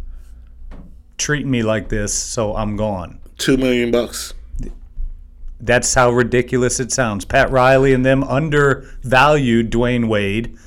treating 1.18 1.52
me 1.52 1.64
like 1.64 1.90
this, 1.90 2.14
so 2.14 2.56
I'm 2.56 2.78
gone. 2.78 3.20
Two 3.38 3.58
million 3.58 3.92
bucks. 3.92 4.34
That's 5.60 5.94
how 5.94 6.12
ridiculous 6.12 6.80
it 6.80 6.92
sounds. 6.92 7.26
Pat 7.26 7.50
Riley 7.52 7.94
and 7.94 8.06
them 8.06 8.24
undervalued 8.24 9.72
Dwyane 9.72 10.08
Wade, 10.10 10.58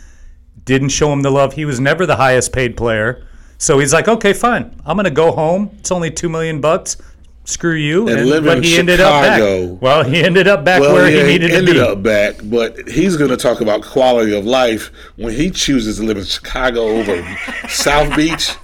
didn't 0.66 0.90
show 0.90 1.10
him 1.12 1.22
the 1.22 1.30
love. 1.30 1.54
He 1.54 1.64
was 1.64 1.80
never 1.80 2.04
the 2.04 2.16
highest 2.16 2.52
paid 2.52 2.76
player. 2.76 3.26
So 3.56 3.78
he's 3.78 3.94
like, 3.94 4.06
okay, 4.06 4.34
fine. 4.34 4.78
I'm 4.84 4.96
gonna 4.96 5.10
go 5.10 5.32
home. 5.32 5.70
It's 5.78 5.90
only 5.90 6.10
two 6.10 6.28
million 6.28 6.60
bucks. 6.60 6.98
Screw 7.44 7.74
you. 7.74 8.08
And 8.08 8.28
live 8.28 8.44
but 8.44 8.58
in 8.58 8.64
he 8.64 8.76
ended 8.76 8.98
Chicago. 8.98 9.64
up 9.66 9.70
back. 9.74 9.82
Well, 9.82 10.02
he 10.04 10.20
ended 10.22 10.48
up 10.48 10.64
back 10.64 10.80
well, 10.80 10.94
where 10.94 11.08
yeah, 11.08 11.22
he 11.22 11.38
needed 11.38 11.52
ended 11.52 11.66
to 11.68 11.72
be. 11.74 11.78
Ended 11.80 11.92
up 11.92 12.02
back, 12.02 12.34
but 12.42 12.88
he's 12.88 13.16
going 13.16 13.30
to 13.30 13.36
talk 13.36 13.60
about 13.60 13.82
quality 13.82 14.36
of 14.36 14.44
life 14.44 14.90
when 15.14 15.32
he 15.32 15.50
chooses 15.50 15.98
to 15.98 16.02
live 16.02 16.16
in 16.18 16.24
Chicago 16.24 16.80
over 16.88 17.22
South 17.68 18.14
Beach. 18.16 18.56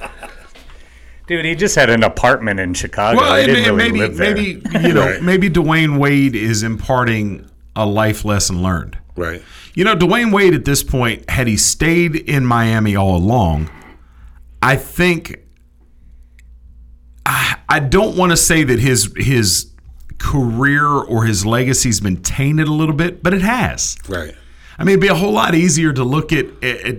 Dude, 1.28 1.44
he 1.44 1.55
just 1.55 1.76
had 1.76 1.88
an 1.90 2.03
apartment 2.03 2.59
in 2.59 2.74
Chicago. 2.74 3.18
Well, 3.20 3.36
he 3.36 3.42
and- 3.44 3.53
didn't 3.55 3.68
and 3.68 3.76
really 3.76 3.90
maybe 3.92 3.98
live 4.00 4.16
there. 4.16 4.34
maybe 4.34 4.88
you 4.88 4.92
know 4.94 5.07
Right. 5.12 5.22
maybe 5.22 5.48
Dwyane 5.48 5.98
Wade 5.98 6.34
is 6.34 6.64
imparting 6.64 7.48
a 7.76 7.86
life 7.86 8.24
lesson 8.24 8.62
learned. 8.62 8.98
Right. 9.16 9.42
You 9.74 9.84
know, 9.84 9.94
Dwyane 9.94 10.32
Wade 10.32 10.54
at 10.54 10.64
this 10.64 10.82
point, 10.82 11.28
had 11.28 11.46
he 11.46 11.56
stayed 11.56 12.16
in 12.16 12.46
Miami 12.46 12.96
all 12.96 13.16
along, 13.16 13.70
I 14.62 14.76
think 14.76 15.38
I, 17.26 17.56
I 17.68 17.78
don't 17.80 18.16
want 18.16 18.32
to 18.32 18.36
say 18.36 18.64
that 18.64 18.78
his 18.78 19.12
his 19.16 19.70
career 20.18 20.86
or 20.86 21.24
his 21.24 21.44
legacy's 21.44 22.00
been 22.00 22.22
tainted 22.22 22.68
a 22.68 22.72
little 22.72 22.94
bit, 22.94 23.22
but 23.22 23.34
it 23.34 23.42
has. 23.42 23.96
Right. 24.08 24.34
I 24.78 24.84
mean, 24.84 24.92
it'd 24.94 25.00
be 25.00 25.08
a 25.08 25.14
whole 25.14 25.32
lot 25.32 25.54
easier 25.54 25.92
to 25.92 26.04
look 26.04 26.32
at, 26.32 26.46
at, 26.62 26.80
at 26.84 26.96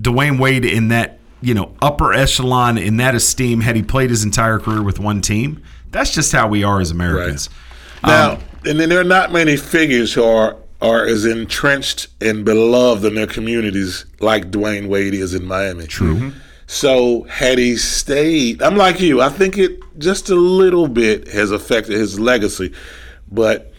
Dwyane 0.00 0.38
Wade 0.38 0.64
in 0.64 0.88
that 0.88 1.18
you 1.40 1.52
know 1.52 1.74
upper 1.82 2.12
echelon 2.12 2.78
in 2.78 2.96
that 2.98 3.14
esteem 3.14 3.60
had 3.60 3.76
he 3.76 3.82
played 3.82 4.10
his 4.10 4.24
entire 4.24 4.58
career 4.58 4.82
with 4.82 4.98
one 4.98 5.20
team. 5.20 5.62
That's 5.90 6.10
just 6.12 6.32
how 6.32 6.48
we 6.48 6.64
are 6.64 6.80
as 6.80 6.90
Americans. 6.90 7.50
Now, 8.02 8.32
Um, 8.32 8.38
and 8.66 8.80
then 8.80 8.88
there 8.88 9.00
are 9.00 9.04
not 9.04 9.32
many 9.32 9.56
figures 9.56 10.12
who 10.12 10.24
are 10.24 10.56
are 10.80 11.04
as 11.04 11.24
entrenched 11.24 12.08
and 12.20 12.44
beloved 12.44 13.04
in 13.04 13.14
their 13.14 13.26
communities 13.26 14.04
like 14.20 14.50
Dwyane 14.50 14.88
Wade 14.88 15.14
is 15.14 15.34
in 15.34 15.44
Miami. 15.44 15.86
True. 15.86 16.32
So 16.66 17.24
had 17.24 17.58
he 17.58 17.76
stayed, 17.76 18.62
I'm 18.62 18.76
like 18.76 19.00
you. 19.00 19.20
I 19.20 19.28
think 19.28 19.58
it 19.58 19.80
just 19.98 20.30
a 20.30 20.34
little 20.34 20.88
bit 20.88 21.28
has 21.28 21.50
affected 21.50 21.92
his 21.94 22.18
legacy, 22.18 22.72
but 23.30 23.72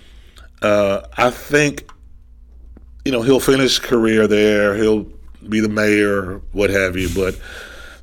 uh, 0.61 1.01
I 1.17 1.31
think 1.31 1.89
you 3.03 3.11
know 3.11 3.21
he'll 3.21 3.39
finish 3.39 3.79
career 3.79 4.27
there. 4.27 4.75
He'll 4.75 5.07
be 5.47 5.59
the 5.59 5.69
mayor, 5.69 6.41
what 6.51 6.69
have 6.69 6.95
you. 6.95 7.09
But 7.13 7.39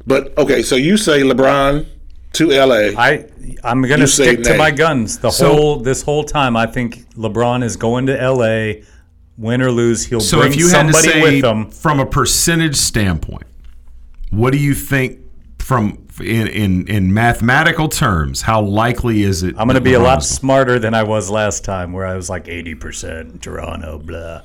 but 0.06 0.36
okay, 0.36 0.62
so 0.62 0.76
you 0.76 0.96
say 0.96 1.22
LeBron 1.22 1.86
to 2.34 2.48
LA. 2.50 2.90
I 2.96 3.26
I'm 3.64 3.82
gonna 3.82 4.02
You 4.02 4.06
say 4.06 4.32
stick 4.34 4.42
to 4.44 4.56
my 4.58 4.70
guns. 4.70 5.18
The 5.18 5.30
So- 5.30 5.54
whole 5.54 5.76
this 5.80 6.02
whole 6.02 6.24
time, 6.24 6.56
I 6.56 6.66
think 6.66 7.04
LeBron 7.14 7.62
is 7.62 7.76
going 7.76 8.06
to 8.06 8.20
L.A. 8.20 8.82
Win 9.38 9.62
or 9.62 9.70
lose, 9.72 10.04
he'll 10.04 10.20
So 10.20 10.40
bring 10.40 10.52
if 10.52 10.58
you 10.58 10.68
had 10.68 10.86
to 10.88 10.92
somebody 10.92 11.08
say 11.20 11.22
with 11.40 11.44
him. 11.44 11.70
from 11.70 11.98
a 12.00 12.06
percentage 12.06 12.76
standpoint, 12.76 13.44
what 14.30 14.52
do 14.52 14.58
you 14.58 14.74
think 14.74 15.18
from 15.58 16.06
in 16.20 16.46
in, 16.48 16.86
in 16.86 17.12
mathematical 17.14 17.88
terms? 17.88 18.42
How 18.42 18.60
likely 18.60 19.22
is 19.22 19.42
it? 19.42 19.54
I'm 19.58 19.66
going 19.66 19.68
to 19.68 19.74
that 19.74 19.84
be 19.84 19.94
a 19.94 20.00
lot 20.00 20.18
LeBron's- 20.20 20.28
smarter 20.28 20.78
than 20.78 20.92
I 20.94 21.02
was 21.02 21.30
last 21.30 21.64
time, 21.64 21.92
where 21.94 22.06
I 22.06 22.14
was 22.14 22.28
like 22.28 22.44
80% 22.44 23.40
Toronto, 23.40 23.98
blah. 23.98 24.42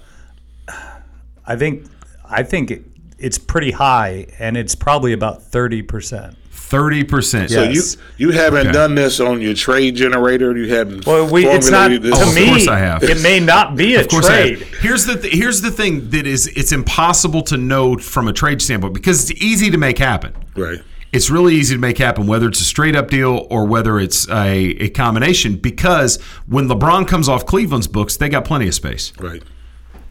I 1.45 1.55
think 1.55 1.85
I 2.29 2.43
think 2.43 2.71
it, 2.71 2.83
it's 3.19 3.38
pretty 3.38 3.71
high, 3.71 4.27
and 4.39 4.55
it's 4.57 4.75
probably 4.75 5.13
about 5.13 5.41
30%. 5.51 6.35
Thirty 6.70 7.05
percent. 7.05 7.49
So 7.51 7.63
Yes. 7.63 7.95
you 8.18 8.28
you 8.30 8.32
haven't 8.34 8.68
Okay. 8.68 8.72
done 8.74 8.95
this 8.95 9.22
on 9.22 9.39
your 9.39 9.53
trade 9.53 9.95
generator. 9.95 10.56
You 10.57 10.73
haven't. 10.73 11.06
Well, 11.06 11.26
we 11.31 11.48
it's 11.48 11.69
not 11.69 11.89
formulated 11.91 12.11
to 12.14 12.19
this? 12.26 12.35
me. 12.35 12.41
Of 12.44 12.49
course 12.49 12.68
I 12.68 12.80
have. 12.80 13.03
It 13.03 13.22
may 13.23 13.39
not 13.39 13.77
be 13.77 13.95
a 13.95 14.02
Of 14.02 14.10
course, 14.10 14.26
I 14.27 14.34
have. 14.35 14.45
trade. 14.57 14.68
here's 14.81 15.06
the 15.06 15.15
th- 15.15 15.34
here's 15.34 15.61
the 15.61 15.72
thing 15.72 16.10
that 16.10 16.27
is 16.27 16.48
it's 16.48 16.73
impossible 16.73 17.41
to 17.44 17.56
know 17.56 17.95
from 17.98 18.27
a 18.27 18.34
trade 18.34 18.61
standpoint 18.61 18.94
because 18.94 19.30
it's 19.30 19.41
easy 19.41 19.72
to 19.72 19.77
make 19.77 19.98
happen. 19.98 20.34
Right. 20.57 20.80
It's 21.14 21.30
really 21.30 21.56
easy 21.56 21.73
to 21.73 21.80
make 21.80 21.98
happen, 21.99 22.27
whether 22.27 22.49
it's 22.49 22.60
a 22.60 22.65
straight 22.65 22.98
up 22.98 23.10
deal 23.10 23.48
or 23.49 23.65
whether 23.65 23.98
it's 23.98 24.27
a, 24.30 24.57
a 24.84 24.89
combination. 24.89 25.56
Because 25.56 26.19
when 26.48 26.68
LeBron 26.68 27.07
comes 27.07 27.30
off 27.30 27.45
Cleveland's 27.45 27.88
books, 27.88 28.18
they 28.18 28.27
got 28.27 28.44
plenty 28.44 28.68
of 28.68 28.73
space. 28.73 29.14
Right. 29.18 29.41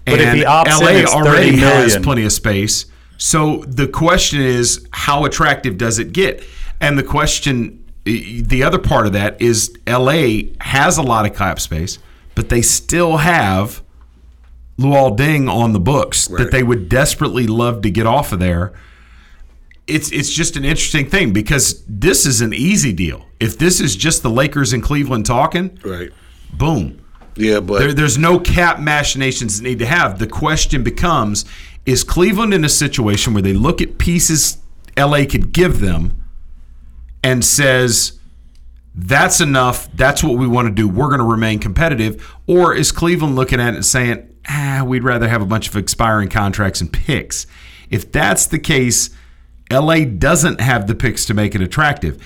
But 0.06 0.20
if 0.20 0.26
and 0.26 0.38
he 0.38 0.44
opts 0.44 0.78
in, 0.80 0.84
LA 0.86 0.92
it's 1.02 1.12
already 1.12 1.50
30 1.50 1.56
has 1.58 1.98
plenty 1.98 2.24
of 2.24 2.32
space. 2.32 2.86
So 3.18 3.64
the 3.66 3.88
question 3.88 4.40
is, 4.40 4.86
how 4.92 5.24
attractive 5.24 5.78
does 5.78 5.98
it 5.98 6.12
get? 6.12 6.42
And 6.80 6.98
the 6.98 7.02
question, 7.02 7.84
the 8.04 8.62
other 8.62 8.78
part 8.78 9.06
of 9.06 9.12
that 9.14 9.40
is, 9.40 9.74
LA 9.86 10.50
has 10.60 10.98
a 10.98 11.02
lot 11.02 11.24
of 11.26 11.34
cap 11.34 11.58
space, 11.60 11.98
but 12.34 12.48
they 12.50 12.62
still 12.62 13.16
have 13.18 13.82
Luol 14.78 15.16
Deng 15.16 15.50
on 15.50 15.72
the 15.72 15.80
books 15.80 16.26
that 16.28 16.50
they 16.50 16.62
would 16.62 16.88
desperately 16.90 17.46
love 17.46 17.80
to 17.82 17.90
get 17.90 18.06
off 18.06 18.32
of 18.32 18.38
there. 18.40 18.74
It's 19.86 20.10
it's 20.12 20.30
just 20.30 20.56
an 20.56 20.64
interesting 20.64 21.08
thing 21.08 21.32
because 21.32 21.82
this 21.88 22.26
is 22.26 22.40
an 22.40 22.52
easy 22.52 22.92
deal. 22.92 23.24
If 23.40 23.56
this 23.56 23.80
is 23.80 23.94
just 23.96 24.22
the 24.22 24.30
Lakers 24.30 24.72
and 24.72 24.82
Cleveland 24.82 25.24
talking, 25.24 25.78
Right. 25.84 26.10
boom. 26.52 27.00
Yeah, 27.36 27.60
but 27.60 27.80
There, 27.80 27.92
there's 27.92 28.18
no 28.18 28.38
cap 28.38 28.78
machinations 28.78 29.60
need 29.60 29.78
to 29.80 29.86
have. 29.86 30.18
The 30.18 30.26
question 30.26 30.82
becomes: 30.82 31.44
Is 31.84 32.02
Cleveland 32.04 32.54
in 32.54 32.64
a 32.64 32.68
situation 32.68 33.34
where 33.34 33.42
they 33.42 33.52
look 33.52 33.80
at 33.80 33.98
pieces 33.98 34.58
LA 34.96 35.24
could 35.26 35.52
give 35.52 35.80
them 35.80 36.24
and 37.22 37.44
says, 37.44 38.18
"That's 38.94 39.40
enough. 39.40 39.88
That's 39.94 40.24
what 40.24 40.38
we 40.38 40.46
want 40.46 40.68
to 40.68 40.74
do. 40.74 40.88
We're 40.88 41.08
going 41.08 41.18
to 41.18 41.24
remain 41.24 41.58
competitive," 41.58 42.34
or 42.46 42.74
is 42.74 42.92
Cleveland 42.92 43.36
looking 43.36 43.60
at 43.60 43.74
it 43.74 43.76
and 43.76 43.86
saying, 43.86 44.26
"Ah, 44.48 44.82
we'd 44.86 45.04
rather 45.04 45.28
have 45.28 45.42
a 45.42 45.46
bunch 45.46 45.68
of 45.68 45.76
expiring 45.76 46.28
contracts 46.28 46.80
and 46.80 46.92
picks"? 46.92 47.46
If 47.90 48.10
that's 48.10 48.46
the 48.46 48.58
case, 48.58 49.10
LA 49.70 50.04
doesn't 50.04 50.60
have 50.60 50.86
the 50.86 50.94
picks 50.94 51.24
to 51.26 51.34
make 51.34 51.54
it 51.54 51.60
attractive. 51.60 52.22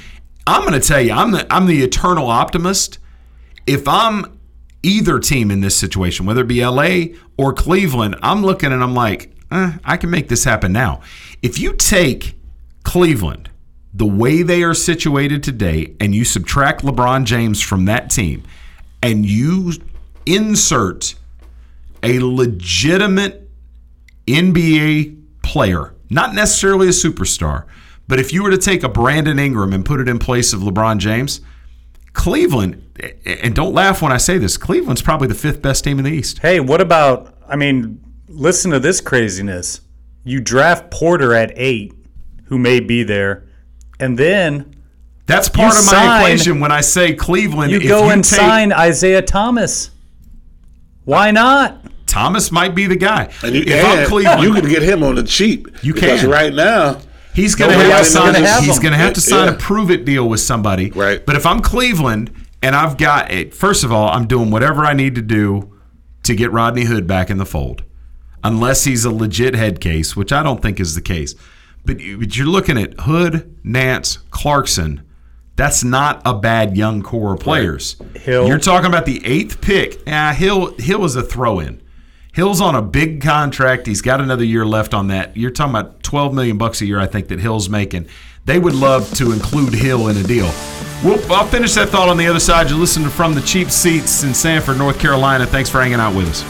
I'm 0.47 0.63
going 0.63 0.81
to 0.81 0.87
tell 0.87 1.01
you, 1.01 1.13
I'm 1.13 1.33
the 1.33 1.53
I'm 1.53 1.67
the 1.67 1.83
eternal 1.83 2.29
optimist. 2.29 2.99
If 3.67 3.87
I'm 3.87 4.40
either 4.83 5.19
team 5.19 5.51
in 5.51 5.61
this 5.61 5.77
situation, 5.77 6.27
whether 6.27 6.43
it 6.43 6.49
be 6.49 6.65
LA 6.65 7.17
or 7.37 7.53
Cleveland, 7.53 8.17
I'm 8.23 8.43
looking 8.43 8.73
and 8.73 8.83
I'm 8.83 8.95
like, 8.95 9.31
eh, 9.51 9.73
I 9.85 9.97
can 9.97 10.11
make 10.11 10.29
this 10.29 10.45
happen 10.45 10.73
now. 10.73 11.01
If 11.43 11.59
you 11.59 11.75
take 11.75 12.35
Cleveland, 12.83 13.51
the 13.93 14.07
way 14.07 14.43
they 14.43 14.63
are 14.63 14.75
situated 14.75 15.43
today, 15.43 15.95
and 15.99 16.15
you 16.15 16.25
subtract 16.25 16.83
LeBron 16.83 17.25
James 17.25 17.61
from 17.61 17.87
that 17.87 18.11
team, 18.11 18.45
and 19.03 19.27
you 19.27 19.73
insert 20.27 21.15
a 22.03 22.21
legitimate 22.21 23.51
NBA 24.27 25.21
player, 25.43 25.95
not 26.09 26.35
necessarily 26.35 26.87
a 26.87 26.91
superstar, 26.93 27.67
but 28.07 28.21
if 28.21 28.33
you 28.33 28.43
were 28.43 28.51
to 28.51 28.59
take 28.59 28.83
a 28.83 28.89
Brandon 28.89 29.39
Ingram 29.39 29.73
and 29.73 29.85
put 29.85 30.01
it 30.01 30.09
in 30.09 30.19
place 30.19 30.53
of 30.53 30.61
LeBron 30.61 30.99
James, 30.99 31.41
Cleveland, 32.13 32.90
and 33.25 33.55
don't 33.55 33.73
laugh 33.75 34.03
when 34.03 34.13
I 34.13 34.17
say 34.17 34.39
this, 34.39 34.57
Cleveland's 34.57 35.03
probably 35.03 35.29
the 35.29 35.35
fifth 35.35 35.63
best 35.63 35.85
team 35.85 35.99
in 35.99 36.05
the 36.05 36.11
East. 36.11 36.39
Hey, 36.41 36.61
what 36.61 36.81
about? 36.81 37.35
I 37.49 37.57
mean, 37.57 38.01
listen 38.29 38.71
to 38.73 38.79
this 38.81 39.01
craziness. 39.01 39.81
You 40.25 40.41
draft 40.41 40.91
Porter 40.91 41.35
at 41.35 41.53
eight, 41.57 41.93
who 42.45 42.59
may 42.59 42.81
be 42.81 43.03
there, 43.03 43.45
and 43.99 44.19
then 44.19 44.77
That's 45.27 45.49
part 45.49 45.73
you 45.73 45.79
of 45.81 45.87
my 45.87 45.93
sign- 45.93 46.21
equation 46.23 46.61
when 46.61 46.73
I 46.73 46.81
say 46.83 47.15
Cleveland. 47.15 47.73
You 47.73 47.79
if 47.81 47.89
go 47.89 48.11
and 48.11 48.23
take- 48.25 48.39
sign 48.39 48.73
Isaiah 48.73 49.23
Thomas. 49.23 49.91
Why 51.05 51.31
not? 51.31 51.85
Thomas 52.07 52.51
might 52.51 52.75
be 52.75 52.87
the 52.87 52.97
guy. 52.97 53.33
And 53.43 53.55
you, 53.55 53.63
if 53.67 53.85
I'm 53.85 53.99
and 54.01 54.09
Cleveland, 54.09 54.43
you 54.43 54.53
can 54.53 54.69
get 54.69 54.83
him 54.83 55.03
on 55.03 55.15
the 55.15 55.23
cheap. 55.23 55.69
You 55.83 55.95
because 55.95 56.21
can. 56.23 56.31
right 56.31 56.53
now 56.53 56.99
He's 57.35 57.55
going 57.55 57.71
to 57.71 57.77
nobody 57.77 57.91
have 57.93 58.07
to 58.07 58.15
knows 58.15 58.35
sign. 58.35 58.43
his- 58.43 58.67
He's 58.67 58.79
going 58.81 58.93
to 58.93 58.99
have 58.99 59.13
to 59.15 59.21
sign 59.21 59.47
Yeah. 59.49 59.55
a 59.55 59.57
prove 59.57 59.91
it 59.93 60.05
deal 60.05 60.29
with 60.29 60.41
somebody. 60.41 60.91
Right. 60.91 61.25
But 61.25 61.37
if 61.37 61.47
I'm 61.47 61.61
Cleveland 61.61 62.33
and 62.63 62.75
I've 62.77 62.97
got 62.99 63.31
it, 63.33 63.55
first 63.55 63.85
of 63.85 63.93
all, 63.93 64.09
I'm 64.09 64.27
doing 64.27 64.51
whatever 64.51 64.85
I 64.85 64.93
need 64.93 65.15
to 65.17 65.23
do 65.23 65.77
to 66.25 66.35
get 66.35 66.53
Rodney 66.53 66.85
Hood 66.85 67.07
back 67.07 67.31
in 67.31 67.39
the 67.39 67.47
fold, 67.47 67.83
unless 68.45 68.85
he's 68.85 69.05
a 69.05 69.11
legit 69.11 69.55
head 69.55 69.81
case, 69.81 70.15
which 70.17 70.33
I 70.33 70.43
don't 70.43 70.61
think 70.63 70.79
is 70.81 70.95
the 70.95 71.01
case. 71.03 71.35
But, 71.85 72.01
you- 72.01 72.19
but 72.19 72.37
you're 72.37 72.47
looking 72.47 72.77
at 72.79 73.01
Hood, 73.01 73.57
Nance, 73.65 74.19
Clarkson. 74.31 75.03
That's 75.57 75.83
not 75.85 76.23
a 76.25 76.35
bad 76.35 76.77
young 76.77 77.03
core 77.03 77.35
of 77.35 77.41
players. 77.41 77.97
Hill. 78.17 78.47
You're 78.49 78.59
talking 78.59 78.87
about 78.89 79.05
the 79.07 79.21
eighth 79.27 79.61
pick. 79.61 80.01
Yeah, 80.07 80.33
Hill. 80.33 80.75
Hill 80.79 81.05
is 81.05 81.17
a 81.17 81.23
throw-in. 81.23 81.83
Hill's 82.33 82.61
on 82.61 82.75
a 82.75 82.81
big 82.83 83.21
contract. 83.21 83.87
He's 83.87 84.01
got 84.01 84.21
another 84.21 84.45
year 84.45 84.65
left 84.65 84.95
on 84.95 85.09
that. 85.09 85.37
You're 85.37 85.51
talking 85.51 85.75
about 85.75 86.03
12 86.03 86.33
million 86.33 86.57
bucks 86.59 86.81
a 86.81 86.87
year. 86.87 86.99
I 87.01 87.07
think 87.07 87.29
that 87.29 87.41
Hill's 87.41 87.69
making. 87.69 88.07
They 88.47 88.59
would 88.59 88.75
love 88.75 89.13
to 89.15 89.33
include 89.33 89.75
Hill 89.75 90.09
in 90.09 90.17
a 90.17 90.23
deal. 90.23 90.51
Well, 91.03 91.19
I'll 91.33 91.47
finish 91.47 91.75
that 91.77 91.89
thought 91.89 92.11
on 92.11 92.19
the 92.19 92.27
other 92.27 92.41
side. 92.41 92.69
You 92.69 92.77
listen 92.77 93.03
to 93.05 93.09
from 93.09 93.33
the 93.33 93.41
cheap 93.41 93.71
seats 93.71 94.23
in 94.23 94.35
Sanford, 94.35 94.77
North 94.77 94.99
Carolina. 95.01 95.47
Thanks 95.47 95.71
for 95.71 95.81
hanging 95.81 95.99
out 95.99 96.15
with 96.15 96.29
us. 96.29 96.45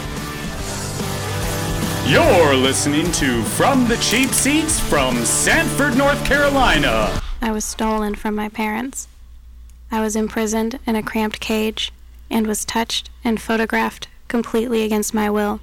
You're 2.11 2.57
listening 2.57 3.13
to 3.13 3.45
From 3.45 3.87
the 3.87 3.97
Cheap 3.99 4.31
Seats 4.31 4.81
from 4.81 5.25
Sanford, 5.25 5.97
North 5.97 6.25
Carolina. 6.25 7.23
I 7.41 7.53
was 7.53 7.65
stolen 7.65 8.17
from 8.17 8.35
my 8.35 8.49
parents. 8.49 9.07
I 9.93 10.01
was 10.01 10.17
imprisoned 10.17 10.81
in 10.85 10.97
a 10.97 11.03
cramped 11.05 11.39
cage 11.39 11.93
and 12.29 12.49
was 12.49 12.65
touched 12.65 13.09
and 13.23 13.41
photographed 13.41 14.09
completely 14.27 14.83
against 14.83 15.15
my 15.15 15.31
will, 15.31 15.61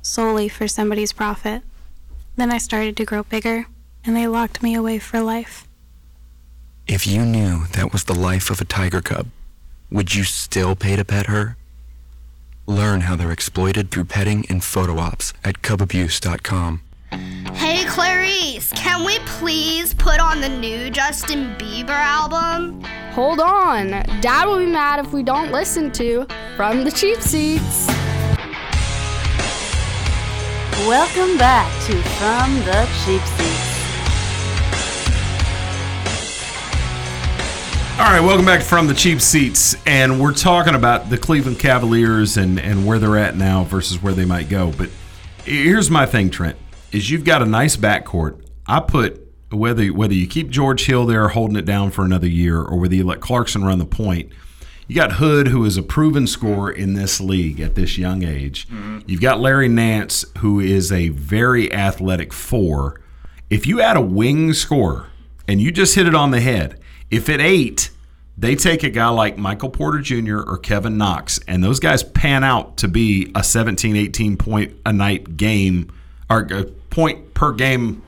solely 0.00 0.48
for 0.48 0.66
somebody's 0.66 1.12
profit. 1.12 1.62
Then 2.34 2.50
I 2.50 2.58
started 2.58 2.96
to 2.96 3.04
grow 3.04 3.22
bigger, 3.22 3.66
and 4.04 4.16
they 4.16 4.26
locked 4.26 4.60
me 4.60 4.74
away 4.74 4.98
for 4.98 5.20
life. 5.20 5.68
If 6.86 7.06
you 7.06 7.24
knew 7.24 7.66
that 7.72 7.92
was 7.92 8.04
the 8.04 8.14
life 8.14 8.50
of 8.50 8.60
a 8.60 8.64
tiger 8.64 9.00
cub, 9.00 9.28
would 9.90 10.14
you 10.14 10.24
still 10.24 10.74
pay 10.74 10.96
to 10.96 11.04
pet 11.04 11.26
her? 11.26 11.56
Learn 12.66 13.02
how 13.02 13.16
they're 13.16 13.30
exploited 13.32 13.90
through 13.90 14.04
petting 14.04 14.44
and 14.48 14.62
photo 14.62 14.98
ops 14.98 15.32
at 15.44 15.62
cubabuse.com. 15.62 16.82
Hey 17.54 17.84
Clarice, 17.86 18.72
can 18.72 19.04
we 19.04 19.18
please 19.20 19.94
put 19.94 20.18
on 20.18 20.40
the 20.40 20.48
new 20.48 20.90
Justin 20.90 21.54
Bieber 21.56 21.90
album? 21.90 22.82
Hold 23.12 23.40
on. 23.40 23.90
Dad 24.20 24.46
will 24.46 24.58
be 24.58 24.66
mad 24.66 25.04
if 25.04 25.12
we 25.12 25.22
don't 25.22 25.52
listen 25.52 25.90
to 25.92 26.26
From 26.56 26.84
the 26.84 26.90
Cheap 26.90 27.20
Seats. 27.20 27.86
Welcome 30.88 31.38
back 31.38 31.70
to 31.86 31.92
From 32.18 32.54
the 32.64 32.88
Cheap 33.04 33.22
Seats. 33.38 33.71
All 37.98 38.08
right, 38.08 38.20
welcome 38.20 38.46
back 38.46 38.62
from 38.62 38.86
the 38.86 38.94
cheap 38.94 39.20
seats, 39.20 39.76
and 39.86 40.18
we're 40.18 40.32
talking 40.32 40.74
about 40.74 41.10
the 41.10 41.18
Cleveland 41.18 41.58
Cavaliers 41.58 42.38
and 42.38 42.58
and 42.58 42.86
where 42.86 42.98
they're 42.98 43.18
at 43.18 43.36
now 43.36 43.64
versus 43.64 44.02
where 44.02 44.14
they 44.14 44.24
might 44.24 44.48
go. 44.48 44.72
But 44.72 44.88
here's 45.44 45.90
my 45.90 46.06
thing, 46.06 46.30
Trent: 46.30 46.56
is 46.90 47.10
you've 47.10 47.24
got 47.24 47.42
a 47.42 47.46
nice 47.46 47.76
backcourt. 47.76 48.42
I 48.66 48.80
put 48.80 49.28
whether 49.50 49.86
whether 49.88 50.14
you 50.14 50.26
keep 50.26 50.48
George 50.48 50.86
Hill 50.86 51.04
there 51.04 51.28
holding 51.28 51.56
it 51.56 51.66
down 51.66 51.90
for 51.90 52.02
another 52.02 52.26
year, 52.26 52.60
or 52.62 52.78
whether 52.78 52.94
you 52.94 53.04
let 53.04 53.20
Clarkson 53.20 53.62
run 53.62 53.78
the 53.78 53.84
point. 53.84 54.32
You 54.88 54.96
got 54.96 55.12
Hood, 55.12 55.48
who 55.48 55.64
is 55.66 55.76
a 55.76 55.82
proven 55.82 56.26
scorer 56.26 56.72
in 56.72 56.94
this 56.94 57.20
league 57.20 57.60
at 57.60 57.74
this 57.74 57.98
young 57.98 58.24
age. 58.24 58.66
Mm-hmm. 58.68 59.00
You've 59.06 59.20
got 59.20 59.38
Larry 59.38 59.68
Nance, 59.68 60.24
who 60.38 60.60
is 60.60 60.90
a 60.90 61.10
very 61.10 61.70
athletic 61.72 62.32
four. 62.32 63.02
If 63.50 63.66
you 63.66 63.82
add 63.82 63.98
a 63.98 64.02
wing 64.02 64.54
scorer 64.54 65.08
and 65.46 65.60
you 65.60 65.70
just 65.70 65.94
hit 65.94 66.06
it 66.06 66.14
on 66.14 66.30
the 66.30 66.40
head, 66.40 66.80
if 67.12 67.28
at 67.28 67.40
eight, 67.40 67.90
they 68.38 68.56
take 68.56 68.82
a 68.82 68.90
guy 68.90 69.08
like 69.10 69.36
Michael 69.36 69.68
Porter 69.68 70.00
Jr. 70.00 70.38
or 70.38 70.56
Kevin 70.56 70.96
Knox, 70.96 71.38
and 71.46 71.62
those 71.62 71.78
guys 71.78 72.02
pan 72.02 72.42
out 72.42 72.78
to 72.78 72.88
be 72.88 73.30
a 73.34 73.44
17, 73.44 73.94
18 73.94 74.36
point 74.38 74.74
a 74.86 74.92
night 74.92 75.36
game 75.36 75.92
or 76.30 76.40
a 76.50 76.64
point 76.64 77.34
per 77.34 77.52
game 77.52 78.02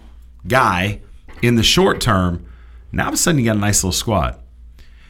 guy 0.48 1.01
in 1.43 1.56
the 1.56 1.62
short 1.62 2.01
term, 2.01 2.47
now 2.90 3.05
all 3.05 3.09
of 3.09 3.14
a 3.14 3.18
sudden 3.18 3.39
you 3.39 3.44
got 3.44 3.56
a 3.56 3.60
nice 3.60 3.85
little 3.85 3.93
squad. 3.93 4.40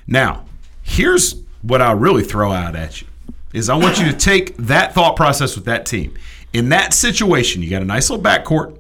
Now, 0.08 0.44
here's 0.82 1.36
what 1.62 1.80
I'll 1.80 1.94
really 1.94 2.24
throw 2.24 2.52
out 2.52 2.74
at 2.74 3.00
you 3.00 3.06
is 3.52 3.70
I 3.70 3.76
want 3.76 4.00
you 4.00 4.06
to 4.06 4.16
take 4.16 4.56
that 4.56 4.92
thought 4.92 5.14
process 5.14 5.54
with 5.54 5.66
that 5.66 5.86
team. 5.86 6.12
In 6.52 6.70
that 6.70 6.92
situation, 6.92 7.62
you 7.62 7.70
got 7.70 7.82
a 7.82 7.84
nice 7.84 8.10
little 8.10 8.24
backcourt. 8.24 8.76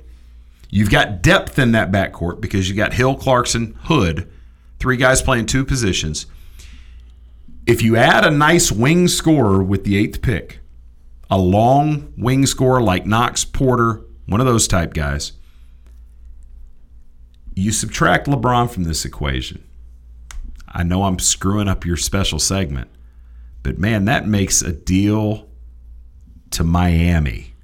You've 0.70 0.90
got 0.90 1.22
depth 1.22 1.60
in 1.60 1.70
that 1.72 1.92
backcourt 1.92 2.40
because 2.40 2.68
you 2.68 2.74
got 2.74 2.92
Hill, 2.92 3.14
Clarkson, 3.14 3.78
Hood, 3.82 4.28
three 4.78 4.96
guys 4.96 5.22
playing 5.22 5.46
two 5.46 5.64
positions. 5.64 6.26
If 7.66 7.82
you 7.82 7.96
add 7.96 8.24
a 8.24 8.30
nice 8.30 8.70
wing 8.70 9.08
scorer 9.08 9.62
with 9.62 9.84
the 9.84 9.96
eighth 9.96 10.20
pick, 10.20 10.60
a 11.30 11.38
long 11.38 12.12
wing 12.16 12.46
scorer 12.46 12.82
like 12.82 13.06
Knox, 13.06 13.44
Porter, 13.44 14.02
one 14.26 14.40
of 14.40 14.46
those 14.46 14.68
type 14.68 14.92
guys, 14.92 15.32
you 17.54 17.72
subtract 17.72 18.26
LeBron 18.26 18.70
from 18.70 18.84
this 18.84 19.04
equation. 19.04 19.64
I 20.68 20.82
know 20.82 21.04
I'm 21.04 21.18
screwing 21.18 21.68
up 21.68 21.86
your 21.86 21.96
special 21.96 22.38
segment, 22.38 22.90
but 23.62 23.78
man, 23.78 24.04
that 24.06 24.26
makes 24.26 24.60
a 24.60 24.72
deal 24.72 25.48
to 26.50 26.64
Miami 26.64 27.54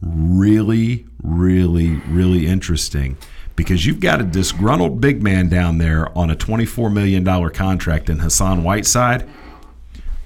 really, 0.00 1.06
really, 1.22 1.96
really 2.08 2.46
interesting 2.46 3.16
because 3.56 3.86
you've 3.86 4.00
got 4.00 4.20
a 4.20 4.24
disgruntled 4.24 5.00
big 5.00 5.22
man 5.22 5.48
down 5.48 5.78
there 5.78 6.16
on 6.16 6.30
a 6.30 6.36
$24 6.36 6.92
million 6.92 7.50
contract 7.50 8.10
in 8.10 8.18
Hassan 8.18 8.64
Whiteside. 8.64 9.22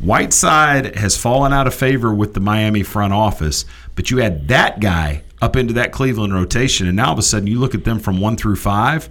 Whiteside 0.01 0.97
has 0.97 1.17
fallen 1.17 1.53
out 1.53 1.67
of 1.67 1.75
favor 1.75 2.15
with 2.15 2.35
the 2.35 2.41
Miami 2.41 2.83
front 2.83 3.13
office, 3.13 3.65
but 3.95 4.11
you 4.11 4.19
had 4.19 4.49
that 4.49 4.81
guy 4.81 5.25
up 5.43 5.57
into 5.57 5.75
that 5.75 5.93
Cleveland 5.93 6.35
rotation, 6.35 6.87
and 6.87 6.97
now 6.97 7.09
all 7.09 7.13
of 7.13 7.19
a 7.19 7.23
sudden 7.23 7.47
you 7.47 7.59
look 7.59 7.75
at 7.75 7.85
them 7.85 7.99
from 7.99 8.21
one 8.21 8.37
through 8.37 8.57
five. 8.57 9.09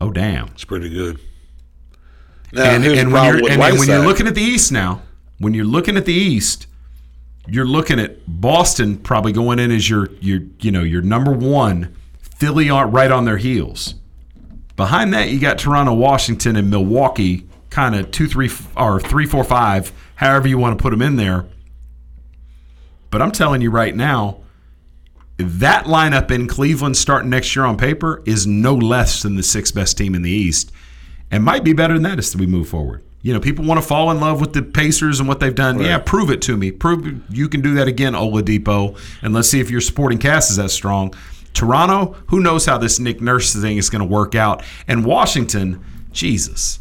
Oh, 0.00 0.10
damn. 0.10 0.48
It's 0.48 0.64
pretty 0.64 0.90
good. 0.90 1.18
Now, 2.52 2.70
and 2.70 2.84
and 2.84 3.12
when, 3.12 3.24
you're, 3.24 3.50
and, 3.50 3.62
and 3.62 3.78
when 3.78 3.88
you're 3.88 4.04
looking 4.04 4.26
at 4.26 4.34
the 4.34 4.42
East 4.42 4.70
now, 4.70 5.02
when 5.38 5.54
you're 5.54 5.64
looking 5.64 5.96
at 5.96 6.04
the 6.04 6.12
East, 6.12 6.66
you're 7.48 7.66
looking 7.66 7.98
at 7.98 8.18
Boston 8.28 8.96
probably 8.96 9.32
going 9.32 9.58
in 9.58 9.70
as 9.70 9.90
your 9.90 10.10
your 10.20 10.40
you 10.60 10.70
know 10.70 10.82
your 10.82 11.02
number 11.02 11.32
one. 11.32 11.94
Philly 12.34 12.70
on 12.70 12.90
right 12.90 13.10
on 13.10 13.24
their 13.24 13.38
heels. 13.38 13.94
Behind 14.76 15.14
that, 15.14 15.30
you 15.30 15.38
got 15.38 15.58
Toronto, 15.58 15.94
Washington, 15.94 16.56
and 16.56 16.68
Milwaukee, 16.68 17.48
kind 17.70 17.94
of 17.94 18.10
two, 18.10 18.26
three, 18.26 18.50
or 18.76 19.00
three, 19.00 19.26
four, 19.26 19.44
five, 19.44 19.92
however 20.16 20.48
you 20.48 20.58
want 20.58 20.76
to 20.76 20.82
put 20.82 20.90
them 20.90 21.02
in 21.02 21.16
there. 21.16 21.46
But 23.10 23.22
I'm 23.22 23.30
telling 23.30 23.60
you 23.60 23.70
right 23.70 23.94
now, 23.94 24.40
that 25.36 25.84
lineup 25.84 26.30
in 26.30 26.46
Cleveland 26.48 26.96
starting 26.96 27.30
next 27.30 27.54
year 27.54 27.64
on 27.64 27.76
paper 27.76 28.22
is 28.26 28.46
no 28.46 28.74
less 28.74 29.22
than 29.22 29.36
the 29.36 29.42
sixth 29.42 29.74
best 29.74 29.96
team 29.96 30.14
in 30.14 30.22
the 30.22 30.30
East, 30.30 30.72
and 31.30 31.44
might 31.44 31.64
be 31.64 31.72
better 31.72 31.94
than 31.94 32.02
that 32.04 32.18
as 32.18 32.36
we 32.36 32.46
move 32.46 32.68
forward. 32.68 33.04
You 33.22 33.32
know, 33.32 33.40
people 33.40 33.64
want 33.64 33.80
to 33.80 33.86
fall 33.86 34.10
in 34.10 34.20
love 34.20 34.40
with 34.40 34.52
the 34.52 34.62
Pacers 34.62 35.18
and 35.18 35.28
what 35.28 35.40
they've 35.40 35.54
done. 35.54 35.80
Yeah, 35.80 35.98
prove 35.98 36.30
it 36.30 36.42
to 36.42 36.56
me. 36.56 36.70
Prove 36.70 37.22
you 37.30 37.48
can 37.48 37.62
do 37.62 37.74
that 37.74 37.88
again, 37.88 38.12
Oladipo, 38.12 38.98
and 39.22 39.32
let's 39.32 39.48
see 39.48 39.60
if 39.60 39.70
your 39.70 39.80
supporting 39.80 40.18
cast 40.18 40.50
is 40.50 40.56
that 40.56 40.70
strong. 40.70 41.14
Toronto, 41.54 42.16
who 42.26 42.40
knows 42.40 42.66
how 42.66 42.76
this 42.76 42.98
Nick 42.98 43.20
Nurse 43.20 43.54
thing 43.54 43.78
is 43.78 43.88
going 43.88 44.00
to 44.00 44.06
work 44.06 44.34
out, 44.34 44.62
and 44.86 45.04
Washington, 45.04 45.82
Jesus. 46.12 46.80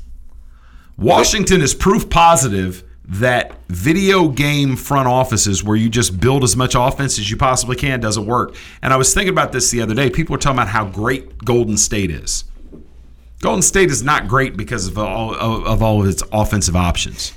Washington 0.98 1.62
is 1.62 1.74
proof 1.74 2.10
positive 2.10 2.84
that 3.06 3.54
video 3.68 4.30
game 4.30 4.76
front 4.76 5.08
offices 5.08 5.64
where 5.64 5.76
you 5.76 5.90
just 5.90 6.20
build 6.20 6.44
as 6.44 6.56
much 6.56 6.74
offense 6.76 7.20
as 7.20 7.30
you 7.30 7.36
possibly 7.36 7.76
can 7.76 8.00
doesn't 8.00 8.26
work. 8.26 8.56
And 8.82 8.94
I 8.94 8.98
was 8.98 9.14
thinking 9.14 9.34
about 9.34 9.52
this 9.52 9.72
the 9.72 9.82
other 9.82 9.94
day. 9.94 10.10
People 10.10 10.34
were 10.34 10.40
talking 10.40 10.60
about 10.60 10.70
how 10.70 10.86
great 10.86 11.40
Golden 11.40 11.78
State 11.78 12.12
is. 12.12 12.46
Golden 13.42 13.62
State 13.62 13.92
is 13.92 14.04
not 14.04 14.28
great 14.28 14.56
because 14.56 14.88
of 14.88 14.98
all 14.98 15.36
of, 15.36 15.84
all 15.84 16.02
of 16.02 16.08
its 16.08 16.24
offensive 16.32 16.78
options. 16.78 17.34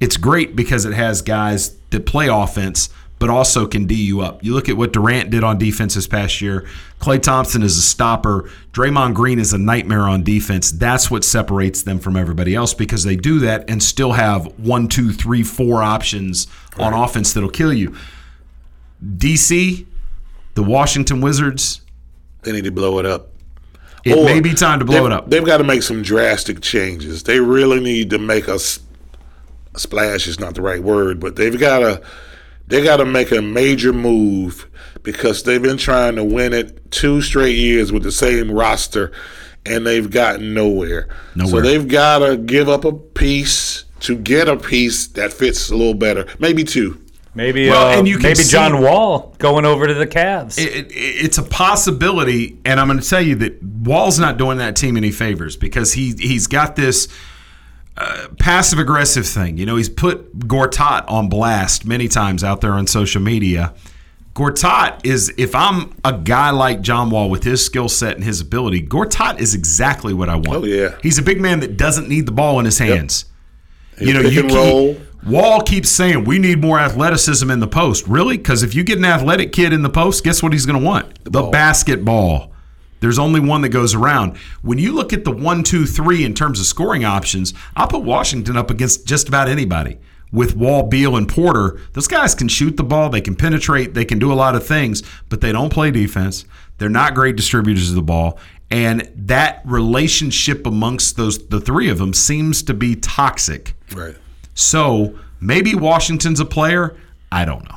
It's 0.00 0.16
great 0.16 0.56
because 0.56 0.84
it 0.84 0.94
has 0.94 1.22
guys 1.22 1.76
that 1.90 2.06
play 2.06 2.26
offense 2.28 2.88
but 3.18 3.30
also 3.30 3.66
can 3.66 3.86
D 3.86 3.94
you 3.94 4.20
up. 4.20 4.44
You 4.44 4.54
look 4.54 4.68
at 4.68 4.76
what 4.76 4.92
Durant 4.92 5.30
did 5.30 5.42
on 5.44 5.58
defense 5.58 5.94
this 5.94 6.06
past 6.06 6.40
year. 6.40 6.66
Klay 7.00 7.20
Thompson 7.20 7.62
is 7.62 7.76
a 7.76 7.82
stopper. 7.82 8.50
Draymond 8.72 9.14
Green 9.14 9.38
is 9.38 9.52
a 9.52 9.58
nightmare 9.58 10.02
on 10.02 10.22
defense. 10.22 10.70
That's 10.70 11.10
what 11.10 11.24
separates 11.24 11.82
them 11.82 11.98
from 11.98 12.16
everybody 12.16 12.54
else 12.54 12.74
because 12.74 13.04
they 13.04 13.16
do 13.16 13.38
that 13.40 13.68
and 13.68 13.82
still 13.82 14.12
have 14.12 14.46
one, 14.58 14.88
two, 14.88 15.12
three, 15.12 15.42
four 15.42 15.82
options 15.82 16.46
on 16.78 16.92
offense 16.92 17.32
that'll 17.32 17.50
kill 17.50 17.72
you. 17.72 17.94
DC, 19.04 19.86
the 20.54 20.62
Washington 20.62 21.20
Wizards, 21.20 21.82
They 22.42 22.52
need 22.52 22.64
to 22.64 22.72
blow 22.72 22.98
it 22.98 23.06
up. 23.06 23.28
It 24.04 24.24
may 24.24 24.40
be 24.40 24.54
time 24.54 24.78
to 24.78 24.84
blow 24.84 25.06
it 25.06 25.12
up. 25.12 25.28
They've 25.28 25.44
got 25.44 25.58
to 25.58 25.64
make 25.64 25.82
some 25.82 26.02
drastic 26.02 26.60
changes. 26.60 27.24
They 27.24 27.40
really 27.40 27.80
need 27.80 28.10
to 28.10 28.18
make 28.18 28.48
a 28.48 28.58
splash. 29.76 30.26
Is 30.26 30.40
not 30.40 30.54
the 30.54 30.62
right 30.62 30.82
word, 30.82 31.20
but 31.20 31.36
they've 31.36 31.58
got 31.58 31.80
to 31.80 32.02
they 32.68 32.82
got 32.84 32.98
to 32.98 33.04
make 33.04 33.30
a 33.32 33.42
major 33.42 33.92
move 33.92 34.68
because 35.02 35.42
they've 35.42 35.62
been 35.62 35.78
trying 35.78 36.16
to 36.16 36.24
win 36.24 36.52
it 36.52 36.90
two 36.90 37.20
straight 37.22 37.56
years 37.56 37.90
with 37.90 38.02
the 38.02 38.12
same 38.12 38.50
roster, 38.50 39.10
and 39.66 39.86
they've 39.86 40.10
gotten 40.10 40.54
nowhere. 40.54 41.08
So 41.36 41.44
Nowhere. 41.44 41.62
they've 41.62 41.88
got 41.88 42.18
to 42.20 42.36
give 42.36 42.68
up 42.68 42.84
a 42.84 42.92
piece 42.92 43.84
to 44.00 44.16
get 44.16 44.48
a 44.48 44.56
piece 44.56 45.06
that 45.08 45.32
fits 45.32 45.70
a 45.70 45.76
little 45.76 45.94
better, 45.94 46.26
maybe 46.38 46.62
two. 46.64 47.00
Maybe 47.34 47.68
Well, 47.68 47.86
uh, 47.94 47.98
and 47.98 48.08
you 48.08 48.14
can 48.16 48.24
maybe 48.24 48.36
see- 48.36 48.50
John 48.52 48.82
Wall 48.82 49.34
going 49.38 49.64
over 49.64 49.86
to 49.86 49.94
the 49.94 50.06
Cavs. 50.06 50.58
It, 50.58 50.86
it, 50.86 50.92
it's 50.92 51.38
a 51.38 51.42
possibility, 51.42 52.58
and 52.64 52.80
I'm 52.80 52.88
going 52.88 52.98
to 53.00 53.08
tell 53.08 53.20
you 53.22 53.34
that 53.36 53.62
Wall's 53.62 54.18
not 54.18 54.36
doing 54.38 54.58
that 54.58 54.74
team 54.76 54.96
any 54.96 55.10
favors 55.12 55.56
because 55.56 55.92
he 55.92 56.14
he's 56.18 56.46
got 56.48 56.74
this 56.76 57.06
uh, 57.98 58.28
passive 58.38 58.78
aggressive 58.78 59.26
thing. 59.26 59.58
You 59.58 59.66
know, 59.66 59.76
he's 59.76 59.88
put 59.88 60.38
Gortat 60.38 61.04
on 61.10 61.28
blast 61.28 61.84
many 61.84 62.06
times 62.06 62.44
out 62.44 62.60
there 62.60 62.72
on 62.72 62.86
social 62.86 63.20
media. 63.20 63.74
Gortat 64.34 65.04
is, 65.04 65.32
if 65.36 65.52
I'm 65.52 65.96
a 66.04 66.12
guy 66.12 66.50
like 66.50 66.80
John 66.80 67.10
Wall 67.10 67.28
with 67.28 67.42
his 67.42 67.64
skill 67.64 67.88
set 67.88 68.14
and 68.14 68.22
his 68.22 68.40
ability, 68.40 68.86
Gortat 68.86 69.40
is 69.40 69.52
exactly 69.52 70.14
what 70.14 70.28
I 70.28 70.36
want. 70.36 70.48
Oh, 70.48 70.64
yeah. 70.64 70.96
he's 71.02 71.18
a 71.18 71.22
big 71.22 71.40
man 71.40 71.58
that 71.60 71.76
doesn't 71.76 72.08
need 72.08 72.26
the 72.26 72.32
ball 72.32 72.60
in 72.60 72.64
his 72.64 72.78
hands. 72.78 73.24
He'll 73.98 74.06
You 74.06 74.14
know, 74.14 74.20
you 74.20 74.46
roll. 74.46 74.96
Wall 75.26 75.60
keeps 75.62 75.88
saying 75.88 76.22
we 76.24 76.38
need 76.38 76.60
more 76.60 76.78
athleticism 76.78 77.50
in 77.50 77.58
the 77.58 77.66
post. 77.66 78.06
Really? 78.06 78.36
Because 78.36 78.62
if 78.62 78.76
you 78.76 78.84
get 78.84 78.98
an 78.98 79.04
athletic 79.04 79.50
kid 79.50 79.72
in 79.72 79.82
the 79.82 79.90
post, 79.90 80.22
guess 80.22 80.40
what 80.40 80.52
he's 80.52 80.66
going 80.66 80.78
to 80.78 80.86
want? 80.86 81.24
The, 81.24 81.42
basketball. 81.50 82.52
There's 83.00 83.18
only 83.18 83.40
one 83.40 83.62
that 83.62 83.68
goes 83.68 83.94
around. 83.94 84.36
When 84.62 84.78
you 84.78 84.92
look 84.92 85.12
at 85.12 85.24
the 85.24 85.30
one, 85.30 85.62
two, 85.62 85.86
three 85.86 86.24
in 86.24 86.34
terms 86.34 86.60
of 86.60 86.66
scoring 86.66 87.04
options, 87.04 87.54
I'll 87.76 87.88
put 87.88 88.02
Washington 88.02 88.56
up 88.56 88.70
against 88.70 89.06
just 89.06 89.28
about 89.28 89.48
anybody. 89.48 89.98
With 90.30 90.56
Wall, 90.56 90.82
Beal, 90.82 91.16
and 91.16 91.26
Porter, 91.28 91.80
those 91.94 92.06
guys 92.06 92.34
can 92.34 92.48
shoot 92.48 92.76
the 92.76 92.84
ball, 92.84 93.08
they 93.08 93.22
can 93.22 93.34
penetrate, 93.34 93.94
they 93.94 94.04
can 94.04 94.18
do 94.18 94.30
a 94.30 94.34
lot 94.34 94.54
of 94.54 94.66
things, 94.66 95.02
but 95.30 95.40
they 95.40 95.52
don't 95.52 95.72
play 95.72 95.90
defense. 95.90 96.44
They're 96.76 96.90
not 96.90 97.14
great 97.14 97.36
distributors 97.36 97.88
of 97.88 97.96
the 97.96 98.02
ball. 98.02 98.38
And 98.70 99.10
that 99.14 99.62
relationship 99.64 100.66
amongst 100.66 101.16
those 101.16 101.48
the 101.48 101.60
three 101.60 101.88
of 101.88 101.98
them 101.98 102.12
seems 102.12 102.62
to 102.64 102.74
be 102.74 102.94
toxic. 102.94 103.74
Right. 103.94 104.16
So 104.54 105.18
maybe 105.40 105.74
Washington's 105.74 106.40
a 106.40 106.44
player. 106.44 106.96
I 107.32 107.46
don't 107.46 107.64
know. 107.64 107.76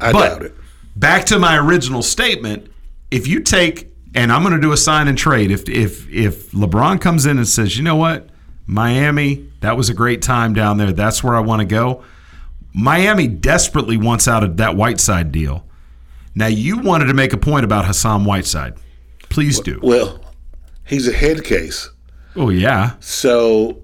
I 0.00 0.12
But 0.12 0.28
doubt 0.28 0.42
it. 0.42 0.54
Back 0.96 1.26
to 1.26 1.38
my 1.38 1.58
original 1.58 2.02
statement. 2.02 2.70
If 3.10 3.26
you 3.26 3.40
take, 3.40 3.91
and 4.14 4.32
I'm 4.32 4.42
going 4.42 4.54
to 4.54 4.60
do 4.60 4.72
a 4.72 4.76
sign 4.76 5.08
and 5.08 5.16
trade. 5.16 5.50
If 5.50 5.68
if 5.68 6.08
if 6.10 6.50
LeBron 6.52 7.00
comes 7.00 7.26
in 7.26 7.38
and 7.38 7.48
says, 7.48 7.76
you 7.76 7.82
know 7.82 7.96
what, 7.96 8.28
Miami, 8.66 9.48
that 9.60 9.76
was 9.76 9.88
a 9.88 9.94
great 9.94 10.22
time 10.22 10.54
down 10.54 10.78
there. 10.78 10.92
That's 10.92 11.22
where 11.22 11.34
I 11.34 11.40
want 11.40 11.60
to 11.60 11.66
go. 11.66 12.04
Miami 12.74 13.26
desperately 13.26 13.96
wants 13.96 14.26
out 14.26 14.42
of 14.42 14.56
that 14.56 14.76
Whiteside 14.76 15.32
deal. 15.32 15.66
Now 16.34 16.46
you 16.46 16.78
wanted 16.78 17.06
to 17.06 17.14
make 17.14 17.32
a 17.32 17.36
point 17.38 17.64
about 17.64 17.84
Hassan 17.84 18.24
Whiteside. 18.24 18.74
Please 19.28 19.60
do. 19.60 19.78
Well, 19.82 20.20
he's 20.86 21.06
a 21.08 21.12
head 21.12 21.44
case. 21.44 21.90
Oh 22.34 22.48
yeah. 22.48 22.94
So, 23.00 23.82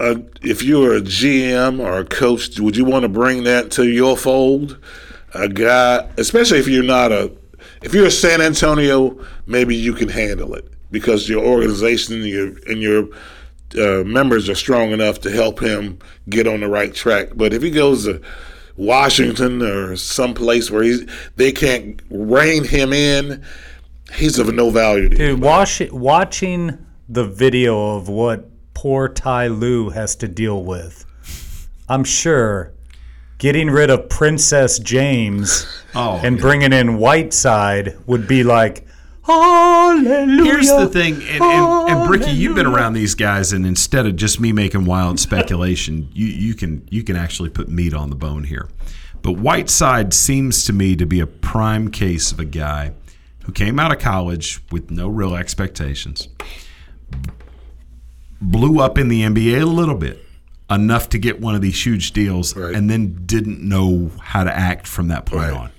uh, 0.00 0.16
if 0.42 0.62
you 0.62 0.80
were 0.80 0.96
a 0.96 1.00
GM 1.00 1.80
or 1.80 1.98
a 1.98 2.04
coach, 2.04 2.58
would 2.58 2.76
you 2.76 2.84
want 2.84 3.04
to 3.04 3.08
bring 3.08 3.44
that 3.44 3.70
to 3.72 3.88
your 3.88 4.16
fold? 4.16 4.78
A 5.34 5.48
guy, 5.48 6.08
especially 6.16 6.58
if 6.58 6.68
you're 6.68 6.84
not 6.84 7.12
a, 7.12 7.32
if 7.84 7.94
you're 7.94 8.06
a 8.06 8.10
San 8.10 8.40
Antonio, 8.40 9.24
maybe 9.46 9.76
you 9.76 9.92
can 9.92 10.08
handle 10.08 10.54
it 10.54 10.66
because 10.90 11.28
your 11.28 11.44
organization 11.44 12.14
and 12.14 12.24
your 12.24 12.46
and 12.66 12.82
your 12.82 13.08
uh, 13.78 14.04
members 14.04 14.48
are 14.48 14.54
strong 14.54 14.90
enough 14.92 15.20
to 15.20 15.30
help 15.30 15.60
him 15.60 15.98
get 16.28 16.46
on 16.46 16.60
the 16.60 16.68
right 16.68 16.94
track. 16.94 17.28
But 17.34 17.52
if 17.52 17.62
he 17.62 17.70
goes 17.70 18.04
to 18.04 18.20
Washington 18.76 19.62
or 19.62 19.96
someplace 19.96 20.70
where 20.70 20.82
he's, 20.82 21.06
they 21.36 21.52
can't 21.52 22.00
rein 22.10 22.64
him 22.64 22.92
in, 22.92 23.44
he's 24.14 24.38
of 24.38 24.52
no 24.54 24.70
value 24.70 25.08
to 25.08 25.16
Dude, 25.16 25.40
watch, 25.40 25.82
watching 25.90 26.78
the 27.08 27.24
video 27.24 27.96
of 27.96 28.08
what 28.08 28.48
poor 28.74 29.08
Ty 29.08 29.48
Lue 29.48 29.90
has 29.90 30.16
to 30.16 30.28
deal 30.28 30.62
with, 30.62 31.04
I'm 31.88 32.04
sure 32.04 32.73
getting 33.44 33.68
rid 33.68 33.90
of 33.90 34.08
Princess 34.08 34.78
James 34.78 35.66
Oh, 35.94 36.18
and 36.24 36.38
bringing 36.38 36.72
in 36.72 36.96
Whiteside 36.96 37.94
would 38.06 38.26
be 38.26 38.42
like, 38.42 38.86
Hallelujah. 39.22 40.44
Here's 40.44 40.68
the 40.68 40.88
thing, 40.88 41.14
and, 41.14 41.42
and, 41.42 41.90
and 41.90 42.08
Brickey, 42.08 42.30
you've 42.30 42.56
been 42.56 42.66
around 42.66 42.94
these 42.94 43.14
guys, 43.14 43.52
and 43.52 43.66
instead 43.66 44.06
of 44.06 44.16
just 44.16 44.40
me 44.40 44.50
making 44.50 44.86
wild 44.86 45.20
speculation, 45.20 46.08
you, 46.14 46.26
you 46.26 46.54
can 46.54 46.88
you 46.90 47.04
can 47.04 47.16
actually 47.16 47.50
put 47.50 47.68
meat 47.68 47.92
on 47.92 48.08
the 48.08 48.16
bone 48.16 48.44
here. 48.44 48.68
But 49.20 49.32
Whiteside 49.32 50.14
seems 50.14 50.64
to 50.64 50.72
me 50.72 50.96
to 50.96 51.04
be 51.04 51.20
a 51.20 51.26
prime 51.26 51.90
case 51.90 52.32
of 52.32 52.40
a 52.40 52.44
guy 52.46 52.94
who 53.44 53.52
came 53.52 53.78
out 53.78 53.92
of 53.92 53.98
college 53.98 54.62
with 54.72 54.90
no 54.90 55.06
real 55.06 55.36
expectations, 55.36 56.28
blew 58.40 58.80
up 58.80 58.96
in 58.96 59.08
the 59.08 59.20
NBA 59.20 59.62
a 59.62 59.66
little 59.66 59.96
bit, 59.96 60.23
enough 60.70 61.08
to 61.10 61.18
get 61.18 61.40
one 61.40 61.54
of 61.54 61.60
these 61.60 61.84
huge 61.84 62.12
deals, 62.12 62.56
and 62.56 62.88
then 62.88 63.24
didn't 63.26 63.60
know 63.60 64.10
how 64.20 64.44
to 64.44 64.54
act 64.54 64.86
from 64.86 65.08
that 65.08 65.26
point 65.26 65.52
on. 65.52 65.70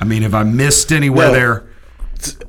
I 0.00 0.04
mean, 0.04 0.22
if 0.22 0.34
I 0.34 0.42
missed 0.42 0.92
anywhere 0.92 1.30
Well, 1.30 1.32
there. 1.32 1.66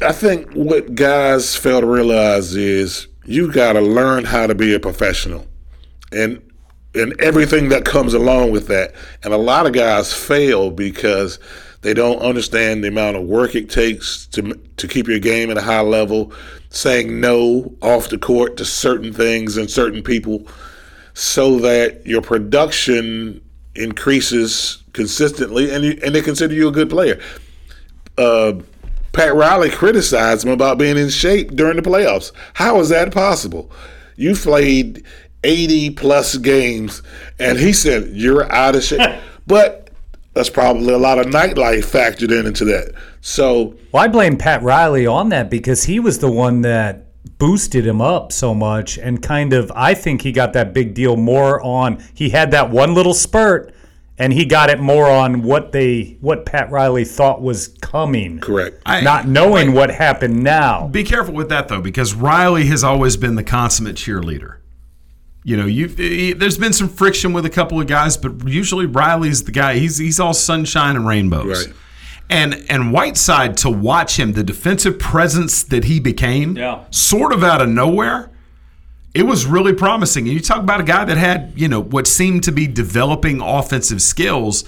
I 0.02 0.12
think 0.14 0.52
what 0.54 0.96
guys 0.96 1.56
fail 1.56 1.82
to 1.82 1.88
realize 1.88 2.56
is 2.56 3.08
you 3.26 3.52
got 3.52 3.74
to 3.74 3.82
learn 3.82 4.24
how 4.26 4.48
to 4.48 4.56
be 4.56 4.74
a 4.74 4.80
professional, 4.80 5.48
and 6.12 6.42
and 6.94 7.20
everything 7.20 7.70
that 7.70 7.84
comes 7.84 8.14
along 8.14 8.52
with 8.52 8.68
that. 8.68 8.94
And 9.24 9.34
a 9.34 9.38
lot 9.38 9.66
of 9.66 9.74
guys 9.74 10.14
fail 10.14 10.72
because 10.72 11.40
they 11.82 11.94
don't 11.94 12.20
understand 12.20 12.84
the 12.84 12.88
amount 12.88 13.18
of 13.18 13.24
work 13.24 13.54
it 13.56 13.70
takes 13.70 14.26
to 14.28 14.54
to 14.78 14.88
keep 14.88 15.08
your 15.08 15.20
game 15.20 15.52
at 15.52 15.58
a 15.58 15.62
high 15.62 15.82
level. 15.82 16.32
Saying 16.70 17.20
no 17.20 17.74
off 17.82 18.10
the 18.10 18.18
court 18.18 18.58
to 18.58 18.66
certain 18.66 19.14
things 19.14 19.56
and 19.58 19.70
certain 19.70 20.04
people, 20.04 20.48
so 21.16 21.60
that 21.60 22.06
your 22.06 22.22
production 22.22 23.42
increases 23.74 24.84
consistently, 24.94 25.74
and 25.74 25.84
you, 25.84 26.00
and 26.04 26.14
they 26.14 26.22
consider 26.22 26.54
you 26.54 26.68
a 26.68 26.72
good 26.72 26.90
player. 26.90 27.20
Uh, 28.18 28.54
Pat 29.14 29.34
Riley 29.34 29.70
criticized 29.70 30.46
him 30.46 30.52
about 30.52 30.78
being 30.78 30.98
in 30.98 31.10
shape 31.10 31.56
during 31.56 31.78
the 31.78 31.82
playoffs. 31.82 32.34
How 32.54 32.80
is 32.82 32.90
that 32.90 33.14
possible? 33.14 33.72
You 34.18 34.36
played 34.36 35.06
80 35.46 35.92
plus 35.92 36.36
games, 36.36 37.02
and 37.40 37.58
he 37.58 37.72
said 37.72 38.10
you're 38.12 38.52
out 38.52 38.76
of 38.76 38.84
shape. 38.84 39.18
but 39.48 39.90
that's 40.34 40.50
probably 40.50 40.94
a 40.94 40.98
lot 40.98 41.18
of 41.18 41.28
nightlife 41.28 41.86
factored 41.86 42.38
in 42.38 42.46
into 42.46 42.66
that. 42.66 42.94
So 43.22 43.78
Well, 43.94 44.04
I 44.04 44.10
blame 44.10 44.38
Pat 44.38 44.62
Riley 44.62 45.08
on 45.08 45.30
that 45.30 45.50
because 45.50 45.86
he 45.86 46.02
was 46.02 46.20
the 46.20 46.30
one 46.30 46.62
that 46.62 47.05
boosted 47.38 47.86
him 47.86 48.02
up 48.02 48.32
so 48.32 48.53
much 48.53 48.98
and 48.98 49.22
kind 49.22 49.53
of 49.53 49.72
I 49.76 49.94
think 49.94 50.22
he 50.22 50.32
got 50.32 50.53
that 50.53 50.74
big 50.74 50.94
deal 50.94 51.18
more 51.18 51.62
on 51.62 52.02
he 52.14 52.30
had 52.30 52.52
that 52.52 52.70
one 52.70 52.94
little 52.94 53.14
spurt 53.14 53.74
and 54.18 54.32
he 54.32 54.45
got 54.45 54.70
it 54.70 54.80
more 54.80 55.10
on 55.10 55.41
what 55.41 55.74
they 55.74 56.18
what 56.22 56.45
Pat 56.45 56.72
Riley 56.72 57.03
thought 57.03 57.41
was 57.41 57.68
coming. 57.82 58.40
Correct. 58.40 58.82
Not 58.86 59.28
knowing 59.28 59.74
what 59.74 59.90
happened 59.91 60.41
now. 60.41 60.88
Be 60.88 61.03
careful 61.03 61.34
with 61.34 61.49
that 61.49 61.68
though, 61.68 61.82
because 61.82 62.14
Riley 62.14 62.66
has 62.68 62.84
always 62.84 63.18
been 63.18 63.36
the 63.36 63.44
consummate 63.44 63.98
cheerleader. 63.98 64.57
You 65.44 65.57
know, 65.57 65.66
you've 65.66 65.98
he- 65.98 66.34
there's 66.34 66.57
been 66.57 66.74
some 66.74 66.88
friction 66.90 67.34
with 67.34 67.45
a 67.45 67.49
couple 67.49 67.80
of 67.80 67.88
guys, 67.88 68.16
but 68.18 68.48
usually 68.48 68.86
Riley's 68.86 69.44
the 69.44 69.52
guy. 69.52 69.78
He's 69.78 69.98
he's 69.98 70.20
all 70.20 70.34
sunshine 70.34 70.95
and 70.95 71.06
rainbows. 71.06 71.68
Right. 71.68 71.76
And 72.30 72.65
and 72.69 72.91
Whiteside 72.91 73.56
to 73.57 73.69
watch 73.69 74.18
him, 74.19 74.34
the 74.34 74.43
defensive 74.43 74.97
presence 74.99 75.61
that 75.64 75.84
he 75.85 75.99
became, 75.99 76.57
Yeah. 76.57 76.80
sort 76.91 77.31
of 77.34 77.43
out 77.43 77.61
of 77.61 77.69
nowhere. 77.69 78.31
it 79.14 79.26
was 79.26 79.45
really 79.45 79.72
promising. 79.72 80.26
And 80.26 80.34
you 80.34 80.41
talk 80.41 80.60
about 80.60 80.81
a 80.81 80.84
guy 80.84 81.06
that 81.06 81.15
had, 81.15 81.53
you 81.56 81.69
know, 81.69 81.81
what 81.81 82.06
seemed 82.06 82.43
to 82.43 82.52
be 82.52 82.68
developing 82.68 83.39
offensive 83.39 84.02
skills. 84.02 84.65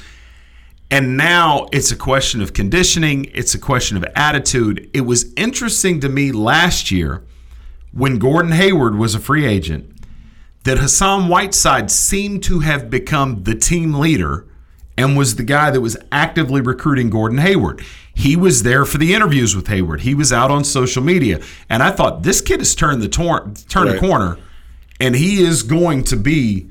And 0.89 1.17
now 1.17 1.67
it's 1.73 1.91
a 1.91 1.97
question 1.97 2.39
of 2.41 2.53
conditioning, 2.53 3.29
it's 3.33 3.53
a 3.53 3.59
question 3.59 3.97
of 3.97 4.05
attitude. 4.15 4.89
It 4.93 5.01
was 5.01 5.33
interesting 5.35 5.99
to 5.99 6.07
me 6.07 6.31
last 6.31 6.91
year 6.91 7.25
when 7.91 8.19
Gordon 8.19 8.53
Hayward 8.53 8.95
was 8.95 9.13
a 9.15 9.19
free 9.19 9.45
agent 9.45 9.91
that 10.63 10.77
Hassan 10.77 11.27
Whiteside 11.27 11.91
seemed 11.91 12.41
to 12.43 12.59
have 12.59 12.89
become 12.89 13.43
the 13.43 13.53
team 13.53 13.95
leader 13.95 14.46
and 14.97 15.15
was 15.15 15.35
the 15.35 15.43
guy 15.43 15.69
that 15.69 15.81
was 15.81 15.95
actively 16.11 16.59
recruiting 16.61 17.09
Gordon 17.09 17.37
Hayward. 17.37 17.83
He 18.13 18.35
was 18.35 18.63
there 18.63 18.83
for 18.83 18.97
the 18.97 19.13
interviews 19.13 19.55
with 19.55 19.67
Hayward. 19.67 20.01
He 20.01 20.15
was 20.15 20.33
out 20.33 20.49
on 20.49 20.63
social 20.63 21.03
media, 21.03 21.39
and 21.69 21.83
I 21.83 21.91
thought 21.91 22.23
this 22.23 22.41
kid 22.41 22.59
has 22.59 22.73
turned 22.73 23.01
the 23.01 23.07
tor- 23.07 23.51
turned 23.69 23.89
Right. 23.91 24.01
the 24.01 24.07
corner, 24.07 24.37
and 24.99 25.15
he 25.15 25.43
is 25.43 25.61
going 25.63 26.03
to 26.05 26.15
be 26.15 26.67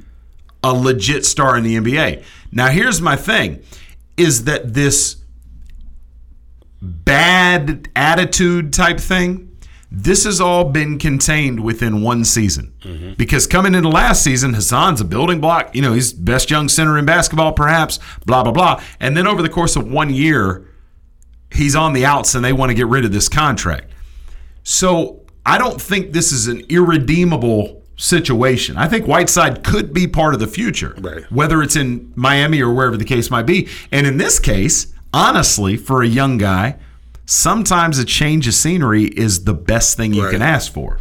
a 0.65 0.73
legit 0.73 1.25
star 1.25 1.57
in 1.57 1.63
the 1.63 1.77
NBA. 1.77 2.25
Now, 2.51 2.67
here's 2.69 3.01
my 3.01 3.15
thing: 3.15 3.61
is 4.17 4.45
that 4.45 4.75
this 4.75 5.17
bad 6.83 7.89
attitude 7.95 8.73
type 8.73 8.99
thing? 9.01 9.46
This 9.91 10.25
has 10.25 10.41
all 10.41 10.65
been 10.65 10.99
contained 10.99 11.61
within 11.61 12.03
one 12.03 12.25
season. 12.25 12.75
Mm-hmm. 12.81 13.15
Because 13.15 13.47
coming 13.47 13.75
into 13.75 13.89
last 13.89 14.23
season, 14.23 14.55
Hassan's 14.55 15.01
a 15.01 15.05
building 15.05 15.41
block. 15.41 15.75
You 15.75 15.83
know, 15.83 15.93
he's 15.93 16.13
best 16.13 16.51
young 16.51 16.69
center 16.69 16.99
in 16.99 17.05
basketball, 17.05 17.53
perhaps, 17.53 17.99
blah, 18.25 18.43
blah, 18.43 18.53
blah. 18.53 18.83
And 18.99 19.17
then 19.17 19.27
over 19.27 19.43
the 19.43 19.49
course 19.49 19.77
of 19.77 19.91
one 19.91 20.13
year, 20.13 20.69
he's 21.53 21.77
on 21.77 21.93
the 21.93 22.05
outs 22.05 22.35
and 22.35 22.45
they 22.45 22.53
want 22.53 22.71
to 22.71 22.75
get 22.75 22.87
rid 22.87 23.05
of 23.05 23.13
this 23.13 23.29
contract. 23.29 23.91
So 24.65 25.23
I 25.45 25.59
don't 25.59 25.81
think 25.81 26.13
this 26.13 26.33
is 26.33 26.49
an 26.49 26.65
irredeemable 26.69 27.85
situation. 27.97 28.77
I 28.77 28.89
think 28.89 29.07
Whiteside 29.07 29.63
could 29.63 29.93
be 29.93 30.07
part 30.07 30.35
of 30.35 30.41
the 30.41 30.47
future, 30.47 30.95
right. 30.99 31.31
whether 31.31 31.63
it's 31.63 31.77
in 31.77 32.13
Miami 32.17 32.61
or 32.61 32.73
wherever 32.75 32.97
the 32.97 33.05
case 33.05 33.31
might 33.31 33.47
be. 33.47 33.69
And 33.93 34.07
in 34.07 34.19
this 34.19 34.39
case, 34.39 34.93
honestly, 35.13 35.77
for 35.77 36.03
a 36.03 36.07
young 36.07 36.37
guy, 36.37 36.77
sometimes 37.27 37.99
a 37.99 38.05
change 38.05 38.49
of 38.49 38.55
scenery 38.55 39.05
is 39.05 39.45
the 39.45 39.55
best 39.55 39.97
thing 39.97 40.15
you 40.15 40.29
can 40.31 40.43
ask 40.43 40.73
for. 40.73 40.99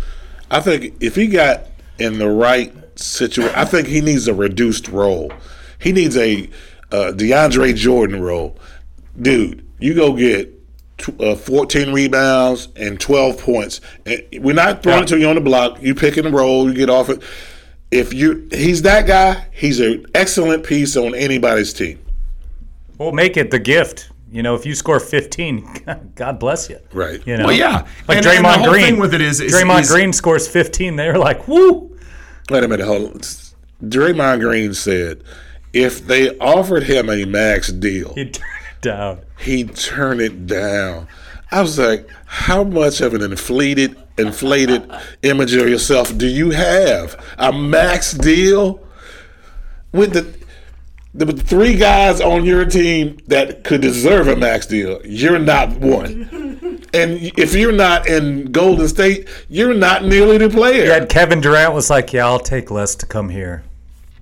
I 0.51 0.59
think 0.59 0.95
if 0.99 1.15
he 1.15 1.27
got 1.27 1.67
in 1.97 2.17
the 2.17 2.29
right 2.29 2.73
situation, 2.99 3.55
I 3.55 3.65
think 3.65 3.87
he 3.87 4.01
needs 4.01 4.27
a 4.27 4.33
reduced 4.33 4.87
role. 4.87 5.31
He 5.79 5.91
needs 5.91 6.17
a 6.17 6.49
uh, 6.91 7.13
DeAndre 7.13 7.75
Jordan 7.75 8.21
role. 8.21 8.57
Dude, 9.19 9.65
you 9.79 9.93
go 9.93 10.13
get 10.13 10.51
tw- 10.97 11.19
uh, 11.21 11.35
14 11.35 11.93
rebounds 11.93 12.69
and 12.75 12.99
12 12.99 13.37
points. 13.39 13.81
And 14.05 14.23
we're 14.39 14.55
not 14.55 14.83
throwing 14.83 15.03
it 15.03 15.07
to 15.09 15.19
you 15.19 15.27
on 15.27 15.35
the 15.35 15.41
block. 15.41 15.81
You 15.81 15.95
pick 15.95 16.17
and 16.17 16.33
roll, 16.33 16.67
you 16.67 16.75
get 16.75 16.89
off 16.89 17.09
it. 17.09 17.21
If 17.91 18.13
you 18.13 18.47
he's 18.51 18.81
that 18.81 19.07
guy, 19.07 19.45
he's 19.51 19.79
an 19.79 20.05
excellent 20.15 20.65
piece 20.65 20.97
on 20.97 21.15
anybody's 21.15 21.71
team. 21.71 21.99
Well, 22.97 23.11
make 23.11 23.37
it 23.37 23.51
the 23.51 23.59
gift. 23.59 24.09
You 24.35 24.43
know, 24.43 24.53
if 24.53 24.65
you 24.65 24.75
score 24.75 24.99
15, 24.99 26.11
God 26.15 26.39
bless 26.39 26.69
you. 26.69 26.77
Right. 26.91 27.25
You 27.25 27.37
know? 27.37 27.45
Well, 27.45 27.55
yeah. 27.55 27.87
Like 28.09 28.17
And- 28.17 28.25
Draymond 28.25 28.35
and 28.35 28.45
the 28.45 28.49
whole 28.65 28.69
Green. 28.73 28.83
thing 28.85 28.99
with 28.99 29.13
it 29.13 29.21
is- 29.21 29.39
is- 29.39 29.53
Draymond 29.53 29.81
is- 29.83 29.91
Green 29.91 30.11
scores 30.11 30.45
15. 30.45 30.97
They're 30.97 31.17
like, 31.17 31.47
woo. 31.47 31.97
Wait 32.49 32.61
a 32.63 32.67
minute, 32.67 32.85
hold 32.85 33.11
on. 33.13 33.19
Draymond 33.89 34.41
Green 34.41 34.73
said 34.73 35.23
if 35.71 36.05
they 36.05 36.37
offered 36.39 36.83
him 36.83 37.09
a 37.09 37.23
max 37.23 37.69
deal, 37.71 38.13
he'd 38.13 38.33
turn 38.33 38.45
it 38.75 38.81
down. 38.81 39.19
He'd 39.39 39.73
turn 39.75 40.19
it 40.19 40.47
down. 40.47 41.07
I 41.51 41.61
was 41.61 41.79
like, 41.79 42.09
how 42.25 42.63
much 42.65 42.99
of 42.99 43.13
an 43.13 43.21
inflated, 43.21 43.95
inflated 44.17 44.89
image 45.21 45.53
of 45.53 45.69
yourself 45.69 46.17
do 46.17 46.27
you 46.27 46.49
have? 46.51 47.15
A 47.37 47.53
max 47.53 48.11
deal 48.13 48.81
with 49.93 50.11
the 50.13 50.44
the 51.15 51.31
three 51.31 51.75
guys 51.75 52.19
on 52.19 52.43
your 52.45 52.65
team 52.65 53.19
that 53.27 53.63
could 53.63 53.81
deserve 53.81 54.27
a 54.27 54.35
max 54.35 54.65
deal. 54.65 54.99
You're 55.05 55.39
not 55.39 55.71
one. 55.77 56.51
And 56.93 57.19
if 57.37 57.53
you're 57.53 57.73
not 57.73 58.07
in 58.07 58.53
Golden 58.53 58.87
State, 58.87 59.27
you're 59.49 59.73
not 59.73 60.05
nearly 60.05 60.37
the 60.37 60.49
player. 60.49 60.85
Yeah, 60.85 61.05
Kevin 61.05 61.41
Durant 61.41 61.73
was 61.73 61.89
like, 61.89 62.13
yeah, 62.13 62.25
I'll 62.25 62.39
take 62.39 62.71
less 62.71 62.95
to 62.95 63.05
come 63.05 63.27
here. 63.27 63.63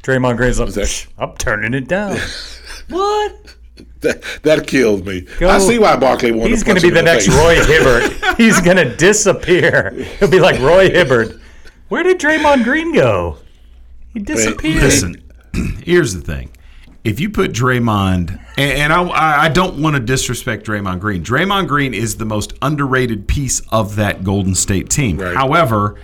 Draymond 0.01 0.37
Green's 0.37 0.59
like, 0.59 0.69
"Psh, 0.69 1.07
I'm 1.19 1.33
turning 1.37 1.75
it 1.75 1.87
down. 1.87 2.17
what? 2.89 3.55
That, 4.01 4.23
that 4.41 4.65
killed 4.65 5.05
me. 5.05 5.21
Go- 5.37 5.49
I 5.49 5.59
see 5.59 5.77
why 5.77 5.95
Barkley 5.97 6.31
wanted 6.31 6.49
He's 6.49 6.59
to 6.61 6.65
going 6.65 6.77
to 6.77 6.81
be 6.81 6.89
the 6.89 6.95
the 6.95 7.03
next 7.03 7.27
face. 7.27 7.35
Roy 7.35 7.55
Hibbert. 7.63 8.37
He's 8.37 8.59
going 8.59 8.77
to 8.77 8.95
disappear. 8.95 9.91
He'll 10.19 10.31
be 10.31 10.39
like 10.39 10.59
Roy 10.59 10.89
Hibbert. 10.89 11.39
Where 11.89 12.01
did 12.01 12.19
Draymond 12.19 12.63
Green 12.63 12.91
go? 12.93 13.37
He 14.13 14.19
disappeared. 14.19 14.81
Listen, 14.81 15.23
here's 15.83 16.15
the 16.15 16.21
thing. 16.21 16.49
If 17.03 17.19
you 17.19 17.29
put 17.29 17.51
Draymond, 17.51 18.39
and, 18.57 18.93
I, 18.93 19.43
I 19.43 19.49
don't 19.49 19.81
want 19.81 19.95
to 19.97 20.01
disrespect 20.01 20.65
Draymond 20.65 21.01
Green. 21.01 21.21
Draymond 21.23 21.67
Green 21.67 21.93
is 21.93 22.15
the 22.15 22.25
most 22.25 22.53
underrated 22.61 23.27
piece 23.27 23.61
of 23.71 23.97
that 23.97 24.23
Golden 24.23 24.55
State 24.55 24.89
team. 24.89 25.19
However, 25.19 25.99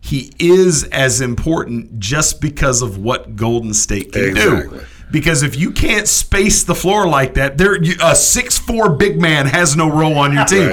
he 0.00 0.30
is 0.38 0.84
as 0.84 1.20
important 1.22 1.98
just 1.98 2.40
because 2.40 2.82
of 2.82 2.98
what 2.98 3.34
Golden 3.34 3.72
State 3.72 4.12
can 4.12 4.24
Exactly. 4.24 4.78
do. 4.80 4.84
Because 5.12 5.42
if 5.42 5.56
you 5.56 5.70
can't 5.70 6.08
space 6.08 6.64
the 6.64 6.74
floor 6.74 7.06
like 7.06 7.34
that, 7.34 7.58
there 7.58 7.76
a 8.02 8.16
six 8.16 8.58
four 8.58 8.88
big 8.88 9.20
man 9.20 9.46
has 9.46 9.76
no 9.76 9.88
role 9.88 10.16
on 10.18 10.32
your 10.32 10.44
team. 10.46 10.70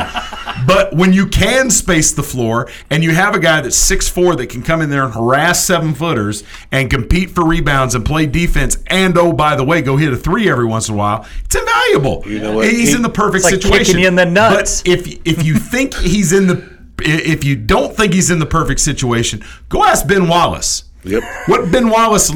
But 0.65 0.93
when 0.95 1.13
you 1.13 1.27
can 1.27 1.69
space 1.69 2.11
the 2.13 2.23
floor 2.23 2.69
and 2.89 3.03
you 3.03 3.11
have 3.13 3.35
a 3.35 3.39
guy 3.39 3.61
that's 3.61 3.75
six 3.75 4.07
four 4.07 4.35
that 4.37 4.47
can 4.47 4.63
come 4.63 4.81
in 4.81 4.89
there 4.89 5.03
and 5.03 5.13
harass 5.13 5.63
seven 5.65 5.93
footers 5.93 6.43
and 6.71 6.89
compete 6.89 7.29
for 7.31 7.45
rebounds 7.45 7.95
and 7.95 8.05
play 8.05 8.25
defense, 8.25 8.77
and 8.87 9.17
oh 9.17 9.33
by 9.33 9.55
the 9.55 9.63
way, 9.63 9.81
go 9.81 9.97
hit 9.97 10.13
a 10.13 10.17
three 10.17 10.49
every 10.49 10.65
once 10.65 10.87
in 10.89 10.95
a 10.95 10.97
while, 10.97 11.27
it's 11.43 11.55
invaluable. 11.55 12.23
You 12.25 12.39
know 12.39 12.55
what? 12.55 12.69
He's 12.69 12.89
He- 12.89 12.95
in 12.95 13.01
the 13.01 13.09
perfect 13.09 13.43
It's 13.43 13.51
like 13.51 13.53
situation. 13.61 13.85
kicking 13.85 14.01
you 14.01 14.07
in 14.07 14.15
the 14.15 14.25
nuts. 14.25 14.81
But 14.83 14.89
if 14.91 15.07
if 15.25 15.43
you 15.45 15.55
think 15.55 15.93
he's 15.95 16.31
in 16.31 16.47
the 16.47 16.79
if 17.01 17.43
you 17.43 17.55
don't 17.55 17.95
think 17.95 18.13
he's 18.13 18.29
in 18.31 18.39
the 18.39 18.45
perfect 18.45 18.79
situation, 18.79 19.43
go 19.69 19.83
ask 19.83 20.07
Ben 20.07 20.27
Wallace. 20.27 20.83
Yep. 21.03 21.23
What 21.47 21.71
Ben 21.71 21.89
Wallace, 21.89 22.31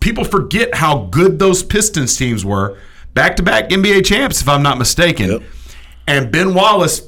people 0.00 0.24
forget 0.24 0.74
how 0.74 1.06
good 1.10 1.38
those 1.38 1.62
Pistons 1.62 2.16
teams 2.16 2.44
were. 2.44 2.76
Back 3.14 3.36
to 3.36 3.42
back 3.42 3.70
NBA 3.70 4.04
champs, 4.04 4.40
if 4.40 4.48
I'm 4.48 4.62
not 4.62 4.78
mistaken. 4.78 5.44
And 6.06 6.30
Ben 6.30 6.54
Wallace 6.54 7.02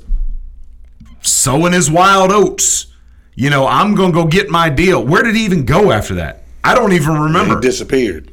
sowing 1.20 1.73
his 1.73 1.90
wild 1.90 2.31
oats. 2.32 2.86
You 3.35 3.51
know, 3.51 3.66
I'm 3.66 3.94
going 3.94 4.12
to 4.12 4.15
go 4.15 4.27
get 4.27 4.51
my 4.51 4.69
deal. 4.69 5.05
Where 5.05 5.23
did 5.23 5.35
he 5.35 5.44
even 5.44 5.65
go 5.65 5.90
after 5.93 6.15
that? 6.16 6.44
I 6.65 6.74
don't 6.74 6.93
even 6.93 7.15
remember. 7.19 7.55
He 7.57 7.61
disappeared. 7.61 8.31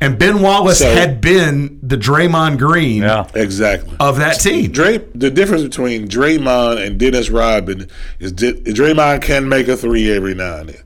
And 0.00 0.16
Ben 0.16 0.40
Wallace 0.42 0.78
So- 0.78 0.94
had 0.94 1.20
been 1.20 1.80
the 1.82 1.96
Draymond 1.96 2.58
Green 2.58 3.02
yeah. 3.02 3.28
Exactly. 3.34 3.96
of 3.98 4.18
that 4.18 4.34
team. 4.38 4.70
Dray, 4.70 4.98
the 5.14 5.28
difference 5.30 5.64
between 5.64 6.06
Draymond 6.06 6.86
and 6.86 7.00
Dennis 7.00 7.30
Rodman 7.30 7.88
is 8.20 8.30
Di- 8.30 8.52
Draymond 8.52 9.22
can 9.22 9.48
make 9.48 9.66
a 9.66 9.76
three 9.76 10.10
every 10.14 10.34
now 10.34 10.58
and 10.58 10.68
then. 10.68 10.82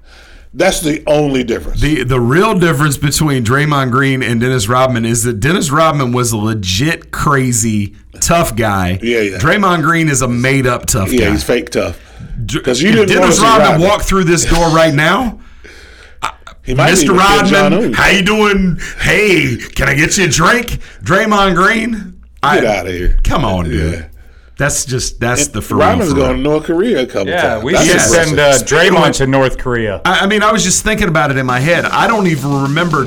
That's 0.55 0.81
the 0.81 1.03
only 1.07 1.45
difference. 1.45 1.81
The 1.81 2.05
the 2.05 2.21
real 2.21 2.59
difference 2.59 2.99
between 2.99 3.45
Draymond 3.45 3.91
Green 3.91 4.23
and 4.23 4.41
Dennis 4.41 4.69
Rodman 4.69 5.05
is 5.07 5.25
that 5.25 5.41
Dennis 5.41 5.71
Rodman 5.71 6.13
was 6.13 6.33
a 6.33 6.37
legit 6.37 7.11
crazy 7.11 7.97
tough 8.21 8.55
guy. 8.55 8.99
Yeah, 9.03 9.21
yeah. 9.21 9.39
Draymond 9.39 9.83
Green 9.83 10.09
is 10.11 10.21
a 10.21 10.29
made 10.29 10.67
up 10.67 10.87
tough 10.87 11.11
yeah, 11.11 11.27
guy. 11.27 11.31
he's 11.33 11.43
fake 11.45 11.71
tough. 11.71 11.99
Because 12.47 12.83
you 12.83 12.93
didn't 12.93 13.09
Dennis 13.09 13.41
Rodman 13.41 13.73
Rodman. 13.73 13.89
walked 13.89 14.05
through 14.05 14.25
this 14.25 14.45
door 14.45 14.69
right 14.71 14.95
now, 14.95 15.41
He 16.65 16.75
might 16.75 16.91
be 16.95 16.97
Mr. 16.99 17.17
Rodman, 17.19 17.93
how 17.95 18.09
you 18.09 18.23
doing? 18.23 18.79
Hey, 18.99 19.57
can 19.57 19.89
I 19.89 19.95
get 19.95 20.19
you 20.19 20.27
a 20.27 20.29
drink? 20.29 20.79
Draymond 21.03 21.55
Green, 21.57 22.23
Get 22.43 22.65
out 22.65 22.87
of 22.87 22.93
here. 22.93 23.19
Come 23.25 23.45
on, 23.45 23.65
dude. 23.67 24.09
That's 24.59 24.85
just 24.85 25.19
that's 25.19 25.49
the 25.49 25.63
for 25.63 25.77
real, 25.77 25.87
Rodman's 25.89 26.11
for 26.11 26.17
real. 26.17 26.27
going 26.27 26.37
to 26.39 26.43
North 26.43 26.65
Korea 26.65 27.03
a 27.03 27.07
couple 27.07 27.29
Yeah, 27.29 27.43
times. 27.55 27.65
we 27.65 27.73
That's 27.73 27.87
should 27.87 28.01
send 28.01 28.39
uh, 28.39 28.53
Speaking 28.53 28.95
Draymond 28.95 29.17
to 29.17 29.27
North 29.27 29.59
Korea. 29.59 30.01
I, 30.05 30.21
I 30.21 30.27
mean, 30.27 30.43
I 30.43 30.53
was 30.53 30.63
just 30.63 30.85
thinking 30.85 31.09
about 31.09 31.31
it 31.31 31.37
in 31.39 31.47
my 31.47 31.59
head. 31.59 31.85
I 31.87 32.07
don't 32.07 32.27
even 32.27 32.63
remember 32.63 33.07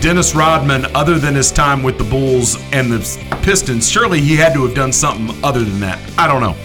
Dennis 0.00 0.34
Rodman 0.34 0.86
other 0.94 1.18
than 1.18 1.34
his 1.34 1.50
time 1.50 1.82
with 1.82 1.96
the 1.98 2.04
Bulls 2.04 2.56
and 2.72 2.92
the 2.92 3.36
Pistons. 3.42 3.88
Surely 3.90 4.20
he 4.20 4.36
had 4.36 4.52
to 4.54 4.64
have 4.66 4.74
done 4.74 4.92
something 4.92 5.34
other 5.44 5.60
than 5.64 5.80
that. 5.80 5.98
I 6.18 6.26
don't 6.28 6.40
know. 6.40 6.56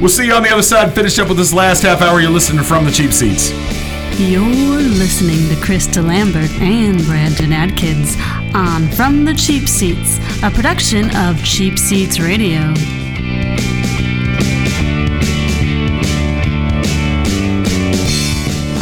We'll 0.00 0.08
see 0.08 0.26
you 0.26 0.34
on 0.34 0.42
the 0.42 0.50
other 0.50 0.62
side. 0.62 0.92
Finish 0.94 1.18
up 1.18 1.28
with 1.28 1.36
this 1.38 1.52
last 1.54 1.82
half 1.82 2.02
hour. 2.02 2.20
You're 2.20 2.30
listening 2.30 2.64
from 2.64 2.84
the 2.84 2.90
cheap 2.90 3.12
seats. 3.12 3.50
You're 4.18 4.42
listening 4.42 5.48
to 5.48 5.54
Krista 5.64 6.06
Lambert 6.06 6.50
and 6.60 7.02
Brandon 7.04 7.52
Atkins 7.52 8.14
on 8.54 8.88
From 8.88 9.24
the 9.24 9.32
Cheap 9.32 9.66
Seats, 9.68 10.18
a 10.42 10.50
production 10.50 11.14
of 11.16 11.42
Cheap 11.44 11.78
Seats 11.78 12.20
Radio. 12.20 12.74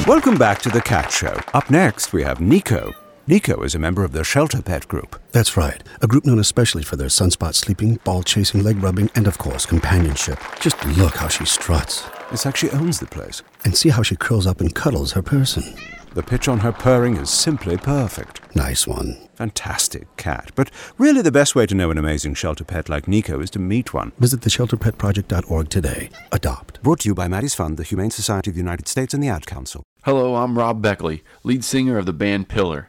Welcome 0.07 0.37
back 0.39 0.61
to 0.63 0.69
the 0.69 0.81
Cat 0.81 1.13
Show. 1.13 1.41
Up 1.55 1.71
next, 1.71 2.13
we 2.13 2.25
have 2.25 2.41
Nico. 2.41 2.93
Nico 3.27 3.63
is 3.63 3.77
a 3.77 3.79
member 3.79 4.03
of 4.03 4.11
the 4.11 4.25
Shelter 4.25 4.61
Pet 4.61 4.89
Group. 4.89 5.21
That's 5.31 5.57
right. 5.57 5.83
A 6.03 6.09
group 6.09 6.27
known 6.27 6.41
especially 6.41 6.83
for 6.83 6.97
their 6.97 7.07
sunspot 7.07 7.55
sleeping, 7.55 8.01
ball 8.03 8.23
chasing, 8.25 8.65
leg 8.65 8.83
rubbing, 8.83 9.09
and 9.15 9.29
of 9.29 9.39
course, 9.39 9.65
companionship. 9.67 10.39
Just 10.59 10.85
look 10.85 11.15
how 11.15 11.29
she 11.29 11.45
struts. 11.45 12.05
It's 12.33 12.45
like 12.45 12.57
she 12.57 12.71
owns 12.71 12.99
the 12.99 13.07
place. 13.07 13.43
And 13.65 13.77
see 13.77 13.91
how 13.91 14.03
she 14.03 14.17
curls 14.17 14.47
up 14.47 14.61
and 14.61 14.75
cuddles 14.75 15.13
her 15.13 15.23
person. 15.23 15.63
The 16.13 16.25
pitch 16.25 16.49
on 16.49 16.59
her 16.59 16.73
purring 16.73 17.17
is 17.17 17.31
simply 17.31 17.77
perfect. 17.77 18.41
Nice 18.57 18.85
one. 18.85 19.17
Fantastic 19.37 20.09
cat. 20.17 20.51
But 20.57 20.69
really, 20.99 21.23
the 21.23 21.31
best 21.31 21.55
way 21.55 21.67
to 21.67 21.75
know 21.75 21.93
an 21.93 21.99
amazing 21.99 22.35
shelter 22.35 22.65
pet 22.65 22.89
like 22.89 23.07
Nico 23.07 23.39
is 23.41 23.49
to 23.51 23.61
meet 23.61 23.95
one. 23.95 24.11
Visit 24.19 24.41
theshelterpetproject.org 24.41 25.69
today. 25.69 26.11
Adopt. 26.33 26.83
Brought 26.83 27.01
to 27.01 27.11
you 27.11 27.15
by 27.15 27.29
Maddie's 27.29 27.55
Fund, 27.55 27.77
the 27.77 27.85
Humane 27.85 28.11
Society 28.11 28.51
of 28.51 28.57
the 28.57 28.61
United 28.61 28.89
States, 28.89 29.15
and 29.15 29.23
the 29.23 29.29
Ad 29.29 29.47
Council. 29.47 29.85
Hello, 30.03 30.35
I'm 30.35 30.59
Rob 30.59 30.83
Beckley, 30.83 31.23
lead 31.45 31.63
singer 31.63 31.97
of 31.97 32.07
the 32.07 32.13
band 32.13 32.49
Pillar. 32.49 32.89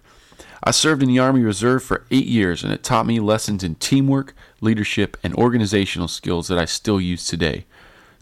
I 0.64 0.72
served 0.72 1.04
in 1.04 1.10
the 1.10 1.20
Army 1.20 1.42
Reserve 1.42 1.84
for 1.84 2.06
eight 2.10 2.26
years, 2.26 2.64
and 2.64 2.74
it 2.74 2.84
taught 2.84 3.06
me 3.06 3.20
lessons 3.20 3.64
in 3.64 3.76
teamwork, 3.76 4.36
leadership, 4.62 5.16
and 5.24 5.36
organizational 5.36 6.08
skills 6.08 6.48
that 6.48 6.58
I 6.58 6.66
still 6.66 7.00
use 7.00 7.28
today. 7.28 7.66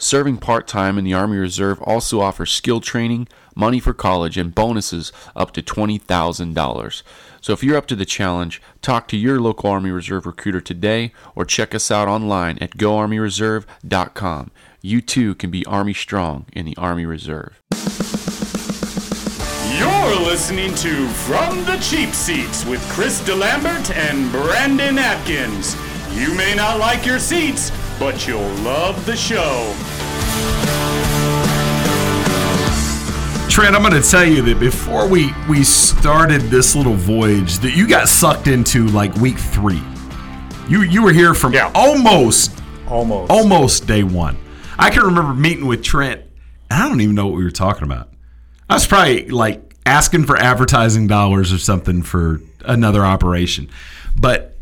Serving 0.01 0.37
part 0.37 0.65
time 0.65 0.97
in 0.97 1.03
the 1.03 1.13
Army 1.13 1.37
Reserve 1.37 1.81
also 1.81 2.21
offers 2.21 2.53
skill 2.53 2.79
training, 2.79 3.27
money 3.53 3.81
for 3.81 3.93
college, 3.93 4.37
and 4.37 4.55
bonuses 4.55 5.11
up 5.35 5.51
to 5.51 5.61
$20,000. 5.61 7.03
So 7.41 7.51
if 7.51 7.63
you're 7.63 7.75
up 7.75 7.85
to 7.87 7.97
the 7.97 8.05
challenge, 8.05 8.61
talk 8.81 9.09
to 9.09 9.17
your 9.17 9.41
local 9.41 9.69
Army 9.69 9.91
Reserve 9.91 10.25
recruiter 10.25 10.61
today 10.61 11.11
or 11.35 11.43
check 11.43 11.75
us 11.75 11.91
out 11.91 12.07
online 12.07 12.57
at 12.59 12.77
goarmyreserve.com. 12.77 14.51
You 14.81 15.01
too 15.01 15.35
can 15.35 15.51
be 15.51 15.65
Army 15.65 15.93
strong 15.93 16.45
in 16.53 16.65
the 16.65 16.77
Army 16.77 17.05
Reserve. 17.05 17.61
You're 19.77 20.19
listening 20.25 20.73
to 20.75 21.07
From 21.09 21.65
the 21.65 21.77
Cheap 21.81 22.13
Seats 22.13 22.65
with 22.65 22.81
Chris 22.89 23.21
DeLambert 23.21 23.93
and 23.93 24.31
Brandon 24.31 24.97
Atkins. 24.97 25.75
You 26.17 26.33
may 26.35 26.55
not 26.55 26.79
like 26.79 27.05
your 27.05 27.19
seats, 27.19 27.71
but 27.99 28.25
you'll 28.25 28.41
love 28.61 29.05
the 29.05 29.15
show. 29.15 29.75
Trent, 33.49 33.75
I'm 33.75 33.81
going 33.81 34.01
to 34.01 34.09
tell 34.09 34.23
you 34.23 34.41
that 34.43 34.57
before 34.59 35.07
we 35.07 35.33
we 35.49 35.63
started 35.63 36.41
this 36.43 36.75
little 36.75 36.93
voyage, 36.93 37.59
that 37.59 37.75
you 37.75 37.87
got 37.87 38.07
sucked 38.07 38.47
into 38.47 38.87
like 38.87 39.13
week 39.15 39.37
three. 39.37 39.81
You 40.69 40.83
you 40.83 41.03
were 41.03 41.11
here 41.11 41.33
from 41.33 41.53
yeah. 41.53 41.71
almost 41.75 42.61
almost 42.87 43.29
almost 43.29 43.85
day 43.85 44.03
one. 44.03 44.37
I 44.77 44.89
can 44.91 45.03
remember 45.03 45.33
meeting 45.33 45.65
with 45.65 45.83
Trent, 45.83 46.21
and 46.71 46.81
I 46.81 46.87
don't 46.87 47.01
even 47.01 47.15
know 47.15 47.25
what 47.25 47.35
we 47.35 47.43
were 47.43 47.51
talking 47.51 47.83
about. 47.83 48.09
I 48.69 48.75
was 48.75 48.87
probably 48.87 49.27
like 49.27 49.75
asking 49.85 50.25
for 50.25 50.37
advertising 50.37 51.07
dollars 51.07 51.51
or 51.51 51.57
something 51.57 52.01
for 52.01 52.39
another 52.63 53.03
operation, 53.03 53.69
but 54.15 54.55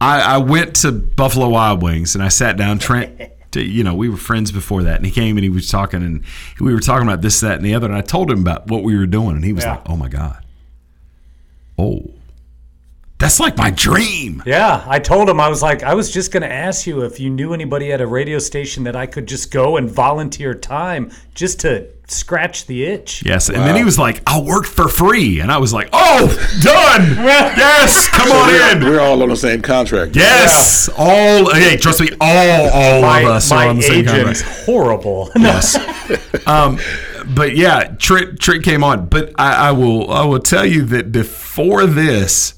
I, 0.00 0.34
I 0.34 0.38
went 0.38 0.76
to 0.76 0.92
Buffalo 0.92 1.48
Wild 1.48 1.82
Wings 1.82 2.14
and 2.14 2.22
I 2.22 2.28
sat 2.28 2.56
down. 2.56 2.78
Trent, 2.78 3.30
to, 3.52 3.62
you 3.62 3.82
know, 3.84 3.94
we 3.94 4.08
were 4.08 4.16
friends 4.16 4.52
before 4.52 4.82
that, 4.82 4.96
and 4.96 5.06
he 5.06 5.12
came 5.12 5.36
and 5.36 5.44
he 5.44 5.48
was 5.50 5.70
talking, 5.70 6.02
and 6.02 6.22
we 6.60 6.74
were 6.74 6.80
talking 6.80 7.06
about 7.08 7.22
this, 7.22 7.40
that, 7.40 7.56
and 7.56 7.64
the 7.64 7.74
other. 7.74 7.86
And 7.86 7.96
I 7.96 8.00
told 8.02 8.30
him 8.30 8.40
about 8.40 8.66
what 8.66 8.82
we 8.82 8.96
were 8.96 9.06
doing, 9.06 9.36
and 9.36 9.44
he 9.44 9.52
was 9.52 9.64
Yeah. 9.64 9.72
like, 9.76 9.82
"Oh 9.88 9.96
my 9.96 10.08
god, 10.08 10.44
oh, 11.78 12.10
that's 13.18 13.40
like 13.40 13.56
my 13.56 13.70
dream." 13.70 14.42
Yeah, 14.46 14.84
I 14.86 14.98
told 14.98 15.28
him 15.28 15.40
I 15.40 15.48
was 15.48 15.62
like 15.62 15.82
I 15.82 15.94
was 15.94 16.10
just 16.12 16.32
going 16.32 16.42
to 16.42 16.52
ask 16.52 16.86
you 16.86 17.02
if 17.02 17.18
you 17.20 17.30
knew 17.30 17.52
anybody 17.54 17.92
at 17.92 18.00
a 18.00 18.06
radio 18.06 18.38
station 18.38 18.84
that 18.84 18.96
I 18.96 19.06
could 19.06 19.26
just 19.26 19.50
go 19.50 19.76
and 19.76 19.90
volunteer 19.90 20.54
time 20.54 21.10
just 21.34 21.60
to 21.60 21.88
scratch 22.08 22.66
the 22.66 22.84
itch. 22.84 23.24
Yes, 23.26 23.48
and 23.48 23.56
then 23.58 23.74
he 23.74 23.82
was 23.84 23.98
like, 23.98 24.22
"I'll 24.26 24.44
work 24.44 24.64
for 24.66 24.86
free," 24.88 25.40
and 25.40 25.50
I 25.50 25.58
was 25.58 25.72
like, 25.72 25.88
"Oh, 25.92 26.26
done! 26.62 27.02
yes, 27.24 28.08
come 28.08 28.28
So 28.28 28.34
on 28.36 28.46
we're, 28.48 28.72
in." 28.76 28.84
We're 28.84 29.00
all 29.00 29.22
on 29.22 29.28
the 29.28 29.36
same 29.36 29.60
contract. 29.62 30.14
Yes, 30.14 30.88
all. 30.96 31.52
Hey, 31.52 31.76
trust 31.76 32.00
me, 32.00 32.10
all 32.20 32.70
all 32.70 33.02
my, 33.02 33.20
of 33.22 33.26
us 33.28 33.50
are 33.50 33.66
on 33.68 33.76
the 33.76 33.82
same 33.82 34.08
agent's 34.08 34.42
contract. 34.42 34.66
horrible. 34.66 35.30
Yes. 35.36 35.76
um, 36.46 36.78
but 37.34 37.56
yeah, 37.56 37.94
Trent, 37.98 38.38
Trent 38.40 38.62
came 38.62 38.84
on. 38.84 39.06
But 39.06 39.32
I, 39.36 39.68
I 39.68 39.72
will 39.72 40.10
I 40.10 40.24
will 40.24 40.38
tell 40.40 40.64
you 40.66 40.84
that 40.86 41.10
before 41.12 41.86
this, 41.86 42.54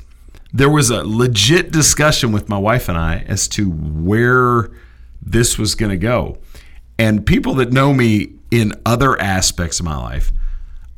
there 0.53 0.71
was 0.71 0.91
a 0.91 1.05
legit 1.05 1.71
discussion 1.73 2.33
with 2.33 2.49
my 2.49 2.59
wife 2.59 2.89
and 2.89 2.97
I 2.99 3.25
as 3.29 3.47
to 3.49 3.69
where 3.71 4.71
this 5.21 5.59
was 5.59 5.75
going 5.75 5.91
to 5.91 5.97
go. 5.99 6.39
And 6.99 7.25
people 7.27 7.55
that 7.55 7.73
know 7.73 7.93
me 7.93 8.33
in 8.51 8.73
other 8.87 9.21
aspects 9.21 9.79
of 9.79 9.85
my 9.87 9.97
life 9.97 10.33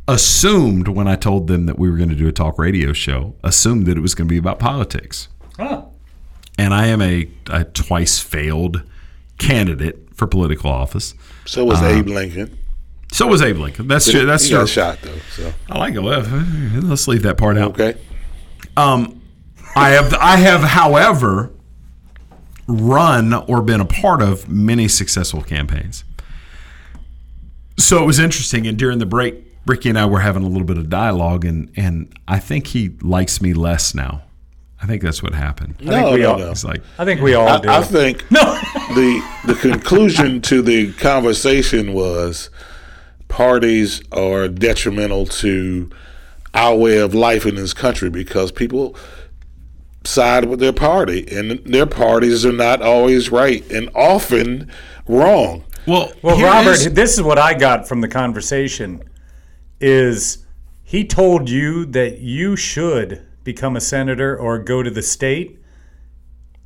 assumed 0.09 0.89
when 0.89 1.07
I 1.07 1.17
told 1.17 1.47
them 1.47 1.67
that 1.67 1.79
we 1.79 1.91
were 1.91 1.97
going 1.97 2.09
to 2.09 2.15
do 2.17 2.27
a 2.29 2.33
talk 2.33 2.59
radio 2.59 2.93
show, 2.93 3.35
assumed 3.45 3.87
that 3.87 3.97
it 3.97 4.01
was 4.01 4.15
going 4.15 4.27
to 4.29 4.33
be 4.33 4.39
about 4.39 4.59
politics 4.59 5.29
Huh. 5.57 5.83
and 6.59 6.73
I 6.73 6.87
am 6.87 7.03
a, 7.03 7.29
a 7.51 7.65
twice 7.65 8.19
failed 8.19 8.83
candidate 9.39 10.09
for 10.15 10.27
political 10.27 10.71
office. 10.71 11.15
So 11.45 11.65
was 11.65 11.81
Uh, 11.81 11.87
Abe 11.87 12.09
Lincoln. 12.09 12.57
So 13.13 13.27
was 13.27 13.43
Abe 13.43 13.59
Lincoln. 13.59 13.89
That's 13.89 14.07
He- 14.07 14.13
true. 14.13 14.27
That's 14.27 14.45
he 14.45 14.51
true. 14.51 14.59
got 14.61 14.69
shot 14.69 14.99
though. 15.03 15.19
So 15.37 15.53
I 15.69 15.79
like 15.79 15.95
it. 15.95 16.01
Let's 16.03 17.09
leave 17.09 17.23
that 17.25 17.37
part 17.37 17.59
out. 17.59 17.73
Okay. 17.79 17.99
Um, 18.77 19.20
I 19.77 19.91
have 19.91 20.15
I 20.15 20.37
have, 20.37 20.63
however, 20.63 21.53
run 22.67 23.33
or 23.35 23.63
been 23.63 23.81
a 23.81 23.85
part 23.85 24.23
of 24.23 24.49
many 24.49 24.89
successful 24.89 25.43
campaigns. 25.43 26.05
So 27.79 28.03
it 28.03 28.07
was 28.07 28.19
interesting, 28.19 28.67
and 28.67 28.79
during 28.79 28.99
the 28.99 29.07
break, 29.07 29.37
Ricky 29.67 29.89
and 29.89 29.99
I 29.99 30.07
were 30.07 30.21
having 30.21 30.43
a 30.43 30.49
little 30.49 30.67
bit 30.67 30.77
of 30.77 30.89
dialogue, 30.89 31.45
and 31.45 31.71
and 31.77 32.13
I 32.29 32.39
think 32.39 32.69
he 32.69 32.91
likes 33.01 33.41
me 33.41 33.55
less 33.55 33.95
now. 33.95 34.23
I 34.83 34.87
think 34.87 35.03
that's 35.03 35.23
what 35.23 35.35
happened. 35.35 35.77
No, 35.81 36.17
no, 36.17 36.37
no. 36.37 36.49
He's 36.49 36.65
like, 36.65 36.83
I 36.99 37.05
think 37.05 37.21
we 37.21 37.35
all 37.35 37.49
I, 37.49 37.61
do. 37.61 37.69
I 37.69 37.83
think 37.83 38.27
the 38.29 39.23
the 39.47 39.55
conclusion 39.55 40.41
to 40.43 40.63
the 40.63 40.93
conversation 40.95 41.93
was 41.93 42.51
parties 43.29 44.03
are 44.11 44.49
detrimental 44.49 45.27
to 45.27 45.91
our 46.55 46.75
way 46.77 46.99
of 46.99 47.15
life 47.15 47.47
in 47.47 47.55
this 47.55 47.73
country 47.73 48.11
because 48.11 48.51
people 48.51 48.97
side 50.05 50.47
with 50.47 50.61
their 50.61 50.73
party 50.73 51.27
and 51.31 51.59
their 51.65 51.87
parties 51.87 52.45
are 52.47 52.53
not 52.53 52.81
always 52.83 53.31
right 53.31 53.69
and 53.71 53.91
often 53.95 54.71
wrong. 55.07 55.65
Well, 55.87 56.13
Well, 56.23 56.41
Robert, 56.41 56.73
is- 56.73 56.93
this 56.93 57.15
is 57.15 57.23
what 57.23 57.39
I 57.39 57.55
got 57.55 57.87
from 57.89 58.01
the 58.01 58.09
conversation 58.09 59.03
is 59.81 60.39
he 60.83 61.05
told 61.05 61.49
you 61.49 61.85
that 61.87 62.19
you 62.21 62.57
should 62.57 63.23
become 63.45 63.77
a 63.77 63.81
senator 63.81 64.37
or 64.37 64.59
go 64.59 64.83
to 64.83 64.91
the 64.91 65.03
state. 65.03 65.59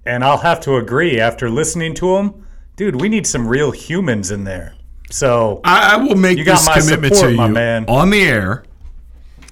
And 0.06 0.22
I'll 0.24 0.38
have 0.38 0.60
to 0.62 0.76
agree 0.76 1.18
after 1.18 1.48
listening 1.48 1.94
to 1.94 2.16
him, 2.16 2.44
dude, 2.76 3.00
we 3.00 3.08
need 3.08 3.26
some 3.26 3.46
real 3.48 3.70
humans 3.70 4.30
in 4.30 4.44
there. 4.44 4.74
So 5.10 5.60
I, 5.64 5.94
I 5.94 5.96
will 5.96 6.16
make 6.16 6.36
you 6.38 6.44
got 6.44 6.58
this 6.58 6.66
my 6.66 6.80
commitment 6.80 7.14
support, 7.14 7.30
to 7.32 7.36
my 7.36 7.46
you 7.48 7.52
man. 7.54 7.84
on 7.88 8.10
the 8.10 8.22
air, 8.22 8.64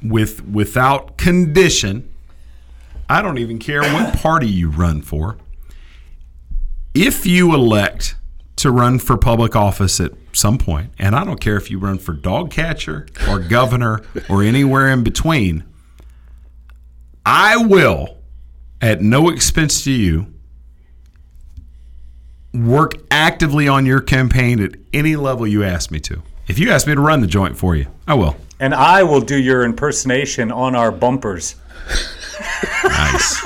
with 0.03 0.45
without 0.47 1.17
condition. 1.17 2.12
I 3.13 3.21
don't 3.21 3.37
even 3.37 3.59
care 3.59 3.83
what 3.83 4.15
party 4.23 4.49
you 4.49 4.71
run 4.71 5.03
for. 5.03 5.37
If 6.95 7.27
you 7.27 7.55
elect 7.55 8.17
to 8.57 8.71
run 8.71 8.99
for 8.99 9.19
public 9.19 9.55
office 9.55 10.01
at 10.01 10.13
some 10.33 10.57
point, 10.57 10.93
and 10.99 11.15
I 11.15 11.23
don't 11.23 11.39
care 11.39 11.57
if 11.59 11.71
you 11.71 11.79
run 11.79 11.99
for 11.99 12.15
dog 12.15 12.51
catcher 12.51 13.07
or 13.29 13.39
governor 13.39 14.01
or 14.31 14.43
anywhere 14.43 14.89
in 14.89 15.05
between, 15.05 15.63
I 17.27 17.59
will, 17.59 18.17
at 18.81 19.03
no 19.03 19.29
expense 19.29 19.85
to 19.85 19.93
you, 19.93 20.33
work 22.55 22.95
actively 23.11 23.69
on 23.69 23.85
your 23.85 24.01
campaign 24.01 24.59
at 24.59 24.77
any 24.95 25.17
level 25.17 25.47
you 25.47 25.63
ask 25.63 25.91
me 25.91 26.01
to. 26.01 26.23
If 26.49 26.59
you 26.59 26.71
ask 26.71 26.87
me 26.87 26.95
to 26.95 27.01
run 27.01 27.21
the 27.21 27.27
joint 27.27 27.59
for 27.59 27.77
you, 27.77 27.89
I 28.09 28.15
will. 28.15 28.37
And 28.63 28.73
I 28.75 29.03
will 29.03 29.21
do 29.21 29.37
your 29.37 29.65
impersonation 29.65 30.53
on 30.53 30.77
our 30.77 30.93
bumpers. 30.93 31.57
Nice. 32.85 33.43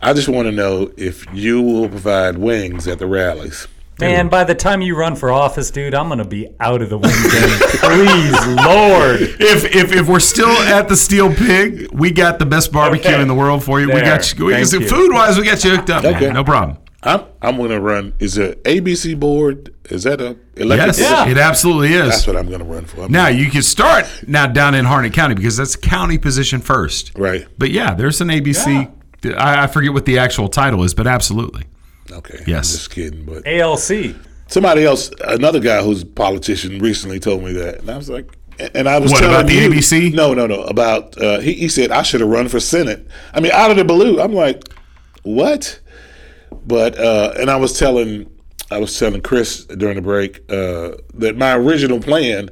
I 0.00 0.12
just 0.14 0.28
want 0.28 0.46
to 0.46 0.52
know 0.52 0.90
if 0.96 1.26
you 1.34 1.60
will 1.60 1.88
provide 1.88 2.38
wings 2.38 2.88
at 2.88 2.98
the 2.98 3.06
rallies. 3.06 3.68
Man, 4.00 4.28
by 4.28 4.44
the 4.44 4.54
time 4.54 4.80
you 4.80 4.96
run 4.96 5.16
for 5.16 5.30
office, 5.30 5.70
dude, 5.72 5.92
I'm 5.92 6.08
gonna 6.08 6.24
be 6.24 6.48
out 6.60 6.80
of 6.82 6.88
the 6.88 6.96
wing 6.98 7.10
game. 7.10 7.58
Please, 7.80 8.64
Lord. 8.64 9.20
If, 9.40 9.64
if 9.74 9.92
if 9.92 10.08
we're 10.08 10.20
still 10.20 10.48
at 10.50 10.88
the 10.88 10.94
Steel 10.96 11.34
Pig, 11.34 11.88
we 11.92 12.10
got 12.12 12.38
the 12.38 12.46
best 12.46 12.70
barbecue 12.72 13.10
Okay. 13.10 13.20
in 13.20 13.26
the 13.26 13.34
world 13.34 13.64
for 13.64 13.80
you. 13.80 13.88
We 13.88 14.00
got 14.00 14.32
you. 14.38 14.44
We 14.46 14.52
Thank 14.54 14.70
got 14.70 14.80
you. 14.80 14.88
food 14.88 15.12
wise, 15.12 15.36
we 15.36 15.44
got 15.44 15.64
you 15.64 15.72
hooked 15.76 15.90
up. 15.90 16.04
man. 16.04 16.32
No 16.32 16.44
problem. 16.44 16.78
I'm 17.02 17.22
I'm 17.40 17.56
going 17.56 17.70
to 17.70 17.80
run. 17.80 18.14
Is 18.18 18.36
it 18.38 18.62
ABC 18.64 19.18
board? 19.18 19.72
Is 19.84 20.02
that 20.02 20.20
a 20.20 20.36
elected? 20.56 20.98
Yes, 20.98 21.14
board? 21.24 21.28
it 21.30 21.38
absolutely 21.38 21.92
is. 21.94 22.08
That's 22.08 22.26
what 22.26 22.36
I'm 22.36 22.48
going 22.48 22.58
to 22.58 22.64
run 22.64 22.84
for. 22.86 23.02
I'm- 23.02 23.12
Now 23.12 23.28
you 23.28 23.50
can 23.50 23.62
start 23.62 24.04
now 24.26 24.46
down 24.48 24.74
in 24.74 24.84
Harnett 24.84 25.12
County 25.12 25.34
because 25.36 25.56
that's 25.56 25.76
county 25.76 26.18
position 26.18 26.60
first. 26.60 27.12
Right. 27.16 27.46
But 27.56 27.70
yeah, 27.70 27.94
there's 27.94 28.20
an 28.20 28.28
ABC. 28.28 28.92
I, 29.36 29.64
I 29.64 29.66
forget 29.68 29.92
what 29.92 30.06
the 30.06 30.18
actual 30.18 30.48
title 30.48 30.82
is, 30.82 30.92
but 30.94 31.06
absolutely. 31.06 31.64
Okay. 32.10 32.42
Yes. 32.46 32.70
I'm 32.72 32.78
just 32.78 32.90
kidding, 32.90 33.24
but 33.24 33.46
ALC. 33.46 34.14
somebody 34.48 34.84
else, 34.84 35.10
another 35.26 35.60
guy 35.60 35.82
who's 35.82 36.02
a 36.02 36.06
politician, 36.06 36.78
recently 36.80 37.20
told 37.20 37.42
me 37.44 37.52
that, 37.52 37.80
and 37.80 37.90
I 37.90 37.96
was 37.96 38.08
like, 38.10 38.30
And 38.74 38.88
I 38.88 38.98
was 38.98 39.12
What, 39.12 39.20
telling 39.20 39.34
about 39.36 39.46
the 39.46 39.54
you- 39.54 39.70
ABC? 39.70 40.12
No, 40.14 40.34
no, 40.34 40.46
no. 40.48 40.62
About 40.62 41.16
uh, 41.20 41.38
he, 41.40 41.52
he 41.54 41.68
said 41.68 41.92
I 41.92 42.02
should 42.02 42.20
have 42.22 42.30
run 42.30 42.48
for 42.48 42.58
senate. 42.58 43.06
I 43.32 43.38
mean, 43.40 43.52
out 43.52 43.70
of 43.70 43.76
the 43.76 43.84
blue, 43.84 44.20
I'm 44.20 44.32
like, 44.32 44.64
what? 45.22 45.78
But 46.66 46.98
uh, 46.98 47.32
and 47.38 47.50
I 47.50 47.56
was 47.56 47.78
telling 47.78 48.30
I 48.70 48.78
was 48.78 48.98
telling 48.98 49.20
Chris 49.22 49.64
during 49.64 49.96
the 49.96 50.02
break 50.02 50.38
uh, 50.50 50.92
that 51.14 51.36
my 51.36 51.54
original 51.56 52.00
plan 52.00 52.50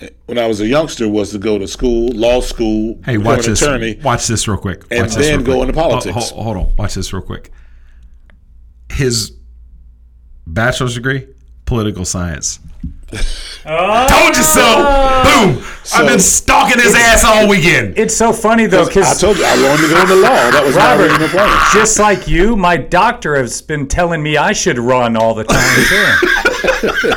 eh, 0.00 0.08
when 0.26 0.38
I 0.38 0.46
was 0.46 0.60
a 0.60 0.66
youngster 0.66 1.08
was 1.08 1.30
to 1.32 1.38
go 1.38 1.58
to 1.58 1.68
school, 1.68 2.08
law 2.12 2.40
school, 2.40 2.98
Hey, 3.04 3.16
become 3.18 3.24
watch 3.24 3.44
an 3.46 3.52
this. 3.52 3.62
attorney. 3.62 3.98
Watch 4.02 4.26
this 4.26 4.48
real 4.48 4.56
quick. 4.58 4.84
And 4.90 5.02
Watch 5.02 5.14
this 5.16 5.26
then 5.26 5.44
go 5.44 5.56
quick. 5.56 5.68
into 5.68 5.72
politics. 5.74 6.14
Ho- 6.30 6.36
ho- 6.36 6.42
hold 6.42 6.56
on. 6.56 6.76
Watch 6.76 6.94
this 6.94 7.12
real 7.12 7.22
quick. 7.22 7.50
His 8.90 9.32
bachelor's 10.46 10.94
degree, 10.94 11.26
political 11.66 12.04
science. 12.04 12.58
Told 13.10 14.36
you 14.36 14.42
so. 14.42 14.62
Ah. 14.84 15.22
Boom. 15.24 15.64
I've 15.94 16.06
been 16.06 16.20
stalking 16.20 16.78
his 16.80 16.94
ass 16.94 17.24
all 17.24 17.48
weekend. 17.48 17.98
It's 17.98 18.14
so 18.14 18.32
funny 18.32 18.66
though 18.66 18.86
because 18.86 19.16
I 19.16 19.18
told 19.18 19.38
you 19.38 19.44
I 19.44 19.68
wanted 19.68 19.88
to 19.88 19.94
go 19.94 20.00
into 20.02 20.14
law. 20.16 20.50
That 20.50 20.62
was 20.64 20.74
my 20.76 20.92
Robert, 20.92 21.10
original 21.12 21.28
plan. 21.28 21.58
just 21.72 21.98
like 21.98 22.28
you, 22.28 22.56
my 22.56 22.76
doctor 22.76 23.34
has 23.36 23.62
been 23.62 23.88
telling 23.88 24.22
me 24.22 24.36
I 24.36 24.52
should 24.52 24.78
run 24.78 25.16
all 25.16 25.34
the 25.34 25.44
time 25.44 25.58
too. 25.88 27.08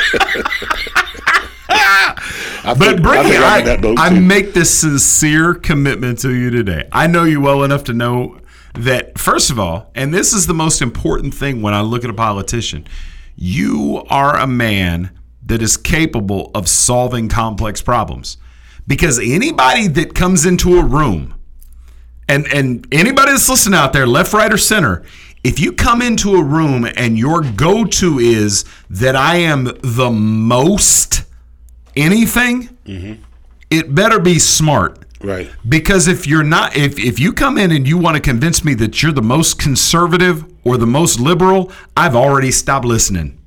I 2.64 2.76
But 2.78 2.78
think- 2.78 3.00
I 3.00 3.02
Brickey, 3.02 3.38
I'm 3.38 3.44
I, 3.44 3.60
in 3.60 3.66
that 3.66 3.82
boat, 3.82 4.00
I 4.00 4.10
too. 4.10 4.22
make 4.22 4.54
this 4.54 4.70
sincere 4.80 5.54
commitment 5.56 6.20
to 6.20 6.34
you 6.34 6.50
today. 6.52 6.88
I 6.92 7.08
know 7.08 7.24
you 7.24 7.42
well 7.42 7.64
enough 7.64 7.84
to 7.86 7.94
know 7.94 8.38
that, 8.76 9.18
first 9.18 9.50
of 9.50 9.60
all, 9.60 9.92
and 9.96 10.14
this 10.14 10.32
is 10.32 10.48
the 10.48 10.54
most 10.54 10.82
important 10.82 11.34
thing 11.34 11.62
when 11.62 11.74
I 11.74 11.82
look 11.82 12.04
at 12.04 12.10
a 12.10 12.14
politician, 12.14 12.88
you 13.36 14.04
are 14.10 14.38
a 14.38 14.48
man 14.48 15.12
that 15.52 15.62
is 15.62 15.76
capable 15.76 16.50
of 16.56 16.70
solving 16.70 17.28
complex 17.28 17.82
problems. 17.82 18.38
Because 18.88 19.20
anybody 19.20 19.88
that 19.90 20.16
comes 20.16 20.46
into 20.46 20.80
a 20.80 20.84
room, 20.84 21.36
and 22.30 22.48
and 22.54 22.88
anybody 22.90 23.32
that's 23.32 23.50
listening 23.50 23.78
out 23.78 23.92
there, 23.92 24.08
left, 24.08 24.32
right, 24.32 24.52
or 24.52 24.58
center, 24.58 25.04
if 25.44 25.60
you 25.60 25.74
come 25.74 26.02
into 26.02 26.36
a 26.36 26.44
room 26.44 26.88
and 26.96 27.20
your 27.20 27.42
go-to 27.42 28.18
is 28.18 28.64
that 28.90 29.18
I 29.18 29.36
am 29.38 29.66
the 29.84 30.10
most 30.10 31.26
anything, 31.98 32.70
mm-hmm. 32.86 33.22
it 33.70 33.94
better 33.94 34.20
be 34.20 34.40
smart. 34.40 35.00
Right. 35.20 35.52
Because 35.68 36.08
if 36.08 36.26
you're 36.26 36.44
not, 36.44 36.78
if, 36.78 36.98
if 36.98 37.20
you 37.20 37.34
come 37.34 37.58
in 37.58 37.72
and 37.72 37.86
you 37.86 37.98
want 37.98 38.16
to 38.16 38.22
convince 38.22 38.64
me 38.64 38.74
that 38.76 39.04
you're 39.04 39.12
the 39.12 39.22
most 39.22 39.60
conservative 39.60 40.46
or 40.64 40.78
the 40.78 40.88
most 40.88 41.20
liberal, 41.20 41.72
I've 41.98 42.16
already 42.16 42.52
stopped 42.52 42.86
listening. 42.86 43.38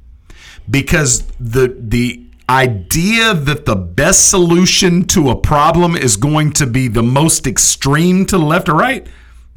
Because 0.68 1.26
the 1.40 1.74
the 1.78 2.20
idea 2.48 3.34
that 3.34 3.64
the 3.64 3.76
best 3.76 4.28
solution 4.28 5.04
to 5.04 5.30
a 5.30 5.36
problem 5.36 5.96
is 5.96 6.16
going 6.16 6.52
to 6.52 6.66
be 6.66 6.88
the 6.88 7.02
most 7.02 7.46
extreme 7.46 8.26
to 8.26 8.36
the 8.38 8.44
left 8.44 8.68
or 8.68 8.74
right 8.74 9.06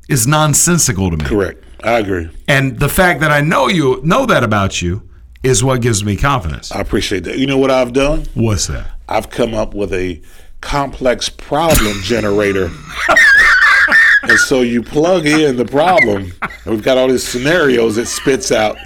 is 0.10 0.26
nonsensical 0.26 1.10
to 1.12 1.18
me. 1.18 1.26
Correct. 1.26 1.64
I 1.84 2.00
agree. 2.00 2.30
And 2.48 2.80
the 2.80 2.90
fact 2.90 3.20
that 3.20 3.32
I 3.32 3.42
know 3.42 3.68
you 3.68 4.02
know 4.04 4.26
that 4.26 4.44
about 4.44 4.82
you 4.82 5.08
is 5.44 5.64
what 5.64 5.82
gives 5.82 6.04
me 6.04 6.16
confidence. 6.16 6.72
I 6.72 6.80
appreciate 6.80 7.24
that. 7.26 7.38
You 7.38 7.46
know 7.46 7.58
what 7.58 7.72
I've 7.72 7.94
done? 7.94 8.26
What's 8.34 8.68
that? 8.68 8.88
I've 9.08 9.30
come 9.30 9.54
up 9.54 9.74
with 9.74 9.94
a 9.94 10.22
complex 10.62 11.30
problem 11.30 12.00
generator. 12.02 12.70
and 14.24 14.40
so 14.40 14.62
you 14.62 14.82
plug 14.82 15.26
in 15.26 15.56
the 15.56 15.66
problem, 15.66 16.34
and 16.42 16.52
we've 16.66 16.84
got 16.84 16.98
all 16.98 17.08
these 17.08 17.28
scenarios 17.28 17.98
it 17.98 18.08
spits 18.08 18.52
out, 18.52 18.78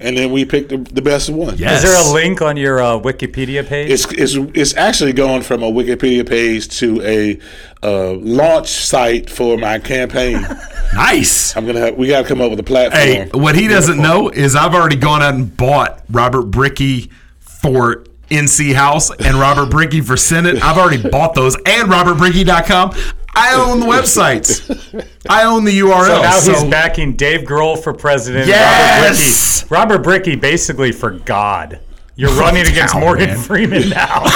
and 0.00 0.16
then 0.16 0.32
we 0.32 0.44
pick 0.44 0.68
the, 0.70 0.78
the 0.78 1.02
best 1.02 1.28
one. 1.28 1.54
Is 1.54 1.82
there 1.82 1.96
a 1.96 2.12
link 2.12 2.40
on 2.40 2.56
your 2.56 2.80
uh, 2.80 2.98
Wikipedia 2.98 3.66
page? 3.66 3.90
It's, 3.90 4.10
it's, 4.12 4.34
it's 4.56 4.74
actually 4.74 5.12
going 5.12 5.42
from 5.42 5.62
a 5.62 5.70
Wikipedia 5.70 6.26
page 6.26 6.68
to 6.78 7.02
a 7.02 7.38
uh, 7.82 8.14
launch 8.14 8.68
site 8.68 9.28
for 9.28 9.58
my 9.58 9.78
campaign. 9.78 10.40
nice. 10.94 11.56
I'm 11.56 11.66
gonna 11.66 11.80
have, 11.80 11.96
we 11.96 12.08
got 12.08 12.22
to 12.22 12.28
come 12.28 12.40
up 12.40 12.50
with 12.50 12.60
a 12.60 12.64
platform. 12.64 13.02
Hey, 13.02 13.28
what 13.32 13.54
he 13.54 13.68
doesn't 13.68 13.98
know 13.98 14.30
is 14.30 14.56
I've 14.56 14.74
already 14.74 14.96
gone 14.96 15.22
out 15.22 15.34
and 15.34 15.54
bought 15.54 16.02
Robert 16.08 16.44
Brickey 16.44 17.10
for 17.38 18.04
NC 18.30 18.74
House 18.74 19.10
and 19.10 19.36
Robert 19.38 19.70
Brickey 19.70 20.00
for 20.00 20.16
Senate. 20.16 20.62
I've 20.62 20.78
already 20.78 21.06
bought 21.08 21.34
those 21.34 21.56
and 21.66 21.90
robertbrickey.com. 21.90 22.92
I 23.34 23.54
own 23.54 23.78
the 23.80 23.86
websites. 23.86 25.04
I 25.28 25.44
own 25.44 25.64
the 25.64 25.78
URL. 25.78 26.06
So 26.06 26.22
now 26.22 26.30
so- 26.32 26.52
he's 26.52 26.64
backing 26.64 27.14
Dave 27.16 27.42
Grohl 27.46 27.80
for 27.82 27.92
president. 27.92 28.46
Yes! 28.48 29.64
Robert 29.70 29.98
Brickey, 29.98 30.00
Robert 30.00 30.02
Brickey 30.02 30.36
basically 30.36 30.92
for 30.92 31.10
God. 31.10 31.80
You're 32.16 32.30
Oh, 32.30 32.38
running 32.40 32.66
against 32.66 32.94
Morgan 32.96 33.28
man. 33.30 33.38
Freeman 33.38 33.88
now. 33.88 34.24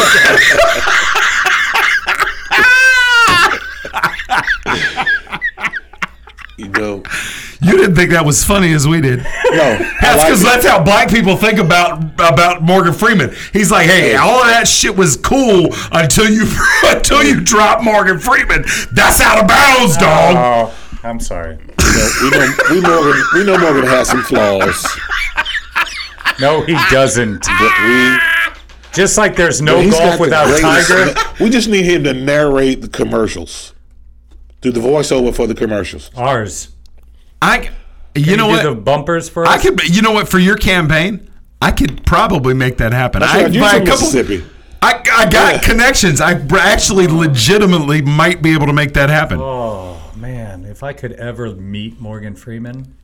You 6.56 6.68
know, 6.68 7.02
You 7.62 7.76
didn't 7.76 7.94
think 7.96 8.10
that 8.10 8.24
was 8.26 8.44
funny 8.44 8.72
as 8.72 8.86
we 8.86 9.00
did. 9.00 9.18
No, 9.18 9.78
that's 10.00 10.24
because 10.24 10.42
it. 10.42 10.44
that's 10.44 10.66
how 10.66 10.82
black 10.82 11.08
people 11.08 11.36
think 11.36 11.58
about 11.58 12.02
about 12.14 12.62
Morgan 12.62 12.92
Freeman. 12.92 13.34
He's 13.52 13.70
like, 13.70 13.86
hey, 13.86 14.16
all 14.16 14.40
of 14.40 14.46
that 14.46 14.66
shit 14.68 14.96
was 14.96 15.16
cool 15.16 15.68
until 15.92 16.28
you 16.28 16.46
until 16.86 17.22
you 17.22 17.40
drop 17.40 17.82
Morgan 17.82 18.18
Freeman. 18.18 18.64
That's 18.92 19.20
out 19.20 19.40
of 19.42 19.48
bounds, 19.48 19.96
dog. 19.96 20.36
Oh, 20.36 20.74
I'm 21.04 21.20
sorry. 21.20 21.56
we 21.56 22.30
know 22.30 22.54
we 22.70 22.80
Morgan 22.80 23.22
we 23.34 23.44
know 23.44 23.58
Morgan 23.58 23.84
has 23.84 24.08
some 24.08 24.22
flaws. 24.22 24.84
No, 26.40 26.62
he 26.62 26.74
doesn't. 26.90 27.46
But 27.46 27.72
we 27.86 28.18
Just 28.92 29.16
like 29.16 29.36
there's 29.36 29.62
no 29.62 29.80
He's 29.80 29.92
golf 29.94 30.18
without 30.18 30.46
greatest- 30.46 30.88
Tiger. 30.90 31.14
We 31.44 31.50
just 31.50 31.68
need 31.68 31.84
him 31.84 32.04
to 32.04 32.12
narrate 32.14 32.80
the 32.82 32.88
commercials. 32.88 33.72
Do 34.60 34.72
the 34.72 34.80
voiceover 34.80 35.34
for 35.34 35.46
the 35.46 35.54
commercials. 35.54 36.10
Ours. 36.16 36.70
I, 37.44 37.70
you 38.14 38.24
Can 38.24 38.36
know 38.38 38.46
do 38.46 38.52
what? 38.52 38.62
The 38.62 38.74
bumpers 38.74 39.28
for 39.28 39.46
I 39.46 39.58
could, 39.58 39.82
you 39.88 40.02
know 40.02 40.12
what? 40.12 40.28
For 40.28 40.38
your 40.38 40.56
campaign, 40.56 41.30
I 41.60 41.70
could 41.72 42.04
probably 42.06 42.54
make 42.54 42.78
that 42.78 42.92
happen. 42.92 43.20
That's 43.20 43.32
I, 43.32 43.42
right, 43.44 43.52
you're 43.52 43.64
a 43.64 43.68
from 43.70 43.78
couple- 43.86 44.00
Mississippi. 44.06 44.44
I, 44.82 45.02
I 45.12 45.30
got 45.30 45.62
connections. 45.62 46.20
I 46.20 46.32
actually 46.58 47.06
legitimately 47.06 48.02
might 48.02 48.42
be 48.42 48.52
able 48.52 48.66
to 48.66 48.72
make 48.74 48.92
that 48.94 49.08
happen. 49.08 49.38
Oh 49.40 50.12
man, 50.14 50.66
if 50.66 50.82
I 50.82 50.92
could 50.92 51.12
ever 51.12 51.54
meet 51.54 51.98
Morgan 52.00 52.34
Freeman, 52.36 52.94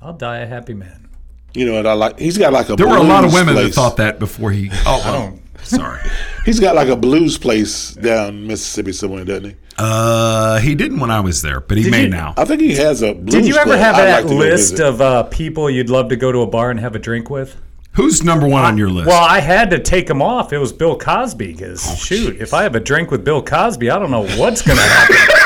I'll 0.00 0.12
die 0.12 0.38
a 0.38 0.46
happy 0.46 0.74
man. 0.74 1.08
You 1.54 1.66
know 1.66 1.74
what 1.74 1.86
I 1.86 1.92
like? 1.92 2.18
He's 2.18 2.36
got 2.36 2.52
like 2.52 2.68
a 2.68 2.76
There 2.76 2.88
were 2.88 2.96
a 2.96 3.02
lot 3.02 3.24
of 3.24 3.30
blues 3.30 3.46
women 3.46 3.54
that 3.64 3.72
thought 3.72 3.96
that 3.98 4.18
before 4.18 4.50
he. 4.50 4.70
Oh, 4.72 4.76
I 5.04 5.10
well, 5.10 5.30
don't. 5.30 5.42
sorry. 5.64 6.00
He's 6.44 6.58
got 6.58 6.74
like 6.74 6.88
a 6.88 6.96
blues 6.96 7.38
place 7.38 7.92
down 7.94 8.46
Mississippi 8.46 8.92
somewhere, 8.92 9.24
doesn't 9.24 9.50
he? 9.50 9.56
Uh, 9.82 10.58
he 10.60 10.74
didn't 10.74 11.00
when 11.00 11.10
I 11.10 11.20
was 11.20 11.42
there, 11.42 11.60
but 11.60 11.76
he 11.78 11.84
Did 11.84 11.90
may 11.90 12.02
you- 12.04 12.08
now. 12.10 12.34
I 12.36 12.44
think 12.44 12.60
he 12.60 12.74
has 12.76 13.02
a 13.02 13.14
blues 13.14 13.32
Did 13.34 13.46
you 13.46 13.54
ever 13.56 13.64
club. 13.70 13.78
have 13.80 13.94
I'd 13.96 14.04
that 14.04 14.14
like 14.22 14.26
to 14.26 14.28
go 14.30 14.36
list 14.36 14.72
visit. 14.72 14.86
of 14.86 15.00
uh, 15.00 15.22
people 15.24 15.70
you'd 15.70 15.88
love 15.90 16.08
to 16.10 16.16
go 16.16 16.30
to 16.32 16.40
a 16.40 16.46
bar 16.46 16.70
and 16.70 16.78
have 16.80 16.94
a 16.94 16.98
drink 16.98 17.30
with? 17.30 17.56
Who's 17.94 18.22
number 18.22 18.46
one 18.46 18.62
on 18.64 18.78
your 18.78 18.88
list? 18.88 19.08
Well, 19.08 19.24
I 19.24 19.40
had 19.40 19.70
to 19.70 19.78
take 19.80 20.08
him 20.08 20.22
off. 20.22 20.52
It 20.52 20.58
was 20.58 20.72
Bill 20.72 20.96
Cosby 20.96 21.52
because 21.54 21.84
Oh, 21.90 21.94
shoot, 21.96 22.40
if 22.40 22.54
I 22.54 22.62
have 22.62 22.76
a 22.76 22.80
drink 22.80 23.10
with 23.10 23.24
Bill 23.24 23.42
Cosby, 23.42 23.90
I 23.90 23.98
don't 23.98 24.12
know 24.12 24.26
what's 24.38 24.62
going 24.62 24.76
to 24.78 24.84
happen. 24.84 25.16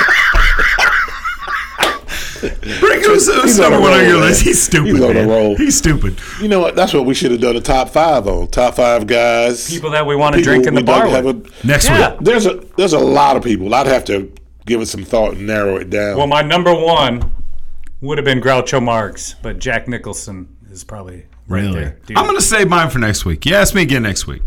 Rick, 3.06 3.14
who's, 3.14 3.26
who's 3.34 3.42
He's 3.44 3.60
on 3.60 3.70
number 3.72 3.78
a 3.88 3.90
one 3.90 4.00
on 4.00 4.06
your 4.06 4.18
list? 4.20 4.42
He's 4.42 4.62
stupid. 4.62 4.92
He's 4.92 5.00
on 5.02 5.16
a 5.16 5.26
roll. 5.26 5.56
He's 5.56 5.76
stupid. 5.78 6.18
You 6.40 6.48
know 6.48 6.60
what? 6.60 6.74
That's 6.76 6.92
what 6.94 7.04
we 7.06 7.14
should 7.14 7.30
have 7.30 7.40
done 7.40 7.56
a 7.56 7.60
top 7.60 7.90
five 7.90 8.26
on. 8.26 8.48
Top 8.48 8.74
five 8.74 9.06
guys. 9.06 9.68
People 9.70 9.90
that 9.90 10.06
we 10.06 10.16
want 10.16 10.34
to 10.36 10.42
drink 10.42 10.66
in 10.66 10.74
the 10.74 10.82
bar 10.82 11.08
with. 11.22 11.46
a- 11.62 11.66
Next 11.66 11.86
Yeah. 11.88 12.12
week. 12.12 12.20
There's 12.20 12.46
a 12.46 12.54
there's 12.76 12.92
a 12.92 12.98
lot 12.98 13.36
of 13.36 13.42
people. 13.44 13.74
I'd 13.74 13.86
have 13.86 14.04
to 14.06 14.30
give 14.66 14.80
it 14.80 14.86
some 14.86 15.04
thought 15.04 15.34
and 15.34 15.46
narrow 15.46 15.76
it 15.76 15.90
down. 15.90 16.16
Well, 16.16 16.26
my 16.26 16.42
number 16.42 16.74
one 16.74 17.30
would 18.00 18.18
have 18.18 18.24
been 18.24 18.40
Groucho 18.40 18.82
Marx, 18.82 19.34
but 19.42 19.58
Jack 19.58 19.88
Nicholson 19.88 20.48
is 20.70 20.84
probably 20.84 21.26
right 21.48 21.62
Really? 21.62 21.80
there. 21.80 21.98
Dude. 22.06 22.16
I'm 22.18 22.24
going 22.24 22.36
to 22.36 22.42
save 22.42 22.68
mine 22.68 22.90
for 22.90 22.98
next 22.98 23.24
week. 23.24 23.44
You 23.46 23.54
ask 23.54 23.74
me 23.74 23.82
again 23.82 24.02
next 24.02 24.26
week 24.26 24.42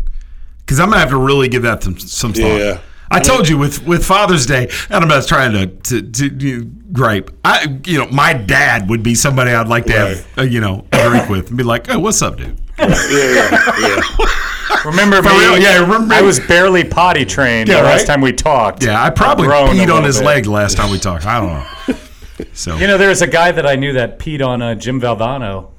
because 0.58 0.78
I'm 0.80 0.86
going 0.86 0.96
to 0.96 1.00
have 1.00 1.10
to 1.10 1.16
really 1.16 1.48
give 1.48 1.62
that 1.62 1.82
some, 1.82 1.98
some 1.98 2.32
thought. 2.32 2.58
Yeah. 2.58 2.78
I 3.10 3.20
told 3.20 3.48
you 3.48 3.56
with, 3.58 3.86
with 3.86 4.04
Father's 4.04 4.44
Day, 4.46 4.68
and 4.90 5.02
I'm 5.02 5.08
not 5.08 5.26
trying 5.26 5.52
to 5.52 5.66
to, 5.66 6.02
to, 6.02 6.30
to 6.30 6.64
gripe. 6.92 7.30
I 7.44 7.78
you 7.86 7.98
know 7.98 8.06
my 8.10 8.32
dad 8.34 8.88
would 8.90 9.02
be 9.02 9.14
somebody 9.14 9.50
I'd 9.52 9.68
like 9.68 9.86
to 9.86 9.92
have 9.92 10.26
uh, 10.38 10.42
you 10.42 10.60
know 10.60 10.84
a 10.92 11.08
drink 11.08 11.28
with 11.28 11.48
and 11.48 11.56
be 11.56 11.64
like, 11.64 11.88
oh, 11.90 11.98
what's 11.98 12.20
up, 12.22 12.36
dude? 12.36 12.58
yeah, 12.78 12.86
yeah, 12.88 13.72
yeah. 13.80 14.00
Remember 14.84 15.20
me? 15.22 15.28
real? 15.30 15.58
Yeah, 15.58 15.80
remember 15.80 16.14
I 16.14 16.22
was 16.22 16.38
barely 16.38 16.84
potty 16.84 17.24
trained 17.24 17.68
Yeah, 17.68 17.78
the 17.78 17.82
right? 17.82 17.92
last 17.96 18.06
time 18.06 18.20
we 18.20 18.32
talked. 18.32 18.84
Yeah, 18.84 19.02
I 19.02 19.10
probably 19.10 19.46
a 19.46 19.50
peed 19.50 19.92
on 19.92 20.04
his 20.04 20.18
bit. 20.18 20.24
leg 20.26 20.44
the 20.44 20.50
last 20.52 20.76
time 20.76 20.90
we 20.90 20.98
talked. 20.98 21.26
I 21.26 21.40
don't 21.40 21.48
know. 21.88 21.96
So 22.52 22.76
You 22.76 22.86
know, 22.86 22.96
there 22.98 23.08
was 23.08 23.20
a 23.20 23.26
guy 23.26 23.50
that 23.50 23.66
I 23.66 23.74
knew 23.74 23.94
that 23.94 24.20
peed 24.20 24.46
on 24.46 24.62
uh, 24.62 24.76
Jim 24.76 25.00
Valvano. 25.00 25.70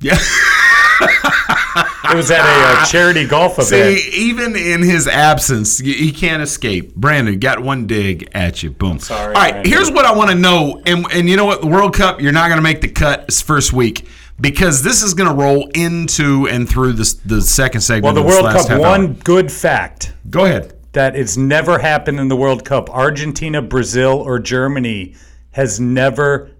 yeah. 0.00 0.18
It 1.76 2.16
was 2.16 2.30
at 2.30 2.40
a 2.40 2.80
uh, 2.80 2.86
charity 2.90 3.26
golf 3.26 3.54
event. 3.58 3.98
See, 3.98 4.10
even 4.30 4.54
in 4.56 4.82
his 4.82 5.08
absence, 5.08 5.78
he 5.78 6.12
can't 6.12 6.42
escape. 6.42 6.94
Brandon 6.94 7.38
got 7.38 7.60
one 7.60 7.86
dig 7.86 8.28
at 8.34 8.62
you. 8.62 8.70
Boom. 8.70 8.98
Sorry, 8.98 9.34
All 9.34 9.40
right, 9.40 9.52
Brandon. 9.52 9.72
here's 9.72 9.90
what 9.90 10.04
I 10.04 10.12
want 10.14 10.30
to 10.30 10.36
know, 10.36 10.80
and 10.86 11.06
and 11.12 11.28
you 11.28 11.36
know 11.36 11.46
what? 11.46 11.60
The 11.60 11.66
World 11.66 11.94
Cup, 11.94 12.20
you're 12.20 12.32
not 12.32 12.48
going 12.48 12.58
to 12.58 12.62
make 12.62 12.80
the 12.80 12.88
cut 12.88 13.26
this 13.26 13.42
first 13.42 13.72
week 13.72 14.06
because 14.40 14.82
this 14.82 15.02
is 15.02 15.14
going 15.14 15.28
to 15.28 15.34
roll 15.34 15.68
into 15.74 16.46
and 16.48 16.68
through 16.68 16.92
this 16.94 17.14
the 17.14 17.40
second 17.40 17.80
segment. 17.80 18.04
well, 18.04 18.14
the 18.14 18.22
World 18.22 18.46
Cup, 18.54 18.68
one 18.80 19.06
hour. 19.06 19.14
good 19.24 19.50
fact. 19.50 20.12
Go 20.30 20.44
ahead. 20.44 20.72
that 20.92 21.16
it's 21.16 21.36
never 21.36 21.78
happened 21.78 22.20
in 22.20 22.28
the 22.28 22.36
World 22.36 22.64
Cup. 22.64 22.88
Argentina, 22.90 23.60
Brazil, 23.62 24.12
or 24.20 24.38
Germany 24.38 25.14
has 25.52 25.80
never. 25.80 26.50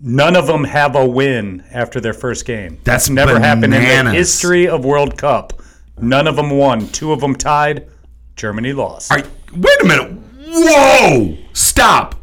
None 0.00 0.36
of 0.36 0.46
them 0.46 0.64
have 0.64 0.94
a 0.94 1.04
win 1.04 1.64
after 1.72 2.00
their 2.00 2.12
first 2.12 2.44
game. 2.44 2.78
That's 2.84 3.10
never 3.10 3.40
happened 3.40 3.74
in 3.74 4.04
the 4.04 4.12
history 4.12 4.68
of 4.68 4.84
World 4.84 5.18
Cup. 5.18 5.60
None 6.00 6.28
of 6.28 6.36
them 6.36 6.50
won. 6.50 6.86
Two 6.88 7.12
of 7.12 7.20
them 7.20 7.34
tied. 7.34 7.88
Germany 8.36 8.72
lost. 8.72 9.10
Wait 9.10 9.82
a 9.82 9.84
minute. 9.84 10.12
Whoa! 10.46 11.36
Stop. 11.52 12.14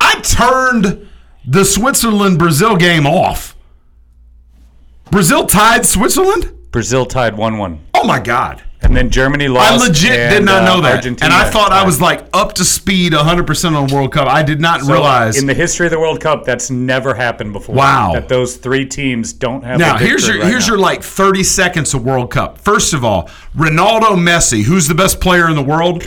I 0.00 0.20
turned 0.20 1.08
the 1.46 1.64
Switzerland 1.64 2.38
Brazil 2.38 2.76
game 2.76 3.06
off. 3.06 3.56
Brazil 5.10 5.46
tied 5.46 5.86
Switzerland? 5.86 6.50
Brazil 6.72 7.06
tied 7.06 7.36
1 7.36 7.58
1. 7.58 7.80
Oh 7.94 8.04
my 8.04 8.18
God. 8.18 8.62
And 8.84 8.96
then 8.96 9.10
Germany 9.10 9.48
lost. 9.48 9.72
I 9.82 9.86
legit 9.86 10.12
did 10.12 10.32
and, 10.38 10.44
not 10.44 10.62
uh, 10.62 10.74
know 10.74 10.80
that. 10.82 10.96
Argentina 10.96 11.24
and 11.24 11.32
I 11.32 11.48
thought 11.48 11.70
I 11.72 11.84
was 11.84 12.00
like 12.00 12.26
up 12.32 12.52
to 12.54 12.64
speed 12.64 13.12
100% 13.12 13.76
on 13.76 13.86
World 13.94 14.12
Cup. 14.12 14.26
I 14.28 14.42
did 14.42 14.60
not 14.60 14.80
So, 14.82 14.92
realize. 14.92 15.38
in 15.40 15.46
the 15.46 15.54
history 15.54 15.86
of 15.86 15.92
the 15.92 15.98
World 16.00 16.20
Cup, 16.20 16.44
that's 16.44 16.70
never 16.70 17.14
happened 17.14 17.52
before. 17.52 17.74
Wow. 17.76 18.12
That 18.14 18.28
those 18.28 18.56
three 18.56 18.84
teams 18.84 19.32
don't 19.32 19.62
have. 19.64 19.78
now 19.78 19.94
a 19.94 19.98
here's 19.98 20.26
your 20.26 20.40
right 20.40 20.48
here's 20.48 20.66
now. 20.66 20.74
your 20.74 20.80
like 20.82 21.02
30 21.02 21.42
seconds 21.44 21.94
of 21.94 22.04
World 22.04 22.30
Cup. 22.30 22.58
First 22.58 22.92
of 22.92 23.04
all, 23.04 23.28
Ronaldo 23.56 24.16
Messi, 24.16 24.64
who's 24.64 24.88
the 24.88 24.94
best 24.94 25.20
player 25.20 25.48
in 25.48 25.54
the 25.54 25.62
world? 25.62 26.02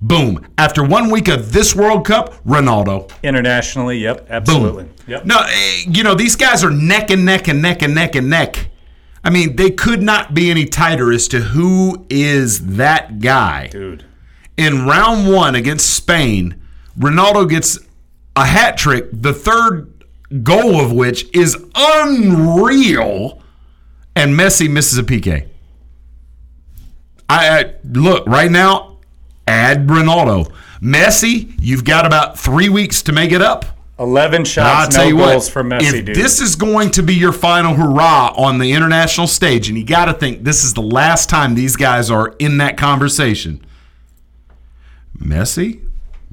Boom. 0.00 0.46
After 0.58 0.84
one 0.84 1.10
week 1.10 1.28
of 1.28 1.52
this 1.52 1.74
World 1.74 2.04
Cup, 2.06 2.34
Ronaldo. 2.44 3.10
internationally. 3.22 3.98
Yep, 3.98 4.26
absolutely. 4.30 4.86
Yep. 5.06 5.24
No, 5.24 5.38
eh, 5.48 5.82
you 5.88 6.02
know, 6.04 6.14
these 6.14 6.36
guys 6.36 6.62
are 6.62 6.70
neck 6.70 7.10
and 7.10 7.24
neck 7.24 7.48
and 7.48 7.60
neck 7.62 7.82
and 7.82 7.94
neck 7.94 8.14
and 8.14 8.28
neck. 8.28 8.68
I 9.24 9.30
mean, 9.30 9.56
they 9.56 9.70
could 9.70 10.02
not 10.02 10.34
be 10.34 10.50
any 10.50 10.66
tighter 10.66 11.10
as 11.10 11.28
to 11.28 11.40
who 11.40 12.06
is 12.10 12.76
that 12.76 13.20
guy. 13.20 13.68
Dude. 13.68 14.04
In 14.56 14.84
round 14.86 15.32
one 15.32 15.54
against 15.54 15.90
Spain, 15.90 16.60
Ronaldo 16.98 17.48
gets 17.48 17.78
a 18.36 18.44
hat 18.44 18.76
trick, 18.76 19.08
the 19.12 19.32
third 19.32 20.04
goal 20.42 20.80
of 20.80 20.92
which 20.92 21.26
is 21.34 21.56
unreal, 21.74 23.42
and 24.14 24.34
Messi 24.38 24.70
misses 24.70 24.98
a 24.98 25.02
PK. 25.02 25.48
I, 27.28 27.60
I 27.60 27.74
look 27.84 28.26
right 28.26 28.50
now, 28.50 28.98
add 29.46 29.86
Ronaldo. 29.86 30.52
Messi, 30.80 31.54
you've 31.60 31.84
got 31.84 32.04
about 32.04 32.38
three 32.38 32.68
weeks 32.68 33.02
to 33.02 33.12
make 33.12 33.32
it 33.32 33.40
up. 33.40 33.64
Eleven 33.98 34.44
shots, 34.44 34.94
tell 34.96 35.04
no 35.04 35.08
you 35.08 35.16
goals 35.16 35.44
what, 35.46 35.52
for 35.52 35.62
Messi, 35.62 35.98
if 36.00 36.04
dude. 36.06 36.16
this 36.16 36.40
is 36.40 36.56
going 36.56 36.90
to 36.92 37.02
be 37.02 37.14
your 37.14 37.30
final 37.32 37.74
hurrah 37.74 38.32
on 38.36 38.58
the 38.58 38.72
international 38.72 39.28
stage, 39.28 39.68
and 39.68 39.78
you 39.78 39.84
got 39.84 40.06
to 40.06 40.14
think 40.14 40.42
this 40.42 40.64
is 40.64 40.74
the 40.74 40.82
last 40.82 41.30
time 41.30 41.54
these 41.54 41.76
guys 41.76 42.10
are 42.10 42.34
in 42.40 42.56
that 42.58 42.76
conversation, 42.76 43.64
Messi, 45.16 45.80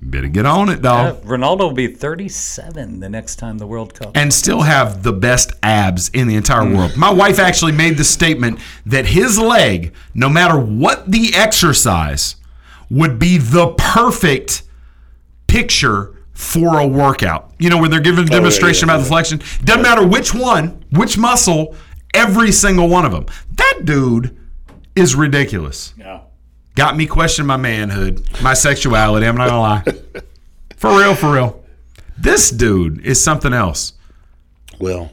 better 0.02 0.28
get 0.28 0.46
on 0.48 0.70
it, 0.70 0.84
Yeah, 0.84 1.14
Ronaldo 1.24 1.60
will 1.60 1.72
be 1.74 1.88
37 1.88 3.00
the 3.00 3.10
next 3.10 3.36
time 3.36 3.60
the 3.60 3.68
World 3.68 3.94
Cup. 3.94 4.12
and 4.18 4.34
still 4.34 4.62
have 4.64 5.04
the 5.04 5.14
best 5.14 5.52
abs 5.62 6.10
in 6.10 6.28
the 6.28 6.36
entire 6.36 6.64
Mm. 6.64 6.76
world. 6.76 6.98
My 6.98 7.12
wife 7.12 7.38
actually 7.38 7.74
made 7.74 7.98
the 7.98 8.04
statement 8.04 8.58
that 8.88 9.06
his 9.08 9.38
leg, 9.38 9.94
no 10.16 10.30
matter 10.30 10.58
what 10.58 11.12
the 11.12 11.36
exercise, 11.36 12.38
would 12.90 13.20
be 13.20 13.38
the 13.38 13.68
perfect 13.78 14.64
picture 15.46 16.12
for 16.42 16.80
a 16.80 16.88
workout. 16.88 17.52
You 17.60 17.70
know, 17.70 17.78
when 17.78 17.92
they're 17.92 18.00
giving 18.00 18.24
a 18.26 18.28
yeah, 18.28 18.38
demonstration 18.38 18.88
yeah, 18.88 18.96
about 18.96 19.04
the 19.04 19.10
flexion, 19.10 19.42
doesn't 19.64 19.84
matter 19.84 20.06
which 20.06 20.34
one, 20.34 20.84
which 20.90 21.16
muscle, 21.16 21.76
every 22.16 22.52
single 22.52 22.90
one 22.90 23.06
of 23.06 23.12
them. 23.12 23.28
That 23.54 23.82
dude 23.86 24.36
is 24.96 25.14
ridiculous. 25.14 25.94
Yeah. 25.96 26.22
Got 26.74 26.98
me 26.98 27.06
questioning 27.06 27.46
my 27.48 27.58
manhood, 27.58 28.28
my 28.42 28.56
sexuality. 28.56 29.28
I'm 29.28 29.38
not 29.38 29.50
gonna 29.50 29.62
lie. 29.62 29.84
For 30.78 30.98
real, 30.98 31.14
for 31.14 31.32
real. 31.32 31.64
This 32.18 32.50
dude 32.50 33.06
is 33.06 33.24
something 33.24 33.54
else. 33.54 33.94
Well, 34.80 35.12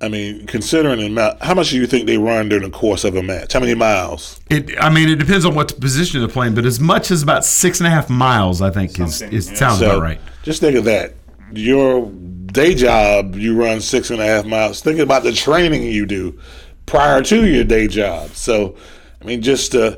I 0.00 0.08
mean, 0.08 0.46
considering 0.46 1.00
the 1.00 1.06
amount, 1.06 1.42
how 1.42 1.54
much 1.54 1.70
do 1.70 1.76
you 1.76 1.86
think 1.86 2.06
they 2.06 2.18
run 2.18 2.48
during 2.48 2.62
the 2.64 2.70
course 2.70 3.02
of 3.02 3.16
a 3.16 3.22
match? 3.22 3.52
How 3.52 3.58
many 3.60 3.74
miles? 3.74 4.40
It, 4.48 4.78
I 4.80 4.90
mean, 4.90 5.08
it 5.08 5.16
depends 5.16 5.44
on 5.44 5.56
what 5.56 5.80
position 5.80 6.20
they're 6.20 6.28
playing, 6.28 6.54
but 6.54 6.64
as 6.64 6.78
much 6.78 7.10
as 7.10 7.22
about 7.22 7.44
six 7.44 7.80
and 7.80 7.86
a 7.88 7.90
half 7.90 8.08
miles, 8.08 8.62
I 8.62 8.70
think 8.70 8.98
is, 9.00 9.22
is 9.22 9.48
sounds 9.58 9.80
So, 9.80 9.90
about 9.90 10.02
right. 10.02 10.20
Just 10.44 10.60
think 10.60 10.76
of 10.76 10.84
that. 10.84 11.14
Your 11.52 12.06
day 12.10 12.74
job, 12.74 13.34
you 13.34 13.60
run 13.60 13.80
six 13.80 14.10
and 14.10 14.20
a 14.20 14.24
half 14.24 14.44
miles. 14.46 14.80
Think 14.82 15.00
about 15.00 15.24
the 15.24 15.32
training 15.32 15.82
you 15.82 16.06
do 16.06 16.38
prior 16.86 17.20
to 17.22 17.46
your 17.48 17.64
day 17.64 17.88
job. 17.88 18.30
So, 18.30 18.76
I 19.20 19.24
mean, 19.24 19.42
just 19.42 19.74
uh, 19.74 19.96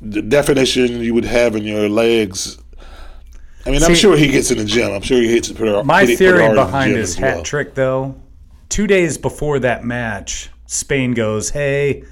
the 0.00 0.22
definition 0.22 1.00
you 1.00 1.14
would 1.14 1.24
have 1.24 1.56
in 1.56 1.64
your 1.64 1.88
legs. 1.88 2.58
I 3.66 3.70
mean, 3.70 3.82
I'm 3.82 3.96
sure 3.96 4.16
he 4.16 4.28
gets 4.28 4.52
in 4.52 4.58
the 4.58 4.64
gym. 4.64 4.92
I'm 4.92 5.02
sure 5.02 5.18
he 5.20 5.26
hits 5.28 5.48
it 5.48 5.56
pretty 5.56 5.72
My 5.82 6.04
pretty- 6.04 6.16
pretty 6.16 6.16
theory 6.16 6.38
hard 6.42 6.50
in 6.50 6.56
the 6.56 6.64
behind 6.64 6.92
his 6.92 7.16
hat 7.16 7.34
well. 7.36 7.42
trick, 7.44 7.74
though, 7.74 8.14
two 8.68 8.86
days 8.86 9.18
before 9.18 9.58
that 9.60 9.84
match, 9.84 10.50
Spain 10.66 11.14
goes, 11.14 11.50
"Hey, 11.50 12.02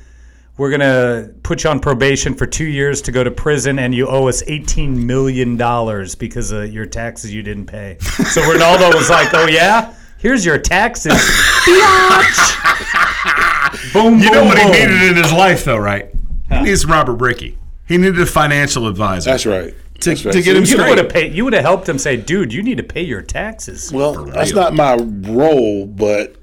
we're 0.56 0.70
gonna 0.70 1.30
put 1.42 1.64
you 1.64 1.70
on 1.70 1.80
probation 1.80 2.34
for 2.34 2.46
two 2.46 2.64
years 2.64 3.02
to 3.02 3.12
go 3.12 3.24
to 3.24 3.30
prison, 3.30 3.78
and 3.78 3.94
you 3.94 4.06
owe 4.06 4.28
us 4.28 4.42
eighteen 4.46 5.06
million 5.06 5.56
dollars 5.56 6.14
because 6.14 6.50
of 6.52 6.72
your 6.72 6.86
taxes 6.86 7.32
you 7.34 7.42
didn't 7.42 7.66
pay." 7.66 7.96
So 8.00 8.40
Ronaldo 8.42 8.94
was 8.94 9.10
like, 9.10 9.32
"Oh 9.34 9.46
yeah, 9.48 9.92
here's 10.18 10.44
your 10.46 10.58
taxes." 10.58 11.12
Boom, 13.92 14.18
You 14.18 14.30
boom, 14.30 14.32
know 14.32 14.44
what 14.44 14.56
boom. 14.56 14.72
he 14.72 14.86
needed 14.86 15.02
in 15.10 15.16
his 15.16 15.32
life, 15.32 15.64
though, 15.64 15.76
right? 15.76 16.10
He 16.50 16.60
needs 16.62 16.84
Robert 16.86 17.14
Brickey. 17.14 17.58
He 17.86 17.96
needed 17.96 18.18
a 18.20 18.26
financial 18.26 18.86
advisor. 18.88 19.30
That's 19.30 19.46
right. 19.46 19.74
To, 20.00 20.10
right. 20.10 20.18
to 20.18 20.42
get 20.42 20.56
him 20.56 20.62
You 20.62 20.66
straight. 20.66 20.88
would 20.88 20.98
have 20.98 21.08
paid. 21.08 21.32
You 21.34 21.44
would 21.44 21.52
have 21.52 21.62
helped 21.62 21.88
him 21.88 21.98
say, 21.98 22.16
"Dude, 22.16 22.52
you 22.52 22.62
need 22.62 22.76
to 22.78 22.82
pay 22.82 23.02
your 23.02 23.22
taxes." 23.22 23.92
Well, 23.92 24.24
that's 24.24 24.52
not 24.52 24.74
my 24.74 24.94
role, 24.96 25.86
but 25.86 26.36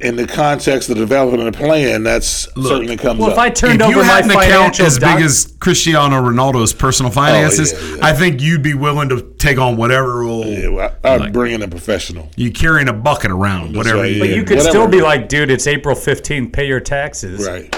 in 0.00 0.16
the 0.16 0.26
context 0.26 0.88
of 0.88 0.96
developing 0.96 1.46
a 1.46 1.52
plan, 1.52 2.02
that's 2.02 2.48
certainly 2.54 2.96
comes 2.96 3.18
Well, 3.20 3.28
up. 3.30 3.34
if 3.34 3.38
I 3.38 3.50
turned 3.50 3.80
if 3.80 3.88
over 3.88 3.96
you 3.98 4.02
had 4.02 4.26
my 4.26 4.34
an 4.44 4.50
account 4.50 4.80
as 4.80 4.98
doc- 4.98 5.16
big 5.18 5.24
as 5.26 5.52
Cristiano 5.60 6.16
Ronaldo's 6.16 6.72
personal 6.72 7.12
finances, 7.12 7.72
Oh, 7.76 7.96
yeah, 7.96 8.06
I 8.06 8.12
think 8.14 8.40
you'd 8.40 8.62
be 8.62 8.74
willing 8.74 9.08
to 9.10 9.20
take 9.38 9.58
on 9.58 9.76
whatever 9.76 10.20
role. 10.20 10.46
Yeah, 10.46 10.68
well, 10.68 10.94
I- 11.04 11.14
I'd 11.16 11.32
bring 11.32 11.52
in 11.52 11.62
a 11.62 11.68
professional. 11.68 12.30
You 12.36 12.50
carrying 12.50 12.88
a 12.88 12.92
bucket 12.92 13.30
around, 13.30 13.76
whatever. 13.76 13.98
right, 13.98 14.12
you 14.12 14.20
But 14.20 14.28
you 14.30 14.42
could 14.44 14.58
Whatever. 14.58 14.70
still 14.70 14.88
be 14.88 15.00
like, 15.02 15.28
dude, 15.28 15.50
it's 15.50 15.66
April 15.66 15.94
15th, 15.94 16.52
pay 16.52 16.66
your 16.66 16.80
taxes. 16.80 17.46
Right. 17.46 17.74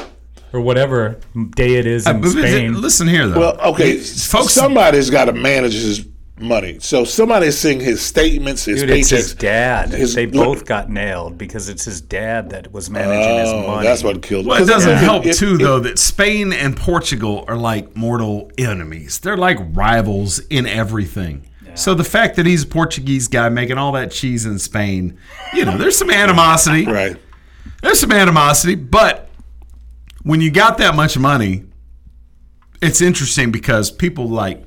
Or 0.53 0.61
whatever 0.61 1.17
day 1.57 1.75
it 1.77 1.87
is 1.87 2.07
Uh, 2.07 2.11
in 2.11 2.21
but 2.21 2.31
Spain. 2.31 2.81
Listen 2.81 3.09
here, 3.09 3.27
though. 3.27 3.41
Well, 3.41 3.59
okay, 3.73 3.97
folks. 3.97 4.53
somebody's 4.53 5.09
got 5.09 5.25
to 5.25 5.33
manage 5.33 5.73
his 5.73 6.05
money. 6.39 6.79
So 6.81 7.05
somebody's 7.05 7.59
seeing 7.59 7.79
his 7.81 8.01
statements, 8.03 8.65
his 8.65 8.81
Dude, 8.81 8.91
it's 8.91 9.11
his 9.11 9.35
dad. 9.35 9.91
his- 9.91 10.15
they 10.15 10.27
both 10.27 10.65
got 10.65 10.91
nailed 10.91 11.39
because 11.39 11.69
it's 11.69 11.85
his 11.85 12.01
dad 12.01 12.51
that 12.51 12.73
was 12.73 12.91
managing 12.91 13.39
his 13.39 13.49
Oh, 13.51 13.67
money. 13.67 13.87
that's 13.87 14.03
what 14.03 14.23
killed 14.23 14.45
him. 14.45 14.49
Well, 14.51 14.63
it 14.63 14.67
doesn't 14.67 14.91
Yeah. 14.91 14.99
help 14.99 15.27
If- 15.27 15.37
too, 15.39 15.55
if- 15.55 15.61
though, 15.61 15.79
that 15.81 15.99
Spain 15.99 16.53
and 16.53 16.77
Portugal 16.77 17.45
are 17.49 17.57
like 17.57 17.97
mortal 17.97 18.51
enemies. 18.59 19.21
They're 19.23 19.37
like 19.37 19.59
rivals 19.75 20.41
in 20.51 20.67
everything. 20.67 21.43
So 21.75 21.95
the 21.95 22.05
fact 22.05 22.37
that 22.37 22.45
he's 22.45 22.65
a 22.65 22.67
Portuguese 22.67 23.29
guy 23.29 23.49
making 23.49 23.79
all 23.79 23.93
that 23.93 24.11
cheese 24.11 24.45
in 24.45 24.59
Spain, 24.59 25.15
you 25.55 25.65
know, 25.65 25.79
there's 25.79 25.97
some 25.97 26.11
animosity. 26.11 26.85
Right. 26.93 27.17
There's 27.83 27.99
some 27.99 28.13
animosity, 28.13 28.75
but 28.75 29.29
when 30.23 30.41
you 30.41 30.51
got 30.51 30.79
that 30.79 30.95
much 30.95 31.17
money, 31.19 31.65
it's 32.83 33.01
interesting 33.01 33.51
because 33.51 33.91
people 33.91 34.29
like, 34.29 34.63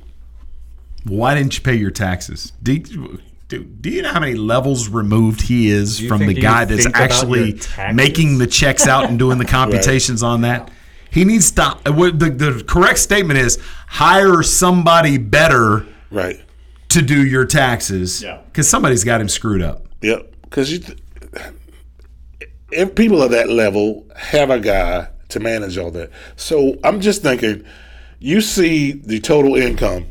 why 1.06 1.36
didn't 1.36 1.56
you 1.58 1.64
pay 1.64 1.76
your 1.76 1.92
taxes? 1.92 2.52
Do 2.62 2.74
you, 2.74 3.20
do, 3.48 3.64
do 3.64 3.90
you 3.90 4.02
know 4.02 4.12
how 4.12 4.20
many 4.20 4.34
levels 4.36 4.90
removed 4.90 5.42
he 5.42 5.70
is 5.70 6.00
from 6.00 6.20
the 6.20 6.26
think 6.28 6.38
you 6.38 6.42
guy 6.44 6.66
that's 6.66 6.88
actually 6.94 7.60
making 7.94 8.38
the 8.40 8.48
checks 8.48 8.88
out 8.88 9.06
and 9.10 9.18
doing 9.20 9.38
the 9.38 9.46
computations 9.60 10.24
on 10.24 10.42
that? 10.42 10.70
He 11.12 11.24
needs 11.24 11.52
to. 11.52 11.62
uh, 11.64 11.78
The, 11.86 12.30
the 12.36 12.64
correct 12.68 13.00
statement 13.00 13.40
is 13.40 13.58
hire 13.88 14.42
somebody 14.44 15.18
better 15.18 15.86
Right. 16.12 16.42
to 16.90 17.02
do 17.02 17.26
your 17.26 17.46
taxes. 17.46 18.22
Yeah. 18.24 18.42
Because 18.48 18.68
somebody's 18.70 19.04
got 19.04 19.22
him 19.22 19.30
screwed 19.30 19.62
up. 19.62 19.86
Yep. 20.02 20.34
Because 20.42 20.72
you, 20.72 20.80
th- 20.80 20.98
if 22.72 22.96
people 22.96 23.22
of 23.22 23.32
that 23.32 23.50
level 23.50 24.06
have 24.16 24.50
a 24.50 24.60
guy 24.60 25.08
to 25.30 25.40
manage 25.40 25.78
all 25.78 25.92
that, 25.92 26.10
so 26.36 26.78
I'm 26.84 27.00
just 27.00 27.22
thinking, 27.22 27.64
you 28.20 28.42
see 28.42 28.92
the 28.94 29.20
total 29.20 29.56
income, 29.56 30.08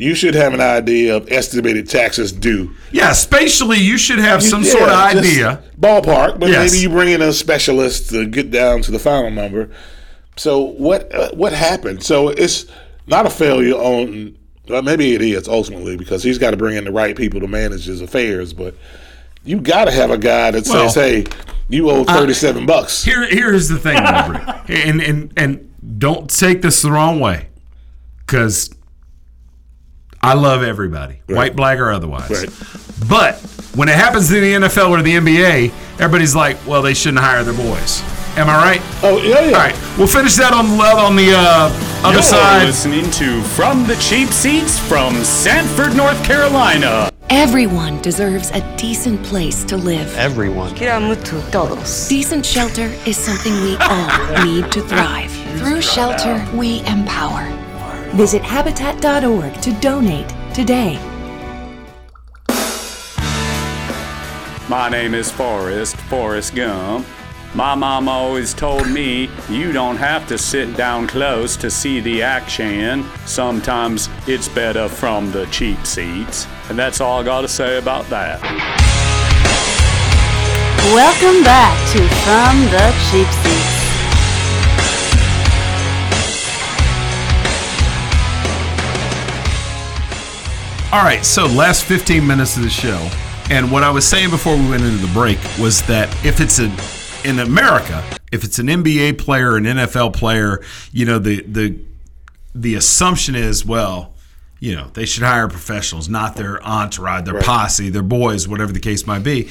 you 0.00 0.14
should 0.14 0.34
have 0.34 0.54
an 0.54 0.60
idea 0.62 1.14
of 1.14 1.30
estimated 1.30 1.86
taxes 1.88 2.32
due. 2.32 2.70
Yeah, 2.90 3.12
spatially, 3.12 3.76
you 3.76 3.98
should 3.98 4.18
have 4.18 4.42
some 4.42 4.62
Yeah, 4.64 4.70
sort 4.70 4.88
of 4.88 4.98
idea. 4.98 5.62
ballpark, 5.78 6.40
but 6.40 6.48
Yes. 6.48 6.72
maybe 6.72 6.82
you 6.82 6.88
bring 6.88 7.10
in 7.10 7.20
a 7.20 7.32
specialist 7.34 8.08
to 8.10 8.24
get 8.26 8.50
down 8.50 8.80
to 8.82 8.90
the 8.90 8.98
final 8.98 9.30
number. 9.30 9.68
So 10.36 10.60
what 10.60 11.14
uh, 11.14 11.30
what 11.32 11.52
happened? 11.52 12.02
So 12.02 12.28
it's 12.30 12.64
not 13.06 13.26
a 13.26 13.30
failure 13.30 13.74
on. 13.74 14.36
Well, 14.68 14.82
maybe 14.82 15.14
it 15.14 15.20
is 15.20 15.48
ultimately 15.48 15.96
because 15.98 16.22
he's 16.22 16.38
got 16.38 16.52
to 16.52 16.56
bring 16.56 16.76
in 16.76 16.84
the 16.84 16.92
right 16.92 17.14
people 17.14 17.40
to 17.40 17.48
manage 17.48 17.84
his 17.84 18.00
affairs. 18.00 18.54
But 18.54 18.74
you 19.44 19.60
got 19.60 19.84
to 19.86 19.90
have 19.90 20.10
a 20.10 20.16
guy 20.18 20.50
that 20.52 20.66
Well, 20.66 20.88
says, 20.88 20.94
"Hey, 20.94 21.26
you 21.68 21.90
owe 21.90 22.04
thirty-seven 22.04 22.64
bucks." 22.64 23.04
Here, 23.04 23.26
here's 23.28 23.68
the 23.68 23.78
thing, 23.78 23.98
and 24.68 25.02
and 25.02 25.32
and 25.36 25.98
don't 25.98 26.30
take 26.30 26.62
this 26.62 26.80
the 26.80 26.90
wrong 26.90 27.20
way, 27.20 27.48
because 28.24 28.70
I 30.22 30.34
love 30.34 30.62
everybody, 30.62 31.20
white, 31.28 31.56
black, 31.56 31.78
or 31.78 31.90
otherwise. 31.90 32.30
Right. 32.30 33.08
But 33.08 33.36
when 33.74 33.88
it 33.88 33.94
happens 33.94 34.30
in 34.30 34.42
the 34.42 34.66
NFL 34.68 34.90
or 34.90 35.02
the 35.02 35.14
NBA, 35.16 35.72
everybody's 35.94 36.36
like, 36.36 36.58
well, 36.66 36.82
they 36.82 36.92
shouldn't 36.94 37.22
hire 37.22 37.42
their 37.42 37.54
boys. 37.54 38.02
Am 38.36 38.48
I 38.48 38.56
right? 38.56 38.80
Oh, 39.02 39.16
yeah, 39.22 39.40
yeah. 39.40 39.46
All 39.46 39.52
right. 39.62 39.76
We'll 39.98 40.06
finish 40.06 40.36
that 40.36 40.52
on, 40.52 40.76
the- 40.76 40.84
on 40.84 41.16
the 41.16 41.32
uh, 41.34 41.70
other 42.04 42.14
You're 42.14 42.22
side. 42.22 42.64
listening 42.66 43.10
to 43.12 43.42
From 43.42 43.86
the 43.86 43.96
Cheap 43.96 44.28
Seats 44.28 44.78
from 44.78 45.14
Sanford, 45.24 45.96
North 45.96 46.22
Carolina. 46.24 47.10
Everyone 47.30 48.00
deserves 48.02 48.50
a 48.50 48.76
decent 48.76 49.22
place 49.24 49.64
to 49.64 49.76
live. 49.76 50.14
Everyone. 50.16 50.74
todos. 50.74 52.08
Decent 52.08 52.44
shelter 52.44 52.92
is 53.06 53.16
something 53.16 53.52
we 53.62 53.76
all 53.76 54.44
need 54.44 54.70
to 54.72 54.82
thrive. 54.82 55.30
Through 55.58 55.80
shelter, 55.80 56.44
we 56.56 56.80
empower. 56.86 57.46
Visit 58.14 58.42
habitat.org 58.42 59.54
to 59.62 59.72
donate 59.80 60.28
today. 60.52 60.98
My 64.68 64.88
name 64.88 65.14
is 65.14 65.30
Forrest, 65.30 65.96
Forrest 65.96 66.54
Gump. 66.54 67.06
My 67.54 67.74
mom 67.74 68.08
always 68.08 68.52
told 68.52 68.88
me 68.88 69.30
you 69.48 69.72
don't 69.72 69.96
have 69.96 70.26
to 70.28 70.38
sit 70.38 70.76
down 70.76 71.06
close 71.06 71.56
to 71.56 71.70
see 71.70 72.00
the 72.00 72.22
action. 72.22 73.04
Sometimes 73.26 74.08
it's 74.26 74.48
better 74.48 74.88
from 74.88 75.30
the 75.32 75.46
cheap 75.46 75.84
seats. 75.86 76.46
And 76.68 76.78
that's 76.78 77.00
all 77.00 77.20
I 77.20 77.24
gotta 77.24 77.48
say 77.48 77.78
about 77.78 78.06
that. 78.06 78.40
Welcome 80.94 81.44
back 81.44 81.76
to 81.92 81.98
From 82.24 82.60
the 82.70 82.90
Cheap 83.10 83.28
Seats. 83.44 83.69
All 90.92 91.04
right, 91.04 91.24
so 91.24 91.46
last 91.46 91.84
15 91.84 92.26
minutes 92.26 92.56
of 92.56 92.64
the 92.64 92.68
show, 92.68 93.08
and 93.48 93.70
what 93.70 93.84
I 93.84 93.90
was 93.90 94.04
saying 94.06 94.30
before 94.30 94.56
we 94.56 94.68
went 94.68 94.82
into 94.82 94.96
the 94.98 95.12
break 95.12 95.38
was 95.56 95.82
that 95.82 96.08
if 96.24 96.40
it's 96.40 96.58
a 96.58 96.64
in 97.28 97.38
America, 97.38 98.02
if 98.32 98.42
it's 98.42 98.58
an 98.58 98.66
NBA 98.66 99.18
player, 99.18 99.56
an 99.56 99.64
NFL 99.64 100.14
player, 100.14 100.60
you 100.90 101.06
know 101.06 101.20
the 101.20 101.42
the 101.42 101.78
the 102.56 102.74
assumption 102.74 103.36
is 103.36 103.64
well, 103.64 104.14
you 104.58 104.74
know 104.74 104.88
they 104.94 105.04
should 105.06 105.22
hire 105.22 105.46
professionals, 105.46 106.08
not 106.08 106.34
their 106.34 106.60
entourage, 106.64 107.24
their 107.24 107.34
Right. 107.34 107.44
posse, 107.44 107.88
their 107.88 108.02
boys, 108.02 108.48
whatever 108.48 108.72
the 108.72 108.80
case 108.80 109.06
might 109.06 109.22
be. 109.22 109.48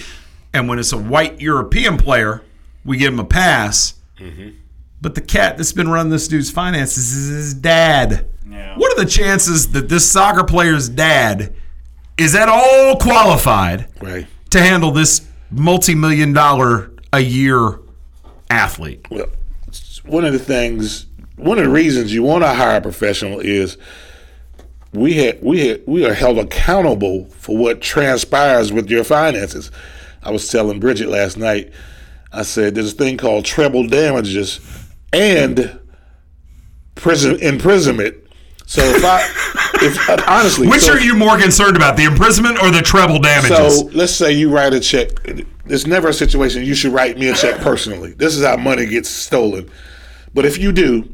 And 0.53 0.67
when 0.67 0.77
it's 0.77 0.91
a 0.91 0.97
white 0.97 1.39
European 1.39 1.97
player, 1.97 2.41
we 2.83 2.97
give 2.97 3.13
him 3.13 3.19
a 3.19 3.25
pass. 3.25 3.93
Mm-hmm. 4.19 4.57
But 5.01 5.15
the 5.15 5.21
cat 5.21 5.55
that's 5.55 5.71
been 5.71 5.87
running 5.87 6.11
this 6.11 6.27
dude's 6.27 6.51
finances 6.51 7.13
is 7.15 7.29
his 7.29 7.53
dad. 7.53 8.25
What 8.75 8.97
are 8.97 9.03
the 9.03 9.09
chances 9.09 9.71
that 9.71 9.89
this 9.89 10.09
soccer 10.09 10.43
player's 10.43 10.89
dad 10.89 11.53
is 12.17 12.35
at 12.35 12.49
all 12.49 12.97
qualified 12.97 13.87
Right. 14.01 14.27
to 14.51 14.61
handle 14.61 14.91
this 14.91 15.21
multi-million 15.51 16.33
dollar 16.33 16.91
a 17.13 17.19
year 17.19 17.79
athlete? 18.49 19.05
Well, 19.09 19.27
one 20.05 20.25
of 20.25 20.33
the 20.33 20.39
things, 20.39 21.05
one 21.35 21.57
of 21.59 21.65
the 21.65 21.69
reasons 21.69 22.13
you 22.13 22.23
want 22.23 22.43
to 22.43 22.49
hire 22.49 22.77
a 22.77 22.81
professional 22.81 23.39
is 23.39 23.77
we 24.91 25.13
had 25.15 25.41
we 25.43 25.67
had 25.67 25.81
we 25.85 26.05
are 26.05 26.13
held 26.13 26.39
accountable 26.39 27.25
for 27.37 27.55
what 27.57 27.81
transpires 27.81 28.73
with 28.73 28.89
your 28.89 29.03
finances. 29.03 29.69
I 30.23 30.31
was 30.31 30.47
telling 30.47 30.79
Bridget 30.79 31.09
last 31.09 31.37
night. 31.37 31.71
I 32.31 32.41
said 32.43 32.75
there's 32.75 32.93
a 32.93 32.95
thing 32.95 33.17
called 33.17 33.45
treble 33.45 33.87
damages 33.87 34.59
and 35.13 35.79
prison 36.95 37.35
imprisonment. 37.37 38.15
So 38.69 38.83
if 38.83 39.03
I, 39.03 39.19
if 39.83 40.29
honestly, 40.29 40.67
Which 40.67 40.81
so- 40.81 40.93
are 40.93 40.99
you 40.99 41.15
more 41.15 41.39
concerned 41.39 41.75
about, 41.75 41.97
the 41.97 42.03
imprisonment 42.03 42.61
or 42.61 42.69
the 42.69 42.83
treble 42.83 43.17
damages? 43.17 43.79
so 43.79 43.85
let's 43.93 44.13
say 44.13 44.31
you 44.31 44.51
write 44.51 44.75
a 44.75 44.79
check. 44.79 45.09
There's 45.65 45.87
never 45.87 46.09
a 46.09 46.13
situation 46.13 46.63
you 46.63 46.75
should 46.75 46.93
write 46.93 47.17
me 47.17 47.29
a 47.29 47.33
check 47.33 47.61
personally. 47.61 48.13
This 48.13 48.35
is 48.35 48.45
how 48.45 48.57
money 48.57 48.85
gets 48.85 49.09
stolen. 49.09 49.71
But 50.35 50.45
if 50.45 50.59
you 50.59 50.71
do, 50.71 51.09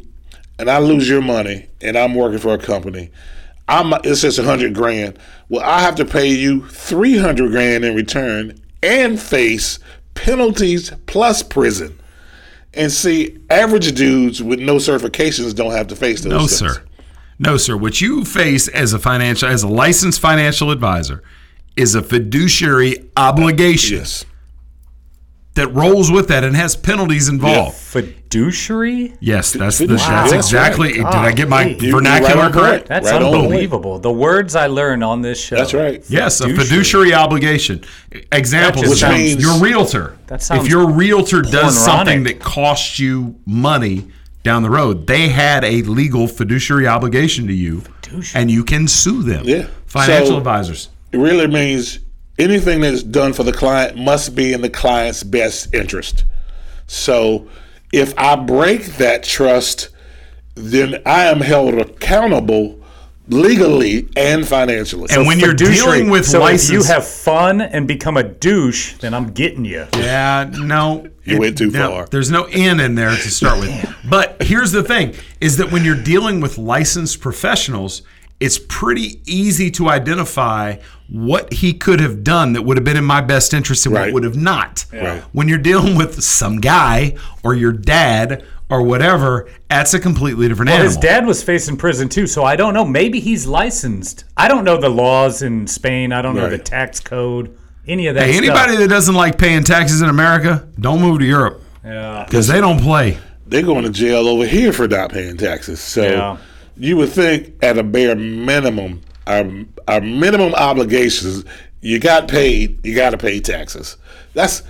and 0.60 0.70
I 0.70 0.80
lose 0.80 1.08
your 1.08 1.22
money, 1.22 1.70
and 1.80 1.98
I'm 1.98 2.14
working 2.14 2.40
for 2.40 2.54
a 2.54 2.58
company, 2.58 3.10
I'm 3.70 3.94
it 4.04 4.18
says 4.18 4.38
a 4.38 4.44
hundred 4.44 4.76
grand. 4.76 5.18
Well, 5.48 5.64
I 5.64 5.80
have 5.80 5.96
to 5.96 6.04
pay 6.06 6.28
you 6.28 6.68
three 6.68 7.18
hundred 7.18 7.52
grand 7.52 7.86
in 7.86 7.96
return 7.96 8.60
and 8.84 9.18
face 9.18 9.80
penalties 10.14 10.92
plus 11.08 11.42
prison. 11.42 11.98
And 12.74 12.92
see, 12.92 13.38
average 13.50 13.94
dudes 13.96 14.44
with 14.44 14.60
no 14.60 14.76
certifications 14.76 15.56
don't 15.56 15.72
have 15.72 15.88
to 15.88 15.96
face 15.96 16.22
those. 16.22 16.32
no, 16.32 16.40
things. 16.40 16.58
sir. 16.58 16.84
No, 17.38 17.58
sir. 17.58 17.76
What 17.76 18.00
you 18.02 18.24
face 18.26 18.68
as 18.68 18.94
a 18.94 19.00
financial, 19.00 19.50
as 19.50 19.64
a 19.64 19.68
licensed 19.68 20.20
financial 20.22 20.72
advisor, 20.72 21.22
is 21.76 21.94
a 21.96 22.02
fiduciary 22.02 23.10
obligation 23.18 24.04
that 25.56 25.68
rolls 25.74 26.12
with 26.12 26.28
that 26.28 26.44
and 26.44 26.56
has 26.56 26.76
penalties 26.76 27.30
involved. 27.30 27.76
Fiduciary? 27.78 29.14
Yes, 29.22 29.54
that's 29.54 29.78
the, 29.78 29.86
Fiduciary. 29.88 30.16
that's 30.16 30.32
Wow. 30.32 30.38
exactly. 30.38 30.94
Did 30.94 31.06
I 31.06 31.32
get 31.32 31.48
my 31.48 31.74
Golly. 31.74 31.92
vernacular 31.92 32.50
correct? 32.50 32.88
That's 32.90 33.08
unbelievable. 33.08 34.00
The 34.00 34.12
words 34.12 34.56
I 34.56 34.68
learn 34.68 35.02
on 35.04 35.22
this 35.22 35.40
show. 35.42 35.56
That's 35.56 35.74
right. 35.74 36.04
Yes, 36.10 36.42
a 36.42 36.50
fiduciary 36.54 37.14
obligation. 37.14 37.82
Example, 38.34 38.84
which 38.84 39.00
sounds- 39.00 39.18
means 39.18 39.42
your 39.42 39.58
realtor. 39.60 40.16
That 40.28 40.42
sounds 40.42 40.66
if 40.66 40.70
your 40.70 40.90
realtor 40.90 41.42
does 41.42 41.78
something 41.82 42.24
that 42.24 42.40
costs 42.42 43.00
you 43.00 43.36
money 43.46 44.08
down 44.46 44.64
the 44.64 44.70
road, 44.70 45.08
they 45.08 45.28
had 45.28 45.66
a 45.66 45.82
legal 45.82 46.28
fiduciary 46.28 46.88
obligation 46.88 47.48
to 47.48 47.54
you, 47.54 47.84
and 48.34 48.50
you 48.50 48.64
can 48.64 48.88
sue 48.88 49.24
them. 49.24 49.44
Yeah. 49.46 49.68
financial 49.88 50.28
So, 50.28 50.38
advisors. 50.38 50.90
It 51.12 51.18
really 51.18 51.48
means 51.48 52.00
anything 52.38 52.82
that's 52.82 53.04
done 53.04 53.34
for 53.34 53.44
the 53.44 53.52
client 53.52 53.98
must 53.98 54.36
be 54.36 54.54
in 54.54 54.62
the 54.62 54.70
client's 54.70 55.24
best 55.24 55.74
interest. 55.74 56.24
So 56.88 57.50
if 57.92 58.18
I 58.18 58.36
break 58.36 58.86
that 58.98 59.24
trust, 59.24 59.90
then 60.54 61.02
I 61.06 61.26
am 61.26 61.42
held 61.42 61.74
accountable 61.74 62.85
legally 63.28 64.08
and 64.16 64.48
financially. 64.48 65.08
And 65.12 65.26
so 65.26 65.48
fiduciary- 65.48 66.24
so 66.24 66.46
if 66.48 66.70
you 66.70 66.84
have 66.84 67.08
fun 67.08 67.62
and 67.62 67.88
become 67.88 68.18
a 68.18 68.24
douche, 68.24 68.94
then 69.00 69.14
I'm 69.14 69.32
getting 69.32 69.66
you. 69.66 69.88
Yeah, 69.96 70.50
no. 70.54 71.08
You 71.24 71.40
went 71.40 71.58
too 71.58 71.72
no, 71.72 71.90
far. 71.90 72.06
There's 72.12 72.30
no 72.30 72.44
N 72.46 72.80
in 72.80 72.96
there 72.96 73.10
to 73.10 73.32
start 73.32 73.60
with. 73.60 73.96
But 74.08 74.42
here's 74.44 74.72
the 74.72 74.84
thing 74.84 75.16
is 75.42 75.58
that 75.58 75.72
when 75.72 75.84
you're 75.84 75.96
dealing 76.02 76.40
with 76.40 76.58
licensed 76.60 77.20
professionals, 77.20 78.04
it's 78.40 78.60
pretty 78.60 79.22
easy 79.26 79.72
to 79.72 79.90
identify 79.90 80.76
what 81.08 81.54
he 81.54 81.74
could 81.74 82.00
have 82.00 82.24
done 82.24 82.54
that 82.54 82.62
would 82.64 82.78
have 82.78 82.84
been 82.84 82.98
in 82.98 83.06
my 83.06 83.22
best 83.22 83.54
interest 83.54 83.86
and 83.86 83.94
what 83.94 84.02
Right. 84.02 84.14
would 84.14 84.24
have 84.24 84.36
not. 84.36 84.86
Right. 84.94 85.24
When 85.32 85.48
you're 85.48 85.58
dealing 85.58 85.96
with 85.96 86.22
some 86.24 86.60
guy 86.60 87.16
or 87.44 87.56
your 87.56 87.72
dad 87.72 88.44
or 88.70 88.82
whatever, 88.82 89.48
that's 89.70 89.94
a 89.94 90.00
completely 90.00 90.48
different 90.48 90.70
Well, 90.70 90.80
animal. 90.80 90.90
his 90.92 90.98
dad 90.98 91.26
was 91.26 91.44
facing 91.44 91.78
prison 91.78 92.10
too, 92.10 92.26
so 92.28 92.44
I 92.44 92.56
don't 92.56 92.74
know. 92.74 92.84
Maybe 92.86 93.20
he's 93.20 93.46
licensed. 93.46 94.26
I 94.36 94.48
don't 94.48 94.64
know 94.64 94.78
the 94.78 94.90
laws 94.90 95.42
in 95.42 95.68
Spain. 95.68 96.12
I 96.12 96.22
don't 96.22 96.36
know 96.36 96.50
the 96.50 96.58
tax 96.58 97.00
code. 97.00 97.56
Any 97.88 98.08
of 98.08 98.16
that. 98.16 98.26
Hey, 98.26 98.34
stuff. 98.34 98.44
anybody 98.46 98.78
that 98.78 98.88
doesn't 98.90 99.14
like 99.14 99.38
paying 99.38 99.64
taxes 99.64 100.02
in 100.02 100.10
America, 100.10 100.68
don't 100.80 101.00
move 101.02 101.20
to 101.20 101.26
Europe. 101.26 101.62
Yeah. 101.84 102.24
Because 102.26 102.48
they 102.48 102.60
don't 102.60 102.80
play. 102.82 103.20
They're 103.46 103.62
going 103.62 103.84
to 103.84 103.92
jail 103.92 104.28
over 104.28 104.46
here 104.48 104.74
for 104.74 104.88
not 104.88 105.12
paying 105.12 105.38
taxes. 105.38 105.80
So 105.80 106.02
Yeah. 106.02 106.38
you 106.76 106.98
would 106.98 107.10
think 107.10 107.54
at 107.62 107.78
a 107.78 107.84
bare 107.84 108.16
minimum, 108.16 109.02
our, 109.28 109.46
our 109.88 110.02
minimum 110.02 110.56
obligations, 110.56 111.46
you 111.82 112.00
got 112.00 112.28
paid, 112.28 112.84
you 112.84 112.96
got 112.96 113.12
to 113.12 113.18
pay 113.20 113.40
taxes. 113.40 113.98
That's 114.34 114.64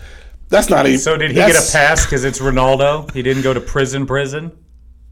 that's 0.49 0.69
not 0.69 0.85
even. 0.87 0.99
So 0.99 1.17
did 1.17 1.31
he 1.31 1.35
get 1.35 1.55
a 1.55 1.71
pass 1.71 2.05
because 2.05 2.23
it's 2.23 2.39
Ronaldo? 2.39 3.11
He 3.13 3.21
didn't 3.21 3.43
go 3.43 3.53
to 3.53 3.61
prison. 3.61 4.05
Prison. 4.05 4.51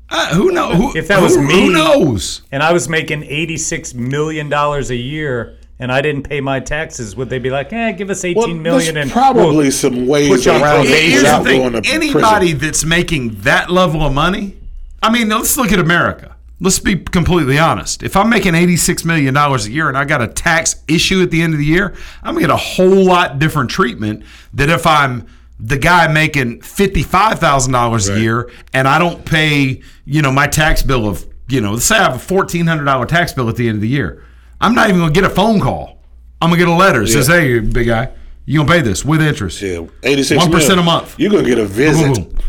Uh, 0.10 0.36
who 0.36 0.52
knows? 0.52 0.76
Who, 0.76 0.96
if 0.98 1.08
that 1.08 1.22
was 1.22 1.36
who- 1.36 1.48
me, 1.48 1.54
who 1.68 1.72
knows? 1.72 2.42
And 2.52 2.62
I 2.62 2.72
was 2.74 2.88
making 2.88 3.24
eighty-six 3.24 3.94
million 3.94 4.48
dollars 4.50 4.92
a 4.92 4.96
year, 4.96 5.58
and 5.80 5.92
I 5.92 6.02
didn't 6.02 6.24
pay 6.24 6.40
my 6.42 6.60
taxes. 6.60 7.16
Would 7.16 7.30
they 7.30 7.40
be 7.40 7.50
like, 7.50 7.74
"Eh, 7.74 7.94
give 7.94 8.10
us 8.10 8.24
eighteen 8.24 8.62
million 8.62 8.94
there's 8.96 9.06
and 9.06 9.12
probably 9.12 9.56
we'll 9.58 9.72
some 9.72 10.06
ways 10.06 10.30
put 10.30 10.46
you 10.46 10.52
on 10.52 10.62
around 10.62 10.86
it 10.86 10.90
probation." 10.90 11.10
Here's 11.10 11.22
the 11.22 11.28
without 11.30 11.44
thing: 11.46 11.62
going 11.62 11.82
to 11.84 11.90
anybody 11.90 12.52
prison. 12.52 12.60
that's 12.60 12.86
making 12.86 13.30
that 13.42 13.70
level 13.72 14.04
of 14.04 14.14
money, 14.14 14.58
I 15.02 15.12
mean, 15.12 15.30
let's 15.30 15.58
look 15.58 15.72
at 15.72 15.80
America. 15.80 16.33
Let's 16.64 16.80
be 16.80 16.96
completely 16.96 17.60
honest. 17.60 18.04
If 18.04 18.16
I'm 18.16 18.30
making 18.30 18.54
$86 18.54 19.04
million 19.04 19.36
a 19.36 19.58
year 19.64 19.90
and 19.90 19.98
I 19.98 20.06
got 20.06 20.22
a 20.22 20.30
tax 20.30 20.82
issue 20.88 21.22
at 21.22 21.30
the 21.30 21.42
end 21.42 21.52
of 21.54 21.60
the 21.60 21.66
year, 21.66 21.94
I'm 22.24 22.36
going 22.36 22.44
to 22.44 22.48
get 22.48 22.54
a 22.54 22.56
whole 22.56 23.04
lot 23.04 23.38
different 23.38 23.70
treatment 23.70 24.24
than 24.54 24.70
if 24.70 24.88
I'm 24.88 25.28
the 25.60 25.78
guy 25.78 26.08
making 26.08 26.62
$55,000 26.62 28.16
a 28.16 28.22
year 28.22 28.50
and 28.72 28.88
I 28.88 28.98
don't 28.98 29.26
pay, 29.26 29.82
you 30.06 30.22
know, 30.22 30.32
my 30.32 30.48
tax 30.48 30.82
bill 30.82 31.06
of, 31.06 31.28
you 31.50 31.60
know, 31.60 31.74
let's 31.74 31.84
say 31.84 31.98
I 31.98 32.04
have 32.04 32.16
a 32.16 32.34
$1,400 32.34 33.08
tax 33.10 33.34
bill 33.34 33.50
at 33.50 33.58
the 33.58 33.68
end 33.68 33.76
of 33.76 33.82
the 33.82 33.90
year. 33.90 34.24
I'm 34.62 34.74
not 34.74 34.88
even 34.88 35.02
going 35.02 35.14
to 35.14 35.20
get 35.22 35.30
a 35.30 35.36
phone 35.36 35.60
call. 35.60 36.00
I'm 36.42 36.50
going 36.50 36.62
to 36.62 36.66
get 36.66 36.74
a 36.74 36.78
letter 36.78 37.02
that 37.02 37.08
says, 37.10 37.28
hey, 37.28 37.60
big 37.60 37.88
guy, 37.88 38.10
you 38.46 38.60
going 38.60 38.68
to 38.68 38.74
pay 38.74 38.82
this 38.82 39.04
with 39.04 39.22
interest. 39.22 39.62
Yeah, 39.62 39.86
86 40.02 40.46
1% 40.46 40.50
million. 40.50 40.80
a 40.80 40.84
month. 40.84 41.20
You're 41.20 41.30
going 41.30 41.44
to 41.44 41.50
get 41.50 41.60
a 41.60 41.66
visit. 41.66 42.06
Boom, 42.06 42.14
boom, 42.14 42.24
boom. 42.30 42.46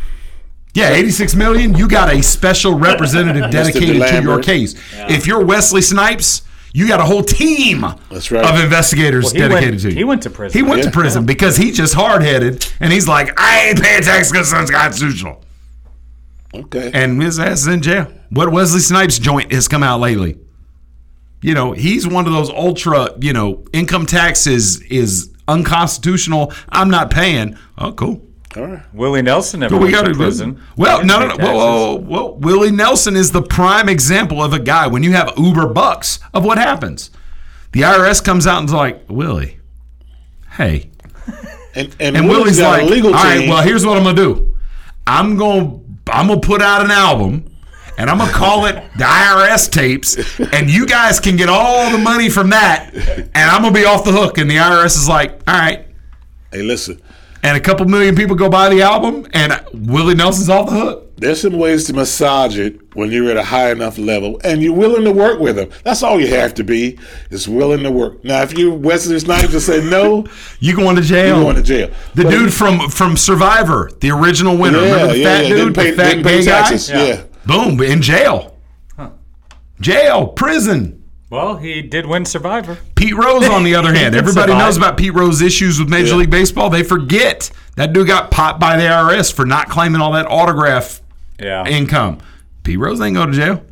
Yeah, 0.74 0.90
86 0.90 1.34
million. 1.36 1.74
You 1.76 1.86
got 1.88 2.12
a 2.12 2.22
special 2.22 2.74
representative 2.78 3.50
dedicated 3.50 3.88
to 3.88 3.94
your 3.94 4.06
Lambert. 4.06 4.44
case. 4.44 4.74
If 4.92 5.26
you're 5.26 5.44
Wesley 5.44 5.80
Snipes, 5.82 6.42
you 6.72 6.88
got 6.88 6.98
a 6.98 7.04
whole 7.04 7.22
team 7.22 7.82
That's 8.10 8.30
right. 8.32 8.44
of 8.44 8.62
investigators 8.62 9.26
Well, 9.26 9.34
dedicated 9.48 9.70
went- 9.70 9.80
to 9.82 9.90
you. 9.90 9.94
he 9.96 10.04
went 10.04 10.22
to 10.24 10.30
prison. 10.30 10.58
He 10.58 10.62
went 10.68 10.78
Yeah. 10.82 10.86
to 10.86 10.90
prison 10.90 11.24
because 11.24 11.56
he's 11.56 11.76
just 11.76 11.94
hard 11.94 12.22
headed 12.22 12.66
and 12.80 12.92
he's 12.92 13.06
like, 13.06 13.38
I 13.40 13.68
ain't 13.68 13.80
paying 13.80 14.02
taxes 14.02 14.32
because 14.32 14.52
it's 14.52 14.58
unconstitutional. 14.72 15.40
Okay. 16.52 16.90
And 16.92 17.22
his 17.22 17.38
ass 17.38 17.60
is 17.62 17.66
in 17.68 17.80
jail. 17.82 18.08
What 18.30 18.50
Wesley 18.50 18.80
Snipes 18.80 19.18
joint 19.20 19.52
has 19.52 19.68
come 19.68 19.82
out 19.84 20.00
lately? 20.00 20.38
You 21.42 21.54
know, 21.54 21.72
he's 21.72 22.06
one 22.06 22.26
of 22.26 22.32
those 22.32 22.50
ultra, 22.50 23.10
you 23.20 23.32
know, 23.32 23.64
income 23.72 24.06
tax 24.06 24.46
is, 24.48 24.80
is 24.82 25.30
unconstitutional. 25.46 26.52
I'm 26.70 26.90
not 26.90 27.10
paying. 27.10 27.56
Oh, 27.78 27.92
cool. 27.92 28.20
All 28.56 28.66
right. 28.66 28.82
Willie 28.94 29.22
Nelson 29.22 29.60
never 29.60 29.76
we 29.76 29.92
went 29.92 30.06
to 30.06 30.12
to 30.12 30.16
prison. 30.18 30.60
Well, 30.76 31.04
no, 31.04 31.18
no, 31.18 31.28
no. 31.28 31.36
pay 31.36 31.44
Whoa, 31.44 31.94
taxes. 31.98 32.08
whoa, 32.08 32.22
whoa. 32.26 32.32
Willie 32.34 32.70
Nelson 32.70 33.16
is 33.16 33.32
the 33.32 33.42
prime 33.42 33.88
example 33.88 34.42
of 34.42 34.52
a 34.52 34.58
guy 34.60 34.86
when 34.86 35.02
you 35.02 35.12
have 35.12 35.32
Uber 35.36 35.66
bucks 35.68 36.20
of 36.32 36.44
what 36.44 36.58
happens. 36.58 37.10
The 37.72 37.80
IRS 37.80 38.22
comes 38.24 38.46
out 38.46 38.58
and's 38.58 38.72
like, 38.72 39.02
Willie, 39.08 39.58
hey. 40.52 40.90
And, 41.76 41.92
and, 41.98 42.16
And, 42.16 42.28
Willie's 42.28 42.58
got 42.60 42.78
a 42.78 42.82
like, 42.84 42.90
legal 42.92 43.12
all 43.12 43.24
right, 43.24 43.38
team. 43.40 43.50
well, 43.50 43.60
here's 43.60 43.84
what 43.84 43.96
I'm 43.96 44.04
gonna 44.04 44.14
do. 44.16 44.56
I'm 45.08 45.36
gonna 45.36 45.80
I'm 46.06 46.28
gonna 46.28 46.38
put 46.40 46.62
out 46.62 46.84
an 46.84 46.92
album, 46.92 47.46
and 47.98 48.08
I'm 48.08 48.18
gonna 48.18 48.30
call 48.32 48.66
it 48.66 48.74
the 48.96 49.02
IRS 49.02 49.68
tapes, 49.72 50.16
and 50.52 50.70
you 50.70 50.86
guys 50.86 51.18
can 51.18 51.34
get 51.36 51.48
all 51.48 51.90
the 51.90 51.98
money 51.98 52.30
from 52.30 52.50
that, 52.50 52.94
and 52.94 53.50
I'm 53.50 53.60
gonna 53.62 53.74
be 53.74 53.84
off 53.84 54.04
the 54.04 54.12
hook. 54.12 54.38
And 54.38 54.48
the 54.48 54.54
IRS 54.54 54.96
is 54.96 55.08
like, 55.08 55.32
all 55.48 55.58
right. 55.58 55.84
Hey, 56.52 56.62
listen. 56.62 57.02
And 57.44 57.56
a 57.56 57.60
couple 57.60 57.84
million 57.86 58.16
people 58.16 58.34
go 58.36 58.48
buy 58.48 58.70
the 58.70 58.80
album, 58.82 59.26
and 59.34 59.52
Willie 59.74 60.14
Nelson's 60.14 60.48
off 60.48 60.66
the 60.70 60.72
hook. 60.76 61.00
There's 61.16 61.42
some 61.42 61.58
ways 61.58 61.84
to 61.84 61.92
massage 61.92 62.58
it 62.58 62.80
when 62.96 63.12
you're 63.12 63.30
at 63.30 63.36
a 63.36 63.44
high 63.44 63.70
enough 63.70 63.98
level 63.98 64.40
and 64.42 64.60
you're 64.62 64.74
willing 64.74 65.04
to 65.04 65.12
work 65.12 65.38
with 65.38 65.54
them. 65.56 65.70
That's 65.84 66.02
all 66.02 66.18
you 66.20 66.26
have 66.28 66.54
to 66.54 66.64
be, 66.64 66.98
is 67.30 67.46
willing 67.48 67.84
to 67.84 67.90
work. 67.92 68.24
Now, 68.24 68.42
if 68.42 68.52
you're 68.58 68.74
Wesley 68.74 69.18
Snipes 69.20 69.52
and 69.52 69.62
say 69.62 69.84
no, 69.88 70.26
You 70.58 70.74
going 70.74 70.96
to 70.96 71.02
jail? 71.02 71.36
You're 71.36 71.44
going 71.44 71.56
to 71.56 71.62
jail. 71.62 71.90
The 72.14 72.24
But 72.24 72.30
dude 72.30 72.48
if- 72.48 72.54
from 72.54 72.88
from 72.88 73.16
Survivor, 73.16 73.90
the 74.00 74.10
original 74.10 74.56
winner. 74.56 74.78
Yeah, 74.80 74.90
Remember 74.92 75.12
the 75.12 75.18
yeah, 75.20 75.24
fat 75.36 75.42
yeah. 75.44 75.48
dude, 75.50 75.58
Didn't 75.58 75.74
pay- 75.74 75.90
the 75.92 75.96
fat 75.96 76.08
didn't 76.08 76.24
pay 76.24 76.38
gay 76.40 76.44
guy? 76.46 76.50
taxes, 76.62 76.90
yeah. 76.90 77.22
Boom, 77.46 77.80
in 77.80 78.02
jail. 78.02 78.58
Jail, 79.80 80.28
prison. 80.28 80.93
Well, 81.34 81.56
he 81.56 81.82
did 81.82 82.06
win 82.06 82.24
Survivor. 82.24 82.78
Pete 82.94 83.14
Rose, 83.16 83.48
on 83.48 83.64
the 83.64 83.74
other 83.74 83.92
hand, 83.94 84.14
everybody 84.14 84.52
survive. 84.52 84.66
knows 84.66 84.76
about 84.76 84.96
Pete 84.96 85.12
Rose's 85.14 85.42
issues 85.42 85.80
with 85.80 85.88
Major 85.88 86.10
Yeah. 86.12 86.16
League 86.18 86.30
Baseball. 86.30 86.70
They 86.70 86.84
forget 86.84 87.50
that 87.74 87.92
dude 87.92 88.06
got 88.06 88.30
popped 88.30 88.60
by 88.60 88.76
the 88.76 88.84
IRS 88.84 89.32
for 89.32 89.44
not 89.44 89.68
claiming 89.68 90.00
all 90.00 90.12
that 90.12 90.26
autograph 90.26 91.02
Yeah. 91.40 91.66
income. 91.66 92.18
Pete 92.62 92.78
Rose 92.78 93.00
ain't 93.00 93.16
go 93.16 93.26
to 93.26 93.32
jail. 93.32 93.64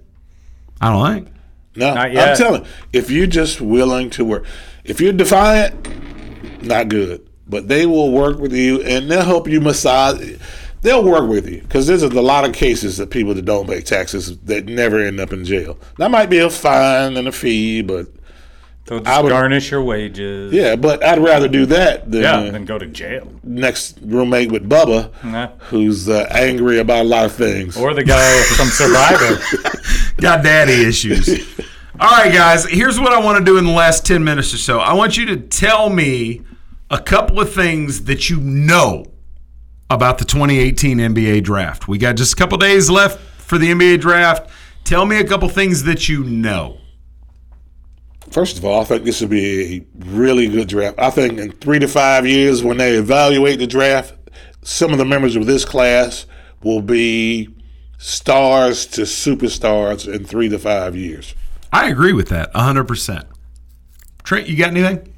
I 0.80 0.90
don't 0.90 1.14
think. 1.14 1.28
No, 1.76 1.94
Not 1.94 2.16
I'm 2.16 2.36
telling. 2.36 2.66
If 2.92 3.10
you're 3.10 3.28
just 3.28 3.60
willing 3.60 4.10
to 4.10 4.24
work, 4.24 4.44
if 4.84 5.00
you're 5.00 5.12
defiant, 5.12 5.88
not 6.64 6.88
good. 6.88 7.20
But 7.48 7.68
they 7.68 7.86
will 7.86 8.10
work 8.10 8.38
with 8.40 8.52
you 8.52 8.82
and 8.82 9.08
they'll 9.10 9.22
help 9.24 9.46
you 9.48 9.60
massage. 9.60 10.36
They'll 10.82 11.04
work 11.04 11.28
with 11.28 11.48
you 11.48 11.62
because 11.62 11.86
there's 11.86 12.02
a 12.02 12.08
lot 12.08 12.44
of 12.44 12.52
cases 12.52 12.96
that 12.98 13.10
people 13.10 13.34
that 13.34 13.44
don't 13.44 13.68
pay 13.68 13.80
taxes 13.80 14.36
that 14.38 14.66
never 14.66 14.98
end 15.00 15.20
up 15.20 15.32
in 15.32 15.44
jail. 15.44 15.78
That 15.98 16.10
might 16.10 16.26
be 16.28 16.38
a 16.38 16.50
fine 16.50 17.16
and 17.16 17.26
a 17.28 17.32
fee, 17.32 17.82
but 17.82 18.08
They'll 18.86 18.98
just 18.98 19.08
I 19.08 19.20
would- 19.22 19.28
garnish 19.30 19.70
your 19.70 19.80
wages. 19.82 20.52
yeah. 20.52 20.74
But 20.74 21.04
I'd 21.04 21.20
rather 21.20 21.46
do 21.46 21.66
that 21.66 22.10
than 22.10 22.22
Yeah, 22.22 22.36
uh, 22.38 22.50
than 22.50 22.64
go 22.64 22.78
to 22.78 22.86
jail. 22.86 23.32
next 23.44 23.98
roommate 24.02 24.50
with 24.50 24.68
Bubba, 24.68 25.10
Nah. 25.22 25.50
who's 25.70 26.08
uh, 26.08 26.26
angry 26.32 26.80
about 26.80 27.02
a 27.02 27.08
lot 27.08 27.26
of 27.26 27.32
things. 27.32 27.76
Or 27.76 27.94
the 27.94 28.02
guy 28.02 28.42
from 28.56 28.66
Survivor. 28.66 29.40
Got 30.20 30.42
daddy 30.42 30.84
issues. 30.84 31.28
All 32.00 32.10
right, 32.10 32.32
guys, 32.32 32.64
here's 32.64 32.98
what 32.98 33.12
I 33.12 33.20
want 33.20 33.38
to 33.38 33.44
do 33.44 33.56
in 33.56 33.64
the 33.66 33.70
last 33.72 34.04
10 34.04 34.24
minutes 34.24 34.52
or 34.52 34.58
so. 34.58 34.80
I 34.80 34.94
want 34.94 35.16
you 35.16 35.26
to 35.26 35.36
tell 35.36 35.88
me 35.88 36.40
a 36.90 36.98
couple 37.00 37.38
of 37.40 37.52
things 37.54 38.04
that 38.06 38.28
you 38.30 38.38
know 38.38 39.06
about 39.94 40.18
the 40.18 40.24
2018 40.24 40.98
NBA 40.98 41.44
draft. 41.44 41.88
We 41.88 41.98
got 41.98 42.16
just 42.16 42.32
a 42.32 42.36
couple 42.36 42.58
days 42.58 42.90
left 42.90 43.20
for 43.20 43.58
the 43.58 43.70
NBA 43.70 44.00
draft. 44.00 44.50
Tell 44.84 45.06
me 45.06 45.18
a 45.18 45.26
couple 45.26 45.48
things 45.48 45.84
that 45.84 46.08
you 46.08 46.24
know. 46.24 46.78
First 48.30 48.56
of 48.56 48.64
all, 48.64 48.80
I 48.80 48.84
think 48.84 49.04
this 49.04 49.20
would 49.20 49.30
be 49.30 49.76
a 49.76 50.06
really 50.06 50.48
good 50.48 50.68
draft. 50.68 50.98
I 50.98 51.10
think 51.10 51.38
in 51.38 51.52
three 51.52 51.78
to 51.78 51.88
five 51.88 52.26
years, 52.26 52.64
when 52.64 52.78
they 52.78 52.94
evaluate 52.94 53.58
the 53.58 53.66
draft, 53.66 54.14
some 54.62 54.92
of 54.92 54.98
the 54.98 55.04
members 55.04 55.36
of 55.36 55.46
this 55.46 55.64
class 55.64 56.26
will 56.62 56.80
be 56.80 57.48
stars 57.98 58.86
to 58.86 59.02
superstars 59.02 60.12
in 60.12 60.24
three 60.24 60.48
to 60.48 60.58
five 60.58 60.96
years. 60.96 61.34
I 61.72 61.88
agree 61.88 62.12
with 62.12 62.28
that 62.28 62.52
100%. 62.54 63.24
Trent, 64.22 64.48
you 64.48 64.56
got 64.56 64.70
anything? 64.70 65.11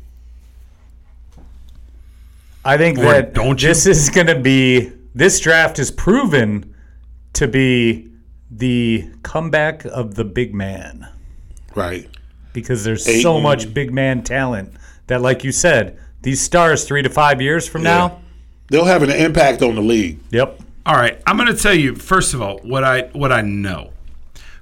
I 2.65 2.77
think 2.79 2.99
Or 2.99 3.03
that 3.05 3.35
don't 3.35 3.61
you? 3.61 3.69
this 3.69 3.87
is 3.87 4.09
going 4.11 4.27
to 4.29 4.39
be 4.39 4.91
this 5.15 5.39
draft 5.41 5.79
is 5.79 5.91
proven 5.91 6.75
to 7.35 7.47
be 7.49 8.09
the 8.51 9.09
comeback 9.23 9.85
of 9.85 10.15
the 10.15 10.25
big 10.25 10.55
man 10.55 11.07
Right. 11.75 12.09
because 12.53 12.85
there's 12.85 13.07
Ayton. 13.09 13.23
so 13.23 13.37
um, 13.37 13.43
much 13.43 13.73
big 13.75 13.93
man 13.93 14.23
talent 14.23 14.73
that, 15.09 15.21
like 15.21 15.45
you 15.45 15.53
said, 15.53 15.99
these 16.23 16.41
stars 16.41 16.85
three 16.85 17.03
to 17.03 17.11
five 17.11 17.41
years 17.43 17.69
from 17.69 17.83
Yeah. 17.83 17.91
now. 17.99 18.21
They'll 18.71 18.85
have 18.87 19.03
an 19.03 19.11
impact 19.11 19.61
on 19.63 19.75
the 19.75 19.83
league. 19.83 20.19
Yep. 20.31 20.61
All 20.87 20.95
right, 20.97 21.21
I'm 21.27 21.37
going 21.37 21.55
to 21.55 21.61
tell 21.61 21.75
you 21.75 21.95
first 21.95 22.33
of 22.35 22.41
all 22.43 22.59
what 22.63 22.83
I 22.85 23.03
what 23.13 23.31
I 23.33 23.41
know. 23.43 23.91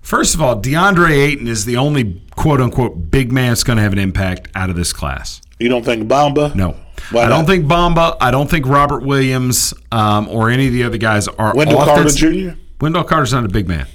First 0.01 0.35
of 0.35 0.43
all, 0.43 0.61
DeAndre 0.61 1.11
Ayton 1.11 1.47
is 1.47 1.65
the 1.65 1.77
only 1.77 2.21
quote 2.35 2.61
unquote 2.61 3.11
big 3.11 3.31
man 3.31 3.51
that's 3.51 3.63
going 3.63 3.77
to 3.77 3.83
have 3.83 3.93
an 3.93 3.99
impact 4.01 4.49
out 4.55 4.69
of 4.71 4.75
this 4.77 4.93
class. 4.93 5.41
You 5.61 5.69
don't 5.69 5.85
think 5.85 6.09
Bamba? 6.09 6.55
No. 6.57 6.77
Why 7.11 7.23
I 7.25 7.29
not? 7.29 7.37
don't 7.37 7.47
think 7.47 7.67
Bamba. 7.67 8.17
I 8.21 8.31
don't 8.31 8.49
think 8.49 8.67
Robert 8.67 9.03
Williams 9.03 9.75
um, 9.91 10.29
or 10.29 10.51
any 10.51 10.67
of 10.67 10.73
the 10.73 10.85
other 10.85 10.99
guys 10.99 11.29
are. 11.29 11.55
Wendell 11.55 11.79
Carter 11.85 12.09
Jr.? 12.11 12.57
Wendell 12.81 13.05
Carter's 13.05 13.33
not 13.33 13.45
a 13.45 13.49
big 13.49 13.69
man. 13.69 13.87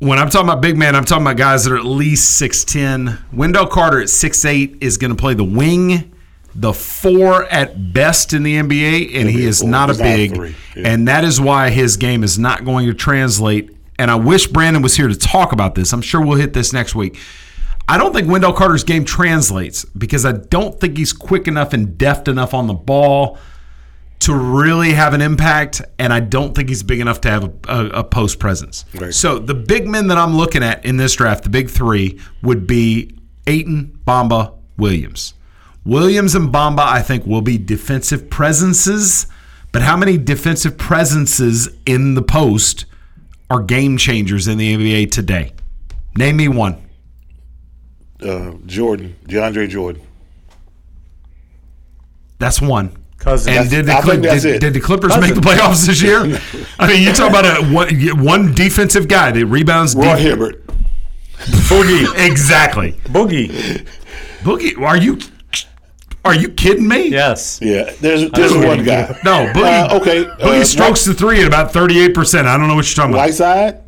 When 0.00 0.18
I'm 0.18 0.28
talking 0.28 0.48
about 0.48 0.60
big 0.60 0.76
man, 0.76 0.94
I'm 0.96 1.04
talking 1.04 1.22
about 1.24 1.36
guys 1.36 1.64
that 1.64 1.72
are 1.72 1.76
at 1.78 1.84
least 1.84 2.40
6'10. 2.42 3.18
Wendell 3.32 3.66
Carter 3.66 4.00
at 4.00 4.08
6'8 4.08 4.82
is 4.82 4.98
going 4.98 5.10
to 5.10 5.16
play 5.16 5.34
the 5.34 5.44
wing, 5.44 6.12
the 6.54 6.72
four 6.74 7.44
at 7.44 7.92
best 7.94 8.32
in 8.32 8.42
the 8.42 8.56
NBA, 8.56 9.14
and 9.14 9.30
he 9.30 9.44
is 9.46 9.60
four. 9.60 9.70
not 9.70 9.88
a 9.90 9.92
He's 9.92 10.00
a 10.00 10.04
big. 10.04 10.34
three. 10.34 10.56
Yeah. 10.76 10.88
And 10.88 11.08
that 11.08 11.24
is 11.24 11.40
why 11.40 11.70
his 11.70 11.96
game 11.96 12.22
is 12.22 12.38
not 12.38 12.64
going 12.64 12.86
to 12.86 12.92
translate. 12.94 13.70
And 13.98 14.10
I 14.10 14.16
wish 14.16 14.46
Brandon 14.48 14.82
was 14.82 14.96
here 14.96 15.08
to 15.08 15.16
talk 15.16 15.52
about 15.52 15.74
this. 15.74 15.92
I'm 15.92 16.02
sure 16.02 16.20
we'll 16.20 16.38
hit 16.38 16.52
this 16.52 16.72
next 16.72 16.94
week. 16.94 17.16
I 17.86 17.98
don't 17.98 18.14
think 18.14 18.28
Wendell 18.28 18.54
Carter's 18.54 18.84
game 18.84 19.04
translates 19.04 19.84
because 19.84 20.24
I 20.24 20.32
don't 20.32 20.80
think 20.80 20.96
he's 20.96 21.12
quick 21.12 21.46
enough 21.46 21.72
and 21.72 21.98
deft 21.98 22.28
enough 22.28 22.54
on 22.54 22.66
the 22.66 22.74
ball 22.74 23.38
to 24.20 24.34
really 24.34 24.92
have 24.92 25.12
an 25.12 25.20
impact, 25.20 25.82
and 25.98 26.10
I 26.10 26.20
don't 26.20 26.54
think 26.54 26.70
he's 26.70 26.82
big 26.82 27.00
enough 27.00 27.20
to 27.22 27.30
have 27.30 27.44
a, 27.44 27.52
a, 27.68 27.86
a 28.00 28.04
post 28.04 28.38
presence. 28.38 28.86
So 29.14 29.38
the 29.38 29.54
big 29.54 29.86
men 29.86 30.06
that 30.08 30.16
I'm 30.16 30.34
looking 30.34 30.62
at 30.62 30.82
in 30.86 30.96
this 30.96 31.14
draft, 31.14 31.44
the 31.44 31.50
big 31.50 31.68
three, 31.68 32.18
would 32.42 32.66
be 32.66 33.18
Ayton, 33.46 34.00
Bamba, 34.06 34.54
Williams. 34.78 35.34
Williams 35.84 36.34
and 36.34 36.48
Bamba, 36.48 36.80
I 36.80 37.02
think, 37.02 37.26
will 37.26 37.42
be 37.42 37.58
defensive 37.58 38.30
presences, 38.30 39.26
but 39.72 39.82
how 39.82 39.96
many 39.96 40.16
defensive 40.16 40.78
presences 40.78 41.68
in 41.84 42.14
the 42.14 42.22
post 42.22 42.86
are 43.50 43.60
game 43.60 43.98
changers 43.98 44.48
in 44.48 44.56
the 44.56 44.74
NBA 44.74 45.10
today? 45.10 45.52
Name 46.16 46.38
me 46.38 46.48
one. 46.48 46.83
Uh, 48.24 48.54
Jordan, 48.66 49.16
DeAndre 49.26 49.68
Jordan. 49.68 50.02
That's 52.38 52.60
one. 52.60 52.96
Cousins. 53.18 53.56
And 53.56 53.70
did 53.70 53.86
the, 53.86 53.98
Clip, 54.02 54.20
did, 54.20 54.60
did 54.60 54.74
the 54.74 54.80
Clippers 54.80 55.16
make 55.18 55.34
the 55.34 55.40
playoffs 55.40 55.86
this 55.86 56.02
year? 56.02 56.18
I 56.78 56.86
mean, 56.86 57.02
you 57.02 57.12
talk 57.12 57.30
about 57.30 57.44
a 57.46 57.64
one, 57.72 58.24
one 58.24 58.54
defensive 58.54 59.08
guy 59.08 59.30
that 59.30 59.46
rebounds. 59.46 59.94
Roy 59.94 60.16
def- 60.16 60.20
Hibbert. 60.20 60.66
Boogie, 61.68 62.26
exactly. 62.30 62.92
Boogie. 63.04 63.48
Boogie, 64.40 64.78
are 64.78 64.96
you 64.96 65.18
are 66.24 66.34
you 66.34 66.50
kidding 66.50 66.88
me? 66.88 67.08
Yes. 67.08 67.60
Yeah, 67.62 67.90
there's 68.00 68.30
there's 68.30 68.52
Boogie. 68.52 68.66
one 68.66 68.84
guy. 68.84 69.18
No, 69.24 69.50
Boogie. 69.52 69.90
Uh, 69.90 69.96
okay, 70.00 70.24
Boogie 70.24 70.60
uh, 70.60 70.64
strokes 70.64 71.04
the 71.04 71.14
three 71.14 71.40
at 71.40 71.46
about 71.46 71.72
thirty-eight 71.72 72.14
percent. 72.14 72.46
I 72.46 72.56
don't 72.58 72.68
know 72.68 72.74
what 72.74 72.86
you're 72.86 72.94
talking 72.94 73.14
about. 73.14 73.26
Whiteside. 73.26 73.83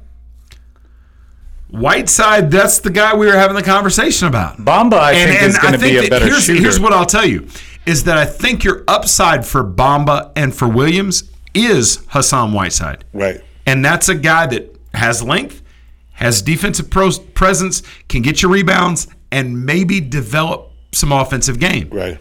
Whiteside, 1.78 2.50
that's 2.50 2.78
the 2.78 2.90
guy 2.90 3.14
we 3.14 3.26
were 3.26 3.36
having 3.36 3.56
the 3.56 3.62
conversation 3.62 4.28
about. 4.28 4.58
Bamba, 4.58 4.94
I 4.94 5.14
think, 5.14 5.42
is 5.42 5.58
going 5.58 5.74
to 5.74 5.78
be 5.78 5.96
a 5.96 6.02
that 6.02 6.10
better 6.10 6.26
here's, 6.26 6.44
shooter. 6.44 6.60
Here's 6.60 6.80
what 6.80 6.92
I'll 6.92 7.06
tell 7.06 7.26
you: 7.26 7.46
is 7.86 8.04
that 8.04 8.18
I 8.18 8.24
think 8.24 8.64
your 8.64 8.84
upside 8.88 9.46
for 9.46 9.64
Bamba 9.64 10.32
and 10.36 10.54
for 10.54 10.68
Williams 10.68 11.30
is 11.54 12.04
Hassan 12.08 12.52
Whiteside. 12.52 13.04
Right. 13.12 13.40
And 13.66 13.84
that's 13.84 14.08
a 14.08 14.14
guy 14.14 14.46
that 14.46 14.76
has 14.94 15.22
length, 15.22 15.62
has 16.12 16.42
defensive 16.42 16.90
pros- 16.90 17.18
presence, 17.18 17.82
can 18.08 18.22
get 18.22 18.42
you 18.42 18.48
rebounds, 18.48 19.08
and 19.30 19.64
maybe 19.66 20.00
develop 20.00 20.72
some 20.92 21.12
offensive 21.12 21.58
game. 21.58 21.88
Right. 21.90 22.18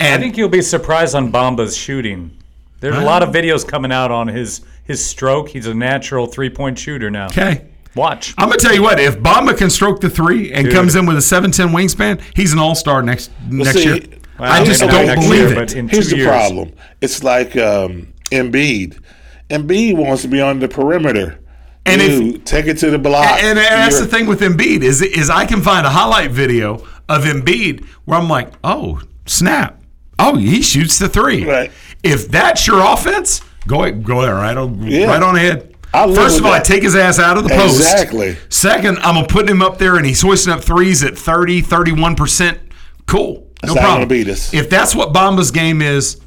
I 0.00 0.18
think 0.18 0.36
you'll 0.36 0.48
be 0.48 0.62
surprised 0.62 1.14
on 1.14 1.32
Bamba's 1.32 1.76
shooting 1.76 2.36
There's 2.80 2.96
a 2.96 3.00
lot 3.00 3.22
of 3.22 3.30
videos 3.30 3.66
coming 3.66 3.92
out 3.92 4.10
on 4.10 4.28
his 4.28 4.60
his 4.84 5.04
stroke. 5.04 5.48
He's 5.48 5.66
a 5.66 5.74
natural 5.74 6.26
three 6.26 6.50
point 6.50 6.78
shooter 6.78 7.10
now. 7.10 7.26
Okay. 7.26 7.66
Watch. 7.96 8.34
I'm 8.38 8.48
gonna 8.48 8.58
tell 8.58 8.74
you 8.74 8.82
what. 8.82 9.00
If 9.00 9.18
Bamba 9.18 9.56
can 9.56 9.70
stroke 9.70 10.00
the 10.00 10.10
three 10.10 10.52
and 10.52 10.66
Dude. 10.66 10.74
comes 10.74 10.94
in 10.94 11.06
with 11.06 11.16
a 11.16 11.22
seven 11.22 11.50
ten 11.50 11.68
wingspan, 11.68 12.20
he's 12.36 12.52
an 12.52 12.58
all 12.58 12.74
star 12.74 13.02
next 13.02 13.30
next 13.48 13.72
see, 13.72 13.84
year. 13.84 14.00
Well, 14.38 14.52
I 14.52 14.64
just 14.64 14.80
don't 14.80 15.14
believe 15.14 15.32
year, 15.32 15.52
it. 15.52 15.54
but 15.54 15.74
in 15.74 15.88
Here's 15.88 16.10
two 16.10 16.16
the 16.16 16.16
years. 16.18 16.28
problem. 16.28 16.72
It's 17.00 17.24
like 17.24 17.56
um, 17.56 18.12
Embiid. 18.30 19.00
Embiid 19.48 19.96
wants 19.96 20.22
to 20.22 20.28
be 20.28 20.40
on 20.40 20.58
the 20.58 20.68
perimeter. 20.68 21.38
And 21.86 22.02
if- 22.02 22.10
Dude, 22.18 22.44
take 22.46 22.66
it 22.66 22.78
to 22.78 22.90
the 22.90 22.98
block. 22.98 23.24
And, 23.42 23.58
and 23.58 23.58
that's 23.58 23.98
the 24.00 24.06
thing 24.06 24.26
with 24.26 24.40
Embiid 24.40 24.82
is 24.82 25.00
is 25.00 25.30
I 25.30 25.46
can 25.46 25.62
find 25.62 25.86
a 25.86 25.90
highlight 25.90 26.32
video 26.32 26.84
of 27.08 27.22
Embiid 27.24 27.84
where 28.04 28.18
I'm 28.18 28.28
like, 28.28 28.52
oh 28.62 29.00
snap, 29.24 29.80
oh 30.18 30.36
he 30.36 30.60
shoots 30.62 30.98
the 30.98 31.08
three. 31.08 31.44
Right. 31.48 31.70
If 32.02 32.28
that's 32.28 32.66
your 32.66 32.80
offense, 32.84 33.40
go 33.66 33.84
ahead, 33.84 34.04
go 34.04 34.20
there 34.22 34.34
right 34.34 34.56
on, 34.56 34.82
Yeah. 34.82 35.06
right 35.06 35.22
on 35.22 35.36
ahead. 35.36 35.75
First 36.14 36.38
of 36.38 36.46
all, 36.46 36.52
I 36.52 36.60
take 36.60 36.82
his 36.82 36.94
ass 36.96 37.18
out 37.18 37.38
of 37.38 37.44
the 37.44 37.50
post. 37.50 37.76
Exactly. 37.76 38.36
Second, 38.48 38.98
I'm 38.98 39.14
gonna 39.14 39.26
put 39.26 39.48
him 39.48 39.62
up 39.62 39.78
there 39.78 39.96
and 39.96 40.06
he's 40.06 40.22
hoisting 40.22 40.52
up 40.52 40.62
threes 40.62 41.02
at 41.02 41.16
30, 41.16 41.62
31 41.62 42.16
percent. 42.16 42.60
Cool, 43.06 43.48
no 43.64 43.74
not 43.74 43.82
problem. 43.82 44.08
beat 44.08 44.28
us. 44.28 44.52
If 44.52 44.68
that's 44.68 44.94
what 44.94 45.12
Bamba's 45.12 45.50
game 45.50 45.80
is, 45.80 46.20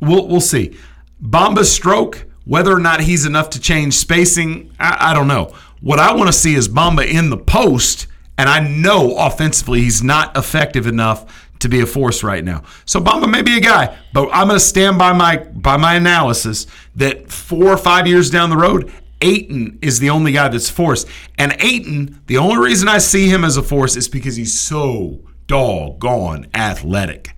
we'll 0.00 0.28
we'll 0.28 0.40
see. 0.40 0.76
Bamba's 1.22 1.72
stroke, 1.72 2.26
whether 2.44 2.72
or 2.72 2.80
not 2.80 3.00
he's 3.00 3.26
enough 3.26 3.50
to 3.50 3.60
change 3.60 3.94
spacing, 3.94 4.70
I, 4.78 5.10
I 5.10 5.14
don't 5.14 5.28
know. 5.28 5.54
What 5.80 5.98
I 5.98 6.14
want 6.14 6.28
to 6.28 6.32
see 6.32 6.54
is 6.54 6.68
Bamba 6.68 7.06
in 7.06 7.30
the 7.30 7.36
post, 7.36 8.06
and 8.38 8.48
I 8.48 8.60
know 8.60 9.16
offensively 9.16 9.82
he's 9.82 10.02
not 10.02 10.36
effective 10.36 10.86
enough 10.86 11.48
to 11.60 11.68
be 11.68 11.80
a 11.80 11.86
force 11.86 12.22
right 12.22 12.44
now. 12.44 12.62
So 12.84 13.00
Bamba 13.00 13.30
may 13.30 13.42
be 13.42 13.56
a 13.56 13.60
guy, 13.60 13.96
but 14.12 14.28
I'm 14.32 14.48
going 14.48 14.58
to 14.58 14.64
stand 14.64 14.98
by 14.98 15.12
my 15.12 15.38
by 15.38 15.76
my 15.76 15.94
analysis 15.94 16.66
that 16.96 17.30
four 17.30 17.66
or 17.66 17.76
five 17.76 18.06
years 18.06 18.30
down 18.30 18.50
the 18.50 18.56
road, 18.56 18.92
Ayton 19.20 19.78
is 19.82 19.98
the 19.98 20.10
only 20.10 20.32
guy 20.32 20.48
that's 20.48 20.68
force. 20.70 21.06
And 21.38 21.56
Ayton, 21.60 22.20
the 22.26 22.36
only 22.38 22.58
reason 22.58 22.88
I 22.88 22.98
see 22.98 23.28
him 23.28 23.44
as 23.44 23.56
a 23.56 23.62
force 23.62 23.96
is 23.96 24.08
because 24.08 24.36
he's 24.36 24.58
so 24.58 25.20
doggone 25.46 26.46
athletic. 26.54 27.34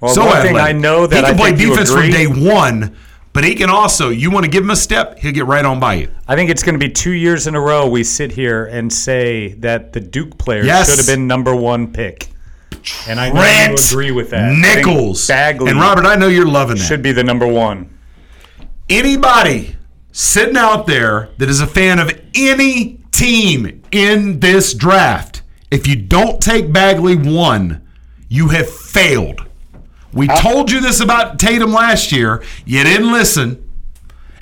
Well, 0.00 0.14
so 0.14 0.26
one 0.26 0.42
thing 0.42 0.56
I 0.56 0.72
know 0.72 1.06
that 1.06 1.16
he 1.16 1.22
can 1.22 1.34
I 1.34 1.38
play 1.38 1.52
defense 1.52 1.90
from 1.90 2.10
day 2.10 2.26
one, 2.26 2.96
but 3.32 3.44
he 3.44 3.54
can 3.54 3.70
also. 3.70 4.08
You 4.10 4.30
want 4.30 4.44
to 4.44 4.50
give 4.50 4.64
him 4.64 4.70
a 4.70 4.76
step, 4.76 5.18
he'll 5.20 5.32
get 5.32 5.46
right 5.46 5.64
on 5.64 5.78
by 5.80 5.94
you. 5.94 6.10
I 6.26 6.34
think 6.34 6.50
it's 6.50 6.62
going 6.62 6.78
to 6.78 6.84
be 6.84 6.92
two 6.92 7.12
years 7.12 7.46
in 7.46 7.54
a 7.54 7.60
row 7.60 7.88
we 7.88 8.02
sit 8.04 8.32
here 8.32 8.66
and 8.66 8.92
say 8.92 9.52
that 9.60 9.92
the 9.92 10.00
Duke 10.00 10.36
player 10.38 10.64
Yes. 10.64 10.90
should 10.90 10.98
have 10.98 11.06
been 11.06 11.26
number 11.28 11.54
one 11.54 11.92
pick. 11.92 12.28
And 13.06 13.20
I 13.20 13.30
know 13.30 13.68
you 13.70 13.76
agree 13.92 14.10
with 14.10 14.30
that. 14.30 14.52
Nichols 14.58 15.28
Bagley 15.28 15.70
and 15.70 15.78
Robert, 15.78 16.04
I 16.04 16.16
know 16.16 16.26
you're 16.26 16.46
loving 16.46 16.76
that. 16.78 16.82
should 16.84 17.00
be 17.02 17.12
the 17.12 17.22
number 17.22 17.46
one. 17.46 17.96
Anybody 18.90 19.76
sitting 20.12 20.56
out 20.56 20.86
there 20.86 21.30
that 21.38 21.48
is 21.48 21.60
a 21.60 21.66
fan 21.66 21.98
of 21.98 22.10
any 22.34 23.00
team 23.10 23.82
in 23.90 24.40
this 24.40 24.74
draft, 24.74 25.42
if 25.70 25.86
you 25.86 25.96
don't 25.96 26.40
take 26.40 26.72
Bagley 26.72 27.16
one, 27.16 27.86
you 28.28 28.48
have 28.48 28.68
failed. 28.70 29.46
We 30.12 30.28
told 30.28 30.70
you 30.70 30.80
this 30.80 31.00
about 31.00 31.38
Tatum 31.38 31.72
last 31.72 32.12
year. 32.12 32.42
You 32.66 32.84
didn't 32.84 33.10
listen. 33.10 33.70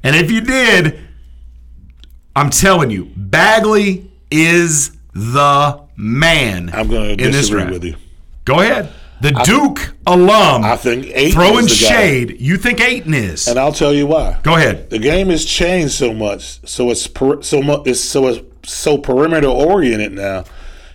And 0.03 0.17
if 0.17 0.31
you 0.31 0.41
did, 0.41 1.01
I'm 2.35 2.51
telling 2.51 2.91
you, 2.91 3.11
Bagley 3.17 4.11
is 4.31 4.97
the 5.13 5.83
man 5.97 6.71
I'm 6.73 6.89
going 6.89 7.19
to 7.19 7.31
disagree 7.31 7.71
with 7.71 7.85
you. 7.85 7.97
Go 8.45 8.61
ahead. 8.61 8.93
The 9.21 9.35
I- 9.37 9.43
Duke 9.45 9.95
alum 10.07 10.65
I 10.65 10.77
think 10.77 11.07
Ayton 11.15 11.33
throwing 11.33 11.67
is 11.67 11.79
the 11.81 11.87
guy. 11.87 11.93
shade. 11.97 12.37
You 12.41 12.57
think 12.57 12.81
Ayton 12.81 13.13
is. 13.15 13.47
And 13.49 13.59
I'll 13.59 13.73
tell 13.73 13.93
you 13.93 14.07
why. 14.07 14.39
Go 14.43 14.57
ahead. 14.57 14.89
The 14.91 14.99
game 14.99 15.29
has 15.29 15.45
changed 15.45 15.93
so 15.95 16.13
much, 16.15 16.67
so 16.69 16.91
it's 16.91 17.07
per, 17.07 17.43
so 17.43 17.61
much 17.63 17.83
it's 17.87 18.01
so 18.01 18.29
it's 18.29 18.41
so 18.73 18.97
perimeter 18.99 19.49
oriented 19.49 20.13
now. 20.13 20.45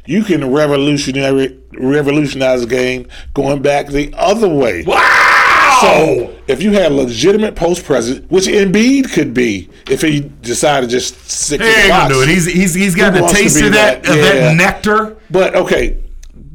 You 0.08 0.24
can 0.24 0.52
revolutionize 0.52 1.52
revolutionize 1.74 2.62
the 2.62 2.68
game 2.68 3.08
going 3.34 3.62
back 3.62 3.88
the 3.88 4.14
other 4.18 4.50
way. 4.50 4.84
Wow! 4.86 5.80
So 5.82 6.36
if 6.48 6.62
you 6.62 6.72
had 6.72 6.92
legitimate 6.92 7.56
post 7.56 7.84
presence, 7.86 8.24
which 8.30 8.46
Embiid 8.46 9.12
could 9.12 9.34
be, 9.34 9.70
if 9.90 10.02
he 10.02 10.22
decided 10.42 10.90
to 10.90 10.96
just 10.96 11.30
stick 11.30 11.62
He 11.62 11.68
to 11.68 11.82
the 11.84 11.90
box. 11.90 12.14
do 12.14 12.22
it. 12.22 12.30
He's 12.30 12.46
he's 12.46 12.74
he's 12.74 12.96
got 12.96 13.14
He 13.14 13.22
the 13.22 13.28
taste 13.28 13.62
of 13.62 13.72
that, 13.74 14.08
of 14.08 14.16
yeah. 14.16 14.22
that 14.22 14.56
nectar. 14.56 15.18
But 15.32 15.56
okay, 15.56 15.98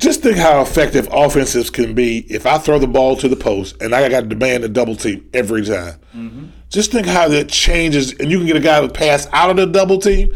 just 0.01 0.23
think 0.23 0.39
how 0.39 0.63
effective 0.63 1.09
offenses 1.13 1.69
can 1.69 1.95
be 1.95 2.21
if 2.33 2.47
I 2.47 2.57
throw 2.59 2.79
the 2.79 2.89
ball 2.89 3.17
to 3.17 3.29
the 3.29 3.37
post 3.37 3.81
and 3.83 3.95
I 3.95 4.09
got 4.09 4.21
to 4.23 4.27
demand 4.27 4.65
a 4.65 4.69
double 4.69 4.97
team 4.97 5.29
every 5.35 5.65
time. 5.65 6.01
Mm-hmm. 6.17 6.47
Just 6.71 6.91
think 6.91 7.07
how 7.07 7.29
that 7.29 7.49
changes, 7.49 8.15
and 8.15 8.31
you 8.31 8.39
can 8.39 8.47
get 8.47 8.57
a 8.57 8.61
guy 8.61 8.81
to 8.81 8.89
pass 8.89 9.29
out 9.33 9.51
of 9.51 9.57
the 9.57 9.67
double 9.67 9.99
team. 9.99 10.35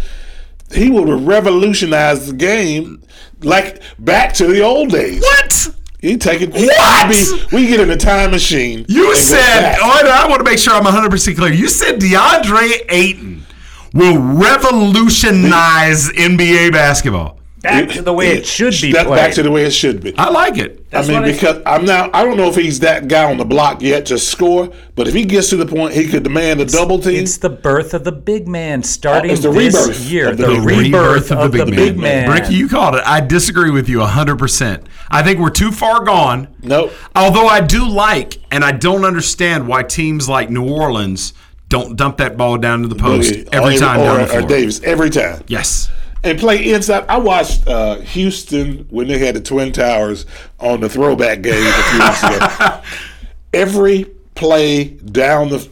He 0.72 0.90
would 0.90 1.08
revolutionize 1.08 2.26
the 2.26 2.34
game, 2.34 3.02
like 3.40 3.82
back 3.98 4.34
to 4.34 4.46
the 4.46 4.60
old 4.60 4.90
days. 4.90 5.22
What? 5.22 5.68
He 6.00 6.18
take 6.18 6.42
it. 6.42 6.52
What? 6.52 7.08
Be, 7.08 7.56
we 7.56 7.66
get 7.66 7.80
in 7.80 7.90
a 7.90 7.96
time 7.96 8.32
machine. 8.32 8.84
You 8.88 9.16
said, 9.16 9.76
oh, 9.80 10.02
I, 10.04 10.24
I 10.24 10.28
want 10.28 10.44
to 10.44 10.50
make 10.50 10.58
sure 10.58 10.74
I'm 10.74 10.84
100% 10.84 11.36
clear. 11.36 11.52
You 11.52 11.68
said 11.68 12.00
DeAndre 12.00 12.84
Ayton 12.90 13.46
will 13.94 14.18
revolutionize 14.18 16.10
NBA 16.10 16.72
basketball. 16.72 17.38
Back 17.64 17.88
to 17.90 18.02
the 18.02 18.12
way 18.12 18.28
it 18.28 18.46
should 18.46 18.70
be 18.72 18.92
Step 18.92 19.06
played. 19.06 19.16
back 19.16 19.34
to 19.34 19.42
the 19.42 19.50
way 19.50 19.64
it 19.64 19.72
should 19.72 20.02
be. 20.02 20.14
I 20.16 20.30
like 20.30 20.56
it. 20.58 20.86
I 20.92 21.04
mean, 21.08 21.22
because 21.24 21.60
I'm 21.66 21.84
now. 21.84 22.08
I 22.14 22.24
don't 22.24 22.36
know 22.36 22.48
if 22.48 22.54
he's 22.54 22.78
that 22.80 23.08
guy 23.08 23.28
on 23.28 23.36
the 23.36 23.44
block 23.44 23.82
yet 23.82 24.06
to 24.06 24.18
score, 24.18 24.70
but 24.94 25.08
if 25.08 25.14
he 25.14 25.24
gets 25.24 25.48
to 25.50 25.56
the 25.56 25.66
point 25.66 25.92
he 25.94 26.06
could 26.06 26.22
demand 26.22 26.60
a 26.60 26.66
double 26.66 27.00
team. 27.00 27.22
It's 27.22 27.38
the 27.38 27.50
birth 27.50 27.94
of 27.94 28.04
the 28.04 28.12
big 28.12 28.46
man 28.46 28.82
starting 28.84 29.30
it's 29.32 29.42
the 29.42 29.50
this 29.50 29.74
rebirth 29.74 30.00
year. 30.04 30.30
of 30.30 30.36
the 30.36 30.46
The, 30.46 30.52
big 30.54 30.64
man. 30.64 30.78
rebirth 30.78 31.32
of 31.32 31.52
the 31.52 31.66
big, 31.66 31.98
man. 31.98 32.30
Ricky, 32.30 32.54
you 32.54 32.68
called 32.68 32.94
it. 32.94 33.02
I 33.04 33.20
disagree 33.20 33.70
with 33.70 33.88
you 33.88 33.98
100%. 33.98 34.84
I 35.10 35.22
think 35.22 35.40
we're 35.40 35.50
too 35.50 35.72
far 35.72 36.04
gone. 36.04 36.54
Nope. 36.62 36.92
Although 37.16 37.46
I 37.46 37.60
do 37.60 37.88
like, 37.88 38.38
and 38.52 38.62
I 38.64 38.70
don't 38.72 39.04
understand 39.04 39.66
why 39.66 39.82
teams 39.82 40.28
like 40.28 40.48
New 40.50 40.68
Orleans 40.70 41.32
don't 41.68 41.96
dump 41.96 42.18
that 42.18 42.36
ball 42.36 42.56
down 42.58 42.82
to 42.82 42.88
the 42.88 42.94
post 42.94 43.32
Boogie, 43.32 43.48
every 43.52 43.78
time 43.78 44.00
or, 44.00 44.18
down 44.18 44.28
the 44.28 44.44
or. 44.44 44.46
Davis 44.46 44.80
every 44.84 45.10
time. 45.10 45.42
Yes. 45.48 45.90
And 46.24 46.38
play 46.38 46.72
inside. 46.72 47.04
I 47.08 47.18
watched 47.18 47.68
uh, 47.68 47.96
Houston 47.96 48.86
when 48.88 49.08
they 49.08 49.18
had 49.18 49.36
the 49.36 49.42
Twin 49.42 49.72
Towers 49.72 50.24
on 50.58 50.80
the 50.80 50.88
throwback 50.88 51.42
game 51.42 51.52
a 51.52 51.82
few 51.82 51.98
weeks 52.00 52.22
ago. 52.22 52.82
Every 53.52 54.04
play 54.34 54.84
down 54.84 55.50
the 55.50 55.68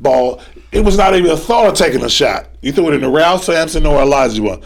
ball, 0.00 0.42
it 0.72 0.84
was 0.84 0.96
not 0.96 1.14
even 1.14 1.30
a 1.30 1.36
thought 1.36 1.68
of 1.68 1.74
taking 1.74 2.04
a 2.04 2.08
shot. 2.08 2.48
You 2.60 2.72
threw 2.72 2.88
it 2.88 2.94
in 2.94 3.00
the 3.00 3.08
Ralph 3.08 3.44
Sampson 3.44 3.86
or 3.86 4.02
Elijah. 4.02 4.60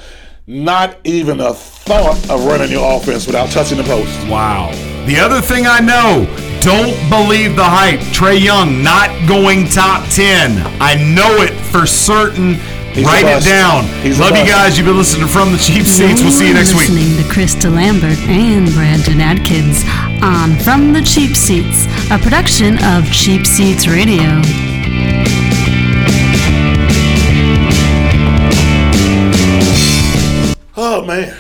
Not 0.49 0.99
even 1.05 1.39
a 1.39 1.55
thought 1.55 2.19
of 2.29 2.45
running 2.45 2.73
your 2.73 2.97
offense 2.97 3.27
without 3.27 3.51
touching 3.51 3.79
the 3.79 3.85
post. 3.85 4.11
Wow. 4.29 4.73
The 5.07 5.19
other 5.19 5.41
thing 5.41 5.67
I 5.69 5.79
know, 5.79 6.27
don't 6.61 6.97
believe 7.09 7.55
the 7.55 7.65
hype. 7.65 8.01
Trae 8.13 8.41
Young 8.41 8.83
not 8.83 9.09
going 9.29 9.69
top 9.69 10.09
10. 10.11 10.59
I 10.81 10.95
know 10.95 11.43
it 11.43 11.53
for 11.71 11.87
certain. 11.87 12.59
He's 12.93 13.07
Write 13.07 13.25
it 13.25 13.43
down. 13.43 13.87
He's 14.03 14.21
Love 14.21 14.37
you 14.37 14.45
guys. 14.45 14.77
You've 14.77 14.87
been 14.87 14.99
listening 14.99 15.27
to 15.27 15.33
From 15.33 15.51
the 15.51 15.57
Cheap 15.57 15.87
Seats. 15.87 16.21
We'll 16.21 16.31
see 16.31 16.49
you 16.49 16.55
next 16.55 16.75
week. 16.75 16.91
listening 16.91 17.17
to 17.17 17.23
Krista 17.33 17.73
Lambert 17.73 18.19
and 18.29 18.71
Brandon 18.73 19.19
Atkins 19.19 19.83
on 20.23 20.59
From 20.59 20.93
the 20.93 21.01
Cheap 21.01 21.35
Seats, 21.35 21.87
a 22.11 22.19
production 22.19 22.77
of 22.85 23.11
Cheap 23.11 23.47
Seats 23.47 23.87
Radio. 23.87 24.43
Oh 30.77 31.03
man, 31.07 31.35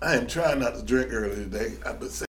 I 0.00 0.16
am 0.16 0.26
trying 0.26 0.58
not 0.58 0.74
to 0.74 0.82
drink 0.82 1.12
early 1.12 1.36
today. 1.36 1.74
I've 1.86 2.00
been 2.00 2.08